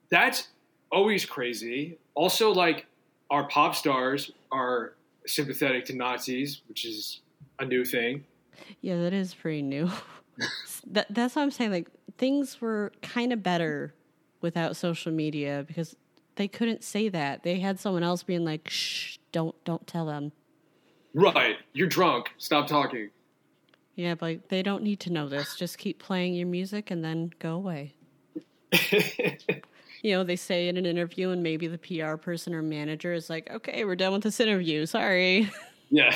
That's 0.10 0.48
always 0.92 1.24
crazy. 1.24 2.00
Also, 2.16 2.52
like 2.52 2.88
our 3.30 3.48
pop 3.48 3.76
stars 3.76 4.32
are 4.52 4.96
sympathetic 5.28 5.86
to 5.86 5.96
Nazis, 5.96 6.64
which 6.68 6.84
is 6.84 7.22
a 7.60 7.66
new 7.66 7.86
thing. 7.86 8.24
Yeah, 8.82 8.98
that 9.04 9.14
is 9.14 9.36
pretty 9.36 9.62
new. 9.62 9.92
that, 10.88 11.06
that's 11.12 11.36
what 11.36 11.44
I'm 11.44 11.52
saying. 11.52 11.72
Like 11.72 11.90
things 12.18 12.60
were 12.60 12.92
kind 13.04 13.32
of 13.32 13.44
better 13.44 13.94
without 14.42 14.76
social 14.76 15.12
media 15.12 15.64
because 15.68 15.96
they 16.38 16.48
couldn't 16.48 16.84
say 16.84 17.08
that. 17.10 17.44
They 17.44 17.60
had 17.60 17.80
someone 17.80 18.02
else 18.02 18.24
being 18.24 18.44
like, 18.44 18.68
"Shh, 18.68 19.18
don't 19.34 19.62
don't 19.66 19.86
tell 19.86 20.06
them." 20.06 20.32
Right, 21.14 21.58
you're 21.74 21.88
drunk. 21.88 22.32
Stop 22.38 22.68
talking. 22.68 23.10
Yeah, 23.96 24.16
but 24.16 24.50
they 24.50 24.64
don't 24.64 24.82
need 24.84 25.02
to 25.02 25.12
know 25.12 25.28
this. 25.28 25.56
Just 25.56 25.78
keep 25.78 26.00
playing 26.00 26.34
your 26.34 26.48
music 26.48 26.90
and 26.90 27.04
then 27.04 27.32
go 27.38 27.54
away. 27.54 27.94
you 30.02 30.12
know, 30.14 30.24
they 30.24 30.36
say 30.36 30.68
in 30.68 30.78
an 30.78 30.86
interview, 30.86 31.30
and 31.30 31.44
maybe 31.44 31.68
the 31.68 31.78
PR 31.78 32.16
person 32.16 32.56
or 32.56 32.62
manager 32.62 33.14
is 33.14 33.30
like, 33.30 33.52
"Okay, 33.52 33.84
we're 33.84 33.96
done 33.96 34.14
with 34.14 34.24
this 34.24 34.40
interview. 34.40 34.86
Sorry." 34.86 35.52
Yeah. 35.90 36.16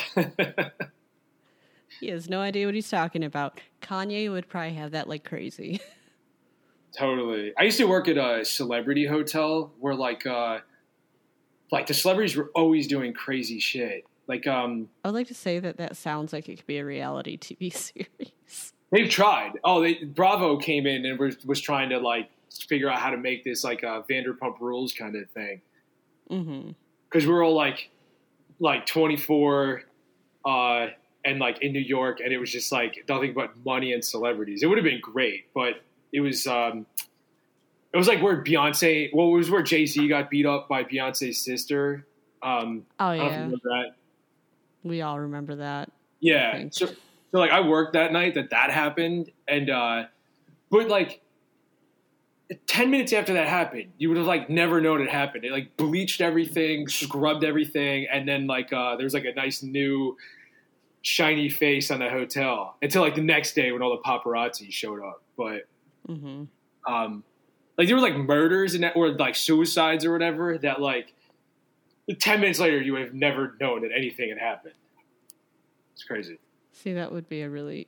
he 2.00 2.08
has 2.08 2.28
no 2.28 2.40
idea 2.40 2.66
what 2.66 2.74
he's 2.74 2.90
talking 2.90 3.22
about. 3.22 3.60
Kanye 3.80 4.28
would 4.30 4.48
probably 4.48 4.74
have 4.74 4.90
that 4.90 5.08
like 5.08 5.22
crazy. 5.22 5.80
Totally. 6.96 7.52
I 7.56 7.62
used 7.62 7.78
to 7.78 7.84
work 7.84 8.08
at 8.08 8.16
a 8.16 8.44
celebrity 8.44 9.06
hotel 9.06 9.72
where 9.78 9.94
like 9.94 10.26
uh 10.26 10.58
like 11.70 11.86
the 11.86 11.94
celebrities 11.94 12.36
were 12.36 12.50
always 12.54 12.86
doing 12.86 13.12
crazy 13.12 13.58
shit. 13.58 14.04
Like 14.26 14.46
um, 14.46 14.88
I 15.04 15.08
would 15.08 15.14
like 15.14 15.28
to 15.28 15.34
say 15.34 15.58
that 15.58 15.76
that 15.78 15.96
sounds 15.96 16.32
like 16.32 16.48
it 16.48 16.56
could 16.56 16.66
be 16.66 16.78
a 16.78 16.84
reality 16.84 17.38
TV 17.38 17.72
series. 17.72 18.72
they've 18.90 19.08
tried. 19.08 19.52
Oh, 19.64 19.80
they 19.80 20.04
Bravo 20.04 20.58
came 20.58 20.86
in 20.86 21.04
and 21.06 21.18
was 21.18 21.36
was 21.44 21.60
trying 21.60 21.88
to 21.90 21.98
like 21.98 22.30
figure 22.68 22.90
out 22.90 22.98
how 22.98 23.10
to 23.10 23.16
make 23.16 23.44
this 23.44 23.64
like 23.64 23.82
a 23.82 24.02
Vanderpump 24.10 24.60
Rules 24.60 24.92
kind 24.92 25.16
of 25.16 25.28
thing 25.30 25.60
Mm-hmm. 26.30 26.70
because 27.08 27.26
we're 27.26 27.42
all 27.44 27.54
like 27.54 27.90
like 28.60 28.84
24 28.84 29.82
uh 30.44 30.86
and 31.24 31.38
like 31.38 31.62
in 31.62 31.72
New 31.72 31.78
York 31.80 32.20
and 32.22 32.32
it 32.32 32.38
was 32.38 32.50
just 32.52 32.70
like 32.70 33.04
nothing 33.08 33.32
but 33.34 33.52
money 33.64 33.92
and 33.94 34.04
celebrities. 34.04 34.62
It 34.62 34.66
would 34.66 34.76
have 34.78 34.84
been 34.84 35.00
great, 35.00 35.46
but 35.54 35.82
it 36.12 36.20
was 36.20 36.46
um 36.46 36.84
it 37.92 37.96
was 37.96 38.08
like 38.08 38.22
where 38.22 38.42
Beyonce 38.42 39.10
well 39.12 39.28
it 39.28 39.36
was 39.36 39.50
where 39.50 39.62
Jay-Z 39.62 40.06
got 40.08 40.30
beat 40.30 40.46
up 40.46 40.68
by 40.68 40.84
Beyonce's 40.84 41.44
sister. 41.44 42.06
Um 42.42 42.84
Oh 42.98 43.08
I 43.08 43.16
don't 43.16 43.48
know 43.50 43.56
if 43.56 43.64
you 43.64 43.70
yeah, 43.74 43.82
we 44.82 45.02
all 45.02 45.18
remember 45.20 45.56
that. 45.56 45.90
Yeah. 46.20 46.64
So, 46.70 46.86
so 46.86 46.94
like 47.32 47.50
I 47.50 47.60
worked 47.60 47.92
that 47.92 48.12
night 48.12 48.34
that 48.34 48.50
that 48.50 48.70
happened, 48.70 49.30
and 49.46 49.70
uh, 49.70 50.04
but 50.70 50.88
like 50.88 51.20
ten 52.66 52.90
minutes 52.90 53.12
after 53.12 53.34
that 53.34 53.48
happened, 53.48 53.92
you 53.98 54.08
would 54.08 54.18
have 54.18 54.26
like 54.26 54.48
never 54.48 54.80
known 54.80 55.00
it 55.02 55.10
happened. 55.10 55.44
It 55.44 55.52
like 55.52 55.76
bleached 55.76 56.20
everything, 56.20 56.88
scrubbed 56.88 57.44
everything, 57.44 58.06
and 58.10 58.28
then 58.28 58.46
like 58.46 58.72
uh, 58.72 58.96
there 58.96 59.04
was 59.04 59.14
like 59.14 59.24
a 59.26 59.34
nice 59.34 59.62
new 59.62 60.16
shiny 61.02 61.48
face 61.48 61.90
on 61.90 62.00
the 62.00 62.10
hotel 62.10 62.76
until 62.82 63.02
like 63.02 63.14
the 63.14 63.22
next 63.22 63.54
day 63.54 63.70
when 63.72 63.82
all 63.82 63.90
the 63.90 64.02
paparazzi 64.02 64.72
showed 64.72 65.00
up. 65.00 65.22
But 65.36 65.62
hmm 66.06 66.44
um, 66.86 67.22
like 67.78 67.86
there 67.86 67.96
were 67.96 68.02
like 68.02 68.16
murders 68.16 68.74
and 68.74 68.82
that, 68.82 68.96
or 68.96 69.10
like 69.10 69.36
suicides 69.36 70.04
or 70.04 70.12
whatever 70.12 70.58
that 70.58 70.80
like 70.80 71.14
ten 72.18 72.40
minutes 72.40 72.58
later 72.58 72.80
you 72.80 72.92
would 72.92 73.02
have 73.02 73.14
never 73.14 73.54
known 73.60 73.82
that 73.82 73.90
anything 73.96 74.28
had 74.28 74.38
happened. 74.38 74.74
It's 75.94 76.02
crazy. 76.02 76.38
See, 76.72 76.92
that 76.92 77.12
would 77.12 77.28
be 77.28 77.42
a 77.42 77.48
really 77.48 77.86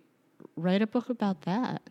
write 0.57 0.81
a 0.81 0.87
book 0.87 1.11
about 1.11 1.43
that. 1.43 1.83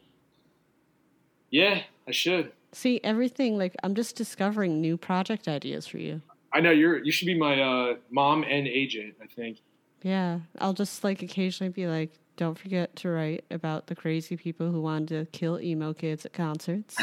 Yeah, 1.49 1.81
I 2.07 2.11
should. 2.11 2.51
See, 2.71 3.01
everything 3.03 3.57
like 3.57 3.75
I'm 3.83 3.95
just 3.95 4.15
discovering 4.15 4.79
new 4.79 4.95
project 4.95 5.47
ideas 5.47 5.85
for 5.85 5.97
you. 5.97 6.21
I 6.53 6.61
know 6.61 6.71
you're. 6.71 7.03
You 7.03 7.11
should 7.11 7.25
be 7.25 7.37
my 7.37 7.61
uh, 7.61 7.95
mom 8.09 8.43
and 8.43 8.67
agent. 8.67 9.15
I 9.21 9.27
think. 9.27 9.59
Yeah, 10.03 10.39
I'll 10.59 10.73
just 10.73 11.03
like 11.03 11.21
occasionally 11.21 11.71
be 11.71 11.87
like, 11.87 12.11
don't 12.39 12.57
forget 12.57 12.95
to 12.95 13.09
write 13.09 13.43
about 13.51 13.87
the 13.87 13.95
crazy 13.95 14.37
people 14.37 14.71
who 14.71 14.81
wanted 14.81 15.09
to 15.09 15.25
kill 15.37 15.59
emo 15.59 15.93
kids 15.93 16.25
at 16.25 16.31
concerts. 16.31 16.95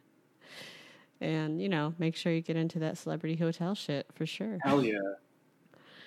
and, 1.20 1.60
you 1.60 1.68
know, 1.68 1.92
make 1.98 2.16
sure 2.16 2.32
you 2.32 2.40
get 2.40 2.56
into 2.56 2.78
that 2.78 2.96
celebrity 2.96 3.36
hotel 3.36 3.74
shit 3.74 4.06
for 4.14 4.24
sure. 4.24 4.56
Hell 4.64 4.82
yeah, 4.82 4.96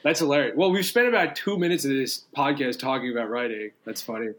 that's 0.04 0.22
hilarious. 0.22 0.58
Well, 0.58 0.72
we've 0.72 0.88
spent 0.88 1.08
about 1.08 1.36
two 1.36 1.60
minutes 1.60 1.86
of 1.86 1.92
this 1.92 2.26
podcast 2.36 2.80
talking 2.80 3.12
about 3.12 3.30
writing. 3.30 3.70
That's 3.86 4.02
funny. 4.02 4.30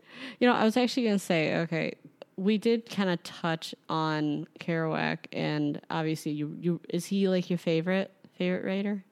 You 0.41 0.49
know, 0.49 0.55
I 0.55 0.65
was 0.65 0.77
actually 0.77 1.05
going 1.05 1.21
to 1.21 1.25
say, 1.25 1.55
okay, 1.59 1.93
we 2.37 2.59
did 2.59 2.91
kind 2.91 3.09
of 3.09 3.23
touch 3.23 3.73
on 3.89 4.49
Kerouac, 4.59 5.27
and 5.33 5.81
obviously, 5.91 6.33
you, 6.33 6.57
you 6.59 6.81
is 6.89 7.07
he 7.07 7.29
like 7.29 7.49
your 7.49 7.59
favorite 7.59 8.11
favorite 8.37 8.65
writer? 8.65 9.05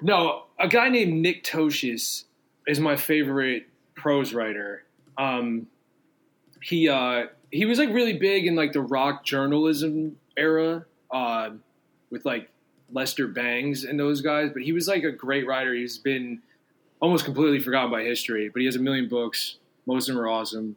No, 0.00 0.44
a 0.60 0.68
guy 0.68 0.90
named 0.90 1.14
Nick 1.14 1.42
Tosches 1.42 2.22
is 2.66 2.80
my 2.80 2.96
favorite 2.96 3.68
prose 3.94 4.34
writer. 4.34 4.84
Um, 5.18 5.66
he 6.62 6.88
uh, 6.88 7.26
he 7.50 7.64
was 7.64 7.78
like 7.78 7.90
really 7.90 8.14
big 8.14 8.46
in 8.46 8.54
like 8.54 8.72
the 8.72 8.80
rock 8.80 9.24
journalism 9.24 10.16
era 10.36 10.84
uh, 11.10 11.50
with 12.10 12.24
like 12.24 12.50
Lester 12.92 13.26
Bangs 13.26 13.84
and 13.84 13.98
those 13.98 14.20
guys. 14.20 14.50
But 14.52 14.62
he 14.62 14.72
was 14.72 14.88
like 14.88 15.04
a 15.04 15.12
great 15.12 15.46
writer. 15.46 15.74
He's 15.74 15.98
been 15.98 16.42
almost 17.00 17.24
completely 17.24 17.60
forgotten 17.60 17.90
by 17.90 18.02
history. 18.02 18.48
But 18.48 18.60
he 18.60 18.66
has 18.66 18.76
a 18.76 18.80
million 18.80 19.08
books. 19.08 19.56
Most 19.86 20.08
of 20.08 20.14
them 20.14 20.24
are 20.24 20.28
awesome. 20.28 20.76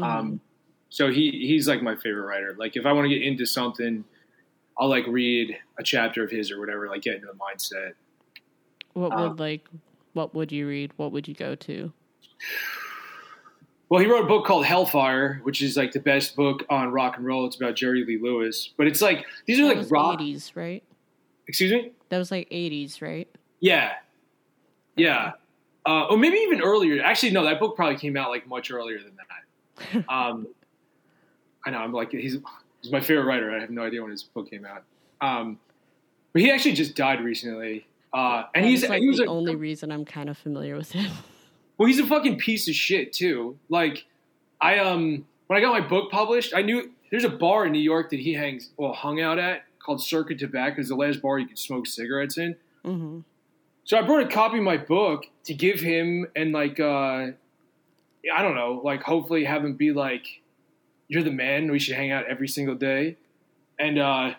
Um, 0.00 0.40
so 0.88 1.10
he 1.10 1.30
he's 1.30 1.68
like 1.68 1.82
my 1.82 1.96
favorite 1.96 2.26
writer. 2.26 2.54
Like 2.58 2.76
if 2.76 2.86
I 2.86 2.92
want 2.92 3.06
to 3.06 3.08
get 3.08 3.22
into 3.22 3.46
something, 3.46 4.04
I'll 4.78 4.88
like 4.88 5.06
read 5.06 5.56
a 5.78 5.82
chapter 5.82 6.24
of 6.24 6.30
his 6.30 6.50
or 6.50 6.60
whatever. 6.60 6.88
Like 6.88 7.02
get 7.02 7.16
into 7.16 7.26
the 7.26 7.34
mindset. 7.34 7.92
what 8.94 9.12
uh, 9.12 9.28
would 9.28 9.38
like, 9.38 9.68
what 10.16 10.34
would 10.34 10.50
you 10.50 10.66
read? 10.66 10.92
What 10.96 11.12
would 11.12 11.28
you 11.28 11.34
go 11.34 11.54
to? 11.54 11.92
Well, 13.88 14.00
he 14.00 14.08
wrote 14.08 14.24
a 14.24 14.26
book 14.26 14.44
called 14.46 14.64
Hellfire, 14.64 15.40
which 15.44 15.62
is 15.62 15.76
like 15.76 15.92
the 15.92 16.00
best 16.00 16.34
book 16.34 16.64
on 16.68 16.90
rock 16.90 17.16
and 17.18 17.24
roll. 17.26 17.46
It's 17.46 17.56
about 17.56 17.76
Jerry 17.76 18.04
Lee 18.04 18.18
Lewis, 18.20 18.70
but 18.76 18.86
it's 18.86 19.00
like 19.00 19.24
these 19.46 19.60
are 19.60 19.62
That 19.62 19.68
like 19.68 19.76
was 19.78 19.90
rock. 19.90 20.18
80s, 20.18 20.56
right? 20.56 20.82
Excuse 21.46 21.70
me. 21.70 21.92
That 22.08 22.18
was 22.18 22.30
like 22.32 22.48
80s, 22.50 23.00
right? 23.00 23.28
Yeah, 23.60 23.92
yeah, 24.96 25.32
uh, 25.86 26.06
or 26.06 26.16
maybe 26.18 26.36
even 26.38 26.60
earlier. 26.62 27.02
Actually, 27.02 27.32
no, 27.32 27.44
that 27.44 27.60
book 27.60 27.76
probably 27.76 27.96
came 27.96 28.16
out 28.16 28.30
like 28.30 28.46
much 28.48 28.70
earlier 28.70 28.98
than 28.98 29.12
that. 29.16 30.08
um, 30.12 30.46
I 31.64 31.70
know. 31.70 31.78
I'm 31.78 31.92
like 31.92 32.10
he's 32.10 32.38
he's 32.82 32.90
my 32.92 33.00
favorite 33.00 33.24
writer. 33.24 33.54
I 33.54 33.60
have 33.60 33.70
no 33.70 33.82
idea 33.82 34.02
when 34.02 34.10
his 34.10 34.22
book 34.24 34.50
came 34.50 34.64
out. 34.66 34.82
Um, 35.20 35.58
but 36.32 36.42
he 36.42 36.50
actually 36.50 36.72
just 36.72 36.96
died 36.96 37.22
recently, 37.22 37.86
uh, 38.16 38.46
and 38.54 38.64
he's 38.64 38.88
like 38.88 39.02
he 39.02 39.08
was 39.08 39.18
the 39.18 39.24
a, 39.24 39.30
only 39.30 39.54
reason 39.54 39.92
I'm 39.92 40.06
kind 40.06 40.30
of 40.30 40.38
familiar 40.38 40.76
with 40.76 40.92
him. 40.92 41.10
Well, 41.78 41.88
he's 41.88 41.98
a 41.98 42.06
fucking 42.06 42.38
piece 42.38 42.68
of 42.68 42.74
shit 42.74 43.12
too. 43.12 43.58
Like, 43.68 44.06
I 44.62 44.78
um, 44.78 45.26
when 45.46 45.58
I 45.58 45.60
got 45.60 45.78
my 45.78 45.86
book 45.86 46.10
published, 46.10 46.54
I 46.54 46.62
knew 46.62 46.90
there's 47.10 47.24
a 47.24 47.28
bar 47.28 47.66
in 47.66 47.72
New 47.72 47.82
York 47.82 48.08
that 48.08 48.18
he 48.18 48.32
hangs, 48.32 48.70
well, 48.78 48.94
hung 48.94 49.20
out 49.20 49.38
at 49.38 49.64
called 49.78 50.02
Circa 50.02 50.34
Tabac. 50.36 50.78
It's 50.78 50.88
the 50.88 50.94
last 50.96 51.20
bar 51.20 51.38
you 51.38 51.46
could 51.46 51.58
smoke 51.58 51.86
cigarettes 51.86 52.38
in. 52.38 52.56
hmm 52.82 53.20
So 53.84 53.98
I 53.98 54.00
brought 54.00 54.22
a 54.22 54.28
copy 54.28 54.56
of 54.56 54.64
my 54.64 54.78
book 54.78 55.26
to 55.44 55.52
give 55.52 55.80
him, 55.80 56.26
and 56.34 56.52
like, 56.52 56.80
uh, 56.80 57.32
I 58.34 58.42
don't 58.42 58.54
know, 58.54 58.80
like, 58.82 59.02
hopefully 59.02 59.44
have 59.44 59.62
him 59.62 59.74
be 59.74 59.92
like, 59.92 60.40
"You're 61.08 61.22
the 61.22 61.30
man. 61.30 61.70
We 61.70 61.78
should 61.78 61.96
hang 61.96 62.10
out 62.10 62.24
every 62.24 62.48
single 62.48 62.74
day." 62.74 63.18
And 63.78 63.98
uh, 63.98 64.32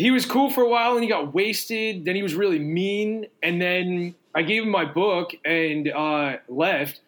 he 0.00 0.10
was 0.10 0.26
cool 0.26 0.50
for 0.50 0.62
a 0.62 0.68
while, 0.68 0.94
and 0.94 1.02
he 1.02 1.08
got 1.08 1.34
wasted. 1.34 2.04
Then 2.04 2.16
he 2.16 2.22
was 2.22 2.34
really 2.34 2.58
mean, 2.58 3.26
and 3.42 3.60
then 3.60 4.14
I 4.34 4.42
gave 4.42 4.62
him 4.62 4.70
my 4.70 4.84
book 4.84 5.32
and 5.44 5.88
uh, 5.88 6.36
left. 6.48 7.00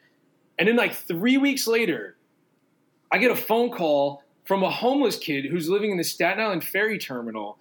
And 0.59 0.69
then, 0.69 0.77
like 0.77 0.95
three 0.95 1.39
weeks 1.39 1.67
later, 1.67 2.17
I 3.11 3.19
get 3.19 3.31
a 3.31 3.37
phone 3.37 3.71
call 3.71 4.23
from 4.45 4.63
a 4.63 4.71
homeless 4.71 5.17
kid 5.19 5.47
who's 5.47 5.69
living 5.69 5.91
in 5.91 5.97
the 5.97 6.05
Staten 6.05 6.43
Island 6.43 6.65
ferry 6.65 6.99
terminal 6.99 7.59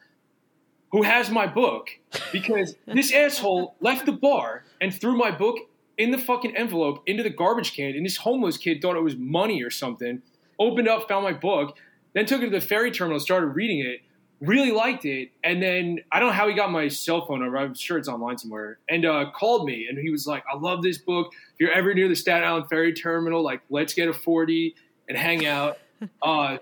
who 0.91 1.03
has 1.03 1.29
my 1.29 1.47
book 1.47 1.89
because 2.31 2.75
this 2.85 3.13
asshole 3.13 3.75
left 3.79 4.05
the 4.05 4.11
bar 4.11 4.63
and 4.79 4.93
threw 4.93 5.15
my 5.17 5.31
book 5.31 5.57
in 5.97 6.11
the 6.11 6.17
fucking 6.17 6.55
envelope 6.55 7.01
into 7.05 7.23
the 7.23 7.29
garbage 7.29 7.73
can. 7.73 7.95
And 7.95 8.05
this 8.05 8.17
homeless 8.17 8.57
kid 8.57 8.81
thought 8.81 8.95
it 8.95 9.03
was 9.03 9.15
money 9.15 9.63
or 9.63 9.69
something, 9.69 10.21
opened 10.59 10.87
up, 10.87 11.07
found 11.07 11.23
my 11.23 11.33
book, 11.33 11.77
then 12.13 12.25
took 12.25 12.41
it 12.41 12.45
to 12.45 12.51
the 12.51 12.61
ferry 12.61 12.91
terminal, 12.91 13.19
started 13.19 13.47
reading 13.47 13.79
it, 13.79 14.01
really 14.41 14.71
liked 14.71 15.05
it. 15.05 15.29
And 15.43 15.61
then 15.61 15.99
I 16.11 16.19
don't 16.19 16.29
know 16.29 16.33
how 16.33 16.47
he 16.47 16.55
got 16.55 16.71
my 16.71 16.87
cell 16.87 17.25
phone 17.25 17.39
number. 17.39 17.57
I'm 17.57 17.73
sure 17.73 17.97
it's 17.97 18.07
online 18.07 18.37
somewhere. 18.37 18.79
And 18.89 19.05
uh, 19.05 19.31
called 19.31 19.65
me 19.65 19.87
and 19.87 19.97
he 19.97 20.09
was 20.09 20.27
like, 20.27 20.43
I 20.51 20.57
love 20.57 20.81
this 20.81 20.97
book. 20.97 21.31
If 21.53 21.59
you're 21.59 21.71
ever 21.71 21.93
near 21.93 22.09
the 22.09 22.15
Staten 22.15 22.43
Island 22.43 22.65
ferry 22.69 22.93
terminal, 22.93 23.43
like, 23.43 23.61
let's 23.69 23.93
get 23.93 24.09
a 24.09 24.13
40 24.13 24.75
and 25.07 25.17
hang 25.17 25.45
out. 25.45 25.77
Uh, 26.23 26.57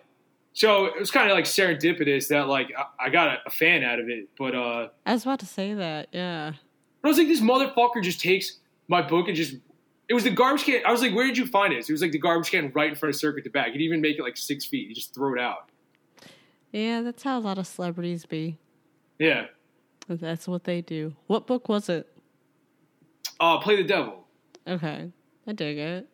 so 0.51 0.83
it 0.83 0.99
was 0.99 1.11
kind 1.11 1.31
of 1.31 1.33
like 1.33 1.45
serendipitous 1.45 2.27
that 2.27 2.49
like 2.49 2.73
I, 2.77 3.05
I 3.05 3.09
got 3.09 3.27
a, 3.29 3.37
a 3.45 3.49
fan 3.49 3.85
out 3.85 3.99
of 3.99 4.09
it, 4.09 4.27
but 4.37 4.53
uh, 4.53 4.89
I 5.05 5.13
was 5.13 5.23
about 5.23 5.39
to 5.39 5.45
say 5.45 5.73
that. 5.75 6.09
Yeah. 6.11 6.51
I 7.01 7.07
was 7.07 7.17
like, 7.17 7.29
this 7.29 7.39
motherfucker 7.39 8.03
just 8.03 8.19
takes 8.19 8.57
my 8.89 9.01
book 9.01 9.29
and 9.29 9.37
just. 9.37 9.55
It 10.09 10.13
was 10.13 10.25
the 10.25 10.31
garbage 10.31 10.65
can. 10.65 10.81
I 10.85 10.91
was 10.91 11.01
like, 11.01 11.15
where 11.15 11.25
did 11.25 11.37
you 11.37 11.45
find 11.45 11.71
it? 11.71 11.87
It 11.87 11.91
was 11.93 12.01
like 12.01 12.11
the 12.11 12.19
garbage 12.19 12.51
can 12.51 12.69
right 12.73 12.89
in 12.89 12.95
front 12.95 13.15
of 13.15 13.19
Circa 13.21 13.47
Tabac. 13.47 13.71
He'd 13.71 13.81
even 13.81 14.01
make 14.01 14.17
it 14.17 14.23
like 14.23 14.35
six 14.35 14.65
feet. 14.65 14.89
He 14.89 14.93
just 14.93 15.15
throw 15.15 15.33
it 15.33 15.39
out. 15.39 15.69
Yeah, 16.71 17.01
that's 17.01 17.23
how 17.23 17.37
a 17.37 17.41
lot 17.41 17.57
of 17.57 17.67
celebrities 17.67 18.25
be. 18.25 18.57
Yeah. 19.17 19.45
That's 20.07 20.47
what 20.47 20.63
they 20.63 20.81
do. 20.81 21.15
What 21.27 21.47
book 21.47 21.69
was 21.69 21.89
it? 21.89 22.07
Uh, 23.39 23.59
play 23.59 23.75
the 23.75 23.83
devil. 23.83 24.25
Okay. 24.67 25.11
I 25.47 25.53
dig 25.53 25.77
it. 25.77 26.07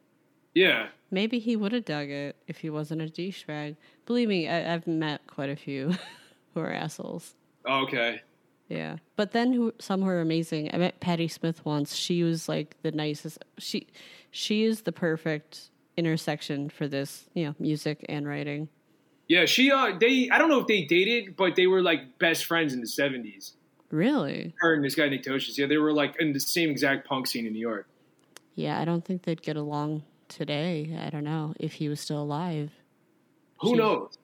Yeah. 0.53 0.87
Maybe 1.11 1.39
he 1.39 1.55
would 1.55 1.71
have 1.71 1.85
dug 1.85 2.09
it 2.09 2.35
if 2.47 2.57
he 2.57 2.69
wasn't 2.69 3.01
a 3.01 3.05
douchebag. 3.05 3.75
Believe 4.05 4.27
me, 4.27 4.47
I, 4.47 4.73
I've 4.73 4.87
met 4.87 5.21
quite 5.27 5.49
a 5.49 5.55
few 5.55 5.93
who 6.53 6.59
are 6.59 6.71
assholes. 6.71 7.35
Okay. 7.67 8.21
Yeah, 8.67 8.97
but 9.15 9.31
then 9.31 9.53
who, 9.53 9.73
some 9.79 10.01
who 10.01 10.07
are 10.07 10.21
amazing. 10.21 10.71
I 10.73 10.77
met 10.77 10.99
Patti 10.99 11.27
Smith 11.27 11.63
once. 11.65 11.95
She 11.95 12.23
was 12.23 12.49
like 12.49 12.75
the 12.81 12.91
nicest. 12.91 13.37
She 13.59 13.87
she 14.31 14.63
is 14.63 14.81
the 14.81 14.91
perfect 14.91 15.69
intersection 15.97 16.69
for 16.69 16.87
this, 16.87 17.29
you 17.35 17.45
know, 17.45 17.55
music 17.59 18.03
and 18.09 18.27
writing. 18.27 18.69
Yeah. 19.27 19.45
She. 19.45 19.71
Uh. 19.71 19.93
They. 19.99 20.29
I 20.31 20.37
don't 20.37 20.49
know 20.49 20.59
if 20.59 20.67
they 20.67 20.83
dated, 20.83 21.35
but 21.35 21.55
they 21.55 21.67
were 21.67 21.81
like 21.81 22.17
best 22.19 22.45
friends 22.45 22.73
in 22.73 22.81
the 22.81 22.87
seventies. 22.87 23.53
Really? 23.91 24.53
Her 24.59 24.73
and 24.73 24.83
this 24.83 24.95
guy 24.95 25.07
Nick 25.09 25.23
Tosches. 25.23 25.57
Yeah. 25.57 25.67
They 25.67 25.77
were 25.77 25.93
like 25.93 26.15
in 26.19 26.33
the 26.33 26.39
same 26.39 26.69
exact 26.69 27.07
punk 27.07 27.27
scene 27.27 27.45
in 27.45 27.53
New 27.53 27.59
York. 27.59 27.87
Yeah, 28.55 28.79
I 28.79 28.85
don't 28.85 29.03
think 29.03 29.23
they'd 29.23 29.41
get 29.41 29.57
along 29.57 30.03
today. 30.29 30.97
I 31.01 31.09
don't 31.09 31.23
know 31.23 31.53
if 31.59 31.73
he 31.73 31.89
was 31.89 31.99
still 31.99 32.21
alive. 32.21 32.71
Who 33.61 33.69
She- 33.69 33.75
knows? 33.75 34.17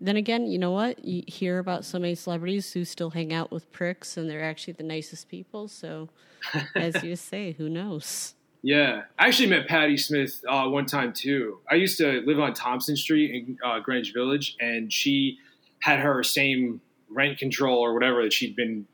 then 0.00 0.16
again, 0.16 0.46
you 0.46 0.58
know 0.58 0.72
what? 0.72 1.02
You 1.04 1.22
hear 1.26 1.58
about 1.58 1.84
so 1.84 1.98
many 1.98 2.14
celebrities 2.14 2.72
who 2.72 2.84
still 2.84 3.10
hang 3.10 3.32
out 3.32 3.50
with 3.50 3.70
pricks 3.72 4.16
and 4.16 4.28
they're 4.28 4.42
actually 4.44 4.74
the 4.74 4.82
nicest 4.82 5.28
people. 5.28 5.66
So, 5.68 6.08
as 6.74 7.02
you 7.02 7.16
say, 7.16 7.52
who 7.52 7.68
knows? 7.70 8.34
Yeah, 8.64 9.02
I 9.18 9.26
actually 9.26 9.50
met 9.50 9.68
Patti 9.68 9.98
Smith 9.98 10.42
uh, 10.48 10.66
one 10.68 10.86
time 10.86 11.12
too. 11.12 11.58
I 11.70 11.74
used 11.74 11.98
to 11.98 12.22
live 12.24 12.40
on 12.40 12.54
Thompson 12.54 12.96
Street 12.96 13.30
in 13.30 13.58
uh, 13.62 13.78
Greenwich 13.80 14.14
Village, 14.14 14.56
and 14.58 14.90
she 14.90 15.36
had 15.80 16.00
her 16.00 16.22
same 16.22 16.80
rent 17.10 17.36
control 17.36 17.78
or 17.78 17.92
whatever 17.92 18.22
that 18.22 18.32
she'd 18.32 18.56
been 18.56 18.86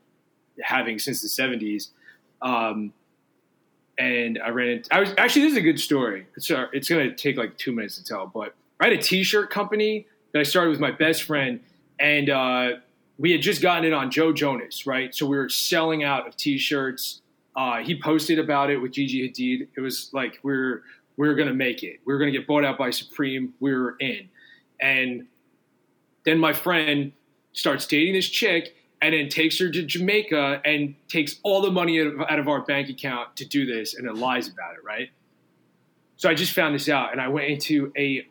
having 0.61 0.99
since 0.99 1.21
the 1.21 1.29
seventies. 1.29 1.91
Um, 2.41 2.91
and 3.97 4.41
I 4.43 4.49
ran 4.49 4.67
into. 4.67 4.93
I 4.93 4.99
was 4.99 5.13
actually 5.17 5.43
this 5.43 5.53
is 5.53 5.59
a 5.59 5.61
good 5.61 5.79
story. 5.79 6.27
It's 6.35 6.51
uh, 6.51 6.65
to 6.73 7.15
take 7.15 7.37
like 7.37 7.57
two 7.57 7.71
minutes 7.71 7.95
to 7.95 8.03
tell, 8.03 8.27
but 8.27 8.53
I 8.81 8.89
had 8.89 8.93
a 8.93 9.01
T-shirt 9.01 9.51
company 9.51 10.05
that 10.33 10.39
I 10.39 10.43
started 10.43 10.71
with 10.71 10.81
my 10.81 10.91
best 10.91 11.23
friend, 11.23 11.61
and 11.97 12.29
uh, 12.29 12.71
we 13.17 13.31
had 13.31 13.41
just 13.41 13.61
gotten 13.61 13.85
it 13.85 13.93
on 13.93 14.11
Joe 14.11 14.33
Jonas, 14.33 14.85
right? 14.85 15.15
So 15.15 15.25
we 15.25 15.37
were 15.37 15.47
selling 15.47 16.03
out 16.03 16.27
of 16.27 16.35
T-shirts. 16.35 17.20
Uh, 17.55 17.77
he 17.79 17.99
posted 17.99 18.39
about 18.39 18.69
it 18.69 18.77
with 18.77 18.91
Gigi 18.91 19.29
Hadid. 19.29 19.67
It 19.75 19.81
was 19.81 20.09
like 20.13 20.39
we 20.43 20.53
are 20.53 20.83
we 21.17 21.27
are 21.27 21.35
gonna 21.35 21.53
make 21.53 21.83
it. 21.83 21.99
We're 22.05 22.17
gonna 22.17 22.31
get 22.31 22.47
bought 22.47 22.63
out 22.63 22.77
by 22.77 22.91
Supreme. 22.91 23.53
We're 23.59 23.97
in, 23.97 24.29
and 24.79 25.27
then 26.23 26.39
my 26.39 26.53
friend 26.53 27.11
starts 27.53 27.85
dating 27.85 28.13
this 28.13 28.29
chick, 28.29 28.75
and 29.01 29.13
then 29.13 29.27
takes 29.27 29.59
her 29.59 29.69
to 29.69 29.83
Jamaica 29.83 30.61
and 30.63 30.95
takes 31.09 31.35
all 31.43 31.61
the 31.61 31.71
money 31.71 31.99
out 31.99 32.39
of 32.39 32.47
our 32.47 32.61
bank 32.61 32.89
account 32.89 33.35
to 33.37 33.45
do 33.45 33.65
this, 33.65 33.95
and 33.95 34.07
then 34.07 34.15
lies 34.15 34.47
about 34.47 34.75
it, 34.75 34.83
right? 34.85 35.09
So 36.17 36.29
I 36.29 36.35
just 36.35 36.53
found 36.53 36.75
this 36.75 36.87
out, 36.87 37.11
and 37.11 37.19
I 37.19 37.27
went 37.27 37.47
into 37.47 37.91
a 37.97 38.25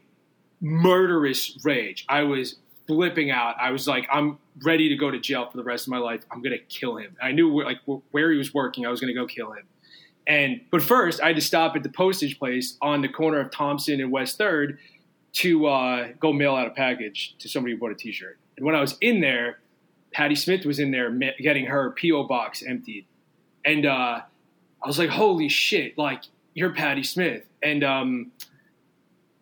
murderous 0.61 1.59
rage. 1.65 2.07
I 2.09 2.23
was 2.23 2.57
flipping 2.87 3.31
out. 3.31 3.57
I 3.61 3.71
was 3.71 3.87
like, 3.87 4.07
I'm 4.13 4.39
ready 4.63 4.89
to 4.89 4.97
go 4.97 5.11
to 5.11 5.19
jail 5.19 5.49
for 5.51 5.57
the 5.57 5.63
rest 5.63 5.87
of 5.87 5.91
my 5.91 5.99
life. 5.99 6.23
I'm 6.31 6.43
gonna 6.43 6.59
kill 6.59 6.97
him. 6.97 7.17
I 7.23 7.33
knew 7.33 7.63
like 7.63 7.79
where 8.11 8.31
he 8.33 8.39
was 8.39 8.53
working. 8.53 8.87
I 8.87 8.91
was 8.91 9.01
gonna 9.01 9.15
go 9.15 9.27
kill 9.27 9.53
him. 9.53 9.65
And 10.27 10.61
but 10.71 10.83
first, 10.83 11.21
I 11.21 11.29
had 11.29 11.37
to 11.37 11.43
stop 11.43 11.77
at 11.77 11.83
the 11.83 11.89
postage 11.89 12.39
place 12.39 12.77
on 12.83 13.03
the 13.03 13.09
corner 13.09 13.41
of 13.41 13.51
Thompson 13.51 14.01
and 14.01 14.13
West 14.13 14.39
Third 14.39 14.79
to 15.33 15.67
uh, 15.67 16.09
go 16.19 16.33
mail 16.33 16.55
out 16.55 16.67
a 16.67 16.71
package 16.71 17.37
to 17.39 17.49
somebody 17.49 17.75
who 17.75 17.81
bought 17.81 17.93
a 17.93 17.95
T-shirt. 17.95 18.39
And 18.57 18.67
when 18.67 18.75
I 18.75 18.81
was 18.81 18.97
in 19.01 19.21
there, 19.21 19.61
Patti 20.13 20.35
Smith 20.35 20.65
was 20.65 20.79
in 20.79 20.91
there 20.91 21.11
getting 21.41 21.67
her 21.67 21.95
PO 22.01 22.25
box 22.25 22.63
emptied, 22.63 23.07
and 23.65 23.87
uh, 23.87 24.21
I 24.83 24.87
was 24.87 24.99
like, 24.99 25.11
"Holy 25.11 25.49
shit! 25.49 25.97
Like 25.97 26.25
you're 26.55 26.73
Patti 26.75 27.03
Smith." 27.03 27.45
And 27.63 27.85
um, 27.85 28.33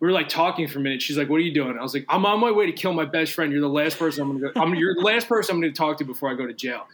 we 0.01 0.07
were 0.07 0.13
like 0.13 0.29
talking 0.29 0.69
for 0.69 0.79
a 0.79 0.83
minute. 0.83 1.03
She's 1.03 1.19
like, 1.19 1.29
"What 1.29 1.37
are 1.37 1.41
you 1.41 1.53
doing?" 1.53 1.77
I 1.79 1.83
was 1.83 1.95
like, 1.95 2.05
"I'm 2.09 2.25
on 2.25 2.41
my 2.41 2.51
way 2.53 2.67
to 2.67 2.73
kill 2.73 2.93
my 2.93 3.05
best 3.05 3.33
friend. 3.33 3.51
You're 3.53 3.61
the 3.61 3.69
last 3.69 3.99
person 3.99 4.23
I'm 4.23 4.39
gonna 4.39 4.53
go. 4.53 4.61
I'm, 4.61 4.75
you're 4.75 4.95
the 4.95 5.01
last 5.01 5.29
person 5.29 5.57
I'm 5.57 5.61
gonna 5.61 5.73
talk 5.73 5.99
to 5.99 6.05
before 6.05 6.31
I 6.31 6.35
go 6.35 6.47
to 6.47 6.55
jail." 6.55 6.87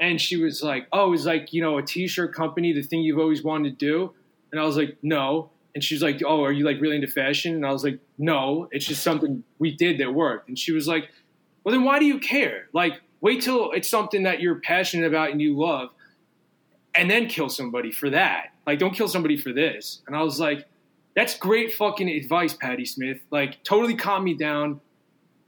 And 0.00 0.20
she 0.20 0.36
was 0.36 0.62
like, 0.62 0.86
"Oh, 0.92 1.12
it's 1.12 1.26
like 1.26 1.52
you 1.52 1.60
know 1.60 1.78
a 1.78 1.82
t-shirt 1.82 2.34
company, 2.34 2.72
the 2.72 2.82
thing 2.82 3.02
you've 3.02 3.18
always 3.18 3.42
wanted 3.42 3.78
to 3.78 3.86
do." 3.86 4.14
And 4.52 4.60
I 4.60 4.64
was 4.64 4.76
like, 4.76 4.96
"No." 5.02 5.50
And 5.74 5.84
she's 5.84 6.02
like, 6.02 6.22
"Oh, 6.24 6.42
are 6.44 6.52
you 6.52 6.64
like 6.64 6.80
really 6.80 6.96
into 6.96 7.08
fashion?" 7.08 7.54
And 7.54 7.66
I 7.66 7.72
was 7.72 7.84
like, 7.84 7.98
"No, 8.16 8.68
it's 8.72 8.86
just 8.86 9.02
something 9.02 9.44
we 9.58 9.76
did 9.76 9.98
that 9.98 10.14
worked." 10.14 10.48
And 10.48 10.58
she 10.58 10.72
was 10.72 10.88
like, 10.88 11.10
"Well, 11.62 11.74
then 11.74 11.84
why 11.84 11.98
do 11.98 12.06
you 12.06 12.18
care? 12.18 12.68
Like, 12.72 13.00
wait 13.20 13.42
till 13.42 13.70
it's 13.72 13.88
something 13.88 14.22
that 14.22 14.40
you're 14.40 14.60
passionate 14.60 15.06
about 15.06 15.30
and 15.30 15.42
you 15.42 15.58
love, 15.58 15.90
and 16.94 17.10
then 17.10 17.28
kill 17.28 17.50
somebody 17.50 17.92
for 17.92 18.08
that. 18.10 18.54
Like, 18.66 18.78
don't 18.78 18.94
kill 18.94 19.08
somebody 19.08 19.36
for 19.36 19.52
this." 19.52 20.00
And 20.06 20.16
I 20.16 20.22
was 20.22 20.40
like 20.40 20.66
that's 21.14 21.36
great 21.36 21.74
fucking 21.74 22.08
advice, 22.08 22.54
Patti 22.54 22.84
Smith. 22.84 23.18
Like, 23.30 23.62
totally 23.64 23.94
calmed 23.94 24.24
me 24.24 24.34
down. 24.34 24.80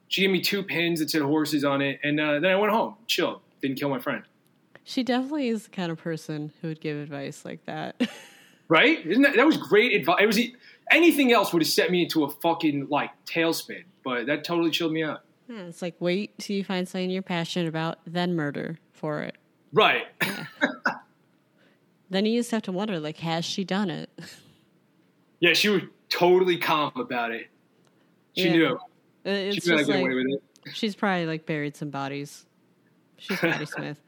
She 0.08 0.22
gave 0.22 0.30
me 0.30 0.40
two 0.40 0.62
pins 0.62 1.00
that 1.00 1.10
said 1.10 1.22
horses 1.22 1.64
on 1.64 1.80
it, 1.80 2.00
and 2.02 2.20
uh, 2.20 2.40
then 2.40 2.50
I 2.50 2.56
went 2.56 2.72
home, 2.72 2.96
chilled, 3.06 3.40
didn't 3.60 3.78
kill 3.78 3.88
my 3.88 3.98
friend. 3.98 4.22
She 4.84 5.02
definitely 5.02 5.48
is 5.48 5.64
the 5.64 5.70
kind 5.70 5.90
of 5.90 5.98
person 5.98 6.52
who 6.60 6.68
would 6.68 6.80
give 6.80 6.98
advice 6.98 7.44
like 7.44 7.64
that. 7.66 8.00
right? 8.68 9.04
Isn't 9.06 9.22
that 9.22 9.36
that 9.36 9.46
was 9.46 9.56
great 9.56 9.94
advice? 9.94 10.18
It 10.20 10.26
was 10.26 10.40
anything 10.90 11.32
else 11.32 11.52
would 11.52 11.62
have 11.62 11.68
set 11.68 11.90
me 11.90 12.02
into 12.02 12.24
a 12.24 12.30
fucking 12.30 12.88
like 12.90 13.10
tailspin, 13.24 13.84
but 14.04 14.26
that 14.26 14.44
totally 14.44 14.70
chilled 14.70 14.92
me 14.92 15.02
out. 15.04 15.22
Yeah, 15.48 15.62
it's 15.62 15.82
like 15.82 15.94
wait 16.00 16.36
till 16.38 16.56
you 16.56 16.64
find 16.64 16.88
something 16.88 17.10
you're 17.10 17.22
passionate 17.22 17.68
about, 17.68 17.98
then 18.06 18.34
murder 18.34 18.78
for 18.92 19.22
it. 19.22 19.36
Right. 19.72 20.04
Yeah. 20.22 20.44
then 22.10 22.26
you 22.26 22.40
just 22.40 22.50
have 22.50 22.62
to 22.62 22.72
wonder, 22.72 23.00
like, 23.00 23.18
has 23.18 23.44
she 23.44 23.64
done 23.64 23.90
it? 23.90 24.10
Yeah, 25.42 25.54
she 25.54 25.70
was 25.70 25.82
totally 26.08 26.56
calm 26.56 26.92
about 26.94 27.32
it. 27.32 27.48
She 28.36 28.44
yeah. 28.44 28.52
knew. 28.52 28.78
It's 29.24 29.64
she 29.64 29.70
knew 29.70 29.76
like, 29.76 29.88
away 29.88 30.14
with 30.14 30.26
it. 30.28 30.42
She's 30.72 30.94
probably 30.94 31.26
like 31.26 31.46
buried 31.46 31.76
some 31.76 31.90
bodies. 31.90 32.46
She's 33.16 33.38
Patti 33.38 33.66
Smith. 33.66 33.98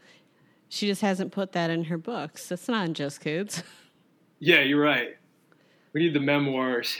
She 0.68 0.86
just 0.86 1.02
hasn't 1.02 1.32
put 1.32 1.50
that 1.50 1.70
in 1.70 1.84
her 1.84 1.98
books. 1.98 2.52
It's 2.52 2.68
not 2.68 2.86
in 2.86 2.94
Just 2.94 3.20
Kids. 3.20 3.62
Yeah, 4.40 4.60
you're 4.60 4.82
right. 4.82 5.16
We 5.94 6.02
need 6.02 6.12
the 6.12 6.20
memoirs. 6.20 6.98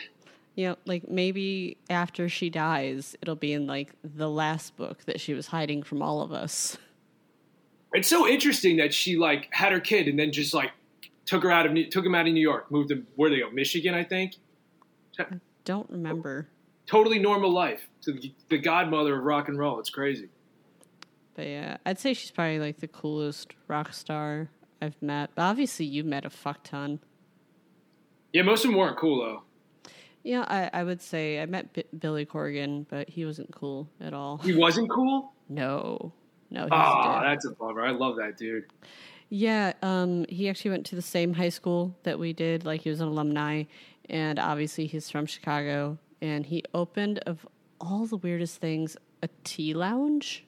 You 0.55 0.69
know, 0.69 0.77
like 0.87 1.11
maybe 1.11 1.77
after 1.91 2.27
she 2.31 2.49
dies, 2.49 3.15
it'll 3.21 3.35
be 3.35 3.53
in 3.53 3.67
like 3.67 3.93
the 4.03 4.31
last 4.31 4.77
book 4.77 5.05
that 5.05 5.21
she 5.21 5.35
was 5.35 5.49
hiding 5.49 5.83
from 5.83 6.01
all 6.01 6.23
of 6.23 6.33
us. 6.33 6.79
It's 7.93 8.09
so 8.09 8.27
interesting 8.27 8.79
that 8.79 8.95
she 8.95 9.19
like 9.19 9.49
had 9.51 9.73
her 9.73 9.81
kid 9.81 10.09
and 10.09 10.19
then 10.19 10.33
just 10.33 10.55
like 10.55 10.71
took 11.27 11.43
her 11.43 11.51
out 11.51 11.67
of 11.67 11.91
took 11.91 12.05
him 12.05 12.15
out 12.15 12.27
of 12.27 12.33
New 12.33 12.41
York, 12.41 12.71
moved 12.71 12.91
to 12.91 13.05
where 13.17 13.31
they 13.31 13.39
go, 13.39 13.51
Michigan, 13.51 13.95
I 13.95 14.05
think. 14.05 14.37
I 15.19 15.27
don't 15.65 15.89
remember. 15.91 16.49
Totally 16.87 17.19
normal 17.19 17.51
life 17.51 17.89
to 18.03 18.13
the, 18.13 18.35
the 18.49 18.59
godmother 18.59 19.19
of 19.19 19.25
rock 19.25 19.49
and 19.49 19.59
roll. 19.59 19.79
It's 19.79 19.91
crazy. 19.91 20.29
But 21.35 21.47
yeah, 21.47 21.79
I'd 21.87 21.99
say 21.99 22.15
she's 22.15 22.31
probably 22.31 22.59
like 22.59 22.81
the 22.81 22.89
coolest 22.89 23.55
rock 23.69 23.93
star 23.93 24.49
I've 24.81 25.01
met. 25.01 25.31
But 25.35 25.43
obviously, 25.43 25.87
you 25.87 26.05
met 26.05 26.25
a 26.25 26.31
fuck 26.31 26.63
ton. 26.65 27.01
Yeah, 28.33 28.43
most 28.43 28.65
of 28.65 28.71
them 28.71 28.79
weren't 28.79 28.97
cool 28.97 29.25
though. 29.25 29.43
Yeah, 30.23 30.45
I, 30.49 30.71
I 30.81 30.85
would 30.85 31.03
say 31.03 31.41
I 31.41 31.47
met 31.47 31.73
B- 31.73 31.85
Billy 31.99 32.25
Corgan, 32.25 32.87
but 32.89 33.09
he 33.11 33.25
wasn't 33.25 33.53
cool 33.53 33.89
at 34.01 34.15
all. 34.15 34.39
He 34.39 34.55
wasn't 34.55 34.91
cool. 34.91 35.33
No, 35.49 36.13
no. 36.51 36.67
Oh, 36.71 37.21
that's 37.23 37.45
a 37.45 37.51
bummer. 37.51 37.83
I 37.83 37.91
love 37.91 38.17
that 38.17 38.39
dude. 38.39 38.65
Yeah, 39.29 39.73
um, 39.83 40.27
he 40.29 40.49
actually 40.49 40.73
went 40.73 40.87
to 40.87 40.97
the 40.97 41.03
same 41.03 41.35
high 41.35 41.49
school 41.49 41.97
that 42.05 42.19
we 42.19 42.33
did. 42.33 42.65
Like 42.65 42.83
he 42.83 42.91
was 42.91 43.01
an 43.01 43.09
alumni, 43.09 43.65
and 44.09 44.39
obviously 44.39 44.87
he's 44.87 45.11
from 45.11 45.27
Chicago. 45.27 45.99
And 46.23 46.47
he 46.47 46.63
opened 46.73 47.19
of 47.21 47.47
all 47.81 48.07
the 48.07 48.17
weirdest 48.17 48.61
things 48.61 48.97
a 49.23 49.29
tea 49.43 49.75
lounge. 49.75 50.45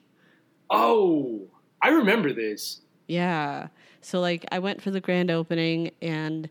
Oh, 0.69 1.47
I 1.81 1.89
remember 1.89 2.33
this. 2.33 2.81
Yeah. 3.07 3.67
So 4.01 4.19
like 4.19 4.45
I 4.51 4.59
went 4.59 4.81
for 4.81 4.91
the 4.91 5.01
grand 5.01 5.31
opening 5.31 5.91
and 6.01 6.49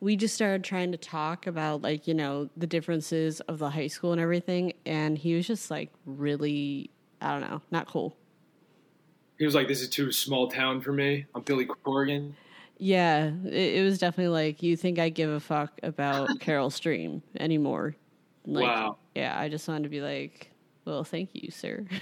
we 0.00 0.16
just 0.16 0.34
started 0.34 0.62
trying 0.62 0.92
to 0.92 0.98
talk 0.98 1.46
about 1.46 1.82
like, 1.82 2.06
you 2.06 2.14
know, 2.14 2.48
the 2.56 2.66
differences 2.66 3.40
of 3.42 3.58
the 3.58 3.70
high 3.70 3.86
school 3.86 4.12
and 4.12 4.20
everything 4.20 4.72
and 4.84 5.18
he 5.18 5.34
was 5.34 5.46
just 5.46 5.70
like 5.70 5.90
really 6.04 6.90
I 7.20 7.32
don't 7.32 7.50
know, 7.50 7.62
not 7.70 7.86
cool 7.86 8.16
he 9.38 9.44
was 9.44 9.54
like, 9.54 9.68
"This 9.68 9.82
is 9.82 9.88
too 9.88 10.12
small 10.12 10.48
town 10.48 10.80
for 10.80 10.92
me." 10.92 11.26
I'm 11.34 11.42
Billy 11.42 11.66
Corgan. 11.66 12.32
Yeah, 12.78 13.30
it, 13.44 13.76
it 13.76 13.84
was 13.84 13.98
definitely 13.98 14.32
like, 14.32 14.62
"You 14.62 14.76
think 14.76 14.98
I 14.98 15.08
give 15.08 15.30
a 15.30 15.40
fuck 15.40 15.78
about 15.82 16.40
Carol 16.40 16.70
Stream 16.70 17.22
anymore?" 17.38 17.96
Like, 18.46 18.64
wow. 18.64 18.96
Yeah, 19.14 19.38
I 19.38 19.48
just 19.48 19.66
wanted 19.66 19.84
to 19.84 19.88
be 19.88 20.00
like, 20.00 20.50
"Well, 20.84 21.04
thank 21.04 21.30
you, 21.34 21.50
sir." 21.50 21.86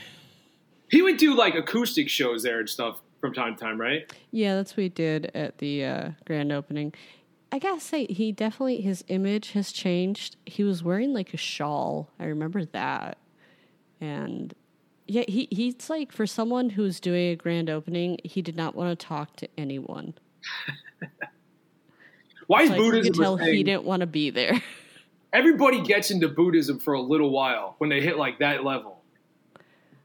He 0.91 1.03
would 1.03 1.17
do 1.17 1.35
like 1.35 1.55
acoustic 1.57 2.09
shows 2.09 2.43
there 2.45 2.61
and 2.61 2.69
stuff 2.69 3.01
from 3.21 3.33
time 3.33 3.57
to 3.57 3.61
time, 3.61 3.81
right? 3.81 4.13
Yeah, 4.31 4.55
that's 4.55 4.77
what 4.77 4.83
he 4.83 4.89
did 4.91 5.31
at 5.35 5.59
the 5.59 5.85
uh, 5.85 6.11
grand 6.27 6.53
opening. 6.53 6.95
I 7.51 7.59
gotta 7.59 7.81
say, 7.81 8.07
he 8.07 8.33
definitely 8.33 8.81
his 8.81 9.03
image 9.09 9.53
has 9.53 9.73
changed. 9.73 10.37
He 10.45 10.63
was 10.63 10.85
wearing 10.85 11.13
like 11.13 11.33
a 11.33 11.37
shawl. 11.37 12.11
I 12.21 12.27
remember 12.27 12.65
that, 12.67 13.19
and 14.01 14.55
yeah, 15.07 15.25
he 15.29 15.49
he's 15.51 15.91
like 15.91 16.13
for 16.13 16.27
someone 16.27 16.71
who's 16.71 17.01
doing 17.01 17.31
a 17.31 17.37
grand 17.37 17.69
opening, 17.69 18.19
he 18.25 18.43
did 18.43 18.57
not 18.57 18.75
want 18.75 18.99
to 18.99 19.07
talk 19.07 19.37
to 19.37 19.49
anyone. 19.59 20.15
Why 22.47 22.63
is 22.63 22.71
like, 22.71 22.79
Buddhism? 22.79 23.05
You 23.07 23.13
could 23.13 23.21
tell 23.21 23.37
he 23.37 23.63
didn't 23.63 23.85
want 23.85 24.01
to 24.01 24.07
be 24.07 24.31
there. 24.31 24.63
Everybody 25.33 25.83
gets 25.83 26.11
into 26.11 26.29
Buddhism 26.29 26.79
for 26.79 26.95
a 26.95 27.01
little 27.01 27.31
while 27.31 27.75
when 27.79 27.91
they 27.91 28.01
hit 28.01 28.17
like 28.17 28.39
that 28.39 28.65
level. 28.65 29.03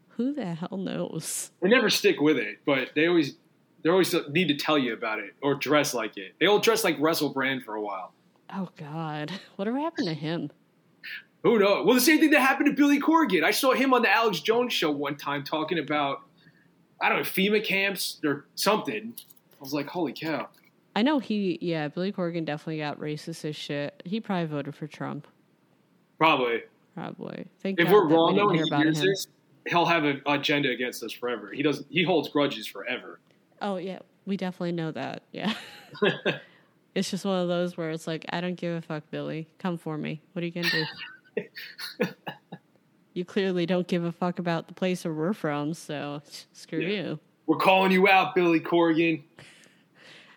Who 0.09 0.34
the 0.34 0.53
hell 0.55 0.77
knows? 0.77 1.51
They 1.61 1.69
never 1.69 1.89
stick 1.89 2.19
with 2.19 2.38
it, 2.38 2.59
but 2.65 2.89
they 2.95 3.07
always 3.07 3.35
they 3.84 3.89
always 3.89 4.13
need 4.30 4.47
to 4.49 4.55
tell 4.55 4.77
you 4.77 4.93
about 4.93 5.19
it 5.19 5.34
or 5.41 5.55
dress 5.55 5.93
like 5.93 6.17
it. 6.17 6.35
They 6.39 6.45
all 6.45 6.59
dress 6.59 6.84
like 6.84 6.99
Russell 6.99 7.30
Brand 7.30 7.63
for 7.63 7.76
a 7.76 7.81
while. 7.81 8.13
Oh 8.53 8.69
God, 8.77 9.31
whatever 9.55 9.80
happened 9.80 10.07
to 10.07 10.13
him? 10.13 10.51
Who 11.43 11.59
knows? 11.59 11.85
Well, 11.85 11.95
the 11.95 12.01
same 12.01 12.19
thing 12.19 12.31
that 12.31 12.41
happened 12.41 12.67
to 12.67 12.73
Billy 12.73 12.99
Corgan. 12.99 13.43
I 13.43 13.51
saw 13.51 13.73
him 13.73 13.93
on 13.93 14.01
the 14.01 14.11
Alex 14.11 14.41
Jones 14.41 14.73
show 14.73 14.91
one 14.91 15.15
time 15.15 15.43
talking 15.43 15.80
about, 15.80 16.21
I 17.01 17.09
don't 17.09 17.19
know, 17.19 17.23
FEMA 17.23 17.63
camps 17.63 18.19
or 18.26 18.45
something. 18.55 19.13
I 19.17 19.63
was 19.63 19.73
like, 19.73 19.88
holy 19.88 20.13
cow. 20.13 20.49
I 20.95 21.01
know 21.01 21.19
he, 21.19 21.57
yeah, 21.61 21.88
Billy 21.88 22.11
Corgan 22.11 22.43
definitely 22.43 22.80
got 22.80 22.99
racist 22.99 23.45
as 23.45 23.55
shit. 23.55 24.01
He 24.05 24.19
probably 24.19 24.47
voted 24.47 24.76
for 24.76 24.88
Trump. 24.88 25.27
Probably. 26.17 26.63
Probably. 26.93 27.45
Thank 27.61 27.80
if 27.80 27.88
God 27.88 27.93
we're 27.93 28.07
wrong, 28.09 28.35
though, 28.35 28.49
he 28.49 28.57
hears 28.57 28.99
this, 28.99 29.27
he'll 29.67 29.85
have 29.85 30.03
an 30.03 30.21
agenda 30.26 30.69
against 30.69 31.03
us 31.03 31.13
forever. 31.13 31.51
He 31.53 31.63
doesn't. 31.63 31.88
He 31.89 32.03
holds 32.03 32.27
grudges 32.27 32.67
forever. 32.67 33.19
Oh 33.61 33.77
yeah, 33.77 33.99
we 34.26 34.35
definitely 34.35 34.73
know 34.73 34.91
that. 34.91 35.23
Yeah. 35.31 35.53
it's 36.95 37.11
just 37.11 37.26
one 37.26 37.40
of 37.41 37.48
those 37.48 37.78
where 37.78 37.91
it's 37.91 38.07
like, 38.07 38.26
I 38.30 38.41
don't 38.41 38.56
give 38.56 38.76
a 38.76 38.82
fuck, 38.82 39.03
Billy. 39.11 39.48
Come 39.60 39.78
for 39.78 39.98
me. 39.98 40.22
What 40.34 40.44
are 40.44 40.45
you 40.48 40.52
gonna 40.52 40.70
do? 41.38 42.07
you 43.14 43.26
clearly 43.26 43.66
don't 43.66 43.88
give 43.88 44.03
a 44.03 44.11
fuck 44.11 44.40
about 44.40 44.68
the 44.68 44.74
place 44.74 45.03
where 45.06 45.14
we're 45.14 45.34
from, 45.34 45.74
so 45.74 46.22
screw 46.53 46.80
Yeah. 46.80 46.88
you. 47.03 47.20
We're 47.48 47.57
calling 47.57 47.91
you 47.91 48.07
out, 48.07 48.36
Billy 48.36 48.60
Corgan. 48.60 49.24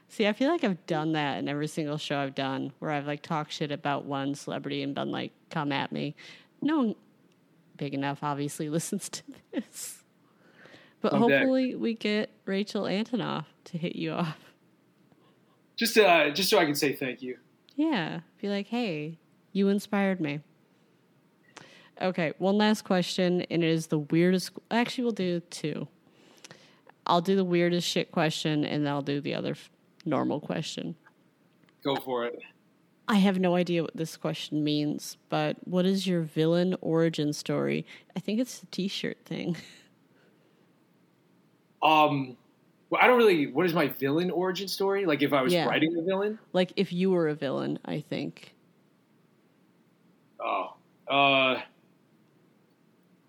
See, 0.08 0.26
I 0.26 0.32
feel 0.32 0.50
like 0.50 0.64
I've 0.64 0.84
done 0.86 1.12
that 1.12 1.38
in 1.38 1.48
every 1.48 1.68
single 1.68 1.96
show 1.98 2.18
I've 2.18 2.34
done, 2.34 2.72
where 2.78 2.90
I've 2.90 3.06
like 3.06 3.22
talked 3.22 3.52
shit 3.52 3.70
about 3.72 4.04
one 4.04 4.34
celebrity 4.34 4.82
and 4.82 4.94
been 4.94 5.10
like, 5.10 5.32
"Come 5.50 5.72
at 5.72 5.90
me." 5.92 6.14
No 6.60 6.76
one 6.78 6.94
big 7.76 7.94
enough, 7.94 8.18
obviously, 8.22 8.68
listens 8.70 9.08
to 9.10 9.22
this, 9.52 10.02
but 11.00 11.12
I'm 11.14 11.28
dead. 11.28 11.38
hopefully 11.40 11.74
we 11.74 11.94
get 11.94 12.30
Rachel 12.44 12.84
Antonoff 12.84 13.46
to 13.64 13.78
hit 13.78 13.96
you 13.96 14.12
off. 14.12 14.51
Just 15.82 15.98
uh, 15.98 16.30
just 16.30 16.48
so 16.48 16.58
I 16.58 16.64
can 16.64 16.76
say 16.76 16.92
thank 16.92 17.22
you. 17.22 17.38
Yeah, 17.74 18.20
be 18.40 18.48
like, 18.48 18.68
"Hey, 18.68 19.18
you 19.50 19.66
inspired 19.66 20.20
me." 20.20 20.38
Okay, 22.00 22.34
one 22.38 22.56
last 22.56 22.82
question, 22.82 23.42
and 23.50 23.64
it 23.64 23.68
is 23.68 23.88
the 23.88 23.98
weirdest. 23.98 24.52
Actually, 24.70 25.02
we'll 25.02 25.12
do 25.12 25.40
two. 25.50 25.88
I'll 27.04 27.20
do 27.20 27.34
the 27.34 27.42
weirdest 27.42 27.88
shit 27.88 28.12
question, 28.12 28.64
and 28.64 28.86
then 28.86 28.92
I'll 28.92 29.02
do 29.02 29.20
the 29.20 29.34
other 29.34 29.56
normal 30.04 30.38
question. 30.38 30.94
Go 31.82 31.96
for 31.96 32.26
it. 32.26 32.38
I 33.08 33.16
have 33.16 33.40
no 33.40 33.56
idea 33.56 33.82
what 33.82 33.96
this 33.96 34.16
question 34.16 34.62
means, 34.62 35.16
but 35.30 35.56
what 35.66 35.84
is 35.84 36.06
your 36.06 36.20
villain 36.20 36.76
origin 36.80 37.32
story? 37.32 37.84
I 38.14 38.20
think 38.20 38.38
it's 38.38 38.60
the 38.60 38.66
T-shirt 38.66 39.18
thing. 39.24 39.56
Um, 41.84 42.36
well, 42.92 43.00
I 43.02 43.06
don't 43.06 43.16
really. 43.16 43.46
What 43.46 43.64
is 43.64 43.72
my 43.72 43.88
villain 43.88 44.30
origin 44.30 44.68
story? 44.68 45.06
Like 45.06 45.22
if 45.22 45.32
I 45.32 45.40
was 45.40 45.50
Yeah. 45.54 45.66
writing 45.66 45.96
a 45.96 46.02
villain. 46.02 46.38
like 46.52 46.74
if 46.76 46.92
you 46.92 47.10
were 47.10 47.26
a 47.28 47.34
villain, 47.34 47.78
I 47.86 48.00
think. 48.00 48.52
Oh, 50.38 50.74
uh, 51.08 51.62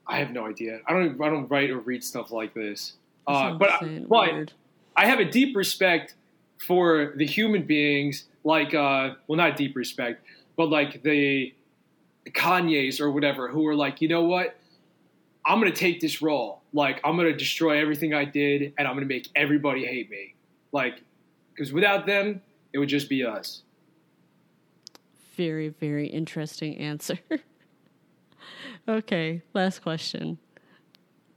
I 0.06 0.18
have 0.18 0.31
no 0.31 0.45
idea. 0.48 0.81
I 0.85 0.91
don't. 0.91 1.22
I 1.22 1.30
don't 1.30 1.49
write 1.49 1.69
or 1.69 1.77
read 1.77 2.03
stuff 2.03 2.30
like 2.30 2.53
this. 2.53 2.94
Uh, 3.26 3.53
but 3.53 3.81
I'm 3.81 4.06
but. 4.10 4.52
I 4.98 5.06
have 5.07 5.19
a 5.19 5.26
deep 5.26 5.56
respect 5.56 6.15
for 6.57 7.14
the 7.15 7.26
human 7.26 7.64
beings, 7.64 8.26
like 8.44 8.73
uh, 8.73 9.15
well, 9.27 9.38
not 9.38 9.56
deep 9.56 9.77
respect, 9.77 10.26
but 10.57 10.69
like 10.69 11.03
the 11.03 11.53
Kanyes 12.27 12.99
or 12.99 13.11
whatever, 13.11 13.48
who 13.48 13.65
are 13.65 13.76
like, 13.76 14.02
you 14.02 14.10
know 14.10 14.23
what? 14.23 14.57
I'm 15.45 15.60
gonna 15.60 15.72
take 15.72 15.99
this 15.99 16.22
role. 16.22 16.61
Like, 16.74 16.99
I'm 17.03 17.18
gonna 17.18 17.36
destroy 17.36 17.80
everything 17.80 18.14
I 18.14 18.26
did, 18.26 18.74
and 18.78 18.88
I'm 18.88 18.95
gonna 18.95 19.06
make 19.06 19.30
everybody 19.36 19.86
hate 19.86 20.10
me. 20.10 20.36
Like, 20.72 21.02
because 21.53 21.72
without 21.72 22.06
them, 22.06 22.41
it 22.74 22.80
would 22.80 22.90
just 22.90 23.10
be 23.10 23.24
us. 23.24 23.64
Very, 25.36 25.70
very 25.70 26.07
interesting 26.07 26.78
answer. 26.78 27.20
okay, 28.88 29.41
last 29.53 29.82
question. 29.82 30.38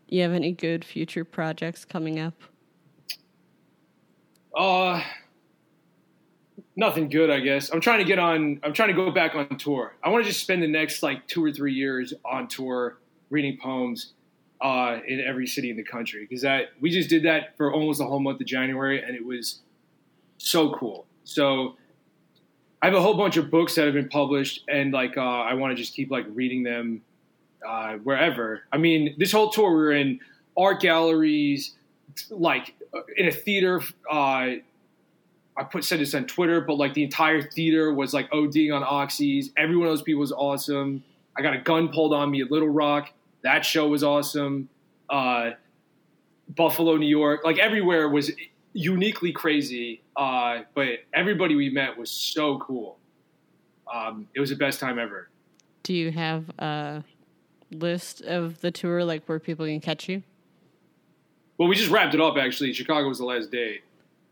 You 0.08 0.22
have 0.22 0.32
any 0.32 0.52
good 0.52 0.84
future 0.84 1.24
projects 1.24 1.84
coming 1.84 2.18
up? 2.18 2.34
Uh, 4.56 5.02
nothing 6.76 7.08
good, 7.08 7.30
I 7.30 7.40
guess. 7.40 7.70
I'm 7.70 7.80
trying 7.80 7.98
to 7.98 8.04
get 8.04 8.18
on. 8.18 8.60
I'm 8.62 8.72
trying 8.72 8.88
to 8.88 8.94
go 8.94 9.10
back 9.10 9.34
on 9.34 9.48
tour. 9.58 9.94
I 10.02 10.08
want 10.10 10.24
to 10.24 10.30
just 10.30 10.42
spend 10.42 10.62
the 10.62 10.68
next 10.68 11.02
like 11.02 11.26
two 11.26 11.44
or 11.44 11.52
three 11.52 11.74
years 11.74 12.14
on 12.24 12.48
tour, 12.48 12.98
reading 13.30 13.58
poems, 13.60 14.12
uh, 14.60 14.98
in 15.06 15.20
every 15.20 15.46
city 15.46 15.70
in 15.70 15.76
the 15.76 15.84
country. 15.84 16.26
Because 16.28 16.42
that 16.42 16.70
we 16.80 16.90
just 16.90 17.08
did 17.08 17.24
that 17.24 17.56
for 17.56 17.72
almost 17.72 17.98
the 17.98 18.06
whole 18.06 18.20
month 18.20 18.40
of 18.40 18.46
January, 18.46 19.02
and 19.02 19.14
it 19.14 19.24
was 19.24 19.60
so 20.38 20.74
cool. 20.74 21.06
So 21.24 21.76
I 22.82 22.86
have 22.86 22.94
a 22.94 23.00
whole 23.00 23.16
bunch 23.16 23.36
of 23.36 23.50
books 23.50 23.74
that 23.74 23.84
have 23.84 23.94
been 23.94 24.08
published, 24.08 24.64
and 24.68 24.92
like 24.92 25.16
uh, 25.16 25.20
I 25.20 25.54
want 25.54 25.76
to 25.76 25.80
just 25.80 25.94
keep 25.94 26.10
like 26.10 26.26
reading 26.28 26.62
them 26.62 27.02
uh, 27.66 27.94
wherever. 27.94 28.62
I 28.72 28.78
mean, 28.78 29.14
this 29.18 29.32
whole 29.32 29.50
tour 29.50 29.70
we 29.70 29.76
were 29.76 29.92
in 29.92 30.20
art 30.56 30.80
galleries, 30.80 31.74
like 32.30 32.74
uh, 32.94 33.00
in 33.16 33.28
a 33.28 33.32
theater. 33.32 33.82
Uh, 34.10 34.56
I 35.58 35.64
put 35.64 35.84
said 35.84 36.00
this 36.00 36.14
on 36.14 36.26
Twitter, 36.26 36.60
but 36.60 36.74
like 36.74 36.92
the 36.92 37.02
entire 37.02 37.40
theater 37.40 37.92
was 37.92 38.12
like 38.12 38.30
ODing 38.30 38.74
on 38.74 38.82
oxys. 38.82 39.46
Every 39.56 39.76
one 39.76 39.88
of 39.88 39.92
those 39.92 40.02
people 40.02 40.20
was 40.20 40.32
awesome. 40.32 41.02
I 41.36 41.42
got 41.42 41.54
a 41.54 41.58
gun 41.58 41.88
pulled 41.88 42.12
on 42.12 42.30
me 42.30 42.42
at 42.42 42.50
Little 42.50 42.68
Rock. 42.68 43.10
That 43.42 43.64
show 43.64 43.88
was 43.88 44.02
awesome. 44.02 44.68
Uh, 45.08 45.50
Buffalo, 46.48 46.96
New 46.96 47.08
York, 47.08 47.44
like 47.44 47.58
everywhere 47.58 48.08
was 48.08 48.30
uniquely 48.72 49.32
crazy. 49.32 50.02
Uh, 50.16 50.60
but 50.74 51.00
everybody 51.12 51.54
we 51.54 51.70
met 51.70 51.96
was 51.96 52.10
so 52.10 52.58
cool. 52.58 52.98
Um, 53.92 54.28
it 54.34 54.40
was 54.40 54.50
the 54.50 54.56
best 54.56 54.80
time 54.80 54.98
ever. 54.98 55.28
Do 55.82 55.94
you 55.94 56.10
have 56.10 56.50
a 56.58 57.04
list 57.70 58.22
of 58.22 58.60
the 58.60 58.70
tour, 58.70 59.04
like 59.04 59.24
where 59.26 59.38
people 59.38 59.66
can 59.66 59.80
catch 59.80 60.08
you? 60.08 60.22
Well, 61.58 61.68
we 61.68 61.76
just 61.76 61.90
wrapped 61.90 62.14
it 62.14 62.20
up 62.20 62.36
actually. 62.36 62.72
Chicago 62.72 63.08
was 63.08 63.18
the 63.18 63.24
last 63.24 63.50
day. 63.50 63.80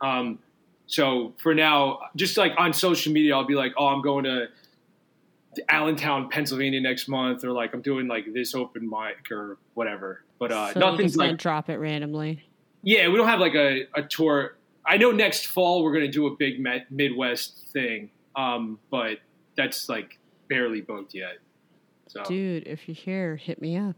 Um, 0.01 0.39
so 0.87 1.33
for 1.39 1.55
now, 1.55 2.01
just 2.17 2.37
like 2.37 2.53
on 2.59 2.73
social 2.73 3.13
media, 3.13 3.35
I'll 3.35 3.47
be 3.47 3.55
like, 3.55 3.73
oh, 3.77 3.87
I'm 3.87 4.03
going 4.03 4.25
to 4.25 4.49
Allentown, 5.69 6.29
Pennsylvania 6.31 6.81
next 6.81 7.09
month, 7.09 7.45
or 7.45 7.53
like 7.53 7.75
I'm 7.75 7.83
doing 7.83 8.07
like 8.09 8.33
this 8.33 8.55
open 8.55 8.89
mic 8.89 9.31
or 9.31 9.59
whatever. 9.75 10.25
But 10.39 10.53
uh, 10.53 10.73
so 10.73 10.81
nothing's 10.81 11.17
like, 11.17 11.37
drop 11.39 11.69
it 11.71 11.77
randomly. 11.77 12.43
yeah, 12.83 13.09
we 13.09 13.17
don't 13.17 13.29
have 13.29 13.41
like 13.41 13.55
a, 13.55 13.87
a 13.95 14.03
tour. 14.03 14.57
I 14.87 14.97
know 14.99 15.11
next 15.13 15.47
fall 15.47 15.83
we're 15.83 15.93
going 15.93 16.05
to 16.05 16.11
do 16.11 16.27
a 16.27 16.37
big 16.37 16.61
Met- 16.61 16.91
Midwest 16.91 17.69
thing, 17.73 18.11
um, 18.37 18.79
but 18.91 19.19
that's 19.57 19.89
like 19.89 20.19
barely 20.49 20.81
booked 20.83 21.15
yet. 21.15 21.39
So 22.09 22.23
Dude, 22.25 22.67
if 22.67 22.87
you're 22.87 22.95
here, 22.95 23.37
hit 23.37 23.61
me 23.63 23.77
up. 23.77 23.97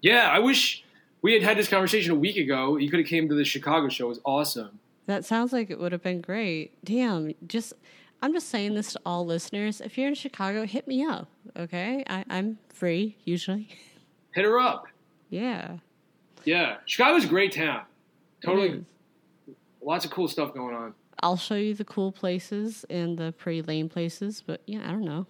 yeah, 0.00 0.28
I 0.30 0.38
wish 0.38 0.84
we 1.22 1.32
had 1.32 1.42
had 1.42 1.56
this 1.58 1.68
conversation 1.68 2.12
a 2.12 2.14
week 2.14 2.36
ago. 2.36 2.76
You 2.76 2.88
could 2.88 3.00
have 3.00 3.08
came 3.08 3.28
to 3.28 3.34
the 3.34 3.44
Chicago 3.44 3.88
show. 3.88 4.06
It 4.06 4.08
was 4.08 4.20
awesome. 4.24 4.78
That 5.06 5.24
sounds 5.24 5.52
like 5.52 5.70
it 5.70 5.78
would 5.80 5.92
have 5.92 6.02
been 6.02 6.20
great. 6.20 6.82
Damn, 6.84 7.32
just 7.46 7.72
I'm 8.22 8.32
just 8.32 8.48
saying 8.48 8.74
this 8.74 8.92
to 8.94 9.00
all 9.04 9.26
listeners. 9.26 9.80
If 9.80 9.96
you're 9.98 10.08
in 10.08 10.14
Chicago, 10.14 10.66
hit 10.66 10.88
me 10.88 11.04
up. 11.04 11.28
Okay, 11.56 12.02
I, 12.08 12.24
I'm 12.28 12.58
free 12.72 13.16
usually. 13.24 13.68
Hit 14.34 14.44
her 14.44 14.58
up. 14.58 14.86
yeah, 15.30 15.78
Yeah, 16.44 16.76
Chicago's 16.84 17.24
a 17.24 17.28
great 17.28 17.52
town. 17.52 17.82
Totally, 18.44 18.84
lots 19.80 20.04
of 20.04 20.10
cool 20.10 20.28
stuff 20.28 20.52
going 20.52 20.74
on. 20.74 20.92
I'll 21.22 21.38
show 21.38 21.54
you 21.54 21.72
the 21.72 21.84
cool 21.86 22.12
places 22.12 22.84
and 22.90 23.16
the 23.16 23.32
pretty 23.32 23.62
lame 23.62 23.88
places, 23.88 24.42
but 24.46 24.60
yeah, 24.66 24.82
I 24.86 24.90
don't 24.90 25.04
know. 25.04 25.26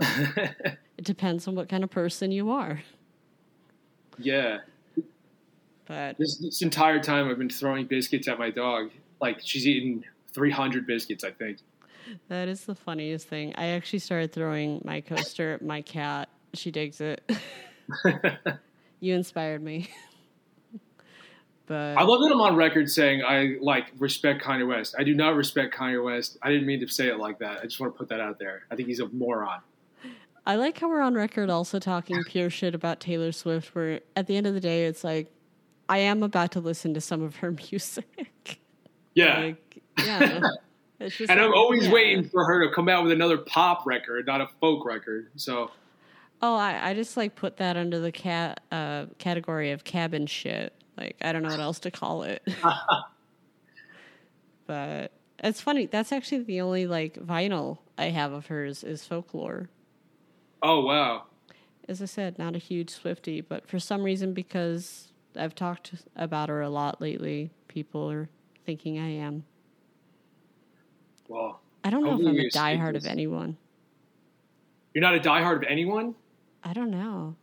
It 0.98 1.04
depends 1.04 1.46
on 1.46 1.54
what 1.54 1.68
kind 1.68 1.84
of 1.84 1.90
person 1.90 2.32
you 2.32 2.50
are. 2.50 2.80
yeah, 4.18 4.58
But 5.86 6.18
this, 6.18 6.38
this 6.38 6.60
entire 6.60 6.98
time 7.00 7.28
I've 7.28 7.38
been 7.38 7.48
throwing 7.48 7.86
biscuits 7.86 8.26
at 8.26 8.36
my 8.36 8.50
dog. 8.50 8.90
Like 9.20 9.38
she's 9.42 9.64
eaten 9.66 10.04
300 10.32 10.88
biscuits, 10.88 11.22
I 11.22 11.30
think. 11.30 11.58
That 12.28 12.48
is 12.48 12.64
the 12.64 12.74
funniest 12.74 13.28
thing. 13.28 13.54
I 13.56 13.68
actually 13.68 14.00
started 14.00 14.32
throwing 14.32 14.80
my 14.84 15.00
coaster 15.00 15.54
at 15.54 15.62
my 15.62 15.82
cat. 15.82 16.28
She 16.54 16.70
digs 16.70 17.00
it. 17.00 17.28
you 19.00 19.14
inspired 19.14 19.62
me. 19.62 19.90
but 21.66 21.96
I 21.96 22.02
love 22.02 22.20
that 22.20 22.30
I'm 22.32 22.40
on 22.40 22.56
record 22.56 22.90
saying 22.90 23.22
I 23.22 23.56
like 23.60 23.86
respect 23.98 24.42
Kanye 24.42 24.66
West. 24.66 24.94
I 24.98 25.04
do 25.04 25.14
not 25.14 25.34
respect 25.36 25.74
Kanye 25.74 26.02
West. 26.02 26.38
I 26.42 26.50
didn't 26.50 26.66
mean 26.66 26.80
to 26.80 26.88
say 26.88 27.08
it 27.08 27.18
like 27.18 27.38
that. 27.40 27.60
I 27.60 27.64
just 27.64 27.80
want 27.80 27.94
to 27.94 27.98
put 27.98 28.08
that 28.08 28.20
out 28.20 28.38
there. 28.38 28.62
I 28.70 28.76
think 28.76 28.88
he's 28.88 29.00
a 29.00 29.08
moron. 29.08 29.60
I 30.46 30.56
like 30.56 30.78
how 30.78 30.88
we're 30.88 31.02
on 31.02 31.14
record 31.14 31.50
also 31.50 31.78
talking 31.78 32.24
pure 32.24 32.48
shit 32.48 32.74
about 32.74 33.00
Taylor 33.00 33.32
Swift, 33.32 33.74
where 33.74 34.00
at 34.16 34.26
the 34.26 34.34
end 34.34 34.46
of 34.46 34.54
the 34.54 34.60
day, 34.60 34.86
it's 34.86 35.04
like, 35.04 35.30
I 35.90 35.98
am 35.98 36.22
about 36.22 36.52
to 36.52 36.60
listen 36.60 36.94
to 36.94 37.02
some 37.02 37.22
of 37.22 37.36
her 37.36 37.50
music. 37.70 38.58
Yeah. 39.14 39.40
like, 39.40 39.82
yeah. 39.98 40.40
And 41.00 41.40
I'm 41.40 41.54
always 41.54 41.86
yeah. 41.86 41.92
waiting 41.92 42.28
for 42.28 42.44
her 42.44 42.66
to 42.66 42.74
come 42.74 42.88
out 42.88 43.04
with 43.04 43.12
another 43.12 43.38
pop 43.38 43.86
record, 43.86 44.26
not 44.26 44.40
a 44.40 44.48
folk 44.60 44.84
record. 44.84 45.30
So 45.36 45.70
Oh, 46.40 46.54
I, 46.54 46.90
I 46.90 46.94
just 46.94 47.16
like 47.16 47.34
put 47.34 47.56
that 47.56 47.76
under 47.76 47.98
the 47.98 48.12
cat 48.12 48.60
uh, 48.70 49.06
category 49.18 49.72
of 49.72 49.84
cabin 49.84 50.26
shit. 50.26 50.72
Like, 50.96 51.16
I 51.20 51.32
don't 51.32 51.42
know 51.42 51.50
what 51.50 51.60
else 51.60 51.80
to 51.80 51.90
call 51.90 52.22
it. 52.22 52.46
but 54.66 55.12
it's 55.40 55.60
funny. 55.60 55.86
That's 55.86 56.12
actually 56.12 56.44
the 56.44 56.60
only 56.60 56.86
like 56.86 57.14
vinyl 57.14 57.78
I 57.96 58.06
have 58.06 58.32
of 58.32 58.46
hers 58.46 58.84
is 58.84 59.04
folklore. 59.04 59.68
Oh 60.62 60.84
wow. 60.84 61.24
as 61.88 62.02
I 62.02 62.06
said, 62.06 62.38
not 62.38 62.54
a 62.54 62.58
huge 62.58 62.90
Swifty, 62.90 63.40
but 63.40 63.68
for 63.68 63.78
some 63.78 64.02
reason, 64.02 64.32
because 64.32 65.12
I've 65.36 65.54
talked 65.54 65.92
about 66.16 66.48
her 66.48 66.60
a 66.60 66.68
lot 66.68 67.00
lately, 67.00 67.50
people 67.68 68.10
are 68.10 68.28
thinking 68.64 68.98
I 68.98 69.10
am. 69.10 69.44
Well, 71.28 71.60
I 71.84 71.90
don't 71.90 72.02
know 72.02 72.14
if 72.14 72.26
I'm 72.26 72.36
a 72.36 72.48
diehard 72.50 72.96
of 72.96 73.06
anyone. 73.06 73.56
you're 74.94 75.02
not 75.02 75.14
a 75.14 75.20
diehard 75.20 75.56
of 75.56 75.64
anyone? 75.68 76.14
I 76.64 76.72
don't 76.72 76.90
know. 76.90 77.36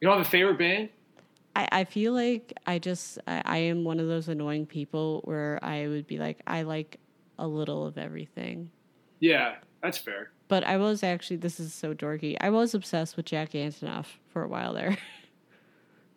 You 0.00 0.08
don't 0.08 0.18
have 0.18 0.26
a 0.26 0.28
favorite 0.30 0.58
band? 0.58 0.90
I, 1.54 1.68
I 1.72 1.84
feel 1.84 2.12
like 2.12 2.52
I 2.66 2.78
just 2.78 3.18
I, 3.26 3.42
I 3.44 3.56
am 3.58 3.84
one 3.84 3.98
of 3.98 4.06
those 4.08 4.28
annoying 4.28 4.66
people 4.66 5.22
where 5.24 5.58
I 5.62 5.88
would 5.88 6.06
be 6.06 6.18
like 6.18 6.40
I 6.46 6.62
like 6.62 7.00
a 7.38 7.46
little 7.48 7.86
of 7.86 7.96
everything. 7.96 8.70
Yeah, 9.20 9.54
that's 9.82 9.96
fair. 9.96 10.32
But 10.48 10.64
I 10.64 10.76
was 10.76 11.02
actually 11.02 11.36
this 11.36 11.58
is 11.58 11.72
so 11.72 11.94
dorky. 11.94 12.36
I 12.40 12.50
was 12.50 12.74
obsessed 12.74 13.16
with 13.16 13.24
Jack 13.26 13.52
Antonoff 13.52 14.06
for 14.28 14.42
a 14.42 14.48
while 14.48 14.74
there. 14.74 14.98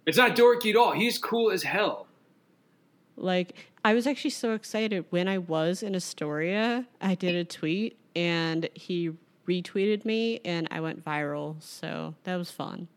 It's 0.06 0.18
not 0.18 0.36
dorky 0.36 0.72
at 0.72 0.76
all. 0.76 0.92
He's 0.94 1.20
cool 1.20 1.52
as 1.52 1.62
hell. 1.62 2.08
Like 3.16 3.69
I 3.84 3.94
was 3.94 4.06
actually 4.08 4.32
so 4.32 4.54
excited 4.54 5.06
when 5.10 5.28
I 5.28 5.38
was 5.38 5.84
in 5.84 5.96
Astoria. 5.96 6.86
I 7.02 7.16
did 7.16 7.36
a 7.36 7.46
tweet 7.46 7.98
and 8.16 8.68
he 8.74 9.12
retweeted 9.48 10.06
me 10.06 10.42
and 10.44 10.68
I 10.70 10.82
went 10.82 11.04
viral. 11.04 11.62
So 11.62 12.16
that 12.24 12.36
was 12.36 12.52
fun. 12.52 12.88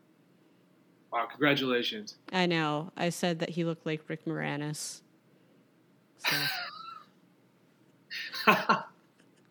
Wow, 1.11 1.27
congratulations. 1.29 2.17
I 2.31 2.47
know. 2.47 2.91
I 2.97 3.09
said 3.09 3.39
that 3.39 3.49
he 3.51 3.63
looked 3.63 3.85
like 3.85 4.01
Rick 4.07 4.25
Moranis. 4.25 5.01
So. 6.17 6.35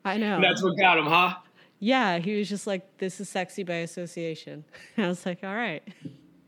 I 0.05 0.17
know. 0.17 0.41
That's 0.41 0.63
what 0.63 0.77
got 0.77 0.99
him, 0.99 1.07
huh? 1.07 1.37
Yeah, 1.79 2.19
he 2.19 2.37
was 2.37 2.49
just 2.49 2.67
like, 2.67 2.99
"This 2.99 3.21
is 3.21 3.29
sexy 3.29 3.63
by 3.63 3.75
association." 3.75 4.65
I 4.99 5.07
was 5.07 5.25
like, 5.25 5.45
"All 5.45 5.55
right." 5.55 5.83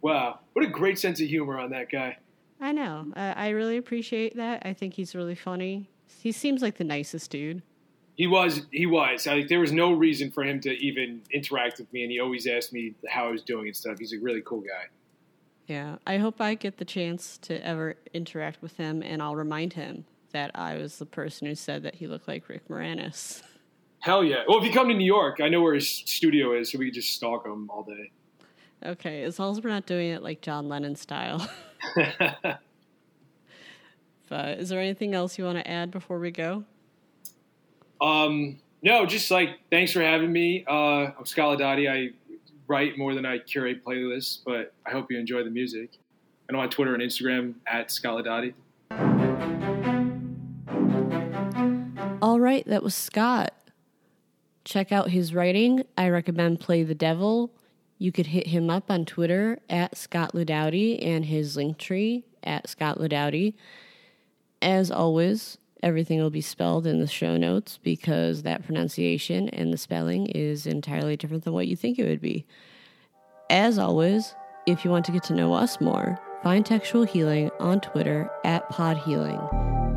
Wow, 0.01 0.41
what 0.53 0.65
a 0.65 0.69
great 0.69 0.99
sense 0.99 1.21
of 1.21 1.29
humor 1.29 1.59
on 1.59 1.71
that 1.71 1.91
guy. 1.91 2.19
I 2.65 2.73
know. 2.73 3.13
Uh, 3.15 3.35
I 3.37 3.51
really 3.51 3.77
appreciate 3.77 4.37
that. 4.37 4.63
I 4.65 4.73
think 4.73 4.95
he's 4.95 5.15
really 5.15 5.35
funny. 5.35 5.91
He 6.23 6.33
seems 6.33 6.63
like 6.63 6.79
the 6.79 6.85
nicest 6.85 7.31
dude. 7.31 7.61
He 8.15 8.27
was. 8.27 8.63
He 8.71 8.87
was. 8.87 9.27
Like 9.27 9.49
there 9.49 9.61
was 9.61 9.71
no 9.71 9.93
reason 9.93 10.31
for 10.31 10.43
him 10.43 10.63
to 10.63 10.71
even 10.71 11.21
interact 11.31 11.79
with 11.79 11.93
me, 11.93 12.05
and 12.05 12.11
he 12.11 12.21
always 12.21 12.47
asked 12.47 12.73
me 12.73 12.95
how 13.07 13.27
I 13.27 13.33
was 13.33 13.43
doing 13.43 13.67
and 13.67 13.77
stuff. 13.77 13.99
He's 13.99 14.15
a 14.15 14.19
really 14.19 14.41
cool 14.41 14.63
guy. 14.63 14.87
Yeah, 15.67 15.97
I 16.07 16.17
hope 16.17 16.41
I 16.41 16.55
get 16.55 16.79
the 16.79 16.87
chance 16.87 17.37
to 17.43 17.63
ever 17.67 17.97
interact 18.15 18.63
with 18.63 18.79
him, 18.79 19.03
and 19.03 19.21
I'll 19.21 19.37
remind 19.37 19.75
him 19.75 20.07
that 20.33 20.51
I 20.55 20.77
was 20.77 20.97
the 20.97 21.07
person 21.07 21.47
who 21.47 21.55
said 21.55 21.83
that 21.83 21.97
he 21.97 22.07
looked 22.07 22.29
like 22.29 22.49
Rick 22.49 22.69
Moranis. 22.69 23.43
Hell 23.99 24.25
yeah! 24.25 24.45
Well, 24.49 24.57
if 24.57 24.65
you 24.65 24.73
come 24.73 24.89
to 24.89 24.95
New 24.95 25.05
York, 25.05 25.43
I 25.43 25.51
know 25.51 25.61
where 25.61 25.75
his 25.75 25.91
studio 25.91 26.59
is, 26.59 26.73
so 26.73 26.79
we 26.79 26.87
can 26.87 26.95
just 26.95 27.11
stalk 27.11 27.45
him 27.45 27.69
all 27.69 27.83
day. 27.83 28.11
Okay, 28.87 29.23
as 29.23 29.39
long 29.39 29.53
as 29.53 29.63
we're 29.63 29.69
not 29.69 29.85
doing 29.85 30.09
it 30.13 30.23
like 30.23 30.41
John 30.41 30.71
Lennon 30.71 30.97
style. 30.97 31.47
but 34.29 34.59
is 34.59 34.69
there 34.69 34.81
anything 34.81 35.15
else 35.15 35.39
you 35.39 35.45
want 35.45 35.59
to 35.59 35.69
add 35.69 35.91
before 35.91 36.19
we 36.19 36.31
go? 36.31 36.65
Um, 38.01 38.59
no, 38.83 39.07
just 39.07 39.31
like 39.31 39.61
thanks 39.71 39.93
for 39.93 40.03
having 40.03 40.33
me. 40.33 40.65
Uh, 40.69 41.11
I'm 41.19 41.25
Scott 41.25 41.59
Laudati. 41.59 41.91
I 41.91 42.11
write 42.67 42.99
more 42.99 43.15
than 43.15 43.25
I 43.25 43.39
curate 43.39 43.85
playlists, 43.85 44.41
but 44.45 44.75
I 44.87 44.91
hope 44.91 45.11
you 45.11 45.19
enjoy 45.19 45.43
the 45.45 45.51
music. 45.51 45.99
And 46.49 46.57
I'm 46.57 46.63
on 46.65 46.71
Twitter 46.71 46.95
and 46.95 47.03
Instagram 47.03 47.55
at 47.67 47.91
Scott 47.91 48.25
Laudati. 48.25 48.55
All 52.21 52.41
right, 52.41 52.67
that 52.67 52.83
was 52.83 52.95
Scott. 52.95 53.55
Check 54.65 54.93
out 54.93 55.11
his 55.11 55.35
writing. 55.35 55.85
I 55.97 56.09
recommend 56.09 56.61
Play 56.61 56.83
the 56.83 56.95
Devil. 56.95 57.51
You 57.99 58.13
could 58.13 58.27
hit 58.27 58.49
him 58.49 58.71
up 58.71 58.91
on 58.91 59.05
Twitter 59.05 59.59
at 59.71 59.97
Scott 59.97 60.33
Laudati 60.33 61.05
and 61.05 61.25
his 61.25 61.57
link 61.57 61.79
tree 61.79 62.25
at 62.43 62.69
Scott 62.69 62.99
Laudati. 62.99 63.55
As 64.61 64.91
always, 64.91 65.59
everything 65.83 66.21
will 66.21 66.31
be 66.31 66.41
spelled 66.41 66.87
in 66.87 67.01
the 67.01 67.07
show 67.07 67.37
notes 67.37 67.79
because 67.83 68.43
that 68.43 68.65
pronunciation 68.65 69.49
and 69.51 69.73
the 69.73 69.79
spelling 69.79 70.27
is 70.27 70.67
entirely 70.67 71.17
different 71.17 71.45
than 71.45 71.53
what 71.53 71.69
you 71.69 71.77
think 71.77 71.99
it 71.99 72.09
would 72.09 72.21
be. 72.21 72.47
As 73.51 73.79
always, 73.79 74.35
if 74.67 74.85
you 74.85 74.91
want 74.91 75.05
to 75.05 75.13
get 75.13 75.23
to 75.25 75.35
know 75.35 75.53
us 75.53 75.81
more, 75.81 76.19
find 76.43 76.65
Textual 76.65 77.05
Healing 77.05 77.51
on 77.61 77.81
Twitter 77.81 78.31
at 78.45 78.69
Pod 78.71 78.97
Healing 78.99 79.39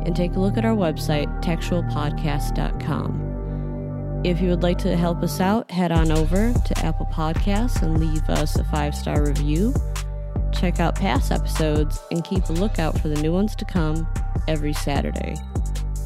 and 0.04 0.14
take 0.14 0.34
a 0.34 0.40
look 0.40 0.56
at 0.56 0.64
our 0.64 0.76
website, 0.76 1.26
textualpodcast.com. 1.42 3.37
If 4.24 4.40
you 4.40 4.48
would 4.50 4.64
like 4.64 4.78
to 4.78 4.96
help 4.96 5.22
us 5.22 5.40
out, 5.40 5.70
head 5.70 5.92
on 5.92 6.10
over 6.10 6.52
to 6.52 6.78
Apple 6.84 7.06
Podcasts 7.06 7.82
and 7.82 8.00
leave 8.00 8.28
us 8.28 8.56
a 8.56 8.64
five 8.64 8.94
star 8.94 9.24
review. 9.24 9.72
Check 10.52 10.80
out 10.80 10.96
past 10.96 11.30
episodes 11.30 12.00
and 12.10 12.24
keep 12.24 12.48
a 12.48 12.52
lookout 12.52 12.98
for 12.98 13.08
the 13.08 13.20
new 13.22 13.32
ones 13.32 13.54
to 13.54 13.64
come 13.64 14.08
every 14.48 14.72
Saturday. 14.72 15.36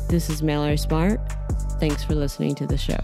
This 0.09 0.29
is 0.29 0.43
Mallory 0.43 0.77
Smart. 0.77 1.21
Thanks 1.81 2.05
for 2.05 2.15
listening 2.15 2.55
to 2.57 2.67
the 2.67 2.77
show. 2.77 2.99